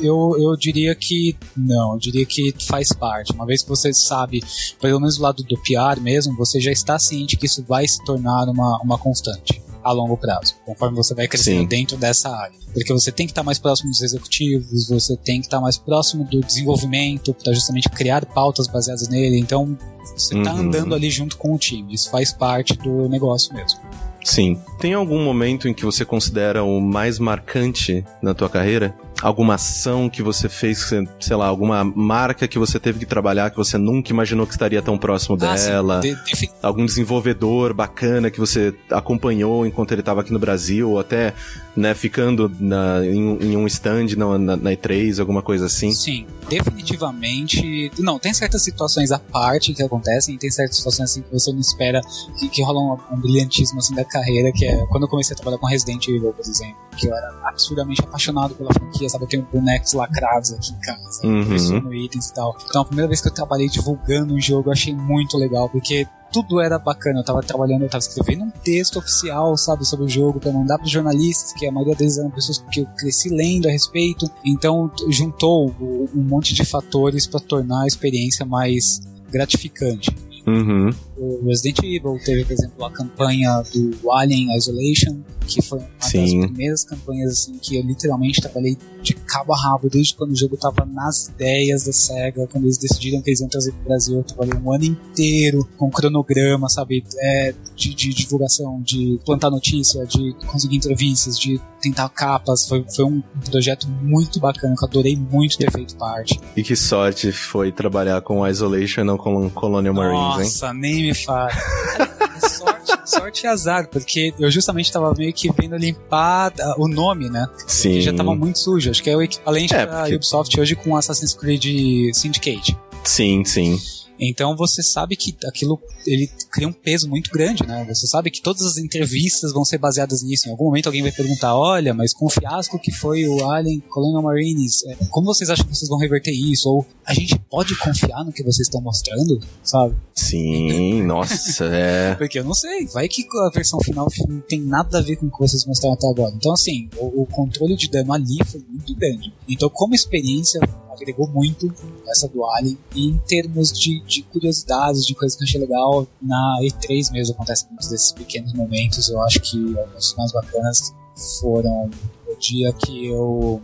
eu, 0.00 0.36
eu 0.38 0.56
diria 0.56 0.94
que 0.94 1.36
não, 1.56 1.94
eu 1.94 1.98
diria 1.98 2.24
que 2.24 2.54
faz 2.66 2.92
parte. 2.92 3.32
Uma 3.32 3.46
vez 3.46 3.62
que 3.62 3.68
você 3.68 3.92
sabe, 3.92 4.42
pelo 4.80 5.00
menos 5.00 5.16
do 5.16 5.22
lado 5.22 5.42
do 5.42 5.56
PR 5.62 6.00
mesmo, 6.00 6.36
você 6.36 6.60
já 6.60 6.72
está 6.72 6.98
ciente 6.98 7.36
que 7.36 7.46
isso 7.46 7.64
vai 7.64 7.86
se 7.86 8.02
tornar 8.04 8.48
uma, 8.48 8.80
uma 8.82 8.98
constante 8.98 9.61
a 9.82 9.92
longo 9.92 10.16
prazo, 10.16 10.54
conforme 10.64 10.96
você 10.96 11.14
vai 11.14 11.26
crescendo 11.28 11.60
Sim. 11.60 11.66
dentro 11.66 11.96
dessa 11.96 12.28
área. 12.30 12.56
Porque 12.72 12.92
você 12.92 13.12
tem 13.12 13.26
que 13.26 13.32
estar 13.32 13.42
mais 13.42 13.58
próximo 13.58 13.90
dos 13.90 14.02
executivos, 14.02 14.88
você 14.88 15.16
tem 15.16 15.40
que 15.40 15.46
estar 15.46 15.60
mais 15.60 15.76
próximo 15.76 16.24
do 16.24 16.40
desenvolvimento 16.40 17.34
para 17.34 17.52
justamente 17.52 17.88
criar 17.88 18.24
pautas 18.26 18.66
baseadas 18.66 19.08
nele. 19.08 19.38
Então, 19.38 19.76
você 20.16 20.36
está 20.36 20.52
uhum. 20.52 20.60
andando 20.60 20.94
ali 20.94 21.10
junto 21.10 21.36
com 21.36 21.54
o 21.54 21.58
time. 21.58 21.94
Isso 21.94 22.10
faz 22.10 22.32
parte 22.32 22.74
do 22.78 23.08
negócio 23.08 23.54
mesmo. 23.54 23.80
Sim. 24.24 24.58
Tem 24.78 24.94
algum 24.94 25.22
momento 25.24 25.68
em 25.68 25.74
que 25.74 25.84
você 25.84 26.04
considera 26.04 26.62
o 26.62 26.80
mais 26.80 27.18
marcante 27.18 28.04
na 28.22 28.34
tua 28.34 28.48
carreira? 28.48 28.94
Alguma 29.22 29.54
ação 29.54 30.10
que 30.10 30.22
você 30.22 30.48
fez, 30.48 30.90
sei 31.20 31.36
lá, 31.36 31.46
alguma 31.46 31.84
marca 31.84 32.48
que 32.48 32.58
você 32.58 32.78
teve 32.80 32.98
que 32.98 33.06
trabalhar 33.06 33.50
que 33.50 33.56
você 33.56 33.78
nunca 33.78 34.10
imaginou 34.10 34.46
que 34.46 34.52
estaria 34.52 34.82
tão 34.82 34.98
próximo 34.98 35.36
ah, 35.40 35.54
dela? 35.54 36.00
De, 36.00 36.14
de... 36.14 36.50
Algum 36.60 36.84
desenvolvedor 36.84 37.72
bacana 37.72 38.30
que 38.30 38.40
você 38.40 38.74
acompanhou 38.90 39.64
enquanto 39.64 39.92
ele 39.92 40.00
estava 40.00 40.20
aqui 40.20 40.32
no 40.32 40.38
Brasil, 40.38 40.90
ou 40.90 40.98
até 40.98 41.32
né, 41.76 41.94
ficando 41.94 42.50
na, 42.60 43.04
em, 43.04 43.38
em, 43.42 43.56
um 43.56 43.66
stand 43.66 44.16
na, 44.16 44.38
na, 44.38 44.56
na, 44.56 44.70
E3, 44.72 45.20
alguma 45.20 45.40
coisa 45.40 45.66
assim? 45.66 45.92
Sim, 45.92 46.26
definitivamente. 46.48 47.90
Não, 47.98 48.18
tem 48.18 48.34
certas 48.34 48.62
situações 48.62 49.10
à 49.12 49.18
parte 49.18 49.72
que 49.72 49.82
acontecem, 49.82 50.36
tem 50.36 50.50
certas 50.50 50.76
situações 50.76 51.10
assim 51.10 51.22
que 51.22 51.32
você 51.32 51.52
não 51.52 51.60
espera, 51.60 52.00
que, 52.38 52.48
que 52.48 52.62
rolam 52.62 52.98
um, 53.10 53.14
um 53.14 53.20
brilhantismo 53.20 53.78
assim 53.78 53.94
da 53.94 54.04
carreira, 54.04 54.52
que 54.52 54.66
é 54.66 54.86
quando 54.86 55.04
eu 55.04 55.08
comecei 55.08 55.34
a 55.34 55.36
trabalhar 55.36 55.58
com 55.58 55.66
Resident 55.66 56.06
Evil, 56.08 56.32
por 56.32 56.44
exemplo, 56.44 56.76
que 56.96 57.06
eu 57.06 57.14
era 57.14 57.34
absurdamente 57.44 58.02
apaixonado 58.02 58.54
pela 58.54 58.72
franquia, 58.72 59.08
sabe? 59.12 59.24
Eu 59.24 59.28
tenho 59.28 59.48
bonecos 59.52 59.92
lacrados 59.92 60.52
aqui 60.52 60.72
em 60.72 60.80
casa, 60.80 61.26
uhum. 61.26 61.92
itens 61.92 62.28
e 62.28 62.34
tal. 62.34 62.56
Então, 62.68 62.82
a 62.82 62.84
primeira 62.84 63.08
vez 63.08 63.20
que 63.20 63.28
eu 63.28 63.34
trabalhei 63.34 63.68
divulgando 63.68 64.34
um 64.34 64.40
jogo, 64.40 64.68
eu 64.68 64.72
achei 64.72 64.94
muito 64.94 65.36
legal, 65.36 65.68
porque 65.68 66.06
tudo 66.32 66.60
era 66.60 66.78
bacana. 66.78 67.20
Eu 67.20 67.24
tava 67.24 67.42
trabalhando, 67.42 67.82
eu 67.82 67.88
tava 67.88 68.02
escrevendo 68.02 68.44
um 68.44 68.50
texto 68.50 68.98
oficial, 68.98 69.56
sabe, 69.56 69.84
sobre 69.84 70.06
o 70.06 70.08
jogo, 70.08 70.40
pra 70.40 70.50
mandar 70.50 70.78
pros 70.78 70.90
jornalistas, 70.90 71.52
que 71.52 71.66
a 71.66 71.70
maioria 71.70 71.94
deles 71.94 72.18
eram 72.18 72.30
pessoas 72.30 72.64
que 72.70 72.80
eu 72.80 72.86
cresci 72.96 73.28
lendo 73.28 73.68
a 73.68 73.70
respeito. 73.70 74.28
Então, 74.44 74.90
juntou 75.08 75.74
um 75.80 76.22
monte 76.22 76.54
de 76.54 76.64
fatores 76.64 77.26
para 77.26 77.40
tornar 77.40 77.82
a 77.82 77.86
experiência 77.86 78.46
mais 78.46 79.00
gratificante. 79.30 80.10
Uhum. 80.46 80.90
O 81.22 81.46
Resident 81.46 81.78
Evil 81.84 82.18
teve, 82.24 82.44
por 82.44 82.52
exemplo, 82.52 82.84
a 82.84 82.90
campanha 82.90 83.62
do 83.72 84.10
Alien 84.10 84.56
Isolation, 84.56 85.22
que 85.46 85.62
foi 85.62 85.78
uma 85.78 85.88
Sim. 86.00 86.40
das 86.40 86.46
primeiras 86.48 86.84
campanhas 86.84 87.32
assim 87.32 87.58
que 87.60 87.76
eu 87.76 87.82
literalmente 87.82 88.40
trabalhei 88.40 88.76
de 89.02 89.14
cabo 89.14 89.52
a 89.52 89.56
rabo 89.56 89.88
desde 89.88 90.14
quando 90.14 90.32
o 90.32 90.36
jogo 90.36 90.56
tava 90.56 90.84
nas 90.84 91.28
ideias 91.28 91.84
da 91.84 91.92
SEGA, 91.92 92.46
quando 92.46 92.64
eles 92.64 92.78
decidiram 92.78 93.20
que 93.20 93.30
eles 93.30 93.40
iam 93.40 93.48
trazer 93.48 93.72
pro 93.72 93.84
Brasil, 93.84 94.16
eu 94.16 94.24
trabalhei 94.24 94.54
um 94.54 94.72
ano 94.72 94.84
inteiro 94.84 95.68
com 95.76 95.90
cronograma, 95.90 96.68
sabe, 96.68 97.04
é, 97.18 97.54
de, 97.76 97.94
de, 97.94 98.10
divulgação, 98.10 98.80
de 98.82 99.18
plantar 99.24 99.50
notícia, 99.50 100.04
de 100.06 100.34
conseguir 100.46 100.76
entrevistas, 100.76 101.38
de 101.38 101.60
tentar 101.80 102.08
capas, 102.10 102.68
foi, 102.68 102.84
foi 102.94 103.04
um 103.04 103.20
projeto 103.50 103.88
muito 103.88 104.38
bacana, 104.38 104.74
que 104.76 104.84
eu 104.84 104.88
adorei 104.88 105.16
muito 105.16 105.58
ter 105.58 105.70
feito 105.70 105.96
parte. 105.96 106.40
E 106.56 106.62
que 106.62 106.76
sorte 106.76 107.32
foi 107.32 107.72
trabalhar 107.72 108.20
com 108.20 108.46
Isolation, 108.46 109.02
não 109.02 109.16
com 109.16 109.50
Colonial 109.50 109.94
Marines, 109.94 110.20
Nossa, 110.22 110.40
hein? 110.40 110.44
Nossa, 110.46 110.74
nem 110.74 111.02
me 111.02 111.11
sorte, 112.40 113.10
sorte 113.10 113.44
e 113.44 113.46
azar, 113.46 113.88
porque 113.88 114.34
eu 114.38 114.50
justamente 114.50 114.92
tava 114.92 115.14
meio 115.14 115.32
que 115.32 115.50
vendo 115.52 115.76
limpar 115.76 116.52
o 116.78 116.88
nome, 116.88 117.28
né? 117.28 117.48
Sim. 117.66 117.92
Que 117.92 118.00
já 118.02 118.12
tava 118.12 118.34
muito 118.34 118.58
sujo. 118.58 118.90
Acho 118.90 119.02
que 119.02 119.10
é 119.10 119.16
o 119.16 119.22
equivalente 119.22 119.74
é, 119.74 119.86
da 119.86 120.00
porque... 120.00 120.16
Ubisoft 120.16 120.60
hoje 120.60 120.74
com 120.76 120.96
Assassin's 120.96 121.34
Creed 121.34 122.14
Syndicate. 122.14 122.76
Sim, 123.04 123.44
sim. 123.44 123.78
Então 124.24 124.56
você 124.56 124.82
sabe 124.82 125.16
que 125.16 125.36
aquilo 125.44 125.80
ele 126.06 126.30
cria 126.50 126.68
um 126.68 126.72
peso 126.72 127.08
muito 127.08 127.30
grande, 127.30 127.66
né? 127.66 127.84
Você 127.88 128.06
sabe 128.06 128.30
que 128.30 128.40
todas 128.40 128.62
as 128.62 128.76
entrevistas 128.76 129.52
vão 129.52 129.64
ser 129.64 129.78
baseadas 129.78 130.22
nisso. 130.22 130.48
Em 130.48 130.52
algum 130.52 130.66
momento 130.66 130.86
alguém 130.86 131.02
vai 131.02 131.10
perguntar: 131.10 131.56
olha, 131.56 131.92
mas 131.92 132.14
com 132.14 132.26
o 132.26 132.30
fiasco 132.30 132.78
que 132.78 132.92
foi 132.92 133.26
o 133.26 133.50
Alien 133.50 133.80
Colonial 133.88 134.22
Marines, 134.22 134.84
é, 134.86 134.94
como 135.10 135.26
vocês 135.26 135.50
acham 135.50 135.66
que 135.66 135.74
vocês 135.74 135.88
vão 135.88 135.98
reverter 135.98 136.30
isso? 136.30 136.68
Ou 136.68 136.86
a 137.04 137.12
gente 137.12 137.36
pode 137.50 137.76
confiar 137.76 138.24
no 138.24 138.32
que 138.32 138.44
vocês 138.44 138.68
estão 138.68 138.80
mostrando, 138.80 139.40
sabe? 139.62 139.96
Sim, 140.14 141.02
nossa, 141.06 141.64
é. 141.64 142.14
Porque 142.14 142.38
eu 142.38 142.44
não 142.44 142.54
sei, 142.54 142.86
vai 142.86 143.08
que 143.08 143.24
a 143.46 143.50
versão 143.52 143.80
final 143.80 144.06
não 144.28 144.40
tem 144.40 144.60
nada 144.60 144.98
a 144.98 145.02
ver 145.02 145.16
com 145.16 145.26
o 145.26 145.30
que 145.30 145.38
vocês 145.40 145.66
mostraram 145.66 145.94
até 145.94 146.08
agora. 146.08 146.32
Então, 146.36 146.52
assim, 146.52 146.88
o, 146.96 147.22
o 147.22 147.26
controle 147.26 147.74
de 147.76 147.88
dano 147.88 148.12
ali 148.12 148.38
foi 148.46 148.64
muito 148.68 148.94
grande. 148.94 149.32
Então, 149.48 149.68
como 149.68 149.94
experiência, 149.94 150.60
agregou 150.92 151.28
muito 151.28 151.72
essa 152.08 152.28
do 152.28 152.44
Alien. 152.44 152.78
E 152.94 153.08
em 153.08 153.18
termos 153.26 153.72
de, 153.72 154.00
de 154.00 154.22
curiosidades, 154.24 155.06
de 155.06 155.14
coisas 155.14 155.36
que 155.36 155.42
eu 155.42 155.46
achei 155.46 155.60
legal, 155.60 156.06
na 156.20 156.58
E3 156.62 157.10
mesmo 157.12 157.34
acontecem 157.34 157.68
muitos 157.68 157.88
desses 157.88 158.12
pequenos 158.12 158.52
momentos. 158.52 159.08
Eu 159.08 159.20
acho 159.22 159.40
que 159.40 159.78
alguns 159.78 160.14
mais 160.16 160.32
bacanas 160.32 160.94
foram 161.40 161.90
o 162.26 162.36
dia 162.38 162.72
que 162.72 163.06
eu 163.06 163.60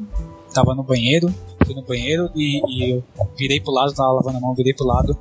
tava 0.52 0.74
no 0.74 0.82
banheiro, 0.82 1.32
fui 1.68 1.74
no 1.74 1.82
banheiro 1.82 2.30
e, 2.34 2.60
e 2.66 2.90
eu 2.92 3.04
virei 3.36 3.60
pro 3.60 3.72
lado, 3.72 3.92
tava 3.92 4.12
lavando 4.12 4.38
a 4.38 4.40
mão, 4.40 4.54
virei 4.54 4.72
pro 4.72 4.86
lado, 4.86 5.16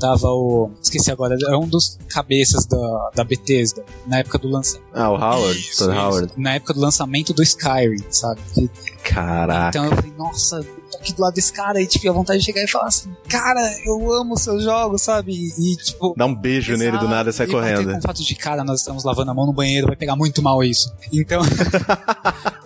tava 0.00 0.28
o. 0.28 0.70
Esqueci 0.82 1.10
agora, 1.10 1.36
é 1.48 1.56
um 1.56 1.68
dos 1.68 1.98
cabeças 2.08 2.66
da, 2.66 3.10
da 3.14 3.24
Bethesda, 3.24 3.84
na 4.06 4.18
época 4.18 4.38
do 4.38 4.48
lançamento. 4.48 4.88
Ah, 4.92 5.10
o 5.10 5.14
Howard, 5.14 5.58
isso, 5.58 5.70
isso, 5.70 5.90
Howard. 5.90 6.32
Na 6.36 6.54
época 6.54 6.74
do 6.74 6.80
lançamento 6.80 7.32
do 7.32 7.42
Skyrim, 7.42 8.04
sabe? 8.10 8.40
Que, 8.52 8.68
Caraca. 9.02 9.68
Então 9.68 9.84
eu 9.84 9.96
falei, 9.96 10.12
nossa, 10.16 10.62
tô 10.90 10.98
aqui 10.98 11.12
do 11.12 11.22
lado 11.22 11.34
desse 11.34 11.52
cara 11.52 11.80
e 11.80 11.86
tive 11.86 12.08
a 12.08 12.12
vontade 12.12 12.38
de 12.38 12.44
chegar 12.44 12.62
e 12.62 12.68
falar 12.68 12.86
assim, 12.86 13.14
cara, 13.28 13.60
eu 13.84 14.12
amo 14.12 14.36
seus 14.36 14.62
jogos, 14.62 15.02
sabe? 15.02 15.32
E, 15.32 15.76
tipo. 15.76 16.14
Dá 16.16 16.26
um 16.26 16.34
beijo 16.34 16.76
nele 16.76 16.98
do 16.98 17.08
nada 17.08 17.30
e 17.30 17.32
sai 17.32 17.46
correndo. 17.46 17.90
Com 17.90 17.98
o 17.98 18.02
fato 18.02 18.22
de 18.22 18.34
cara, 18.34 18.64
nós 18.64 18.80
estamos 18.80 19.04
lavando 19.04 19.30
a 19.30 19.34
mão 19.34 19.46
no 19.46 19.52
banheiro, 19.52 19.86
vai 19.86 19.96
pegar 19.96 20.16
muito 20.16 20.42
mal 20.42 20.62
isso. 20.62 20.92
Então. 21.12 21.42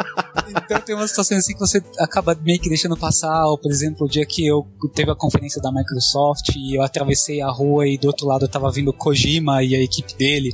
então 0.64 0.80
tem 0.80 0.94
uma 0.94 1.06
situação 1.06 1.36
assim 1.36 1.54
que 1.54 1.60
você 1.60 1.82
acaba 1.98 2.36
meio 2.42 2.60
que 2.60 2.68
deixando 2.68 2.96
passar. 2.96 3.46
Ou, 3.46 3.58
por 3.58 3.70
exemplo, 3.70 4.06
o 4.06 4.10
dia 4.10 4.24
que 4.24 4.46
eu 4.46 4.66
teve 4.94 5.10
a 5.10 5.14
conferência 5.14 5.60
da 5.60 5.72
Microsoft 5.72 6.54
e 6.56 6.78
eu 6.78 6.82
atravessei 6.82 7.40
a 7.40 7.50
rua 7.50 7.86
e 7.86 7.98
do 7.98 8.06
outro 8.06 8.26
lado 8.26 8.48
tava 8.48 8.70
vindo 8.70 8.92
Kojima 8.92 9.62
e 9.62 9.74
a 9.74 9.82
equipe 9.82 10.14
dele. 10.14 10.52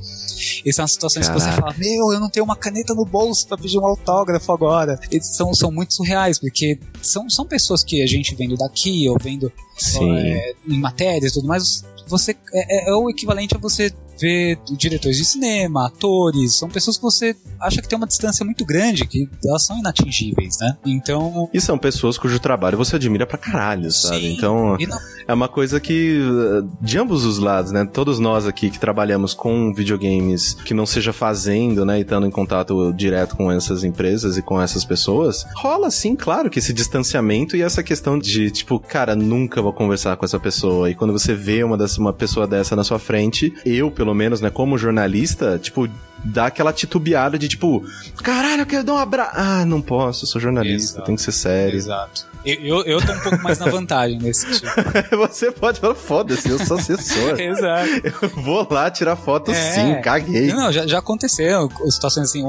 E 0.64 0.72
são 0.72 0.86
situações 0.86 1.26
Caraca. 1.26 1.46
que 1.46 1.50
você 1.50 1.60
fala, 1.60 1.74
meu, 1.78 2.12
eu 2.12 2.20
não 2.20 2.30
tenho 2.30 2.44
uma 2.44 2.56
caneta 2.56 2.94
no 2.94 3.04
bolso 3.04 3.46
para 3.46 3.58
pedir 3.58 3.78
um 3.78 3.86
autógrafo 3.86 4.52
agora. 4.52 4.98
Eles 5.10 5.34
são, 5.34 5.54
são 5.54 5.70
muito 5.70 5.94
surreais, 5.94 6.38
porque 6.38 6.78
são, 7.00 7.28
são 7.28 7.46
pessoas 7.46 7.84
que 7.84 8.02
a 8.02 8.06
gente 8.06 8.34
vendo 8.34 8.56
daqui 8.56 9.08
ou 9.08 9.16
vendo 9.20 9.52
é, 10.00 10.54
em 10.68 10.78
matérias 10.78 11.32
e 11.32 11.34
tudo 11.34 11.48
mais, 11.48 11.84
você 12.06 12.36
é, 12.52 12.88
é, 12.88 12.90
é 12.90 12.94
o 12.94 13.08
equivalente 13.08 13.54
a 13.54 13.58
você 13.58 13.92
ver 14.22 14.58
diretores 14.78 15.16
de 15.16 15.24
cinema, 15.24 15.86
atores, 15.86 16.54
são 16.54 16.68
pessoas 16.68 16.96
que 16.96 17.02
você 17.02 17.36
acha 17.60 17.82
que 17.82 17.88
tem 17.88 17.98
uma 17.98 18.06
distância 18.06 18.44
muito 18.44 18.64
grande, 18.64 19.06
que 19.06 19.28
elas 19.44 19.64
são 19.64 19.76
inatingíveis, 19.78 20.58
né? 20.60 20.76
Então. 20.86 21.50
E 21.52 21.60
são 21.60 21.76
pessoas 21.76 22.16
cujo 22.16 22.38
trabalho 22.38 22.78
você 22.78 22.96
admira 22.96 23.26
pra 23.26 23.36
caralho, 23.36 23.90
sabe? 23.90 24.20
Sim, 24.20 24.34
então. 24.34 24.76
Não... 24.78 24.98
É 25.26 25.32
uma 25.32 25.48
coisa 25.48 25.80
que, 25.80 26.18
de 26.80 26.98
ambos 26.98 27.24
os 27.24 27.38
lados, 27.38 27.72
né? 27.72 27.84
Todos 27.84 28.18
nós 28.18 28.46
aqui 28.46 28.70
que 28.70 28.78
trabalhamos 28.78 29.34
com 29.34 29.72
videogames, 29.72 30.54
que 30.54 30.74
não 30.74 30.84
seja 30.86 31.12
fazendo, 31.12 31.84
né? 31.84 31.98
E 31.98 32.02
estando 32.02 32.26
em 32.26 32.30
contato 32.30 32.92
direto 32.92 33.36
com 33.36 33.50
essas 33.50 33.84
empresas 33.84 34.36
e 34.36 34.42
com 34.42 34.60
essas 34.60 34.84
pessoas, 34.84 35.46
rola 35.56 35.90
sim, 35.90 36.16
claro, 36.16 36.50
que 36.50 36.58
esse 36.58 36.72
distanciamento 36.72 37.56
e 37.56 37.62
essa 37.62 37.82
questão 37.82 38.18
de, 38.18 38.50
tipo, 38.50 38.78
cara, 38.78 39.14
nunca 39.14 39.62
vou 39.62 39.72
conversar 39.72 40.16
com 40.16 40.24
essa 40.24 40.38
pessoa. 40.38 40.90
E 40.90 40.94
quando 40.94 41.12
você 41.12 41.34
vê 41.34 41.62
uma, 41.62 41.76
dessa, 41.76 42.00
uma 42.00 42.12
pessoa 42.12 42.46
dessa 42.46 42.76
na 42.76 42.84
sua 42.84 42.98
frente, 42.98 43.52
eu, 43.64 43.90
pelo 43.90 44.11
pelo 44.12 44.14
menos, 44.14 44.42
né, 44.42 44.50
como 44.50 44.76
jornalista, 44.76 45.58
tipo, 45.58 45.88
dá 46.24 46.46
aquela 46.46 46.72
titubeada 46.72 47.38
de 47.38 47.48
tipo, 47.48 47.84
caralho, 48.22 48.62
eu 48.62 48.66
quero 48.66 48.84
dar 48.84 48.94
um 48.94 48.98
abraço. 48.98 49.32
Ah, 49.34 49.64
não 49.64 49.80
posso, 49.80 50.24
eu 50.24 50.28
sou 50.28 50.40
jornalista, 50.40 50.96
Exato. 50.96 51.06
tem 51.06 51.16
que 51.16 51.22
ser 51.22 51.32
sério. 51.32 51.76
Exato. 51.76 52.32
Eu, 52.44 52.82
eu 52.82 53.00
tô 53.04 53.12
um 53.12 53.20
pouco 53.20 53.42
mais 53.42 53.58
na 53.58 53.66
vantagem 53.66 54.18
nesse 54.18 54.46
tipo. 54.58 54.66
Você 55.16 55.52
pode 55.52 55.78
falar, 55.78 55.94
foda-se, 55.94 56.48
eu 56.48 56.58
sou 56.58 56.76
assessor. 56.76 57.38
Exato. 57.40 57.88
Eu 58.04 58.28
vou 58.42 58.66
lá 58.68 58.90
tirar 58.90 59.14
foto 59.14 59.52
é. 59.52 59.54
sim, 59.54 60.00
caguei. 60.02 60.52
Não, 60.52 60.72
já, 60.72 60.86
já 60.86 60.98
aconteceu 60.98 61.70
situações 61.88 62.28
assim. 62.28 62.42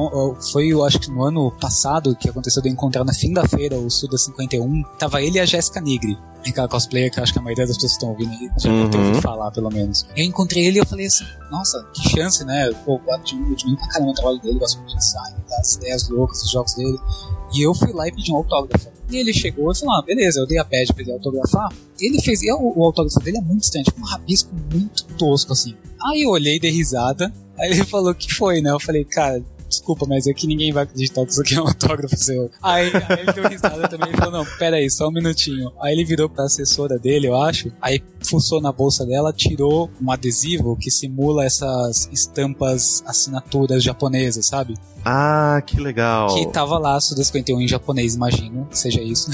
Foi, 0.51 0.67
eu 0.67 0.83
acho 0.83 0.99
que 0.99 1.11
no 1.11 1.23
ano 1.23 1.51
passado 1.51 2.15
que 2.15 2.27
aconteceu 2.27 2.61
de 2.61 2.69
eu 2.69 2.73
encontrar 2.73 3.03
na 3.03 3.13
fim 3.13 3.31
da 3.33 3.47
feira 3.47 3.75
o 3.75 3.89
Suda 3.89 4.17
51. 4.17 4.83
Tava 4.97 5.21
ele 5.21 5.37
e 5.37 5.39
a 5.39 5.45
Jéssica 5.45 5.79
Nigri 5.79 6.17
aquela 6.49 6.67
cosplayer 6.67 7.11
que 7.11 7.19
eu 7.19 7.23
acho 7.23 7.33
que 7.33 7.39
a 7.39 7.41
maioria 7.41 7.65
das 7.65 7.75
pessoas 7.75 7.93
estão 7.93 8.09
ouvindo 8.09 8.31
aí 8.31 8.49
já 8.57 8.69
uhum. 8.69 8.83
ouvido 8.83 9.21
falar, 9.21 9.51
pelo 9.51 9.69
menos. 9.69 10.05
Eu 10.15 10.25
encontrei 10.25 10.65
ele 10.65 10.77
e 10.77 10.79
eu 10.79 10.85
falei 10.85 11.05
assim, 11.05 11.25
nossa, 11.49 11.83
que 11.93 12.09
chance, 12.09 12.43
né? 12.45 12.69
Pô, 12.85 12.99
eu 13.63 13.71
admiro 13.71 13.77
pra 13.77 13.87
caramba 13.87 14.11
o 14.11 14.13
trabalho 14.13 14.39
dele, 14.39 14.59
gosto 14.59 14.77
muito 14.77 14.91
de 14.91 14.97
design, 14.97 15.35
das 15.49 15.75
ideias 15.75 16.09
loucas, 16.09 16.41
dos 16.41 16.51
jogos 16.51 16.73
dele. 16.73 16.99
E 17.53 17.61
eu 17.61 17.73
fui 17.73 17.93
lá 17.93 18.07
e 18.07 18.11
pedi 18.11 18.31
um 18.31 18.37
autógrafo. 18.37 18.89
E 19.09 19.17
ele 19.17 19.33
chegou 19.33 19.71
e 19.71 19.77
falou: 19.77 19.95
ah, 19.95 20.01
beleza, 20.01 20.39
eu 20.39 20.47
dei 20.47 20.57
a 20.57 20.65
pad 20.65 20.91
pra 20.93 21.03
ele 21.03 21.11
autografar. 21.11 21.71
Ele 21.99 22.21
fez. 22.21 22.41
E 22.41 22.51
o, 22.51 22.73
o 22.75 22.83
autógrafo 22.83 23.19
dele 23.19 23.37
é 23.37 23.41
muito 23.41 23.63
estranho, 23.63 23.85
tipo 23.85 24.01
um 24.01 24.05
rabisco 24.05 24.51
muito 24.71 25.05
tosco, 25.17 25.53
assim. 25.53 25.75
Aí 26.03 26.23
eu 26.23 26.29
olhei, 26.29 26.59
dei 26.59 26.71
risada. 26.71 27.31
Aí 27.57 27.71
ele 27.71 27.85
falou 27.85 28.13
que 28.15 28.33
foi, 28.33 28.61
né? 28.61 28.71
Eu 28.71 28.79
falei, 28.79 29.05
cara, 29.05 29.43
desculpa, 29.73 30.05
mas 30.07 30.27
é 30.27 30.33
que 30.33 30.47
ninguém 30.47 30.71
vai 30.71 30.83
acreditar 30.83 31.25
que 31.25 31.31
isso 31.31 31.41
aqui 31.41 31.55
é 31.55 31.61
um 31.61 31.67
autógrafo 31.67 32.15
seu. 32.17 32.49
Aí, 32.61 32.91
aí 33.09 33.21
ele 33.21 33.33
deu 33.33 33.47
risada 33.47 33.87
também 33.87 34.11
e 34.11 34.17
falou, 34.17 34.31
não, 34.31 34.45
pera 34.57 34.77
aí, 34.77 34.89
só 34.89 35.07
um 35.07 35.11
minutinho. 35.11 35.71
Aí 35.79 35.93
ele 35.93 36.05
virou 36.05 36.29
pra 36.29 36.45
assessora 36.45 36.97
dele, 36.97 37.27
eu 37.27 37.35
acho, 37.35 37.71
aí 37.81 37.99
fuçou 38.29 38.61
na 38.61 38.71
bolsa 38.71 39.05
dela, 39.05 39.33
tirou 39.33 39.89
um 40.01 40.11
adesivo 40.11 40.75
que 40.75 40.91
simula 40.91 41.45
essas 41.45 42.09
estampas, 42.11 43.03
assinaturas 43.05 43.83
japonesas, 43.83 44.45
sabe? 44.45 44.75
Ah, 45.05 45.61
que 45.65 45.79
legal. 45.79 46.33
Que 46.33 46.47
tava 46.47 46.77
lá, 46.77 46.99
Suda 46.99 47.23
51 47.23 47.61
em 47.61 47.67
japonês, 47.67 48.15
imagino 48.15 48.65
que 48.69 48.77
seja 48.77 49.01
isso. 49.01 49.29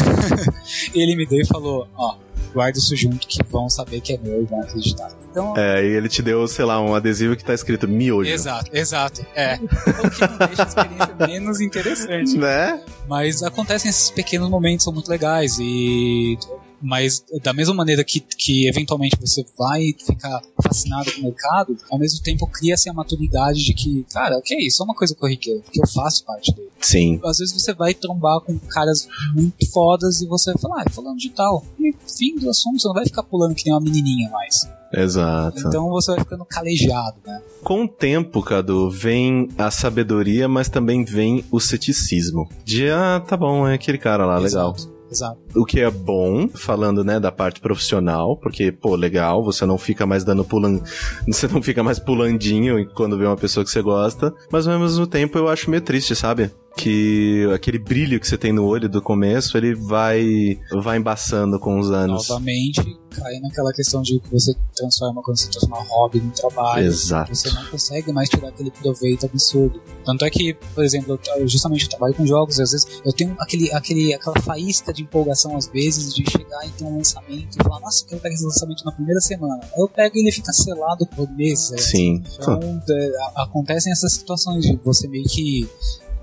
ele 0.94 1.16
me 1.16 1.26
deu 1.26 1.42
e 1.42 1.46
falou, 1.46 1.88
ó, 1.96 2.16
guarda 2.54 2.78
isso 2.78 2.96
junto 2.96 3.28
que 3.28 3.44
vão 3.44 3.70
saber 3.70 4.02
que 4.02 4.14
é 4.14 4.18
meu 4.18 4.42
e 4.42 4.46
vão 4.46 4.62
acreditar. 4.62 5.12
Então, 5.30 5.56
é, 5.56 5.86
e 5.86 5.90
ele 5.90 6.10
te 6.10 6.22
deu, 6.22 6.48
sei 6.48 6.66
lá, 6.66 6.82
um 6.82 6.96
adesivo 6.96 7.36
que 7.36 7.44
tá 7.44 7.54
escrito 7.54 7.88
miojo. 7.88 8.30
Exato, 8.30 8.72
exato. 8.74 9.26
É. 9.36 9.56
O 9.56 10.10
que 10.10 10.28
não 10.28 10.38
deixa 10.48 10.64
a 10.64 10.68
experiência 10.68 11.16
menos 11.28 11.62
interessante. 11.62 12.38
Né? 12.38 12.82
Mas 13.08 13.44
acontecem 13.44 13.90
esses 13.90 14.10
pequenos 14.10 14.50
momentos, 14.50 14.84
são 14.84 14.94
muito 14.94 15.10
legais. 15.10 15.60
E 15.60 16.38
mas 16.82 17.24
da 17.44 17.54
mesma 17.54 17.74
maneira 17.74 18.04
que, 18.04 18.20
que 18.20 18.68
eventualmente 18.68 19.18
você 19.20 19.46
vai 19.58 19.94
ficar 20.06 20.42
fascinado 20.64 21.12
com 21.12 21.22
o 21.22 21.24
mercado, 21.24 21.78
ao 21.90 22.00
mesmo 22.00 22.22
tempo 22.22 22.48
cria-se 22.48 22.90
a 22.90 22.94
maturidade 22.94 23.64
de 23.64 23.74
que, 23.74 24.06
cara, 24.12 24.38
ok, 24.38 24.58
isso 24.58 24.82
é 24.82 24.86
uma 24.86 24.96
coisa 24.96 25.16
corriqueira, 25.16 25.62
porque 25.62 25.82
eu 25.82 25.88
faço 25.88 26.24
parte 26.26 26.54
dele. 26.54 26.70
Sim. 26.80 27.20
Às 27.24 27.38
vezes 27.40 27.54
você 27.54 27.74
vai 27.74 27.94
trombar 27.94 28.40
com 28.42 28.58
caras 28.60 29.08
muito 29.34 29.70
fodas 29.72 30.22
e 30.22 30.28
você 30.28 30.52
vai 30.54 30.62
falar, 30.62 30.84
ah, 30.86 30.90
falando 30.90 31.18
de 31.18 31.30
tal. 31.30 31.66
E 31.80 31.94
fim 32.18 32.38
do 32.38 32.50
assunto, 32.50 32.80
você 32.80 32.88
não 32.88 32.96
vai 32.96 33.06
ficar 33.06 33.24
pulando 33.24 33.56
que 33.56 33.66
nem 33.66 33.74
uma 33.74 33.82
menininha 33.82 34.30
mais. 34.30 34.68
Exato. 34.92 35.60
Então 35.60 35.90
você 35.90 36.12
vai 36.12 36.20
ficando 36.22 36.46
calejado, 36.46 37.18
né? 37.26 37.42
Com 37.64 37.84
o 37.84 37.88
tempo, 37.88 38.42
Cadu, 38.42 38.90
vem 38.90 39.50
a 39.58 39.70
sabedoria, 39.70 40.48
mas 40.48 40.70
também 40.70 41.04
vem 41.04 41.46
o 41.52 41.60
ceticismo. 41.60 42.50
De, 42.66 42.90
ah, 42.90 43.24
tá 43.26 43.38
bom, 43.38 43.68
é 43.68 43.76
aquele 43.76 43.98
cara 43.98 44.26
lá, 44.26 44.42
Exato. 44.42 44.82
legal. 44.82 44.99
Exato. 45.10 45.40
O 45.56 45.66
que 45.66 45.80
é 45.80 45.90
bom, 45.90 46.48
falando, 46.48 47.04
né, 47.04 47.20
da 47.20 47.32
parte 47.32 47.60
profissional, 47.60 48.38
porque, 48.38 48.72
pô, 48.72 48.96
legal, 48.96 49.44
você 49.44 49.66
não 49.66 49.78
fica 49.78 50.06
mais 50.06 50.24
dando 50.24 50.44
pulan... 50.44 50.80
Você 51.28 51.48
não 51.48 51.62
fica 51.62 51.84
mais 51.84 52.00
pulandinho 52.00 52.88
quando 52.94 53.18
vê 53.18 53.26
uma 53.26 53.38
pessoa 53.38 53.64
que 53.64 53.70
você 53.70 53.82
gosta, 53.82 54.34
mas 54.52 54.68
ao 54.68 54.80
mesmo 54.80 55.06
tempo 55.06 55.38
eu 55.38 55.48
acho 55.48 55.70
meio 55.70 55.82
triste, 55.82 56.16
sabe? 56.16 56.52
Que 56.80 57.46
aquele 57.54 57.78
brilho 57.78 58.20
que 58.22 58.28
você 58.28 58.38
tem 58.38 58.54
no 58.54 58.66
olho 58.66 58.88
do 58.88 59.02
começo, 59.02 59.58
ele 59.58 59.76
vai 59.76 60.58
vai 60.82 60.98
embaçando 60.98 61.60
com 61.60 61.78
os 61.78 61.92
anos. 61.92 62.30
Novamente, 62.30 62.82
cai 63.10 63.38
naquela 63.42 63.74
questão 63.74 64.02
de 64.02 64.18
que 64.18 64.32
você 64.32 64.56
transforma 64.74 65.22
quando 65.22 65.38
você 65.38 65.50
transforma 65.50 65.86
hobby 65.90 66.22
no 66.22 66.32
trabalho. 66.32 66.86
Exato. 66.86 67.36
Você 67.36 67.50
não 67.52 67.66
consegue 67.66 68.14
mais 68.14 68.30
tirar 68.30 68.48
aquele 68.48 68.72
proveito 68.72 69.26
absurdo. 69.26 69.82
Tanto 70.06 70.24
é 70.24 70.30
que, 70.30 70.54
por 70.74 70.84
exemplo, 70.84 71.20
eu, 71.36 71.48
justamente 71.48 71.84
eu 71.84 71.90
trabalho 71.90 72.14
com 72.14 72.26
jogos, 72.26 72.58
às 72.62 72.72
vezes 72.72 73.02
eu 73.04 73.12
tenho 73.12 73.36
aquele, 73.40 73.72
aquele, 73.74 74.14
aquela 74.14 74.40
faísca 74.40 74.94
de 74.94 75.02
empolgação 75.02 75.58
às 75.58 75.68
vezes 75.68 76.14
de 76.14 76.24
chegar 76.32 76.66
e 76.66 76.70
ter 76.70 76.86
um 76.86 76.98
lançamento 76.98 77.58
e 77.60 77.64
falar, 77.64 77.82
nossa, 77.82 78.06
eu 78.06 78.08
quero 78.08 78.22
pegar 78.22 78.36
esse 78.36 78.46
lançamento 78.46 78.86
na 78.86 78.94
primeira 78.94 79.20
semana. 79.20 79.60
Aí 79.64 79.82
eu 79.82 79.90
pego 79.90 80.16
e 80.16 80.22
ele 80.22 80.32
fica 80.32 80.54
selado 80.54 81.06
por 81.08 81.30
meses. 81.32 81.84
Sim. 81.84 82.24
Então, 82.40 82.82
é, 82.90 83.12
acontecem 83.36 83.92
essas 83.92 84.14
situações 84.14 84.64
de 84.64 84.80
você 84.82 85.10
meio 85.10 85.26
que 85.26 85.68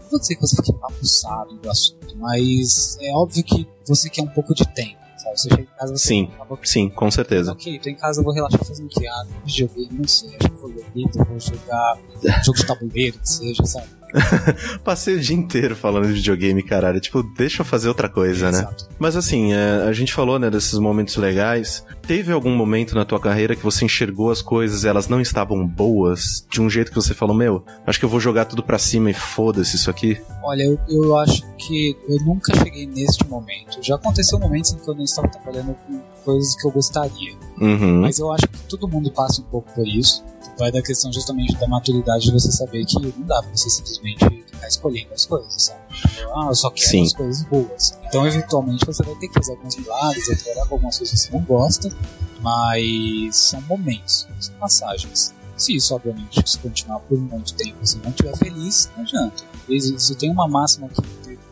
não 0.07 0.11
vou 0.11 0.20
dizer 0.20 0.36
que 0.36 0.40
você 0.40 0.57
fique 0.57 0.72
papuçado 0.72 1.57
do 1.57 1.70
assunto, 1.70 2.16
mas 2.16 2.96
é 3.00 3.12
óbvio 3.12 3.42
que 3.44 3.68
você 3.86 4.09
quer 4.09 4.22
um 4.22 4.28
pouco 4.28 4.54
de 4.54 4.64
tempo. 4.68 4.96
Sabe? 5.18 5.36
Você 5.36 5.48
chega 5.48 5.62
em 5.62 5.66
casa 5.78 5.96
você 5.96 6.09
Sim, 6.09 6.30
sim, 6.62 6.88
com 6.88 7.11
certeza. 7.11 7.52
Ok, 7.52 7.78
tô 7.80 7.88
em 7.88 7.96
casa, 7.96 8.22
vou 8.22 8.32
relaxar 8.32 8.64
fazendo? 8.64 8.88
Ah, 9.09 9.26
videogame, 9.44 9.98
não 9.98 10.09
sei, 10.09 10.28
acho 10.36 10.50
que 10.50 10.57
vou 10.57 10.70
ler 10.70 10.86
livro, 10.94 11.24
vou 11.24 11.40
jogar 11.40 11.98
jogo 12.44 12.59
de 12.59 12.66
tabuleiro, 12.66 13.18
que 13.18 13.28
seja, 13.28 13.64
sabe? 13.64 13.88
Passei 14.84 15.14
o 15.14 15.20
dia 15.20 15.36
inteiro 15.36 15.74
falando 15.74 16.07
de 16.07 16.14
videogame, 16.14 16.62
caralho. 16.62 17.00
Tipo, 17.00 17.22
deixa 17.22 17.62
eu 17.62 17.66
fazer 17.66 17.88
outra 17.88 18.09
coisa, 18.09 18.50
né? 18.50 18.59
Exato. 18.59 18.88
Mas 18.98 19.16
assim, 19.16 19.52
é, 19.52 19.84
a 19.86 19.92
gente 19.92 20.12
falou, 20.12 20.38
né, 20.38 20.50
desses 20.50 20.78
momentos 20.78 21.16
legais. 21.16 21.84
Teve 22.07 22.32
algum 22.32 22.54
momento 22.54 22.94
na 22.94 23.04
tua 23.04 23.18
carreira 23.18 23.57
que 23.57 23.62
você 23.62 23.84
enxergou 23.84 24.30
as 24.30 24.40
coisas 24.40 24.84
e 24.84 24.88
elas 24.88 25.09
não 25.09 25.20
estavam 25.20 25.66
boas? 25.66 26.46
De 26.48 26.61
um 26.61 26.70
jeito 26.70 26.90
que 26.90 26.94
você 26.94 27.14
falou, 27.14 27.34
meu, 27.34 27.64
acho 27.86 27.98
que 27.98 28.04
eu 28.04 28.09
vou 28.09 28.20
jogar 28.20 28.44
tudo 28.44 28.62
pra 28.62 28.78
cima 28.78 29.11
e 29.11 29.14
foda-se 29.14 29.76
isso 29.76 29.90
aqui? 29.90 30.20
Olha, 30.42 30.62
eu, 30.62 30.78
eu 30.88 31.16
acho 31.18 31.42
que 31.57 31.96
eu 32.09 32.20
nunca 32.24 32.54
cheguei 32.57 32.86
neste 32.86 33.26
momento. 33.26 33.78
Já 33.82 33.96
aconteceu 33.96 34.38
momentos 34.38 34.72
em 34.72 34.78
que 34.78 34.88
eu 34.88 34.94
não 34.94 35.04
estava 35.04 35.28
trabalhando 35.28 35.74
com 35.86 36.00
coisas 36.24 36.54
que 36.54 36.66
eu 36.66 36.70
gostaria. 36.70 37.34
Uhum. 37.61 38.02
Mas 38.02 38.18
eu 38.18 38.32
acho 38.32 38.46
que 38.46 38.59
todo 38.68 38.88
mundo 38.88 39.11
passa 39.11 39.40
um 39.40 39.44
pouco 39.44 39.72
por 39.72 39.86
isso 39.86 40.24
vai 40.59 40.72
da 40.72 40.82
questão 40.82 41.12
justamente 41.12 41.57
da 41.57 41.66
maturidade 41.66 42.26
de 42.26 42.32
você 42.32 42.50
saber 42.50 42.84
que 42.84 43.00
não 43.00 43.26
dá 43.26 43.42
pra 43.42 43.50
você 43.54 43.68
simplesmente 43.68 44.24
ficar 44.24 44.68
escolhendo 44.68 45.12
as 45.14 45.26
coisas, 45.26 45.62
sabe? 45.62 45.80
Ah, 46.34 46.46
eu 46.48 46.54
só 46.54 46.70
quero 46.70 46.90
Sim. 46.90 47.02
as 47.04 47.12
coisas 47.12 47.44
boas. 47.44 47.98
Então, 48.07 48.26
eventualmente, 48.26 48.84
você 48.84 49.02
vai 49.02 49.14
ter 49.16 49.28
que 49.28 49.34
fazer 49.34 49.52
alguns 49.52 49.76
milagres, 49.76 50.26
vai 50.26 50.36
trabalhar 50.36 50.66
com 50.66 50.74
algumas 50.74 50.98
coisas 50.98 51.20
que 51.20 51.26
você 51.26 51.36
não 51.36 51.44
gosta, 51.44 51.88
mas 52.40 53.36
são 53.36 53.61
momentos, 53.62 54.26
são 54.40 54.54
passagens. 54.57 55.34
Se 55.57 55.74
isso, 55.74 55.94
obviamente, 55.94 56.42
se 56.48 56.59
continuar 56.59 57.00
por 57.00 57.18
muito 57.18 57.54
tempo 57.54 57.76
e 57.82 57.86
você 57.86 57.98
não 58.02 58.11
estiver 58.11 58.36
feliz, 58.36 58.90
não 58.96 59.04
adianta. 59.04 59.42
Se 59.98 60.14
tem 60.14 60.30
uma 60.30 60.46
máxima 60.46 60.88
que 60.88 61.00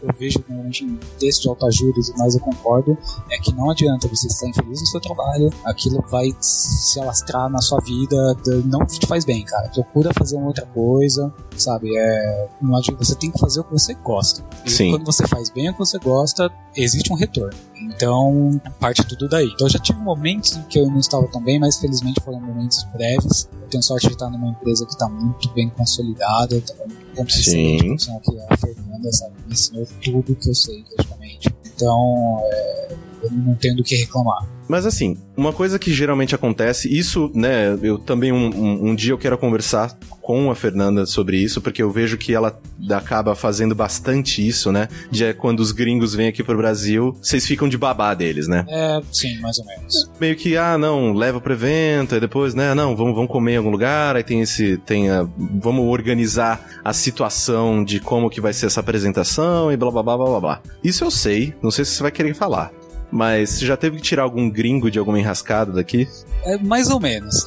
eu 0.07 0.15
vejo 0.19 0.43
normalmente 0.49 0.85
em 0.85 0.99
texto 1.19 1.43
de 1.43 1.49
autoajuda 1.49 2.01
e 2.01 2.19
mais 2.19 2.35
eu 2.35 2.41
concordo, 2.41 2.97
é 3.31 3.39
que 3.39 3.53
não 3.53 3.71
adianta 3.71 4.09
você 4.09 4.27
estar 4.27 4.49
infeliz 4.49 4.81
no 4.81 4.87
seu 4.87 5.01
trabalho, 5.01 5.51
aquilo 5.65 6.05
vai 6.11 6.29
se 6.41 7.01
alastrar 7.01 7.49
na 7.49 7.61
sua 7.61 7.81
vida, 7.81 8.17
não 8.65 8.87
te 8.87 9.07
faz 9.07 9.25
bem, 9.25 9.45
cara. 9.45 9.69
Procura 9.69 10.11
fazer 10.17 10.37
uma 10.37 10.47
outra 10.47 10.67
coisa, 10.67 11.33
sabe? 11.57 11.97
É, 11.97 12.49
não 12.61 12.77
adianta, 12.77 13.05
você 13.05 13.15
tem 13.15 13.31
que 13.31 13.39
fazer 13.39 13.61
o 13.61 13.65
que 13.65 13.73
você 13.73 13.95
gosta. 13.95 14.45
E 14.65 14.71
Sim. 14.71 14.91
quando 14.91 15.05
você 15.05 15.27
faz 15.27 15.51
bem 15.51 15.71
o 15.71 15.73
que 15.73 15.79
você 15.79 15.99
gosta, 15.99 16.51
existe 16.77 17.13
um 17.13 17.17
retorno. 17.17 17.57
Então, 17.87 18.61
parte 18.81 19.05
tudo 19.07 19.29
daí. 19.29 19.47
Então, 19.47 19.67
eu 19.67 19.71
já 19.71 19.79
tive 19.79 19.99
momentos 20.01 20.57
em 20.57 20.63
que 20.65 20.79
eu 20.79 20.87
não 20.87 20.99
estava 20.99 21.27
tão 21.29 21.43
bem, 21.43 21.59
mas 21.59 21.79
felizmente 21.79 22.21
foram 22.23 22.41
momentos 22.41 22.85
breves. 22.93 23.49
Eu 23.53 23.69
tenho 23.69 23.83
sorte 23.83 24.07
de 24.07 24.13
estar 24.13 24.31
numa 24.31 24.49
empresa 24.49 24.85
que 24.85 24.93
está 24.93 25.09
muito 25.09 25.49
bem 25.53 25.69
consolidada, 25.71 26.61
tá 26.61 26.75
muito 26.77 27.33
Sim. 27.33 27.97
que 27.97 28.37
é 28.37 28.47
a 28.51 28.57
Fernanda, 28.57 29.13
sabe? 29.13 29.35
Me 29.47 29.53
ensinou 29.53 29.87
tudo 30.03 30.35
que 30.35 30.51
eu 30.51 30.55
sei, 30.55 30.85
praticamente. 30.95 31.55
Então, 31.75 32.41
é, 32.45 32.97
eu 33.23 33.31
não 33.31 33.55
tenho 33.55 33.77
do 33.77 33.83
que 33.83 33.97
reclamar. 33.97 34.54
Mas 34.69 34.87
assim, 34.87 35.17
uma 35.37 35.53
coisa 35.53 35.79
que 35.79 35.93
geralmente 35.93 36.35
acontece, 36.35 36.89
isso, 36.89 37.31
né, 37.35 37.79
eu 37.83 37.99
também 37.99 38.33
um, 38.33 38.49
um, 38.55 38.89
um, 38.89 38.95
dia 38.95 39.13
eu 39.13 39.19
quero 39.19 39.37
conversar 39.37 39.97
com 40.21 40.51
a 40.51 40.55
Fernanda 40.55 41.05
sobre 41.05 41.37
isso, 41.37 41.61
porque 41.61 41.83
eu 41.83 41.91
vejo 41.91 42.17
que 42.17 42.35
ela 42.35 42.59
acaba 42.91 43.35
fazendo 43.35 43.75
bastante 43.75 44.47
isso, 44.47 44.73
né? 44.73 44.89
De 45.11 45.25
é 45.25 45.33
quando 45.35 45.61
os 45.61 45.71
gringos 45.71 46.15
vêm 46.15 46.29
aqui 46.29 46.43
pro 46.43 46.57
Brasil, 46.57 47.15
vocês 47.21 47.47
ficam 47.47 47.69
de 47.69 47.77
babá 47.77 48.15
deles, 48.15 48.49
né? 48.49 48.65
É, 48.69 49.01
sim, 49.13 49.39
mais 49.41 49.59
ou 49.59 49.67
menos. 49.67 50.11
Meio 50.19 50.35
que, 50.35 50.57
ah, 50.57 50.79
não, 50.79 51.13
leva 51.13 51.41
pro 51.41 51.53
evento, 51.53 52.15
e 52.15 52.21
depois, 52.21 52.55
né, 52.55 52.73
não, 52.75 52.97
vamos, 52.97 53.15
vamos 53.15 53.31
comer 53.31 53.55
em 53.55 53.57
algum 53.57 53.71
lugar, 53.71 54.17
aí 54.17 54.23
tem 54.23 54.41
esse, 54.41 54.79
tem 54.79 55.11
a, 55.11 55.29
vamos 55.37 55.85
organizar 55.85 56.65
a 56.83 56.93
situação 56.93 57.85
de 57.85 58.01
como 58.01 58.31
que 58.31 58.41
vai 58.41 58.53
ser 58.53 58.67
essa 58.67 58.81
apresentação 58.81 59.71
e 59.71 59.77
blá 59.77 59.91
blá 59.91 60.03
blá 60.03 60.17
blá 60.17 60.41
blá. 60.41 60.63
Isso 60.83 61.05
eu 61.05 61.11
sei, 61.11 61.55
não 61.63 61.71
sei 61.71 61.85
se 61.85 61.93
você 61.93 62.03
vai 62.03 62.13
querer 62.13 62.35
falar. 62.35 62.73
Mas 63.15 63.51
você 63.51 63.65
já 63.65 63.77
teve 63.77 63.99
que 63.99 64.03
tirar 64.03 64.25
algum 64.25 64.51
gringo 64.51 64.91
de 64.91 64.99
alguma 64.99 65.21
enrascada 65.21 65.71
daqui? 65.71 66.09
É, 66.43 66.59
mais 66.59 66.91
ou 66.91 66.99
menos. 66.99 67.47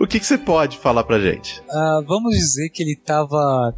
o 0.00 0.06
que, 0.08 0.18
que, 0.18 0.26
você 0.26 0.36
pode 0.36 0.76
falar 0.76 1.04
pra 1.04 1.20
gente? 1.20 1.62
Uh, 1.68 2.02
vamos 2.04 2.34
dizer 2.34 2.70
que 2.70 2.82
ele 2.82 2.96
tava. 2.96 3.72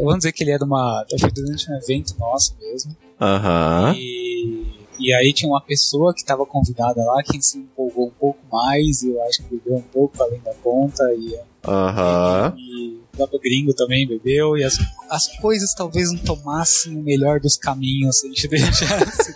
Vamos 0.00 0.18
dizer 0.18 0.32
que 0.32 0.44
ele 0.44 0.50
era 0.50 0.62
uma. 0.62 1.02
Foi 1.18 1.30
durante 1.30 1.72
um 1.72 1.76
evento 1.78 2.14
nosso 2.18 2.54
mesmo. 2.60 2.94
Aham. 3.18 3.92
Uh 3.92 3.94
-huh. 3.94 3.98
E, 3.98 4.66
e 4.98 5.14
aí 5.14 5.32
tinha 5.32 5.50
uma 5.50 5.62
pessoa 5.62 6.12
que 6.12 6.20
estava 6.20 6.44
convidada 6.44 7.02
lá 7.02 7.22
que 7.22 7.40
se 7.40 7.56
empolgou 7.56 8.08
um 8.08 8.12
pouco 8.20 8.40
mais, 8.52 9.02
e 9.02 9.08
eu 9.08 9.22
acho 9.22 9.42
que 9.42 9.56
bebeu 9.56 9.76
um 9.76 9.80
pouco 9.80 10.22
além 10.22 10.40
da 10.40 10.52
conta. 10.62 11.02
E, 11.14 11.38
Aham. 11.66 12.48
Uh 12.48 12.54
-huh. 12.54 12.58
e, 12.58 13.05
próprio 13.16 13.40
gringo 13.40 13.74
também 13.74 14.06
bebeu, 14.06 14.56
e 14.56 14.64
as, 14.64 14.78
as 15.10 15.28
coisas 15.38 15.74
talvez 15.74 16.12
não 16.12 16.18
tomassem 16.18 16.96
o 16.96 17.02
melhor 17.02 17.40
dos 17.40 17.56
caminhos 17.56 18.20
se 18.20 18.26
a 18.26 18.28
gente 18.28 18.48
deixasse 18.48 19.34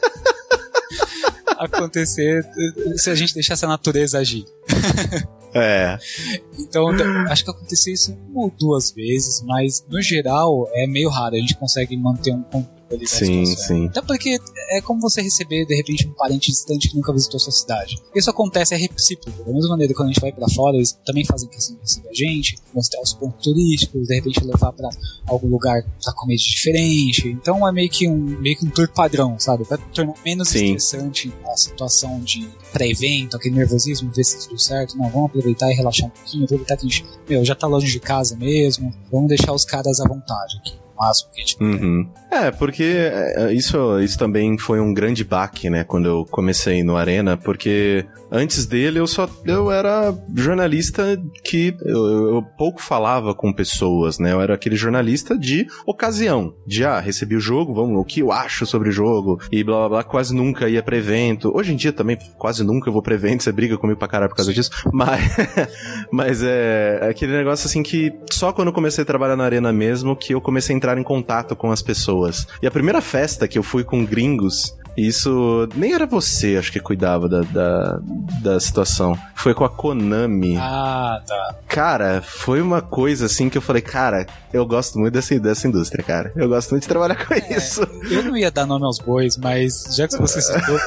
acontecer, 1.59 2.47
se 2.97 3.11
a 3.11 3.15
gente 3.15 3.35
deixasse 3.35 3.65
a 3.65 3.69
natureza 3.69 4.19
agir. 4.19 4.45
É. 5.55 5.99
Então, 6.59 6.89
acho 7.29 7.45
que 7.45 7.51
aconteceu 7.51 7.93
isso 7.93 8.17
uma 8.29 8.45
ou 8.45 8.51
duas 8.57 8.93
vezes, 8.93 9.43
mas 9.43 9.85
no 9.89 10.01
geral 10.01 10.69
é 10.73 10.87
meio 10.87 11.09
raro. 11.09 11.35
A 11.35 11.39
gente 11.39 11.57
consegue 11.57 11.97
manter 11.97 12.33
um 12.33 12.43
sim, 13.07 13.47
sim. 13.47 13.87
Até 13.87 14.03
porque 14.03 14.39
é 14.71 14.81
como 14.81 15.01
você 15.01 15.21
receber, 15.23 15.65
de 15.65 15.75
repente, 15.75 16.07
um 16.09 16.13
parente 16.13 16.51
distante 16.51 16.89
que 16.89 16.97
nunca 16.97 17.13
visitou 17.13 17.39
sua 17.39 17.53
cidade. 17.53 18.01
Isso 18.15 18.31
acontece, 18.31 18.75
é 18.75 18.77
recíproco. 18.77 19.45
Da 19.45 19.53
mesma 19.53 19.71
maneira 19.71 19.95
quando 19.95 20.09
a 20.09 20.13
gente 20.13 20.21
vai 20.21 20.33
para 20.33 20.49
fora, 20.49 20.77
eles 20.77 20.99
também 21.05 21.25
fazem 21.25 21.49
questão 21.49 21.77
de 21.77 21.83
receber 21.83 22.09
a 22.09 22.15
gente, 22.15 22.59
mostrar 22.75 23.01
os 23.01 23.13
pontos 23.13 23.45
turísticos, 23.45 24.09
de 24.09 24.15
repente 24.15 24.45
levar 24.45 24.73
para 24.73 24.89
algum 25.27 25.49
lugar 25.49 25.83
pra 26.03 26.13
comer 26.15 26.37
de 26.37 26.51
diferente. 26.51 27.29
Então 27.29 27.67
é 27.67 27.73
meio 27.73 27.89
que 27.89 28.09
um, 28.09 28.17
meio 28.17 28.57
que 28.57 28.65
um 28.65 28.71
tour 28.71 28.89
padrão, 28.89 29.39
sabe? 29.39 29.65
Pra 29.65 29.79
tornar 29.79 30.15
menos 30.25 30.49
Sim. 30.49 30.75
estressante 30.75 31.33
a 31.47 31.57
situação 31.57 32.21
de 32.21 32.49
pré-evento, 32.73 33.37
aquele 33.37 33.57
nervosismo, 33.57 34.11
ver 34.11 34.25
se 34.25 34.49
tudo 34.49 34.59
certo. 34.59 34.97
Não, 34.97 35.09
vamos 35.09 35.31
aproveitar 35.31 35.71
e 35.71 35.75
relaxar 35.75 36.07
um 36.07 36.11
pouquinho, 36.11 36.45
aproveitar 36.45 36.77
que 36.77 36.87
a 36.87 36.89
gente, 36.89 37.05
meu, 37.29 37.45
já 37.45 37.55
tá 37.55 37.67
longe 37.67 37.91
de 37.91 38.01
casa 38.01 38.37
mesmo, 38.37 38.93
vamos 39.11 39.29
deixar 39.29 39.53
os 39.53 39.65
caras 39.65 40.01
à 40.01 40.09
vontade 40.09 40.59
aqui. 40.59 40.81
Máximo 41.01 41.31
que 41.33 41.41
a 41.41 41.45
gente 41.45 41.63
uhum. 41.63 42.09
É, 42.31 42.51
porque 42.51 42.85
é, 42.85 43.53
isso, 43.53 43.99
isso 44.01 44.19
também 44.19 44.57
foi 44.59 44.81
um 44.81 44.93
grande 44.93 45.25
baque, 45.25 45.69
né, 45.71 45.83
quando 45.83 46.07
eu 46.07 46.27
comecei 46.31 46.83
no 46.85 46.97
Arena, 46.97 47.37
porque 47.37 48.07
antes 48.31 48.67
dele 48.67 49.01
eu 49.01 49.07
só 49.07 49.29
eu 49.45 49.71
era 49.71 50.15
jornalista 50.35 51.21
que 51.43 51.75
eu, 51.85 52.35
eu, 52.35 52.43
pouco 52.57 52.81
falava 52.81 53.35
com 53.35 53.53
pessoas, 53.53 54.19
né? 54.19 54.33
Eu 54.33 54.41
era 54.41 54.55
aquele 54.55 54.77
jornalista 54.77 55.37
de 55.37 55.67
ocasião, 55.85 56.55
de 56.67 56.85
ah, 56.85 57.01
recebi 57.01 57.35
o 57.35 57.41
jogo, 57.41 57.75
vamos, 57.75 57.99
o 57.99 58.05
que 58.05 58.21
eu 58.21 58.31
acho 58.31 58.67
sobre 58.67 58.91
o 58.91 58.93
jogo 58.93 59.41
e 59.51 59.65
blá 59.65 59.79
blá 59.79 59.89
blá, 59.89 60.05
quase 60.05 60.35
nunca 60.35 60.69
ia 60.69 60.83
pra 60.83 60.97
evento. 60.97 61.51
Hoje 61.55 61.73
em 61.73 61.77
dia 61.77 61.93
também 61.93 62.17
quase 62.39 62.63
nunca 62.63 62.89
eu 62.89 62.93
vou 62.93 63.03
pra 63.03 63.15
evento, 63.15 63.43
você 63.43 63.53
briga 63.53 63.77
comigo 63.77 63.99
pra 63.99 64.09
caralho 64.09 64.31
por 64.31 64.37
causa 64.37 64.53
disso, 64.53 64.71
mas 64.93 65.37
mas 66.13 66.43
é 66.43 67.09
aquele 67.11 67.33
negócio 67.33 67.67
assim 67.67 67.83
que 67.83 68.13
só 68.31 68.53
quando 68.53 68.69
eu 68.69 68.75
comecei 68.75 69.03
a 69.03 69.07
trabalhar 69.07 69.37
na 69.37 69.45
Arena 69.45 69.73
mesmo 69.73 70.15
que 70.15 70.35
eu 70.35 70.41
comecei 70.41 70.75
a 70.75 70.77
entrar 70.77 70.90
em 70.99 71.03
contato 71.03 71.55
com 71.57 71.71
as 71.71 71.83
pessoas. 71.83 72.47
E 72.63 72.67
a 72.67 72.71
primeira 72.71 73.01
festa 73.01 73.47
que 73.47 73.59
eu 73.59 73.63
fui 73.63 73.85
com 73.85 74.05
gringos, 74.05 74.77
isso 74.97 75.69
nem 75.75 75.93
era 75.93 76.07
você, 76.07 76.57
acho 76.57 76.73
que 76.73 76.81
cuidava 76.81 77.29
da, 77.29 77.41
da, 77.43 78.01
da, 78.43 78.61
situação. 78.61 79.17
Foi 79.35 79.55
com 79.55 79.65
a 79.65 79.69
Konami. 79.69 80.57
Ah, 80.59 81.23
tá. 81.27 81.55
Cara, 81.69 82.23
foi 82.23 82.61
uma 82.61 82.83
coisa 82.83 83.27
assim 83.27 83.49
que 83.49 83.57
eu 83.57 83.63
falei, 83.63 83.83
cara, 83.83 84.27
eu 84.53 84.67
gosto 84.67 84.99
muito 84.99 85.15
dessa, 85.15 85.39
dessa 85.39 85.69
indústria, 85.69 86.05
cara. 86.05 86.33
Eu 86.35 86.49
gosto 86.49 86.71
muito 86.71 86.83
de 86.83 86.89
trabalhar 86.89 87.15
com 87.25 87.33
é, 87.35 87.57
isso. 87.57 87.83
Eu 88.11 88.25
não 88.25 88.37
ia 88.37 88.51
dar 88.51 88.67
nome 88.67 88.85
aos 88.85 88.99
bois, 88.99 89.37
mas 89.37 89.95
já 89.97 90.09
que 90.09 90.17
você 90.19 90.41
citou. 90.41 90.79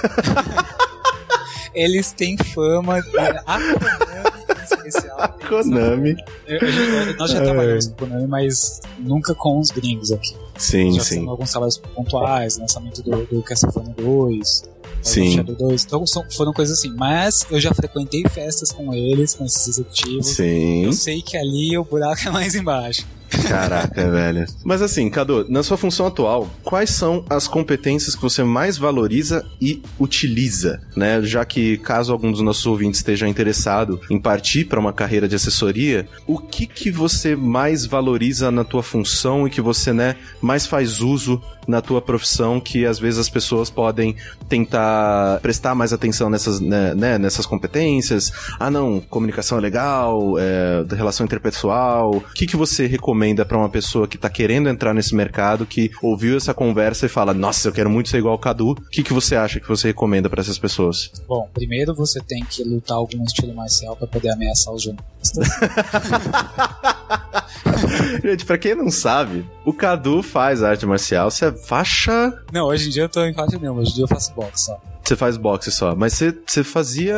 eles 1.74 2.12
têm 2.12 2.38
fama 2.38 3.02
de. 3.02 3.18
A 3.48 3.60
Konami 3.60 4.33
especial. 4.64 5.38
Konami. 5.48 6.16
Eu, 6.48 6.60
eu, 6.60 7.18
nós 7.18 7.32
já 7.32 7.42
trabalhamos 7.42 7.88
com 7.88 7.96
Konami, 7.96 8.28
mas 8.28 8.82
nunca 9.00 9.34
com 9.36 9.60
os 9.60 9.70
gringos 9.70 10.12
aqui. 10.12 10.36
Sim, 10.58 10.94
já 10.94 11.04
sim. 11.04 11.28
alguns 11.28 11.52
trabalhos 11.52 11.78
pontuais, 11.78 12.58
lançamento 12.58 13.02
do, 13.02 13.26
do 13.26 13.42
Castlevania 13.42 13.94
2, 13.96 14.74
Sim. 15.04 15.36
Shadow 15.36 15.56
2, 15.56 15.84
então 15.84 16.08
são, 16.08 16.24
foram 16.32 16.54
coisas 16.54 16.80
assim. 16.80 16.94
Mas 16.96 17.46
eu 17.52 17.60
já 17.60 17.74
frequentei 17.74 18.24
festas 18.30 18.72
com 18.72 18.94
eles, 18.94 19.36
com 19.36 19.46
esses 19.46 19.68
executivos. 19.68 20.28
Sim. 20.28 20.86
Eu 20.86 20.94
sei 20.94 21.22
que 21.22 21.38
ali 21.38 21.78
o 21.78 21.84
buraco 21.84 22.22
é 22.28 22.32
mais 22.32 22.56
embaixo. 22.56 23.06
Caraca, 23.48 24.10
velho. 24.10 24.46
Mas 24.64 24.82
assim, 24.82 25.10
Cadu, 25.10 25.46
na 25.50 25.64
sua 25.64 25.78
função 25.78 26.08
atual, 26.08 26.50
quais 26.64 26.90
são 26.90 27.26
as 27.30 27.48
competências 27.48 28.16
que 28.16 28.22
você 28.22 28.44
mais 28.44 28.78
valoriza 28.78 29.46
e 29.62 29.82
utiliza, 30.00 30.82
né? 30.96 31.22
Já 31.22 31.46
que 31.46 31.78
caso 31.78 32.12
algum 32.12 32.32
dos 32.32 32.42
nossos 32.42 32.66
ouvintes 32.66 33.00
esteja 33.00 33.28
interessado 33.28 34.00
em 34.10 34.20
partir 34.20 34.66
para 34.66 34.80
uma 34.80 34.94
carreira 34.94 35.28
de 35.28 35.36
assessoria, 35.36 36.08
o 36.28 36.38
que 36.38 36.66
que 36.66 36.92
você 36.92 37.36
mais 37.36 37.86
valoriza 37.86 38.52
na 38.52 38.64
tua 38.64 38.84
função 38.84 39.48
e 39.48 39.50
que 39.50 39.62
você, 39.62 39.94
né, 39.94 40.16
mais 40.42 40.66
faz 40.66 41.02
uso 41.02 41.42
na 41.68 41.82
tua 41.82 42.02
profissão 42.02 42.60
que 42.60 42.86
às 42.86 43.00
vezes 43.00 43.20
as 43.20 43.30
pessoas 43.30 43.70
podem 43.70 44.16
tentar 44.50 45.40
prestar 45.42 45.74
mais 45.74 45.94
atenção 45.94 46.30
nessas, 46.30 46.60
né, 46.60 46.94
né 46.94 47.18
nessas 47.18 47.46
competências. 47.46 48.32
Ah, 48.60 48.70
não, 48.70 49.00
comunicação 49.00 49.58
é 49.58 49.62
legal, 49.62 50.38
é, 50.38 50.84
relação 50.94 51.26
interpessoal. 51.26 52.18
O 52.18 52.34
que 52.34 52.46
que 52.46 52.58
você 52.58 52.86
recomenda 52.86 53.23
para 53.46 53.58
uma 53.58 53.70
pessoa 53.70 54.08
que 54.08 54.18
tá 54.18 54.30
querendo 54.30 54.68
entrar 54.68 54.94
nesse 54.94 55.16
mercado, 55.16 55.66
que 55.66 55.92
ouviu 56.02 56.38
essa 56.38 56.54
conversa 56.54 57.06
e 57.06 57.10
fala: 57.10 57.34
"Nossa, 57.34 57.70
eu 57.70 57.72
quero 57.72 57.90
muito 57.90 58.10
ser 58.10 58.18
igual 58.18 58.34
ao 58.34 58.40
Cadu"? 58.40 58.72
O 58.72 58.90
que 58.90 59.04
que 59.04 59.14
você 59.14 59.36
acha 59.36 59.60
que 59.60 59.68
você 59.68 59.88
recomenda 59.88 60.30
para 60.30 60.42
essas 60.42 60.58
pessoas? 60.58 61.12
Bom, 61.28 61.50
primeiro 61.54 61.96
você 61.96 62.20
tem 62.20 62.44
que 62.44 62.64
lutar 62.64 62.98
algum 62.98 63.24
estilo 63.24 63.54
marcial 63.54 63.96
para 63.96 64.08
poder 64.08 64.32
ameaçar 64.32 64.74
os 64.74 64.84
jornalistas. 64.84 65.48
Gente, 68.24 68.46
pra 68.46 68.58
quem 68.58 68.76
não 68.76 68.90
sabe, 68.90 69.46
o 69.66 69.74
Cadu 69.74 70.22
faz 70.22 70.64
arte 70.64 70.86
marcial. 70.86 71.30
Você 71.30 71.46
é 71.46 71.52
faixa. 71.52 72.34
Não, 72.52 72.68
hoje 72.68 72.88
em 72.88 72.92
dia 72.92 73.04
eu 73.04 73.10
tô 73.10 73.24
em 73.26 73.34
faixa 73.34 73.58
nenhuma, 73.58 73.82
hoje 73.82 73.92
em 73.92 73.96
dia 73.96 74.04
eu 74.04 74.08
faço 74.08 74.34
boxe 74.34 74.66
só. 74.66 74.82
Você 75.04 75.18
faz 75.18 75.36
boxe 75.36 75.70
só, 75.70 75.94
mas 75.96 76.14
você, 76.14 76.34
você 76.46 76.64
fazia. 76.64 77.16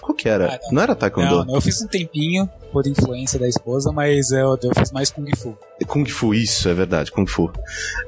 Qual 0.00 0.14
que 0.14 0.28
era? 0.28 0.54
Ah, 0.54 0.58
não. 0.66 0.72
não. 0.74 0.82
era 0.82 0.94
Taekwondo? 0.94 1.38
Não, 1.38 1.44
não, 1.46 1.54
eu 1.56 1.60
fiz 1.60 1.82
um 1.82 1.88
tempinho 1.88 2.48
por 2.72 2.86
influência 2.86 3.40
da 3.40 3.48
esposa, 3.48 3.90
mas 3.90 4.30
eu, 4.30 4.56
eu 4.62 4.70
fiz 4.76 4.92
mais 4.92 5.10
Kung 5.10 5.28
Fu. 5.36 5.58
Kung 5.88 6.06
Fu, 6.06 6.32
isso, 6.32 6.68
é 6.68 6.74
verdade, 6.74 7.10
Kung 7.10 7.26
Fu. 7.26 7.52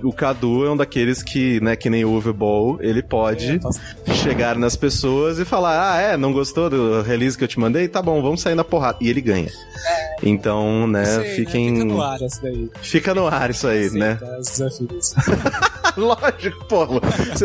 O 0.02 0.12
Cadu 0.12 0.64
é 0.64 0.70
um 0.70 0.76
daqueles 0.76 1.24
que, 1.24 1.60
né, 1.60 1.74
que 1.74 1.90
nem 1.90 2.04
o 2.04 2.12
Overball, 2.12 2.78
ele 2.80 3.02
pode 3.02 3.60
é, 4.06 4.14
chegar 4.14 4.56
nas 4.56 4.76
pessoas 4.76 5.40
e 5.40 5.44
falar: 5.44 5.94
ah, 5.94 6.00
é, 6.00 6.16
não 6.16 6.32
gostou 6.32 6.70
do 6.70 7.02
release 7.02 7.36
que 7.36 7.42
eu 7.42 7.48
te 7.48 7.58
mandei? 7.58 7.88
Tá 7.88 8.00
bom, 8.00 8.22
vamos 8.22 8.42
sair 8.42 8.54
na 8.54 8.64
porrada. 8.64 8.98
E 9.00 9.08
ele 9.10 9.20
ganha. 9.20 9.50
É. 9.50 10.14
Então, 10.22 10.86
né, 10.86 11.04
sei, 11.04 11.34
fiquem. 11.34 11.72
Né? 11.72 11.80
Fica 11.80 11.84
no 11.92 12.00
ar 12.00 12.22
isso 12.22 12.42
daí. 12.42 12.70
Fica 12.80 13.14
no 13.14 13.26
ar 13.26 13.50
isso 13.50 13.66
aí, 13.66 13.90
né? 13.90 14.18
Os 14.38 14.50
desafios. 14.50 15.14
Lógico, 15.98 16.64
pô. 16.66 16.86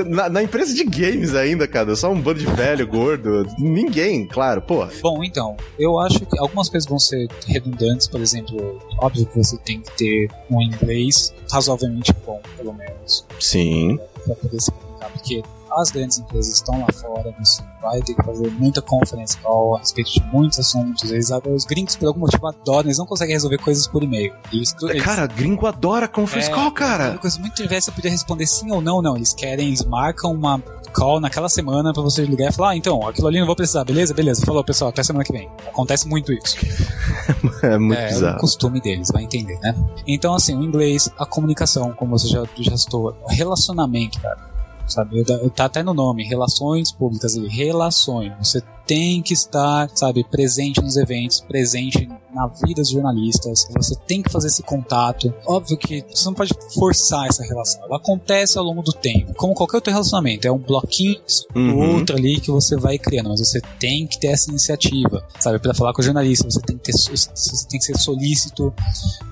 Na, 0.06 0.30
na, 0.30 0.44
empresa 0.44 0.74
de 0.74 0.84
games 0.84 1.36
ainda, 1.36 1.68
cara, 1.68 1.96
só 1.96 2.12
um 2.12 2.20
bando 2.20 2.40
de 2.40 2.46
velho, 2.46 2.88
gordo. 2.88 3.46
Ninguém, 3.58 4.28
claro, 4.28 4.62
pô. 4.62 4.86
Bom, 5.02 5.24
então, 5.24 5.56
eu 5.78 6.00
acho 6.00 6.26
que 6.26 6.40
algumas 6.40 6.70
coisas 6.70 6.90
vão 6.90 7.00
ser 7.00 7.28
redundantes, 7.48 8.08
por 8.08 8.22
exemplo, 8.22 8.80
óbvio 9.00 9.26
que 9.26 9.38
você 9.38 9.58
tem 9.58 9.82
que 9.82 9.92
ter 9.98 10.32
um 10.50 10.62
inglês 10.62 11.34
razoavelmente 11.52 12.14
bom, 12.26 12.42
pelo 12.58 12.74
menos. 12.74 13.26
Sim. 13.40 14.00
Pra 14.26 14.36
poder 14.36 14.60
se 14.60 14.72
comunicar, 14.72 15.10
porque 15.12 15.44
as 15.72 15.90
grandes 15.92 16.20
empresas 16.20 16.54
estão 16.54 16.80
lá 16.80 16.88
fora, 16.92 17.34
você 17.40 17.62
vai 17.82 18.02
ter 18.02 18.14
que 18.14 18.24
fazer 18.24 18.50
muita 18.52 18.82
conference 18.82 19.38
call 19.38 19.76
a 19.76 19.80
respeito 19.80 20.12
de 20.12 20.22
muitos 20.32 20.60
assuntos. 20.60 21.10
Eles, 21.10 21.30
os 21.30 21.66
gringos, 21.66 21.96
por 21.96 22.08
algum 22.08 22.22
motivo, 22.22 22.48
adoram, 22.48 22.88
eles 22.88 22.98
não 22.98 23.06
conseguem 23.06 23.34
resolver 23.34 23.58
coisas 23.58 23.88
por 23.88 24.04
e-mail. 24.04 24.34
Eles, 24.52 24.76
eles, 24.82 25.04
cara, 25.04 25.28
gringo 25.28 25.66
adora 25.68 26.08
conference 26.08 26.50
é, 26.50 26.54
call, 26.54 26.72
cara. 26.72 27.18
Coisa 27.18 27.40
muito 27.40 27.56
diversa, 27.56 27.92
poder 27.92 28.10
responder 28.10 28.48
sim 28.48 28.72
ou 28.72 28.82
não, 28.82 29.02
não. 29.02 29.16
Eles 29.16 29.34
querem, 29.34 29.68
eles 29.68 29.84
marcam 29.86 30.32
uma 30.32 30.62
call 30.94 31.20
naquela 31.20 31.48
semana 31.48 31.94
pra 31.94 32.02
você 32.02 32.26
ligar 32.26 32.50
e 32.50 32.54
falar, 32.54 32.72
ah, 32.72 32.76
então, 32.76 33.08
aquilo 33.08 33.28
ali 33.28 33.40
não 33.40 33.46
vou 33.46 33.56
precisar, 33.56 33.84
beleza? 33.84 34.14
Beleza. 34.14 34.46
Falou, 34.46 34.64
pessoal, 34.64 34.90
até 34.90 35.04
semana 35.04 35.24
que 35.24 35.32
vem. 35.32 35.50
Acontece 35.68 36.08
muito 36.08 36.34
isso. 36.34 36.58
é 37.64 37.78
muito 37.78 38.00
é, 38.00 38.08
bizarro. 38.08 38.34
É 38.34 38.38
o 38.38 38.40
costume 38.40 38.82
deles, 38.82 39.10
vai 39.14 39.24
entender, 39.24 39.58
né? 39.60 39.76
Então, 40.08 40.34
assim, 40.34 40.56
o 40.56 40.64
inglês, 40.64 41.10
a 41.18 41.26
comunicação, 41.26 41.94
como 41.94 42.18
você 42.18 42.28
já, 42.28 42.44
já 42.58 42.74
estou, 42.74 43.16
relacionamento, 43.30 44.20
cara 44.20 44.49
sabe? 44.90 45.24
Tá 45.56 45.66
até 45.66 45.84
no 45.84 45.94
nome, 45.94 46.24
relações 46.24 46.92
públicas, 46.92 47.36
relações. 47.36 48.34
Você 48.40 48.62
tem 48.90 49.22
que 49.22 49.34
estar, 49.34 49.88
sabe, 49.94 50.24
presente 50.24 50.82
nos 50.82 50.98
eventos, 50.98 51.42
presente 51.42 52.10
na 52.34 52.48
vida 52.48 52.82
dos 52.82 52.90
jornalistas. 52.90 53.68
Você 53.76 53.96
tem 54.08 54.24
que 54.24 54.32
fazer 54.32 54.48
esse 54.48 54.64
contato. 54.64 55.32
Óbvio 55.46 55.78
que 55.78 56.04
você 56.10 56.26
não 56.26 56.34
pode 56.34 56.54
forçar 56.74 57.28
essa 57.28 57.44
relação. 57.44 57.84
Ela 57.84 57.98
acontece 57.98 58.58
ao 58.58 58.64
longo 58.64 58.82
do 58.82 58.92
tempo. 58.92 59.34
Como 59.36 59.54
qualquer 59.54 59.78
outro 59.78 59.92
relacionamento. 59.92 60.48
É 60.48 60.52
um 60.52 60.58
bloquinho 60.58 61.20
uhum. 61.56 61.98
outro 61.98 62.16
ali 62.16 62.40
que 62.40 62.50
você 62.50 62.76
vai 62.78 62.98
criando. 62.98 63.30
Mas 63.30 63.40
você 63.40 63.62
tem 63.80 64.08
que 64.08 64.20
ter 64.20 64.28
essa 64.28 64.50
iniciativa, 64.50 65.24
sabe? 65.40 65.60
Para 65.60 65.76
falar 65.76 65.94
com 65.94 66.02
o 66.02 66.06
jornalista, 66.06 66.50
você 66.50 66.60
tem 66.62 66.76
que 66.76 66.84
ter, 66.84 66.94
você 66.94 67.68
tem 67.68 67.80
que 67.80 67.86
ser 67.86 67.98
solícito. 67.98 68.74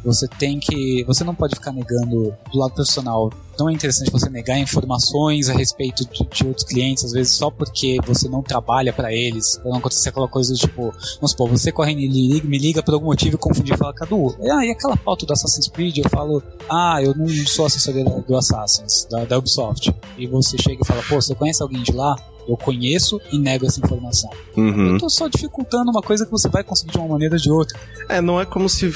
Você 0.03 0.27
tem 0.27 0.59
que, 0.59 1.03
você 1.05 1.23
não 1.23 1.34
pode 1.34 1.55
ficar 1.55 1.71
negando 1.71 2.31
do 2.51 2.59
lado 2.59 2.73
profissional. 2.73 3.31
Não 3.57 3.69
é 3.69 3.73
interessante 3.73 4.11
você 4.11 4.29
negar 4.29 4.59
informações 4.59 5.49
a 5.49 5.53
respeito 5.53 6.05
de, 6.05 6.25
de 6.25 6.47
outros 6.47 6.65
clientes, 6.65 7.05
às 7.05 7.11
vezes 7.11 7.34
só 7.34 7.49
porque 7.49 7.97
você 8.05 8.27
não 8.29 8.41
trabalha 8.41 8.93
para 8.93 9.13
eles, 9.13 9.57
pra 9.57 9.71
não 9.71 9.77
acontecer 9.77 10.09
aquela 10.09 10.27
coisa 10.27 10.53
do 10.53 10.59
tipo, 10.59 10.93
vamos 11.15 11.31
supor, 11.31 11.49
você 11.49 11.71
corre 11.71 11.95
me 11.95 12.07
liga, 12.07 12.47
me 12.47 12.57
liga 12.57 12.84
por 12.84 12.93
algum 12.93 13.07
motivo 13.07 13.35
e 13.35 13.39
confundir 13.39 13.73
e 13.73 13.77
fala, 13.77 13.93
Cadu, 13.93 14.35
ah, 14.41 14.65
e 14.65 14.71
aquela 14.71 14.95
pauta 14.95 15.25
do 15.25 15.34
Assassin's 15.34 15.67
Creed? 15.67 15.97
Eu 15.97 16.09
falo, 16.09 16.43
ah, 16.69 17.01
eu 17.01 17.15
não 17.15 17.27
sou 17.45 17.65
assessoria 17.65 18.03
do 18.03 18.35
Assassin's, 18.35 19.07
da, 19.09 19.25
da 19.25 19.38
Ubisoft. 19.38 19.93
E 20.17 20.27
você 20.27 20.57
chega 20.57 20.81
e 20.81 20.85
fala, 20.85 21.01
pô, 21.03 21.15
você 21.15 21.34
conhece 21.34 21.61
alguém 21.61 21.81
de 21.81 21.91
lá? 21.91 22.15
Eu 22.48 22.57
conheço 22.57 23.19
e 23.32 23.38
nego 23.38 23.65
essa 23.65 23.80
informação. 23.80 24.30
Uhum. 24.56 24.94
Eu 24.94 24.98
tô 24.98 25.10
só 25.10 25.28
dificultando 25.28 25.91
uma 25.91 26.02
coisa 26.02 26.26
que 26.26 26.32
você 26.32 26.48
vai 26.49 26.64
conseguir 26.64 26.91
de 26.91 26.98
uma 26.98 27.07
maneira 27.07 27.36
ou 27.36 27.41
de 27.41 27.52
outra. 27.52 27.80
É, 28.10 28.22
não 28.22 28.40
é 28.40 28.45
como 28.45 28.69
se, 28.69 28.91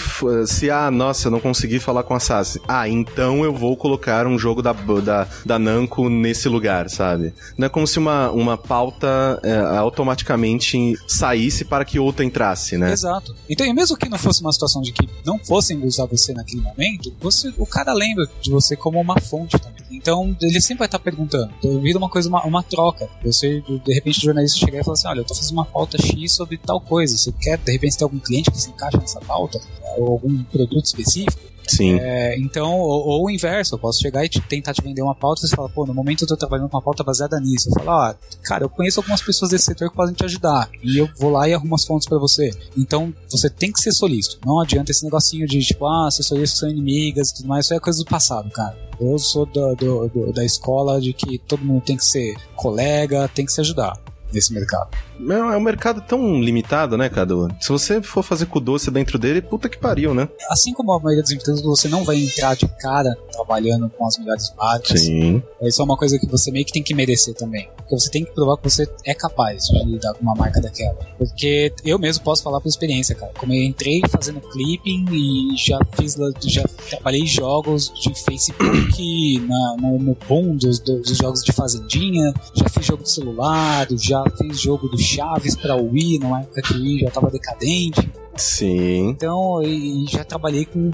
se 0.47 0.69
ah, 0.69 0.89
nossa, 0.89 1.27
eu 1.27 1.31
não 1.31 1.39
consegui 1.39 1.79
falar 1.79 2.03
com 2.03 2.13
a 2.13 2.17
Assassin. 2.17 2.59
Ah, 2.67 2.87
então 2.87 3.43
eu 3.43 3.53
vou 3.53 3.75
colocar 3.75 4.25
um 4.25 4.37
jogo 4.37 4.61
da, 4.61 4.73
da, 4.73 5.27
da 5.45 5.59
Namco 5.59 6.09
nesse 6.09 6.47
lugar, 6.47 6.89
sabe? 6.89 7.33
Não 7.57 7.65
é 7.65 7.69
como 7.69 7.85
se 7.85 7.99
uma, 7.99 8.31
uma 8.31 8.57
pauta 8.57 9.39
é, 9.43 9.57
automaticamente 9.77 10.95
saísse 11.07 11.65
para 11.65 11.83
que 11.83 11.99
outra 11.99 12.23
entrasse, 12.23 12.77
né? 12.77 12.91
Exato. 12.91 13.35
Então, 13.49 13.65
e 13.65 13.73
mesmo 13.73 13.97
que 13.97 14.07
não 14.07 14.17
fosse 14.17 14.41
uma 14.41 14.51
situação 14.51 14.81
de 14.81 14.91
que 14.91 15.07
não 15.25 15.37
fossem 15.39 15.83
usar 15.83 16.05
você 16.05 16.33
naquele 16.33 16.61
momento, 16.61 17.13
você, 17.19 17.53
o 17.57 17.65
cara 17.65 17.93
lembra 17.93 18.25
de 18.41 18.49
você 18.49 18.75
como 18.75 18.99
uma 18.99 19.19
fonte 19.19 19.57
também. 19.59 19.81
Então, 19.91 20.35
ele 20.41 20.61
sempre 20.61 20.79
vai 20.79 20.87
estar 20.87 20.99
perguntando. 20.99 21.51
Então, 21.59 21.79
vira 21.81 21.97
uma 21.97 22.09
coisa, 22.09 22.29
uma, 22.29 22.43
uma 22.45 22.63
troca. 22.63 23.09
Você 23.23 23.40
você, 23.41 23.61
de 23.61 23.93
repente, 23.93 24.19
o 24.19 24.21
jornalista 24.21 24.59
chegar 24.59 24.79
e 24.79 24.83
falar 24.83 24.93
assim: 24.93 25.07
olha, 25.07 25.19
eu 25.19 25.25
tô 25.25 25.33
fazendo 25.33 25.53
uma 25.53 25.65
pauta 25.65 25.97
X 25.97 26.33
sobre 26.33 26.57
tal 26.57 26.79
coisa. 26.79 27.17
Você 27.17 27.31
quer, 27.31 27.57
de 27.57 27.71
repente, 27.71 27.97
ter 27.97 28.03
algum 28.03 28.19
cliente 28.19 28.51
que 28.51 28.61
se 28.61 28.69
encaixa 28.69 28.97
nessa 28.97 29.19
pauta? 29.21 29.59
Ou 29.97 30.11
algum 30.11 30.43
produto 30.43 30.85
específico? 30.85 31.50
Sim. 31.75 31.97
É, 31.99 32.37
então, 32.37 32.77
ou, 32.79 33.07
ou, 33.07 33.25
o 33.25 33.29
inverso, 33.29 33.75
eu 33.75 33.79
posso 33.79 33.99
chegar 33.99 34.25
e 34.25 34.29
te, 34.29 34.41
tentar 34.41 34.73
te 34.73 34.81
vender 34.81 35.01
uma 35.01 35.15
pauta 35.15 35.45
e 35.45 35.47
você 35.47 35.55
fala, 35.55 35.69
pô, 35.69 35.85
no 35.85 35.93
momento 35.93 36.23
eu 36.23 36.27
tô 36.27 36.35
trabalhando 36.35 36.69
com 36.69 36.77
uma 36.77 36.83
pauta 36.83 37.03
baseada 37.03 37.39
nisso. 37.39 37.69
Eu 37.69 37.83
falo, 37.83 37.89
ah, 37.91 38.15
cara, 38.43 38.65
eu 38.65 38.69
conheço 38.69 38.99
algumas 38.99 39.21
pessoas 39.21 39.51
desse 39.51 39.65
setor 39.65 39.89
que 39.89 39.95
podem 39.95 40.13
te 40.13 40.25
ajudar. 40.25 40.69
E 40.83 40.97
eu 40.97 41.07
vou 41.17 41.31
lá 41.31 41.47
e 41.47 41.53
arrumo 41.53 41.75
as 41.75 41.85
fontes 41.85 42.07
para 42.07 42.17
você. 42.17 42.51
Então, 42.77 43.13
você 43.29 43.49
tem 43.49 43.71
que 43.71 43.79
ser 43.79 43.91
solícito. 43.91 44.39
Não 44.45 44.59
adianta 44.59 44.91
esse 44.91 45.03
negocinho 45.03 45.47
de, 45.47 45.59
tipo, 45.59 45.85
ah, 45.85 46.07
assessorias 46.07 46.51
são 46.51 46.69
inimigas 46.69 47.29
e 47.29 47.35
tudo 47.35 47.47
mais. 47.47 47.65
Isso 47.65 47.73
é 47.73 47.79
coisa 47.79 47.99
do 47.99 48.05
passado, 48.05 48.49
cara. 48.51 48.77
Eu 48.99 49.17
sou 49.17 49.45
do, 49.45 49.75
do, 49.75 50.07
do, 50.09 50.33
da 50.33 50.45
escola 50.45 50.99
de 51.01 51.13
que 51.13 51.39
todo 51.39 51.65
mundo 51.65 51.81
tem 51.83 51.97
que 51.97 52.05
ser 52.05 52.35
colega, 52.55 53.27
tem 53.27 53.45
que 53.45 53.51
se 53.51 53.61
ajudar 53.61 53.99
nesse 54.33 54.53
mercado. 54.53 54.89
É, 55.29 55.33
é 55.33 55.57
um 55.57 55.61
mercado 55.61 56.01
tão 56.01 56.41
limitado, 56.41 56.97
né, 56.97 57.09
Cadu? 57.09 57.47
Se 57.59 57.69
você 57.69 58.01
for 58.01 58.23
fazer 58.23 58.45
com 58.47 58.59
doce 58.59 58.89
dentro 58.89 59.17
dele, 59.17 59.41
puta 59.41 59.69
que 59.69 59.77
pariu, 59.77 60.13
né? 60.13 60.27
Assim 60.49 60.73
como 60.73 60.93
a 60.93 60.99
maioria 60.99 61.21
dos 61.21 61.31
empresas, 61.31 61.61
você 61.61 61.87
não 61.87 62.03
vai 62.03 62.17
entrar 62.17 62.55
de 62.55 62.67
cara 62.79 63.15
trabalhando 63.31 63.89
com 63.89 64.05
as 64.05 64.17
melhores 64.17 64.53
marcas. 64.57 65.01
Sim. 65.01 65.41
Isso 65.61 65.81
é 65.81 65.85
uma 65.85 65.97
coisa 65.97 66.17
que 66.17 66.27
você 66.27 66.51
meio 66.51 66.65
que 66.65 66.71
tem 66.71 66.83
que 66.83 66.93
merecer 66.93 67.33
também. 67.35 67.69
Porque 67.77 67.99
você 67.99 68.09
tem 68.09 68.25
que 68.25 68.31
provar 68.31 68.57
que 68.57 68.69
você 68.69 68.87
é 69.05 69.13
capaz 69.13 69.65
de 69.65 69.83
lidar 69.85 70.13
com 70.13 70.21
uma 70.21 70.35
marca 70.35 70.61
daquela. 70.61 70.97
Porque 71.17 71.73
eu 71.83 71.99
mesmo 71.99 72.23
posso 72.23 72.43
falar 72.43 72.59
por 72.59 72.69
experiência, 72.69 73.15
cara. 73.15 73.31
Como 73.37 73.53
eu 73.53 73.61
entrei 73.61 74.01
fazendo 74.09 74.39
clipping 74.41 75.05
e 75.11 75.57
já 75.57 75.79
fiz, 75.93 76.15
já 76.45 76.63
trabalhei 76.89 77.25
jogos 77.25 77.91
de 78.01 78.13
Facebook 78.23 79.39
na, 79.39 79.75
no, 79.79 79.99
no 79.99 80.17
boom 80.27 80.55
dos, 80.55 80.79
dos 80.79 81.17
jogos 81.17 81.43
de 81.43 81.51
fazendinha, 81.51 82.33
já 82.53 82.67
fiz 82.69 82.85
jogo 82.85 83.03
de 83.03 83.11
celular, 83.11 83.87
já 83.91 84.20
fiz 84.29 84.59
jogo 84.59 84.87
do 84.87 84.97
Chaves 84.97 85.55
para 85.55 85.75
o 85.75 85.91
Wii, 85.91 86.19
numa 86.19 86.41
época 86.41 86.61
que 86.61 86.73
o 86.73 86.81
Wii 86.81 86.99
já 86.99 87.07
estava 87.07 87.29
decadente. 87.29 88.09
Sim. 88.35 89.09
Então, 89.09 89.61
e 89.61 90.05
já 90.09 90.23
trabalhei 90.23 90.65
com. 90.65 90.91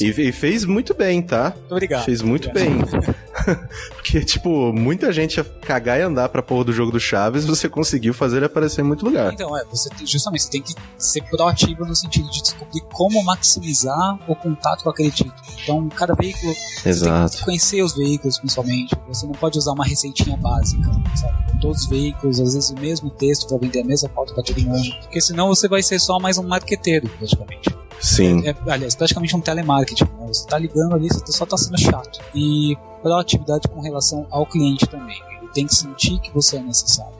E, 0.00 0.06
e, 0.06 0.32
fez 0.32 0.64
muito 0.64 0.94
bem, 0.94 1.22
tá? 1.22 1.54
Muito 1.56 1.72
obrigado. 1.72 2.04
Fez 2.04 2.22
muito 2.22 2.48
obrigado. 2.48 2.90
bem. 2.90 3.14
Porque, 3.94 4.24
tipo, 4.24 4.72
muita 4.72 5.12
gente 5.12 5.36
ia 5.36 5.44
cagar 5.44 5.98
e 6.00 6.02
andar 6.02 6.28
pra 6.28 6.42
porra 6.42 6.64
do 6.64 6.72
jogo 6.72 6.90
do 6.90 6.98
Chaves, 6.98 7.44
você 7.44 7.68
conseguiu 7.68 8.12
fazer 8.12 8.38
ele 8.38 8.46
aparecer 8.46 8.80
em 8.80 8.84
muito 8.84 9.04
lugar. 9.04 9.32
Então, 9.32 9.56
é, 9.56 9.64
você 9.66 9.88
justamente 10.04 10.42
você 10.42 10.50
tem 10.50 10.62
que 10.62 10.74
ser 10.96 11.22
proativo 11.24 11.84
no 11.84 11.94
sentido 11.94 12.28
de 12.30 12.42
descobrir 12.42 12.80
como 12.92 13.22
maximizar 13.22 14.18
o 14.26 14.34
contato 14.34 14.82
com 14.82 14.90
aquele 14.90 15.10
título. 15.10 15.34
Então, 15.62 15.88
cada 15.90 16.14
veículo 16.14 16.52
Exato. 16.84 17.28
você 17.28 17.30
tem 17.30 17.38
que 17.38 17.44
conhecer 17.44 17.82
os 17.82 17.94
veículos, 17.94 18.38
principalmente. 18.38 18.96
Você 19.08 19.26
não 19.26 19.32
pode 19.32 19.58
usar 19.58 19.72
uma 19.72 19.84
receitinha 19.84 20.36
básica, 20.36 20.90
sabe? 21.14 21.52
Com 21.52 21.58
todos 21.58 21.82
os 21.82 21.88
veículos, 21.88 22.40
às 22.40 22.54
vezes 22.54 22.70
o 22.70 22.80
mesmo 22.80 23.10
texto 23.10 23.46
para 23.46 23.58
vender 23.58 23.80
a 23.80 23.84
mesma 23.84 24.08
foto 24.08 24.34
para 24.34 24.42
todo 24.42 24.60
mundo. 24.60 24.88
Porque 25.02 25.20
senão 25.20 25.48
você 25.48 25.68
vai 25.68 25.82
ser 25.82 25.98
só 25.98 26.18
mais 26.18 26.38
um 26.38 26.47
marqueteiro, 26.48 27.08
praticamente. 27.08 27.68
Sim. 28.00 28.46
É, 28.46 28.54
aliás, 28.70 28.94
praticamente 28.94 29.36
um 29.36 29.40
telemarketing. 29.40 30.04
Né? 30.04 30.26
Você 30.28 30.46
tá 30.46 30.58
ligando 30.58 30.94
ali, 30.94 31.08
você 31.08 31.32
só 31.32 31.44
tá 31.44 31.56
sendo 31.56 31.78
chato. 31.78 32.20
E 32.34 32.76
proatividade 33.02 33.68
com 33.68 33.80
relação 33.80 34.26
ao 34.30 34.46
cliente 34.46 34.86
também. 34.86 35.20
Ele 35.40 35.50
tem 35.52 35.66
que 35.66 35.74
sentir 35.74 36.18
que 36.20 36.32
você 36.32 36.56
é 36.56 36.62
necessário. 36.62 37.18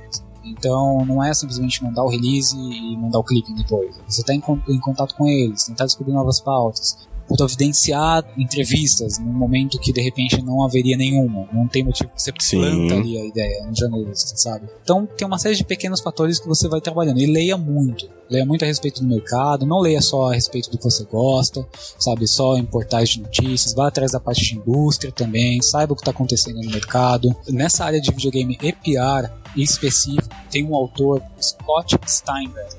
Então 0.50 1.04
não 1.04 1.22
é 1.22 1.32
simplesmente 1.34 1.82
mandar 1.84 2.02
o 2.02 2.08
release 2.08 2.56
e 2.56 2.96
mandar 2.96 3.18
o 3.18 3.24
clipe 3.24 3.52
depois. 3.54 3.94
Você 4.08 4.22
está 4.22 4.34
em, 4.34 4.42
em, 4.68 4.80
contato 4.80 5.14
com 5.14 5.26
eles, 5.26 5.64
tentar 5.64 5.84
descobrir 5.84 6.12
novas 6.12 6.40
pautas, 6.40 7.07
providenciar 7.36 8.24
entrevistas 8.36 9.18
num 9.18 9.32
momento 9.32 9.78
que 9.78 9.92
de 9.92 10.00
repente 10.00 10.42
não 10.42 10.64
haveria 10.64 10.96
nenhuma. 10.96 11.48
Não 11.52 11.66
tem 11.66 11.84
motivo 11.84 12.10
que 12.14 12.22
você 12.22 12.32
Sim. 12.38 12.60
planta 12.60 12.94
ali 12.94 13.18
a 13.18 13.24
ideia 13.24 13.66
no 13.66 13.76
jornalista, 13.76 14.36
sabe? 14.36 14.68
Então 14.82 15.06
tem 15.06 15.26
uma 15.26 15.38
série 15.38 15.56
de 15.56 15.64
pequenos 15.64 16.00
fatores 16.00 16.38
que 16.38 16.48
você 16.48 16.68
vai 16.68 16.80
trabalhando. 16.80 17.18
E 17.20 17.26
leia 17.26 17.56
muito. 17.56 18.08
Leia 18.30 18.44
muito 18.44 18.62
a 18.62 18.66
respeito 18.66 19.00
do 19.02 19.08
mercado, 19.08 19.64
não 19.64 19.80
leia 19.80 20.02
só 20.02 20.30
a 20.30 20.34
respeito 20.34 20.70
do 20.70 20.76
que 20.76 20.84
você 20.84 21.04
gosta, 21.04 21.66
sabe? 21.98 22.26
Só 22.26 22.58
em 22.58 22.64
portais 22.64 23.10
de 23.10 23.22
notícias, 23.22 23.72
vá 23.72 23.88
atrás 23.88 24.12
da 24.12 24.20
parte 24.20 24.44
de 24.44 24.56
indústria 24.56 25.10
também, 25.10 25.62
saiba 25.62 25.94
o 25.94 25.96
que 25.96 26.02
está 26.02 26.10
acontecendo 26.10 26.60
no 26.60 26.70
mercado. 26.70 27.34
Nessa 27.48 27.86
área 27.86 28.00
de 28.00 28.10
videogame 28.10 28.58
e 28.62 28.72
PR 28.72 29.32
em 29.56 29.62
específico, 29.62 30.28
tem 30.50 30.64
um 30.64 30.74
autor, 30.74 31.22
Scott 31.40 31.98
Steinberg, 32.06 32.76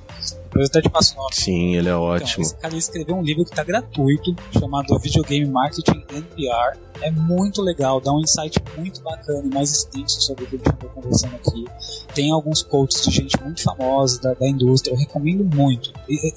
depois 0.50 0.68
até 0.70 0.82
te 0.82 0.90
passo 0.90 1.14
o 1.14 1.18
nome. 1.18 1.36
Sim, 1.36 1.76
ele 1.76 1.88
é 1.88 1.92
Então, 1.92 2.02
ótimo. 2.04 2.44
esse 2.44 2.56
cara 2.58 2.76
escreveu 2.76 3.16
um 3.16 3.22
livro 3.22 3.44
que 3.46 3.52
está 3.52 3.64
gratuito, 3.64 4.36
chamado 4.52 4.98
Videogame 5.00 5.46
Marketing 5.46 6.04
and 6.14 6.24
PR. 6.36 6.78
É 7.02 7.10
muito 7.12 7.62
legal, 7.62 8.02
dá 8.02 8.12
um 8.12 8.20
insight 8.20 8.60
muito 8.78 9.02
bacana 9.02 9.42
e 9.46 9.54
mais 9.54 9.72
extenso 9.72 10.20
sobre 10.22 10.44
o 10.44 10.48
que 10.48 10.56
a 10.56 10.60
gente 10.60 10.70
está 10.70 10.88
conversando 10.88 11.36
aqui. 11.36 11.66
Tem 12.14 12.30
alguns 12.32 12.62
quotes 12.62 13.04
de 13.06 13.12
gente 13.12 13.42
muito 13.42 13.62
famosa 13.64 14.20
da, 14.20 14.34
da 14.34 14.48
indústria, 14.50 14.92
eu 14.94 14.98
recomendo 14.98 15.46
muito. 15.56 15.94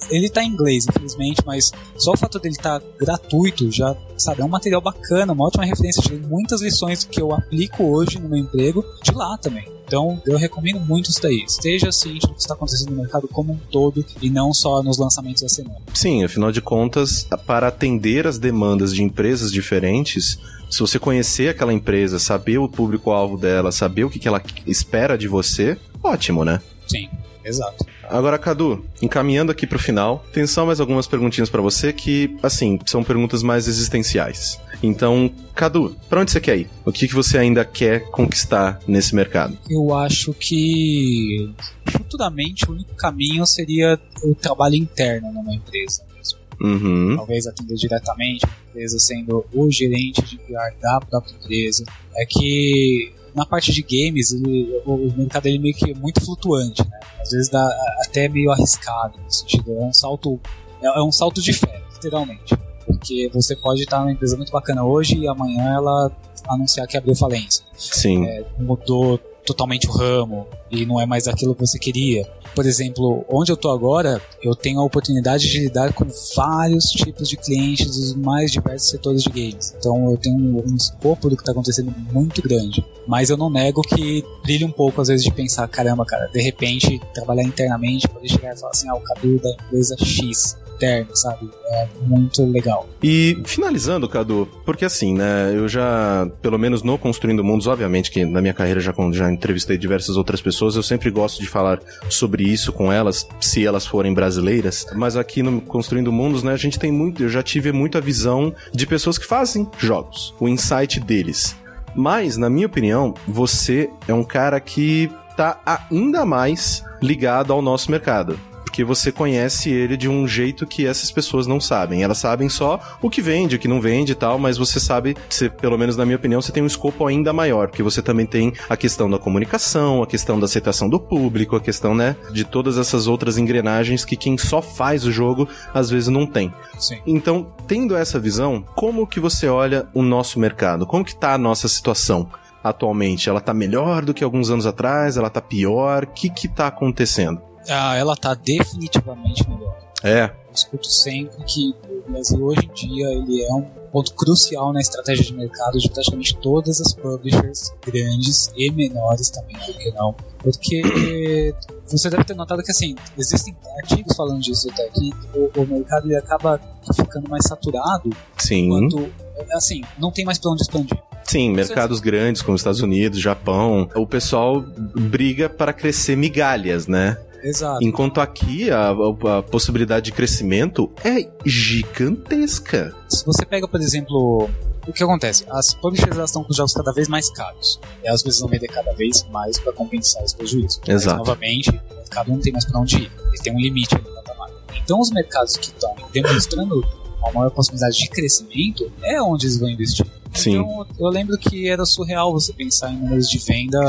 Ele 0.09 0.27
está 0.27 0.41
em 0.41 0.47
inglês, 0.47 0.85
infelizmente, 0.87 1.41
mas 1.45 1.71
só 1.97 2.13
o 2.13 2.17
fato 2.17 2.39
dele 2.39 2.55
estar 2.55 2.81
gratuito 2.97 3.69
já, 3.71 3.93
sabe, 4.17 4.41
é 4.41 4.45
um 4.45 4.49
material 4.49 4.79
bacana, 4.79 5.33
uma 5.33 5.47
ótima 5.47 5.65
referência. 5.65 6.01
Tirei 6.01 6.19
muitas 6.19 6.61
lições 6.61 7.03
que 7.03 7.19
eu 7.21 7.33
aplico 7.33 7.83
hoje 7.83 8.17
no 8.19 8.29
meu 8.29 8.37
emprego 8.37 8.85
de 9.03 9.11
lá 9.11 9.37
também. 9.39 9.72
Então, 9.85 10.21
eu 10.25 10.37
recomendo 10.37 10.79
muito 10.79 11.09
isso 11.09 11.21
daí. 11.21 11.43
Esteja 11.47 11.91
ciente 11.91 12.25
do 12.27 12.33
que 12.33 12.41
está 12.41 12.53
acontecendo 12.53 12.91
no 12.91 13.01
mercado 13.01 13.27
como 13.27 13.53
um 13.53 13.57
todo 13.71 14.03
e 14.21 14.29
não 14.29 14.53
só 14.53 14.81
nos 14.81 14.97
lançamentos 14.97 15.43
da 15.43 15.49
semana. 15.49 15.79
Sim, 15.93 16.23
afinal 16.23 16.51
de 16.51 16.61
contas, 16.61 17.27
para 17.45 17.67
atender 17.67 18.25
as 18.25 18.37
demandas 18.37 18.93
de 18.93 19.03
empresas 19.03 19.51
diferentes, 19.51 20.39
se 20.69 20.79
você 20.79 20.97
conhecer 20.97 21.49
aquela 21.49 21.73
empresa, 21.73 22.17
saber 22.17 22.57
o 22.57 22.67
público-alvo 22.67 23.37
dela, 23.37 23.71
saber 23.71 24.05
o 24.05 24.09
que 24.09 24.27
ela 24.27 24.41
espera 24.65 25.17
de 25.17 25.27
você, 25.27 25.77
ótimo, 26.01 26.43
né? 26.43 26.59
Sim, 26.87 27.09
exato. 27.43 27.85
Agora, 28.09 28.37
Cadu, 28.37 28.85
encaminhando 29.01 29.51
aqui 29.51 29.65
pro 29.65 29.79
final, 29.79 30.25
tem 30.33 30.45
só 30.45 30.65
mais 30.65 30.79
algumas 30.79 31.07
perguntinhas 31.07 31.49
pra 31.49 31.61
você 31.61 31.93
que, 31.93 32.35
assim, 32.43 32.79
são 32.85 33.03
perguntas 33.03 33.41
mais 33.43 33.67
existenciais. 33.67 34.59
Então, 34.81 35.31
Cadu, 35.55 35.95
pra 36.09 36.21
onde 36.21 36.31
você 36.31 36.41
quer 36.41 36.57
ir? 36.57 36.69
O 36.85 36.91
que, 36.91 37.07
que 37.07 37.13
você 37.13 37.37
ainda 37.37 37.63
quer 37.63 38.09
conquistar 38.11 38.79
nesse 38.87 39.15
mercado? 39.15 39.57
Eu 39.69 39.93
acho 39.95 40.33
que 40.33 41.53
futuramente 41.85 42.69
o 42.69 42.73
único 42.73 42.93
caminho 42.95 43.45
seria 43.45 43.99
o 44.23 44.35
trabalho 44.35 44.75
interno 44.75 45.31
numa 45.31 45.53
empresa 45.53 46.03
mesmo. 46.15 46.39
Uhum. 46.61 47.15
Talvez 47.15 47.47
atender 47.47 47.75
diretamente 47.75 48.45
a 48.45 48.49
empresa 48.69 48.99
sendo 48.99 49.45
o 49.53 49.71
gerente 49.71 50.21
de 50.23 50.37
PR 50.37 50.75
da 50.81 50.99
própria 50.99 51.33
empresa. 51.33 51.85
É 52.15 52.25
que 52.25 53.13
na 53.35 53.45
parte 53.45 53.71
de 53.71 53.81
games, 53.81 54.31
ele- 54.31 54.81
o, 54.85 54.93
o 54.93 55.13
mercado 55.17 55.47
ele 55.47 55.59
meio 55.59 55.73
que 55.75 55.91
é 55.91 55.93
muito 55.95 56.23
flutuante, 56.23 56.81
né? 56.87 56.99
Às 57.21 57.31
vezes 57.31 57.49
dá 57.49 57.65
até 58.05 58.27
meio 58.29 58.51
arriscado, 58.51 59.17
no 59.23 59.31
sentido, 59.31 59.71
é 59.71 59.83
um 59.83 59.93
salto, 59.93 60.39
é, 60.81 60.87
é 60.87 61.01
um 61.03 61.11
salto 61.11 61.41
de 61.41 61.53
fé, 61.53 61.81
literalmente. 61.93 62.55
Porque 62.85 63.29
você 63.33 63.55
pode 63.55 63.81
estar 63.83 63.99
numa 63.99 64.11
empresa 64.11 64.35
muito 64.35 64.51
bacana 64.51 64.83
hoje 64.83 65.17
e 65.17 65.27
amanhã 65.27 65.73
ela 65.75 66.11
anunciar 66.49 66.85
que 66.85 66.97
abriu 66.97 67.15
falência 67.15 67.63
Sim. 67.77 68.25
mudou 68.59 69.17
totalmente 69.45 69.87
o 69.87 69.91
ramo 69.91 70.47
e 70.71 70.85
não 70.85 70.99
é 70.99 71.05
mais 71.05 71.27
aquilo 71.27 71.53
que 71.53 71.61
você 71.61 71.77
queria. 71.77 72.27
Por 72.55 72.65
exemplo, 72.65 73.25
onde 73.27 73.51
eu 73.51 73.57
tô 73.57 73.71
agora, 73.71 74.21
eu 74.41 74.55
tenho 74.55 74.79
a 74.79 74.83
oportunidade 74.83 75.49
de 75.49 75.59
lidar 75.59 75.91
com 75.93 76.05
vários 76.35 76.85
tipos 76.85 77.27
de 77.27 77.35
clientes 77.35 77.87
dos 77.87 78.15
mais 78.15 78.51
diversos 78.51 78.89
setores 78.89 79.23
de 79.23 79.29
games. 79.29 79.73
Então 79.77 80.11
eu 80.11 80.17
tenho 80.17 80.35
um, 80.35 80.63
um 80.65 80.75
escopo 80.75 81.29
do 81.29 81.37
que 81.37 81.43
tá 81.43 81.51
acontecendo 81.51 81.93
muito 82.11 82.41
grande. 82.41 82.85
Mas 83.07 83.29
eu 83.29 83.37
não 83.37 83.49
nego 83.49 83.81
que 83.81 84.23
brilha 84.43 84.67
um 84.67 84.71
pouco 84.71 85.01
às 85.01 85.07
vezes 85.07 85.23
de 85.23 85.33
pensar, 85.33 85.67
caramba, 85.67 86.05
cara, 86.05 86.27
de 86.27 86.41
repente 86.41 87.01
trabalhar 87.13 87.43
internamente, 87.43 88.07
poder 88.07 88.29
chegar 88.29 88.53
e 88.53 88.59
falar 88.59 88.71
assim, 88.71 88.87
ah, 88.89 88.95
o 88.95 89.01
Cadu 89.01 89.39
da 89.39 89.51
empresa 89.51 89.95
X, 89.97 90.57
interno, 90.75 91.15
sabe? 91.15 91.49
É 91.65 91.87
muito 92.01 92.45
legal. 92.45 92.87
E 93.01 93.41
finalizando, 93.45 94.07
Cadu, 94.07 94.47
porque 94.65 94.85
assim, 94.85 95.13
né, 95.13 95.53
eu 95.55 95.67
já, 95.67 96.27
pelo 96.41 96.57
menos 96.57 96.83
no 96.83 96.97
Construindo 96.97 97.43
Mundos, 97.43 97.67
obviamente 97.67 98.11
que 98.11 98.25
na 98.25 98.41
minha 98.41 98.53
carreira 98.53 98.79
já, 98.79 98.93
já 99.11 99.31
entrevistei 99.31 99.77
diversas 99.77 100.17
outras 100.17 100.41
pessoas, 100.41 100.75
eu 100.75 100.83
sempre 100.83 101.09
gosto 101.09 101.41
de 101.41 101.47
falar 101.47 101.79
sobre 102.09 102.43
isso 102.43 102.71
com 102.71 102.91
elas, 102.91 103.27
se 103.39 103.65
elas 103.65 103.85
forem 103.85 104.13
brasileiras, 104.13 104.85
mas 104.95 105.15
aqui 105.15 105.41
no 105.41 105.61
Construindo 105.61 106.11
Mundos, 106.11 106.43
né, 106.43 106.53
a 106.53 106.57
gente 106.57 106.79
tem 106.79 106.91
muito, 106.91 107.23
eu 107.23 107.29
já 107.29 107.41
tive 107.41 107.71
muita 107.71 108.01
visão 108.01 108.53
de 108.73 108.85
pessoas 108.85 109.17
que 109.17 109.25
fazem 109.25 109.67
jogos, 109.77 110.33
o 110.39 110.47
insight 110.47 110.99
deles. 110.99 111.55
Mas, 111.95 112.37
na 112.37 112.49
minha 112.49 112.65
opinião, 112.65 113.13
você 113.27 113.87
é 114.07 114.13
um 114.13 114.23
cara 114.23 114.59
que 114.59 115.11
tá 115.37 115.61
ainda 115.91 116.25
mais 116.25 116.83
ligado 117.01 117.53
ao 117.53 117.61
nosso 117.61 117.91
mercado 117.91 118.39
porque 118.73 118.83
você 118.83 119.11
conhece 119.11 119.69
ele 119.69 119.95
de 119.95 120.09
um 120.09 120.27
jeito 120.27 120.65
que 120.65 120.87
essas 120.87 121.11
pessoas 121.11 121.45
não 121.45 121.61
sabem. 121.61 122.01
Elas 122.01 122.17
sabem 122.17 122.49
só 122.49 122.79
o 123.03 123.07
que 123.07 123.21
vende, 123.21 123.55
o 123.55 123.59
que 123.59 123.67
não 123.67 123.79
vende 123.79 124.13
e 124.13 124.15
tal, 124.15 124.39
mas 124.39 124.57
você 124.57 124.79
sabe, 124.79 125.15
você, 125.29 125.47
pelo 125.47 125.77
menos 125.77 125.95
na 125.95 126.03
minha 126.07 126.15
opinião, 126.15 126.41
você 126.41 126.51
tem 126.51 126.63
um 126.63 126.65
escopo 126.65 127.05
ainda 127.05 127.31
maior, 127.31 127.67
porque 127.67 127.83
você 127.83 128.01
também 128.01 128.25
tem 128.25 128.51
a 128.67 128.75
questão 128.75 129.07
da 129.07 129.19
comunicação, 129.19 130.01
a 130.01 130.07
questão 130.07 130.39
da 130.39 130.45
aceitação 130.45 130.89
do 130.89 130.99
público, 130.99 131.55
a 131.55 131.61
questão, 131.61 131.93
né, 131.93 132.15
de 132.31 132.43
todas 132.43 132.79
essas 132.79 133.05
outras 133.05 133.37
engrenagens 133.37 134.03
que 134.03 134.15
quem 134.15 134.39
só 134.39 134.59
faz 134.59 135.05
o 135.05 135.11
jogo 135.11 135.47
às 135.71 135.91
vezes 135.91 136.09
não 136.09 136.25
tem. 136.25 136.51
Sim. 136.79 136.97
Então, 137.05 137.53
tendo 137.67 137.95
essa 137.95 138.19
visão, 138.19 138.65
como 138.75 139.05
que 139.05 139.19
você 139.19 139.47
olha 139.47 139.87
o 139.93 140.01
nosso 140.01 140.39
mercado? 140.39 140.87
Como 140.87 141.05
que 141.05 141.15
tá 141.15 141.35
a 141.35 141.37
nossa 141.37 141.67
situação? 141.67 142.27
Atualmente, 142.63 143.29
ela 143.29 143.39
tá 143.39 143.53
melhor 143.53 144.03
do 144.03 144.15
que 144.15 144.23
alguns 144.23 144.49
anos 144.49 144.65
atrás? 144.65 145.15
Ela 145.15 145.29
tá 145.29 145.41
pior? 145.41 146.05
O 146.05 146.07
que 146.07 146.27
que 146.27 146.47
tá 146.47 146.65
acontecendo? 146.65 147.52
Ah, 147.69 147.95
ela 147.95 148.15
tá 148.15 148.33
definitivamente 148.33 149.47
melhor. 149.49 149.77
É, 150.03 150.25
Eu 150.25 150.53
escuto 150.53 150.87
sempre 150.87 151.43
que 151.45 151.73
o 151.87 152.11
Brasil 152.11 152.43
hoje 152.43 152.65
em 152.65 152.73
dia 152.73 153.07
ele 153.07 153.41
é 153.41 153.53
um 153.53 153.61
ponto 153.89 154.13
crucial 154.15 154.73
na 154.73 154.81
estratégia 154.81 155.23
de 155.23 155.33
mercado 155.33 155.77
de 155.77 155.89
praticamente 155.89 156.35
todas 156.37 156.81
as 156.81 156.93
publishers 156.93 157.71
grandes 157.85 158.51
e 158.57 158.69
menores 158.71 159.29
também, 159.29 159.55
por 159.55 159.77
que 159.77 159.91
não? 159.91 160.13
Porque 160.39 160.81
você 161.87 162.09
deve 162.09 162.25
ter 162.25 162.35
notado 162.35 162.61
que 162.63 162.71
assim, 162.71 162.95
existem 163.17 163.55
artigos 163.81 164.15
falando 164.15 164.41
disso 164.41 164.69
até 164.71 164.89
que 164.89 165.11
o, 165.33 165.61
o 165.61 165.65
mercado 165.65 166.07
ele 166.07 166.17
acaba 166.17 166.59
ficando 166.93 167.29
mais 167.29 167.45
saturado 167.45 168.09
sim. 168.37 168.67
quando 168.67 169.09
assim, 169.53 169.83
não 169.97 170.11
tem 170.11 170.25
mais 170.25 170.37
pra 170.37 170.51
onde 170.51 170.63
expandir. 170.63 170.97
Sim, 171.23 171.51
mercados 171.51 172.01
grandes 172.01 172.41
como 172.41 172.57
Estados 172.57 172.81
Unidos, 172.81 173.19
Japão, 173.19 173.89
o 173.95 174.05
pessoal 174.05 174.61
briga 174.61 175.49
para 175.49 175.71
crescer 175.71 176.17
migalhas, 176.17 176.87
né? 176.87 177.17
Exato. 177.43 177.83
Enquanto 177.83 178.21
aqui 178.21 178.71
a, 178.71 178.89
a- 178.89 179.37
a 179.39 179.43
possibilidade 179.43 180.05
de 180.05 180.11
crescimento 180.11 180.89
é 181.03 181.29
gigantesca. 181.45 182.95
Se 183.09 183.25
você 183.25 183.45
pega, 183.45 183.67
por 183.67 183.79
exemplo, 183.81 184.49
o 184.87 184.93
que 184.93 185.03
acontece? 185.03 185.45
As 185.49 185.73
publishers 185.73 186.17
estão 186.17 186.43
com 186.43 186.51
os 186.51 186.57
jogos 186.57 186.73
cada 186.73 186.91
vez 186.91 187.07
mais 187.07 187.29
caros. 187.31 187.79
E 188.03 188.07
elas 188.07 188.21
precisam 188.23 188.47
vender 188.47 188.67
cada 188.67 188.93
vez 188.93 189.25
mais 189.31 189.59
para 189.59 189.71
compensar 189.73 190.23
esse 190.23 190.35
prejuízo. 190.35 190.79
Exato. 190.87 191.17
Mas, 191.19 191.27
novamente, 191.27 191.69
o 191.69 191.95
mercado 191.95 192.31
não 192.31 192.39
tem 192.39 192.51
mais 192.53 192.65
para 192.65 192.79
onde 192.79 192.97
ir. 192.97 193.11
Ele 193.27 193.37
tem 193.43 193.53
um 193.53 193.59
limite 193.59 193.95
ali 193.95 194.03
no 194.03 194.13
patamar. 194.15 194.49
Então, 194.75 194.99
os 194.99 195.11
mercados 195.11 195.55
que 195.57 195.67
estão 195.67 195.93
demonstrando 196.11 196.83
uma 197.23 197.31
maior 197.31 197.49
possibilidade 197.51 197.97
de 197.97 198.09
crescimento 198.09 198.91
é 199.03 199.21
onde 199.21 199.45
eles 199.45 199.57
vão 199.57 199.69
investir. 199.69 200.05
Sim. 200.33 200.55
Então, 200.55 200.87
eu 200.99 201.07
lembro 201.09 201.37
que 201.37 201.67
era 201.69 201.85
surreal 201.85 202.33
você 202.33 202.51
pensar 202.51 202.91
em 202.91 202.97
números 202.97 203.29
de 203.29 203.37
venda 203.37 203.79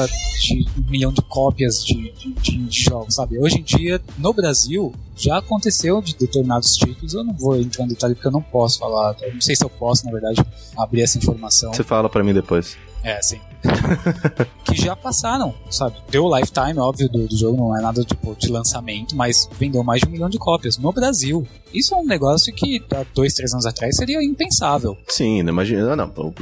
de 0.43 0.67
um 0.79 0.91
milhão 0.91 1.11
de 1.11 1.23
cópias 1.23 1.83
de, 1.83 2.13
de, 2.13 2.33
de- 2.35 2.83
jogos, 2.83 3.15
sabe? 3.15 3.39
Hoje 3.39 3.57
em 3.61 3.63
dia, 3.63 3.99
no 4.19 4.31
Brasil, 4.35 4.93
já 5.17 5.39
aconteceu 5.39 6.03
de 6.03 6.15
determinados 6.15 6.75
títulos. 6.75 7.15
Eu 7.15 7.25
não 7.25 7.33
vou 7.33 7.59
entrar 7.59 7.85
em 7.87 7.89
detalhe 7.89 8.15
porque 8.15 8.29
eu 8.29 8.33
não 8.33 8.43
posso 8.43 8.79
falar. 8.79 9.17
Eu 9.23 9.33
não 9.33 9.41
sei 9.41 9.57
se 9.57 9.65
eu 9.65 9.71
posso, 9.71 10.05
na 10.05 10.13
verdade, 10.13 10.45
abrir 10.77 11.01
essa 11.01 11.17
informação. 11.17 11.73
Você 11.73 11.83
fala 11.83 12.11
para 12.11 12.23
mim 12.23 12.35
depois. 12.35 12.77
É, 13.03 13.21
sim. 13.23 13.41
que 14.65 14.75
já 14.75 14.97
passaram, 14.97 15.55
sabe? 15.71 15.97
Deu 16.11 16.25
o 16.25 16.37
lifetime, 16.37 16.79
óbvio, 16.79 17.09
do, 17.09 17.27
do, 17.27 17.37
jogo, 17.37 17.57
não 17.57 17.77
é 17.77 17.83
nada 17.83 18.03
tipo 18.05 18.35
de 18.35 18.49
lançamento, 18.49 19.15
mas 19.17 19.49
vendeu 19.59 19.83
mais 19.83 20.01
de 20.01 20.09
um 20.09 20.11
milhão 20.11 20.29
de 20.29 20.39
cópias 20.39 20.79
no 20.79 20.93
Brasil. 20.93 21.47
Isso 21.73 21.95
é 21.95 21.99
um 21.99 22.05
negócio 22.05 22.55
que 22.55 22.83
há 22.93 23.05
dois, 23.15 23.35
três 23.35 23.53
anos 23.53 23.67
atrás 23.67 23.97
seria 23.97 24.23
impensável. 24.23 24.97
Sim, 25.09 25.43
não 25.43 25.53
imagina, 25.53 25.97
não, 25.97 26.07
não. 26.07 26.35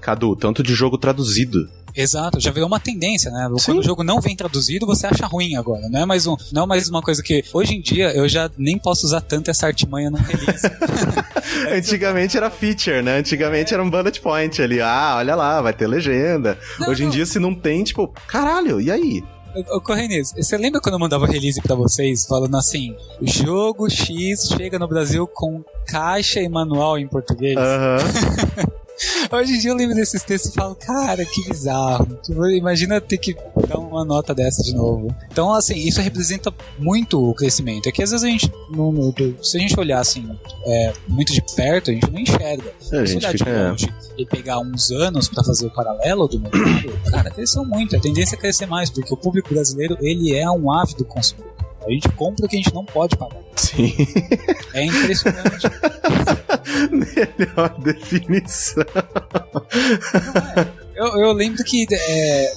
Cadu, 0.00 0.36
tanto 0.36 0.62
de 0.62 0.74
jogo 0.74 0.98
traduzido 0.98 1.68
Exato, 1.98 2.38
já 2.38 2.52
virou 2.52 2.68
uma 2.68 2.78
tendência, 2.78 3.28
né? 3.28 3.48
Sim. 3.58 3.64
Quando 3.64 3.78
o 3.78 3.82
jogo 3.82 4.04
não 4.04 4.20
vem 4.20 4.36
traduzido, 4.36 4.86
você 4.86 5.08
acha 5.08 5.26
ruim 5.26 5.56
agora. 5.56 5.88
Não 5.88 6.00
é 6.00 6.06
mais 6.06 6.28
um, 6.28 6.36
não 6.52 6.62
é 6.62 6.66
mais 6.66 6.88
uma 6.88 7.02
coisa 7.02 7.20
que 7.24 7.44
hoje 7.52 7.74
em 7.74 7.80
dia 7.80 8.14
eu 8.14 8.28
já 8.28 8.48
nem 8.56 8.78
posso 8.78 9.04
usar 9.04 9.20
tanto 9.20 9.50
essa 9.50 9.66
artimanha 9.66 10.08
no 10.08 10.16
release. 10.16 10.64
Antigamente 11.74 12.36
era 12.36 12.50
feature, 12.50 13.02
né? 13.02 13.18
Antigamente 13.18 13.74
era 13.74 13.82
um 13.82 13.90
bullet 13.90 14.20
point 14.20 14.62
ali. 14.62 14.80
Ah, 14.80 15.16
olha 15.16 15.34
lá, 15.34 15.60
vai 15.60 15.72
ter 15.72 15.88
legenda. 15.88 16.56
Não, 16.78 16.88
hoje 16.88 17.02
em 17.02 17.06
não. 17.06 17.12
dia 17.12 17.26
se 17.26 17.40
não 17.40 17.52
tem, 17.52 17.82
tipo, 17.82 18.06
caralho, 18.28 18.80
e 18.80 18.92
aí? 18.92 19.24
Ô, 19.72 19.80
Correnes, 19.80 20.32
você 20.36 20.56
lembra 20.56 20.80
quando 20.80 20.94
eu 20.94 21.00
mandava 21.00 21.26
release 21.26 21.60
pra 21.60 21.74
vocês 21.74 22.26
falando 22.26 22.56
assim: 22.56 22.94
jogo 23.22 23.90
X 23.90 24.50
chega 24.56 24.78
no 24.78 24.86
Brasil 24.86 25.26
com 25.26 25.64
caixa 25.84 26.40
e 26.40 26.48
manual 26.48 26.96
em 26.96 27.08
português? 27.08 27.56
Aham. 27.56 27.96
Uhum. 27.96 28.78
Hoje 29.30 29.54
em 29.54 29.58
dia 29.58 29.70
eu 29.70 29.76
lembro 29.76 29.94
desses 29.94 30.22
textos 30.22 30.52
e 30.52 30.54
falo, 30.54 30.74
cara, 30.74 31.24
que 31.24 31.48
bizarro. 31.48 32.18
Tipo, 32.22 32.46
imagina 32.48 33.00
ter 33.00 33.18
que 33.18 33.36
dar 33.68 33.78
uma 33.78 34.04
nota 34.04 34.34
dessa 34.34 34.62
de 34.62 34.74
novo. 34.74 35.14
Então, 35.30 35.52
assim, 35.52 35.76
isso 35.76 36.00
representa 36.00 36.52
muito 36.78 37.22
o 37.22 37.34
crescimento. 37.34 37.88
É 37.88 37.92
que 37.92 38.02
às 38.02 38.10
vezes 38.10 38.24
a 38.24 38.28
gente, 38.28 38.52
não, 38.70 39.14
se 39.42 39.56
a 39.56 39.60
gente 39.60 39.78
olhar 39.78 40.00
assim, 40.00 40.28
é, 40.66 40.92
muito 41.06 41.32
de 41.32 41.42
perto, 41.54 41.90
a 41.90 41.94
gente 41.94 42.10
não 42.10 42.18
enxerga. 42.18 42.72
É, 42.92 43.06
se 43.06 43.16
olhar 43.16 43.34
de 43.34 43.44
longe 43.44 43.86
é. 43.86 44.22
e 44.22 44.26
pegar 44.26 44.58
uns 44.58 44.90
anos 44.90 45.28
para 45.28 45.44
fazer 45.44 45.66
o 45.66 45.70
paralelo 45.70 46.26
do 46.26 46.40
mercado, 46.40 47.10
cara, 47.10 47.30
cresceu 47.30 47.64
muito. 47.64 47.96
A 47.96 48.00
tendência 48.00 48.34
é 48.34 48.38
crescer 48.38 48.66
mais, 48.66 48.90
porque 48.90 49.12
o 49.12 49.16
público 49.16 49.52
brasileiro, 49.52 49.96
ele 50.00 50.34
é 50.34 50.50
um 50.50 50.72
ávido 50.72 51.04
consumidor. 51.04 51.67
A 51.88 51.90
gente 51.90 52.08
compra 52.10 52.44
o 52.44 52.48
que 52.48 52.56
a 52.56 52.58
gente 52.58 52.74
não 52.74 52.84
pode 52.84 53.16
pagar. 53.16 53.40
Sim. 53.56 53.94
É 54.74 54.84
impressionante. 54.84 55.66
Melhor 56.92 57.78
definição. 57.80 58.84
É. 60.54 60.66
Eu, 60.94 61.06
eu, 61.18 61.32
lembro 61.32 61.64
que 61.64 61.86
é, 61.90 62.52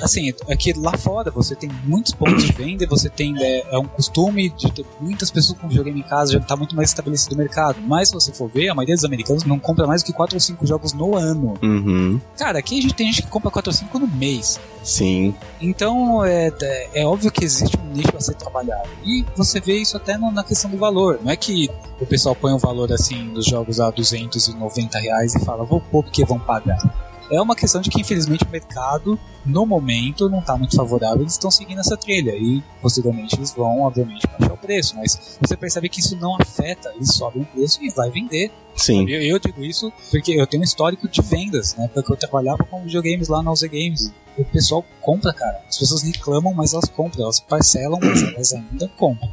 assim, 0.00 0.32
aqui 0.48 0.72
lá 0.72 0.96
fora 0.96 1.30
você 1.30 1.54
tem 1.54 1.70
muitos 1.84 2.12
pontos 2.12 2.44
de 2.44 2.52
venda, 2.52 2.86
você 2.86 3.08
tem 3.08 3.34
é, 3.38 3.74
é, 3.74 3.78
um 3.78 3.86
costume 3.86 4.50
de 4.50 4.72
ter 4.72 4.86
muitas 5.00 5.30
pessoas 5.30 5.58
com 5.58 5.68
videogame 5.68 6.00
em 6.00 6.02
casa, 6.02 6.32
já 6.32 6.38
está 6.38 6.56
muito 6.56 6.74
mais 6.74 6.90
estabelecido 6.90 7.34
o 7.34 7.38
mercado. 7.38 7.78
Mas 7.86 8.08
se 8.08 8.14
você 8.14 8.32
for 8.32 8.48
ver, 8.48 8.68
a 8.68 8.74
maioria 8.74 8.94
dos 8.94 9.04
americanos 9.04 9.44
não 9.44 9.58
compra 9.58 9.86
mais 9.86 10.02
do 10.02 10.06
que 10.06 10.12
4 10.12 10.36
ou 10.36 10.40
5 10.40 10.66
jogos 10.66 10.92
no 10.92 11.16
ano. 11.16 11.54
Uhum. 11.62 12.20
Cara, 12.36 12.58
aqui 12.58 12.78
a 12.78 12.82
gente 12.82 12.94
tem 12.94 13.06
gente 13.06 13.22
que 13.22 13.28
compra 13.28 13.50
4 13.50 13.70
ou 13.70 13.74
5 13.74 13.98
no 13.98 14.06
mês. 14.06 14.60
Sim. 14.82 15.34
Então 15.60 16.24
é, 16.24 16.52
é, 16.62 17.02
é 17.02 17.06
óbvio 17.06 17.30
que 17.30 17.44
existe 17.44 17.76
um 17.78 17.92
nicho 17.92 18.16
a 18.16 18.20
ser 18.20 18.34
trabalhado. 18.34 18.88
E 19.04 19.24
você 19.36 19.60
vê 19.60 19.76
isso 19.78 19.96
até 19.96 20.16
no, 20.16 20.30
na 20.30 20.42
questão 20.42 20.70
do 20.70 20.78
valor. 20.78 21.18
Não 21.22 21.30
é 21.30 21.36
que 21.36 21.68
o 22.00 22.06
pessoal 22.06 22.34
põe 22.34 22.52
um 22.52 22.58
valor 22.58 22.92
assim 22.92 23.32
dos 23.32 23.46
jogos 23.46 23.80
a 23.80 23.90
290 23.90 24.98
reais 24.98 25.34
e 25.34 25.44
fala, 25.44 25.64
vou 25.64 25.80
pôr 25.80 26.02
porque 26.02 26.24
vão 26.24 26.38
pagar. 26.38 27.09
É 27.30 27.40
uma 27.40 27.54
questão 27.54 27.80
de 27.80 27.88
que, 27.88 28.00
infelizmente, 28.00 28.44
o 28.44 28.50
mercado, 28.50 29.18
no 29.46 29.64
momento, 29.64 30.28
não 30.28 30.40
está 30.40 30.56
muito 30.56 30.74
favorável. 30.74 31.20
Eles 31.20 31.34
estão 31.34 31.50
seguindo 31.50 31.78
essa 31.78 31.96
trilha. 31.96 32.32
E, 32.32 32.62
posteriormente, 32.82 33.36
eles 33.36 33.52
vão, 33.52 33.82
obviamente, 33.82 34.26
baixar 34.26 34.52
o 34.52 34.56
preço. 34.56 34.96
Mas 34.96 35.38
você 35.40 35.56
percebe 35.56 35.88
que 35.88 36.00
isso 36.00 36.16
não 36.16 36.36
afeta. 36.40 36.92
Eles 36.96 37.14
sobem 37.14 37.42
o 37.42 37.46
preço 37.46 37.82
e 37.82 37.90
vai 37.90 38.10
vender. 38.10 38.50
Sim. 38.74 39.08
Eu, 39.08 39.22
eu, 39.22 39.38
digo 39.38 39.62
isso 39.62 39.92
porque 40.10 40.32
eu 40.32 40.46
tenho 40.46 40.62
um 40.62 40.64
histórico 40.64 41.08
de 41.08 41.22
vendas, 41.22 41.76
né? 41.76 41.88
Porque 41.92 42.12
eu 42.12 42.16
trabalhava 42.16 42.64
com 42.64 42.82
videogames 42.82 43.28
lá 43.28 43.42
na 43.42 43.52
UZ 43.52 43.62
Games. 43.62 44.12
O 44.36 44.44
pessoal 44.44 44.84
compra, 45.00 45.32
cara. 45.32 45.60
As 45.68 45.78
pessoas 45.78 46.02
reclamam, 46.02 46.52
mas 46.52 46.72
elas 46.72 46.88
compram. 46.88 47.24
Elas 47.24 47.38
parcelam, 47.38 47.98
mas 48.02 48.22
elas 48.22 48.52
ainda 48.54 48.88
compram. 48.96 49.30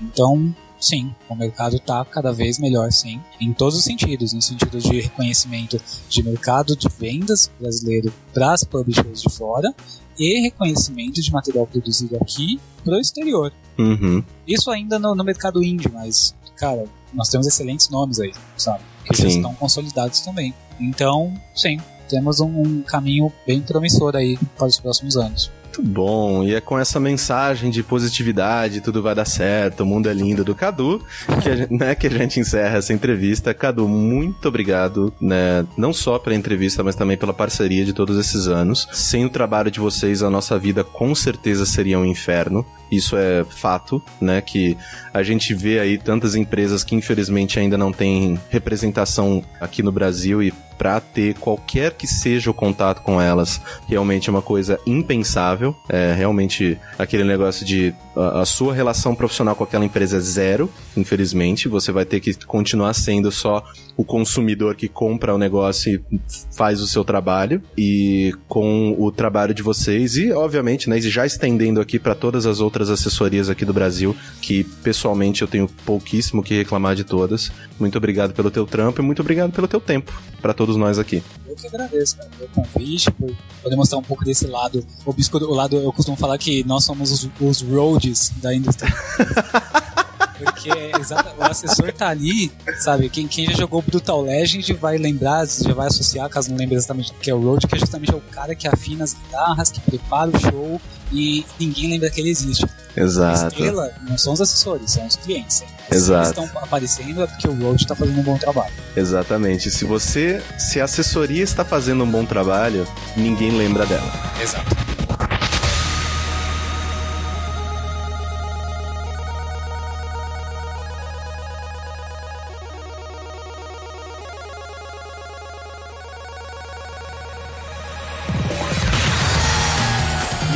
Então, 0.00 0.54
sim, 0.80 1.14
o 1.28 1.34
mercado 1.34 1.76
está 1.76 2.04
cada 2.04 2.32
vez 2.32 2.58
melhor, 2.58 2.90
sim, 2.92 3.20
em 3.40 3.52
todos 3.52 3.76
os 3.76 3.84
sentidos, 3.84 4.32
no 4.32 4.42
sentido 4.42 4.78
de 4.78 5.00
reconhecimento 5.00 5.80
de 6.08 6.22
mercado 6.22 6.76
de 6.76 6.88
vendas 6.98 7.50
brasileiro 7.58 8.12
para 8.32 8.52
as 8.52 8.64
publishers 8.64 9.22
de 9.22 9.30
fora 9.30 9.74
e 10.18 10.40
reconhecimento 10.40 11.20
de 11.20 11.32
material 11.32 11.66
produzido 11.66 12.16
aqui 12.16 12.60
para 12.84 12.96
o 12.96 13.00
exterior. 13.00 13.52
Uhum. 13.78 14.22
Isso 14.46 14.70
ainda 14.70 14.98
no, 14.98 15.14
no, 15.14 15.22
mercado 15.22 15.62
indie, 15.62 15.88
mas, 15.92 16.34
cara, 16.56 16.84
nós 17.12 17.28
temos 17.28 17.46
excelentes 17.46 17.88
nomes 17.88 18.18
aí, 18.18 18.32
sabe? 18.56 18.82
Que 19.04 19.16
sim. 19.16 19.22
já 19.22 19.28
estão 19.28 19.54
consolidados 19.54 20.20
também. 20.20 20.52
Então, 20.80 21.32
sim, 21.54 21.78
temos 22.08 22.40
um, 22.40 22.62
um 22.62 22.82
caminho 22.82 23.32
bem 23.46 23.60
promissor 23.60 24.16
aí 24.16 24.36
para 24.56 24.66
os 24.66 24.80
próximos 24.80 25.16
anos. 25.16 25.50
Muito 25.68 25.82
bom. 25.82 26.42
E 26.42 26.54
é 26.54 26.60
com 26.60 26.78
essa 26.78 26.98
mensagem 26.98 27.70
de 27.70 27.82
positividade, 27.82 28.80
tudo 28.80 29.02
vai 29.02 29.14
dar 29.14 29.26
certo, 29.26 29.82
o 29.82 29.86
mundo 29.86 30.08
é 30.08 30.14
lindo 30.14 30.42
do 30.42 30.54
Cadu, 30.54 31.04
que 31.42 31.48
a, 31.50 31.66
né, 31.70 31.94
que 31.94 32.06
a 32.06 32.10
gente 32.10 32.40
encerra 32.40 32.78
essa 32.78 32.92
entrevista. 32.92 33.52
Cadu, 33.52 33.86
muito 33.86 34.48
obrigado, 34.48 35.12
né, 35.20 35.66
não 35.76 35.92
só 35.92 36.18
pela 36.18 36.34
entrevista, 36.34 36.82
mas 36.82 36.96
também 36.96 37.16
pela 37.16 37.34
parceria 37.34 37.84
de 37.84 37.92
todos 37.92 38.18
esses 38.18 38.48
anos. 38.48 38.88
Sem 38.92 39.26
o 39.26 39.30
trabalho 39.30 39.70
de 39.70 39.78
vocês, 39.78 40.22
a 40.22 40.30
nossa 40.30 40.58
vida 40.58 40.82
com 40.82 41.14
certeza 41.14 41.66
seria 41.66 41.98
um 41.98 42.04
inferno. 42.04 42.64
Isso 42.90 43.16
é 43.18 43.44
fato, 43.44 44.02
né? 44.18 44.40
Que 44.40 44.74
a 45.12 45.22
gente 45.22 45.52
vê 45.52 45.78
aí 45.78 45.98
tantas 45.98 46.34
empresas 46.34 46.82
que 46.82 46.94
infelizmente 46.94 47.58
ainda 47.60 47.76
não 47.76 47.92
têm 47.92 48.40
representação 48.48 49.44
aqui 49.60 49.82
no 49.82 49.92
Brasil 49.92 50.42
e 50.42 50.54
para 50.78 51.00
ter 51.00 51.34
qualquer 51.34 51.92
que 51.92 52.06
seja 52.06 52.50
o 52.50 52.54
contato 52.54 53.02
com 53.02 53.20
elas, 53.20 53.60
realmente 53.88 54.28
é 54.28 54.32
uma 54.32 54.40
coisa 54.40 54.78
impensável. 54.86 55.74
É 55.88 56.14
realmente 56.14 56.78
aquele 56.96 57.24
negócio 57.24 57.66
de 57.66 57.92
a, 58.16 58.42
a, 58.42 58.46
sua 58.46 58.72
relação 58.72 59.14
profissional 59.14 59.56
com 59.56 59.64
aquela 59.64 59.84
empresa 59.84 60.16
é 60.16 60.20
zero, 60.20 60.70
infelizmente. 60.96 61.68
Você 61.68 61.90
vai 61.90 62.04
ter 62.04 62.20
que 62.20 62.34
continuar 62.46 62.94
sendo 62.94 63.30
só 63.32 63.64
o 63.96 64.04
consumidor 64.04 64.76
que 64.76 64.88
compra 64.88 65.34
o 65.34 65.38
negócio 65.38 66.02
e 66.12 66.20
faz 66.56 66.80
o 66.80 66.86
seu 66.86 67.04
trabalho. 67.04 67.60
E 67.76 68.32
com 68.46 68.94
o 68.98 69.10
trabalho 69.10 69.52
de 69.52 69.62
vocês, 69.62 70.16
e 70.16 70.30
obviamente, 70.30 70.88
né, 70.88 71.00
já 71.00 71.26
estendendo 71.26 71.80
aqui 71.80 71.98
para 71.98 72.14
todas 72.14 72.46
as 72.46 72.60
outras 72.60 72.90
assessorias 72.90 73.50
aqui 73.50 73.64
do 73.64 73.72
Brasil, 73.72 74.14
que 74.40 74.62
pessoalmente 74.82 75.42
eu 75.42 75.48
tenho 75.48 75.68
pouquíssimo 75.84 76.42
que 76.42 76.54
reclamar 76.54 76.94
de 76.94 77.02
todas. 77.02 77.50
Muito 77.78 77.98
obrigado 77.98 78.32
pelo 78.32 78.50
teu 78.50 78.66
trampo 78.66 79.00
e 79.00 79.04
muito 79.04 79.20
obrigado 79.20 79.52
pelo 79.52 79.66
teu 79.66 79.80
tempo 79.80 80.12
para 80.40 80.54
todos 80.68 80.76
nós 80.76 80.98
aqui. 80.98 81.22
Eu 81.46 81.56
que 81.56 81.66
agradeço, 81.66 82.18
cara, 82.18 82.28
pelo 82.36 82.50
convite, 82.50 83.10
por 83.12 83.34
poder 83.62 83.74
mostrar 83.74 83.96
um 83.96 84.02
pouco 84.02 84.22
desse 84.22 84.46
lado 84.46 84.84
obscuro. 85.06 85.46
O 85.48 85.54
lado, 85.54 85.76
eu 85.76 85.90
costumo 85.94 86.14
falar 86.14 86.36
que 86.36 86.62
nós 86.64 86.84
somos 86.84 87.10
os, 87.10 87.30
os 87.40 87.62
roads 87.62 88.30
da 88.36 88.54
indústria. 88.54 88.92
Porque 90.38 90.70
exato, 90.98 91.30
o 91.36 91.42
assessor 91.42 91.92
tá 91.92 92.08
ali, 92.08 92.50
sabe? 92.78 93.08
Quem, 93.08 93.26
quem 93.26 93.46
já 93.46 93.52
jogou 93.52 93.82
Brutal 93.82 94.22
Legend 94.22 94.72
vai 94.74 94.96
lembrar, 94.96 95.46
já 95.46 95.74
vai 95.74 95.88
associar, 95.88 96.28
caso 96.28 96.50
não 96.50 96.56
lembre 96.56 96.76
exatamente 96.76 97.10
o 97.10 97.14
que 97.14 97.30
é 97.30 97.34
o 97.34 97.40
Road, 97.40 97.66
que 97.66 97.74
é 97.74 97.78
justamente 97.78 98.14
o 98.14 98.20
cara 98.20 98.54
que 98.54 98.68
afina 98.68 99.04
as 99.04 99.14
guitarras, 99.14 99.70
que 99.70 99.80
prepara 99.80 100.30
o 100.30 100.40
show 100.40 100.80
e 101.12 101.44
ninguém 101.58 101.90
lembra 101.90 102.10
que 102.10 102.20
ele 102.20 102.30
existe. 102.30 102.66
Exato. 102.96 103.44
A 103.44 103.48
estrela 103.48 103.92
não 104.08 104.18
são 104.18 104.32
os 104.32 104.40
assessores, 104.40 104.90
são 104.92 105.06
os 105.06 105.16
clientes. 105.16 105.64
Exato. 105.90 106.26
Se 106.26 106.40
eles 106.40 106.46
estão 106.46 106.62
aparecendo 106.62 107.22
é 107.22 107.26
porque 107.26 107.48
o 107.48 107.54
Road 107.54 107.82
está 107.82 107.94
fazendo 107.94 108.20
um 108.20 108.22
bom 108.22 108.36
trabalho. 108.36 108.72
Exatamente. 108.96 109.70
Se 109.70 109.84
você, 109.84 110.42
se 110.58 110.80
a 110.80 110.84
assessoria 110.84 111.42
está 111.42 111.64
fazendo 111.64 112.04
um 112.04 112.10
bom 112.10 112.24
trabalho, 112.24 112.86
ninguém 113.16 113.50
lembra 113.50 113.86
dela. 113.86 114.12
Exato. 114.42 114.76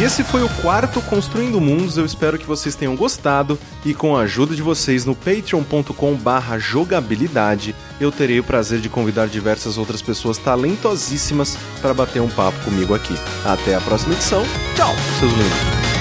Esse 0.02 0.24
foi 0.24 0.42
o 0.42 0.48
quarto 0.48 1.00
Construindo 1.02 1.60
Mundos. 1.60 1.96
Eu 1.96 2.04
espero 2.04 2.36
que 2.36 2.44
vocês 2.44 2.74
tenham 2.74 2.96
gostado 2.96 3.56
e 3.84 3.94
com 3.94 4.16
a 4.16 4.22
ajuda 4.22 4.52
de 4.52 4.60
vocês 4.60 5.04
no 5.04 5.14
patreon.com/jogabilidade, 5.14 7.72
eu 8.00 8.10
terei 8.10 8.40
o 8.40 8.44
prazer 8.44 8.80
de 8.80 8.88
convidar 8.88 9.28
diversas 9.28 9.78
outras 9.78 10.02
pessoas 10.02 10.38
talentosíssimas 10.38 11.56
para 11.80 11.94
bater 11.94 12.20
um 12.20 12.28
papo 12.28 12.58
comigo 12.64 12.96
aqui. 12.96 13.14
Até 13.44 13.76
a 13.76 13.80
próxima 13.80 14.14
edição. 14.14 14.42
Tchau, 14.74 14.92
seus 15.20 15.32
lindos. 15.34 15.91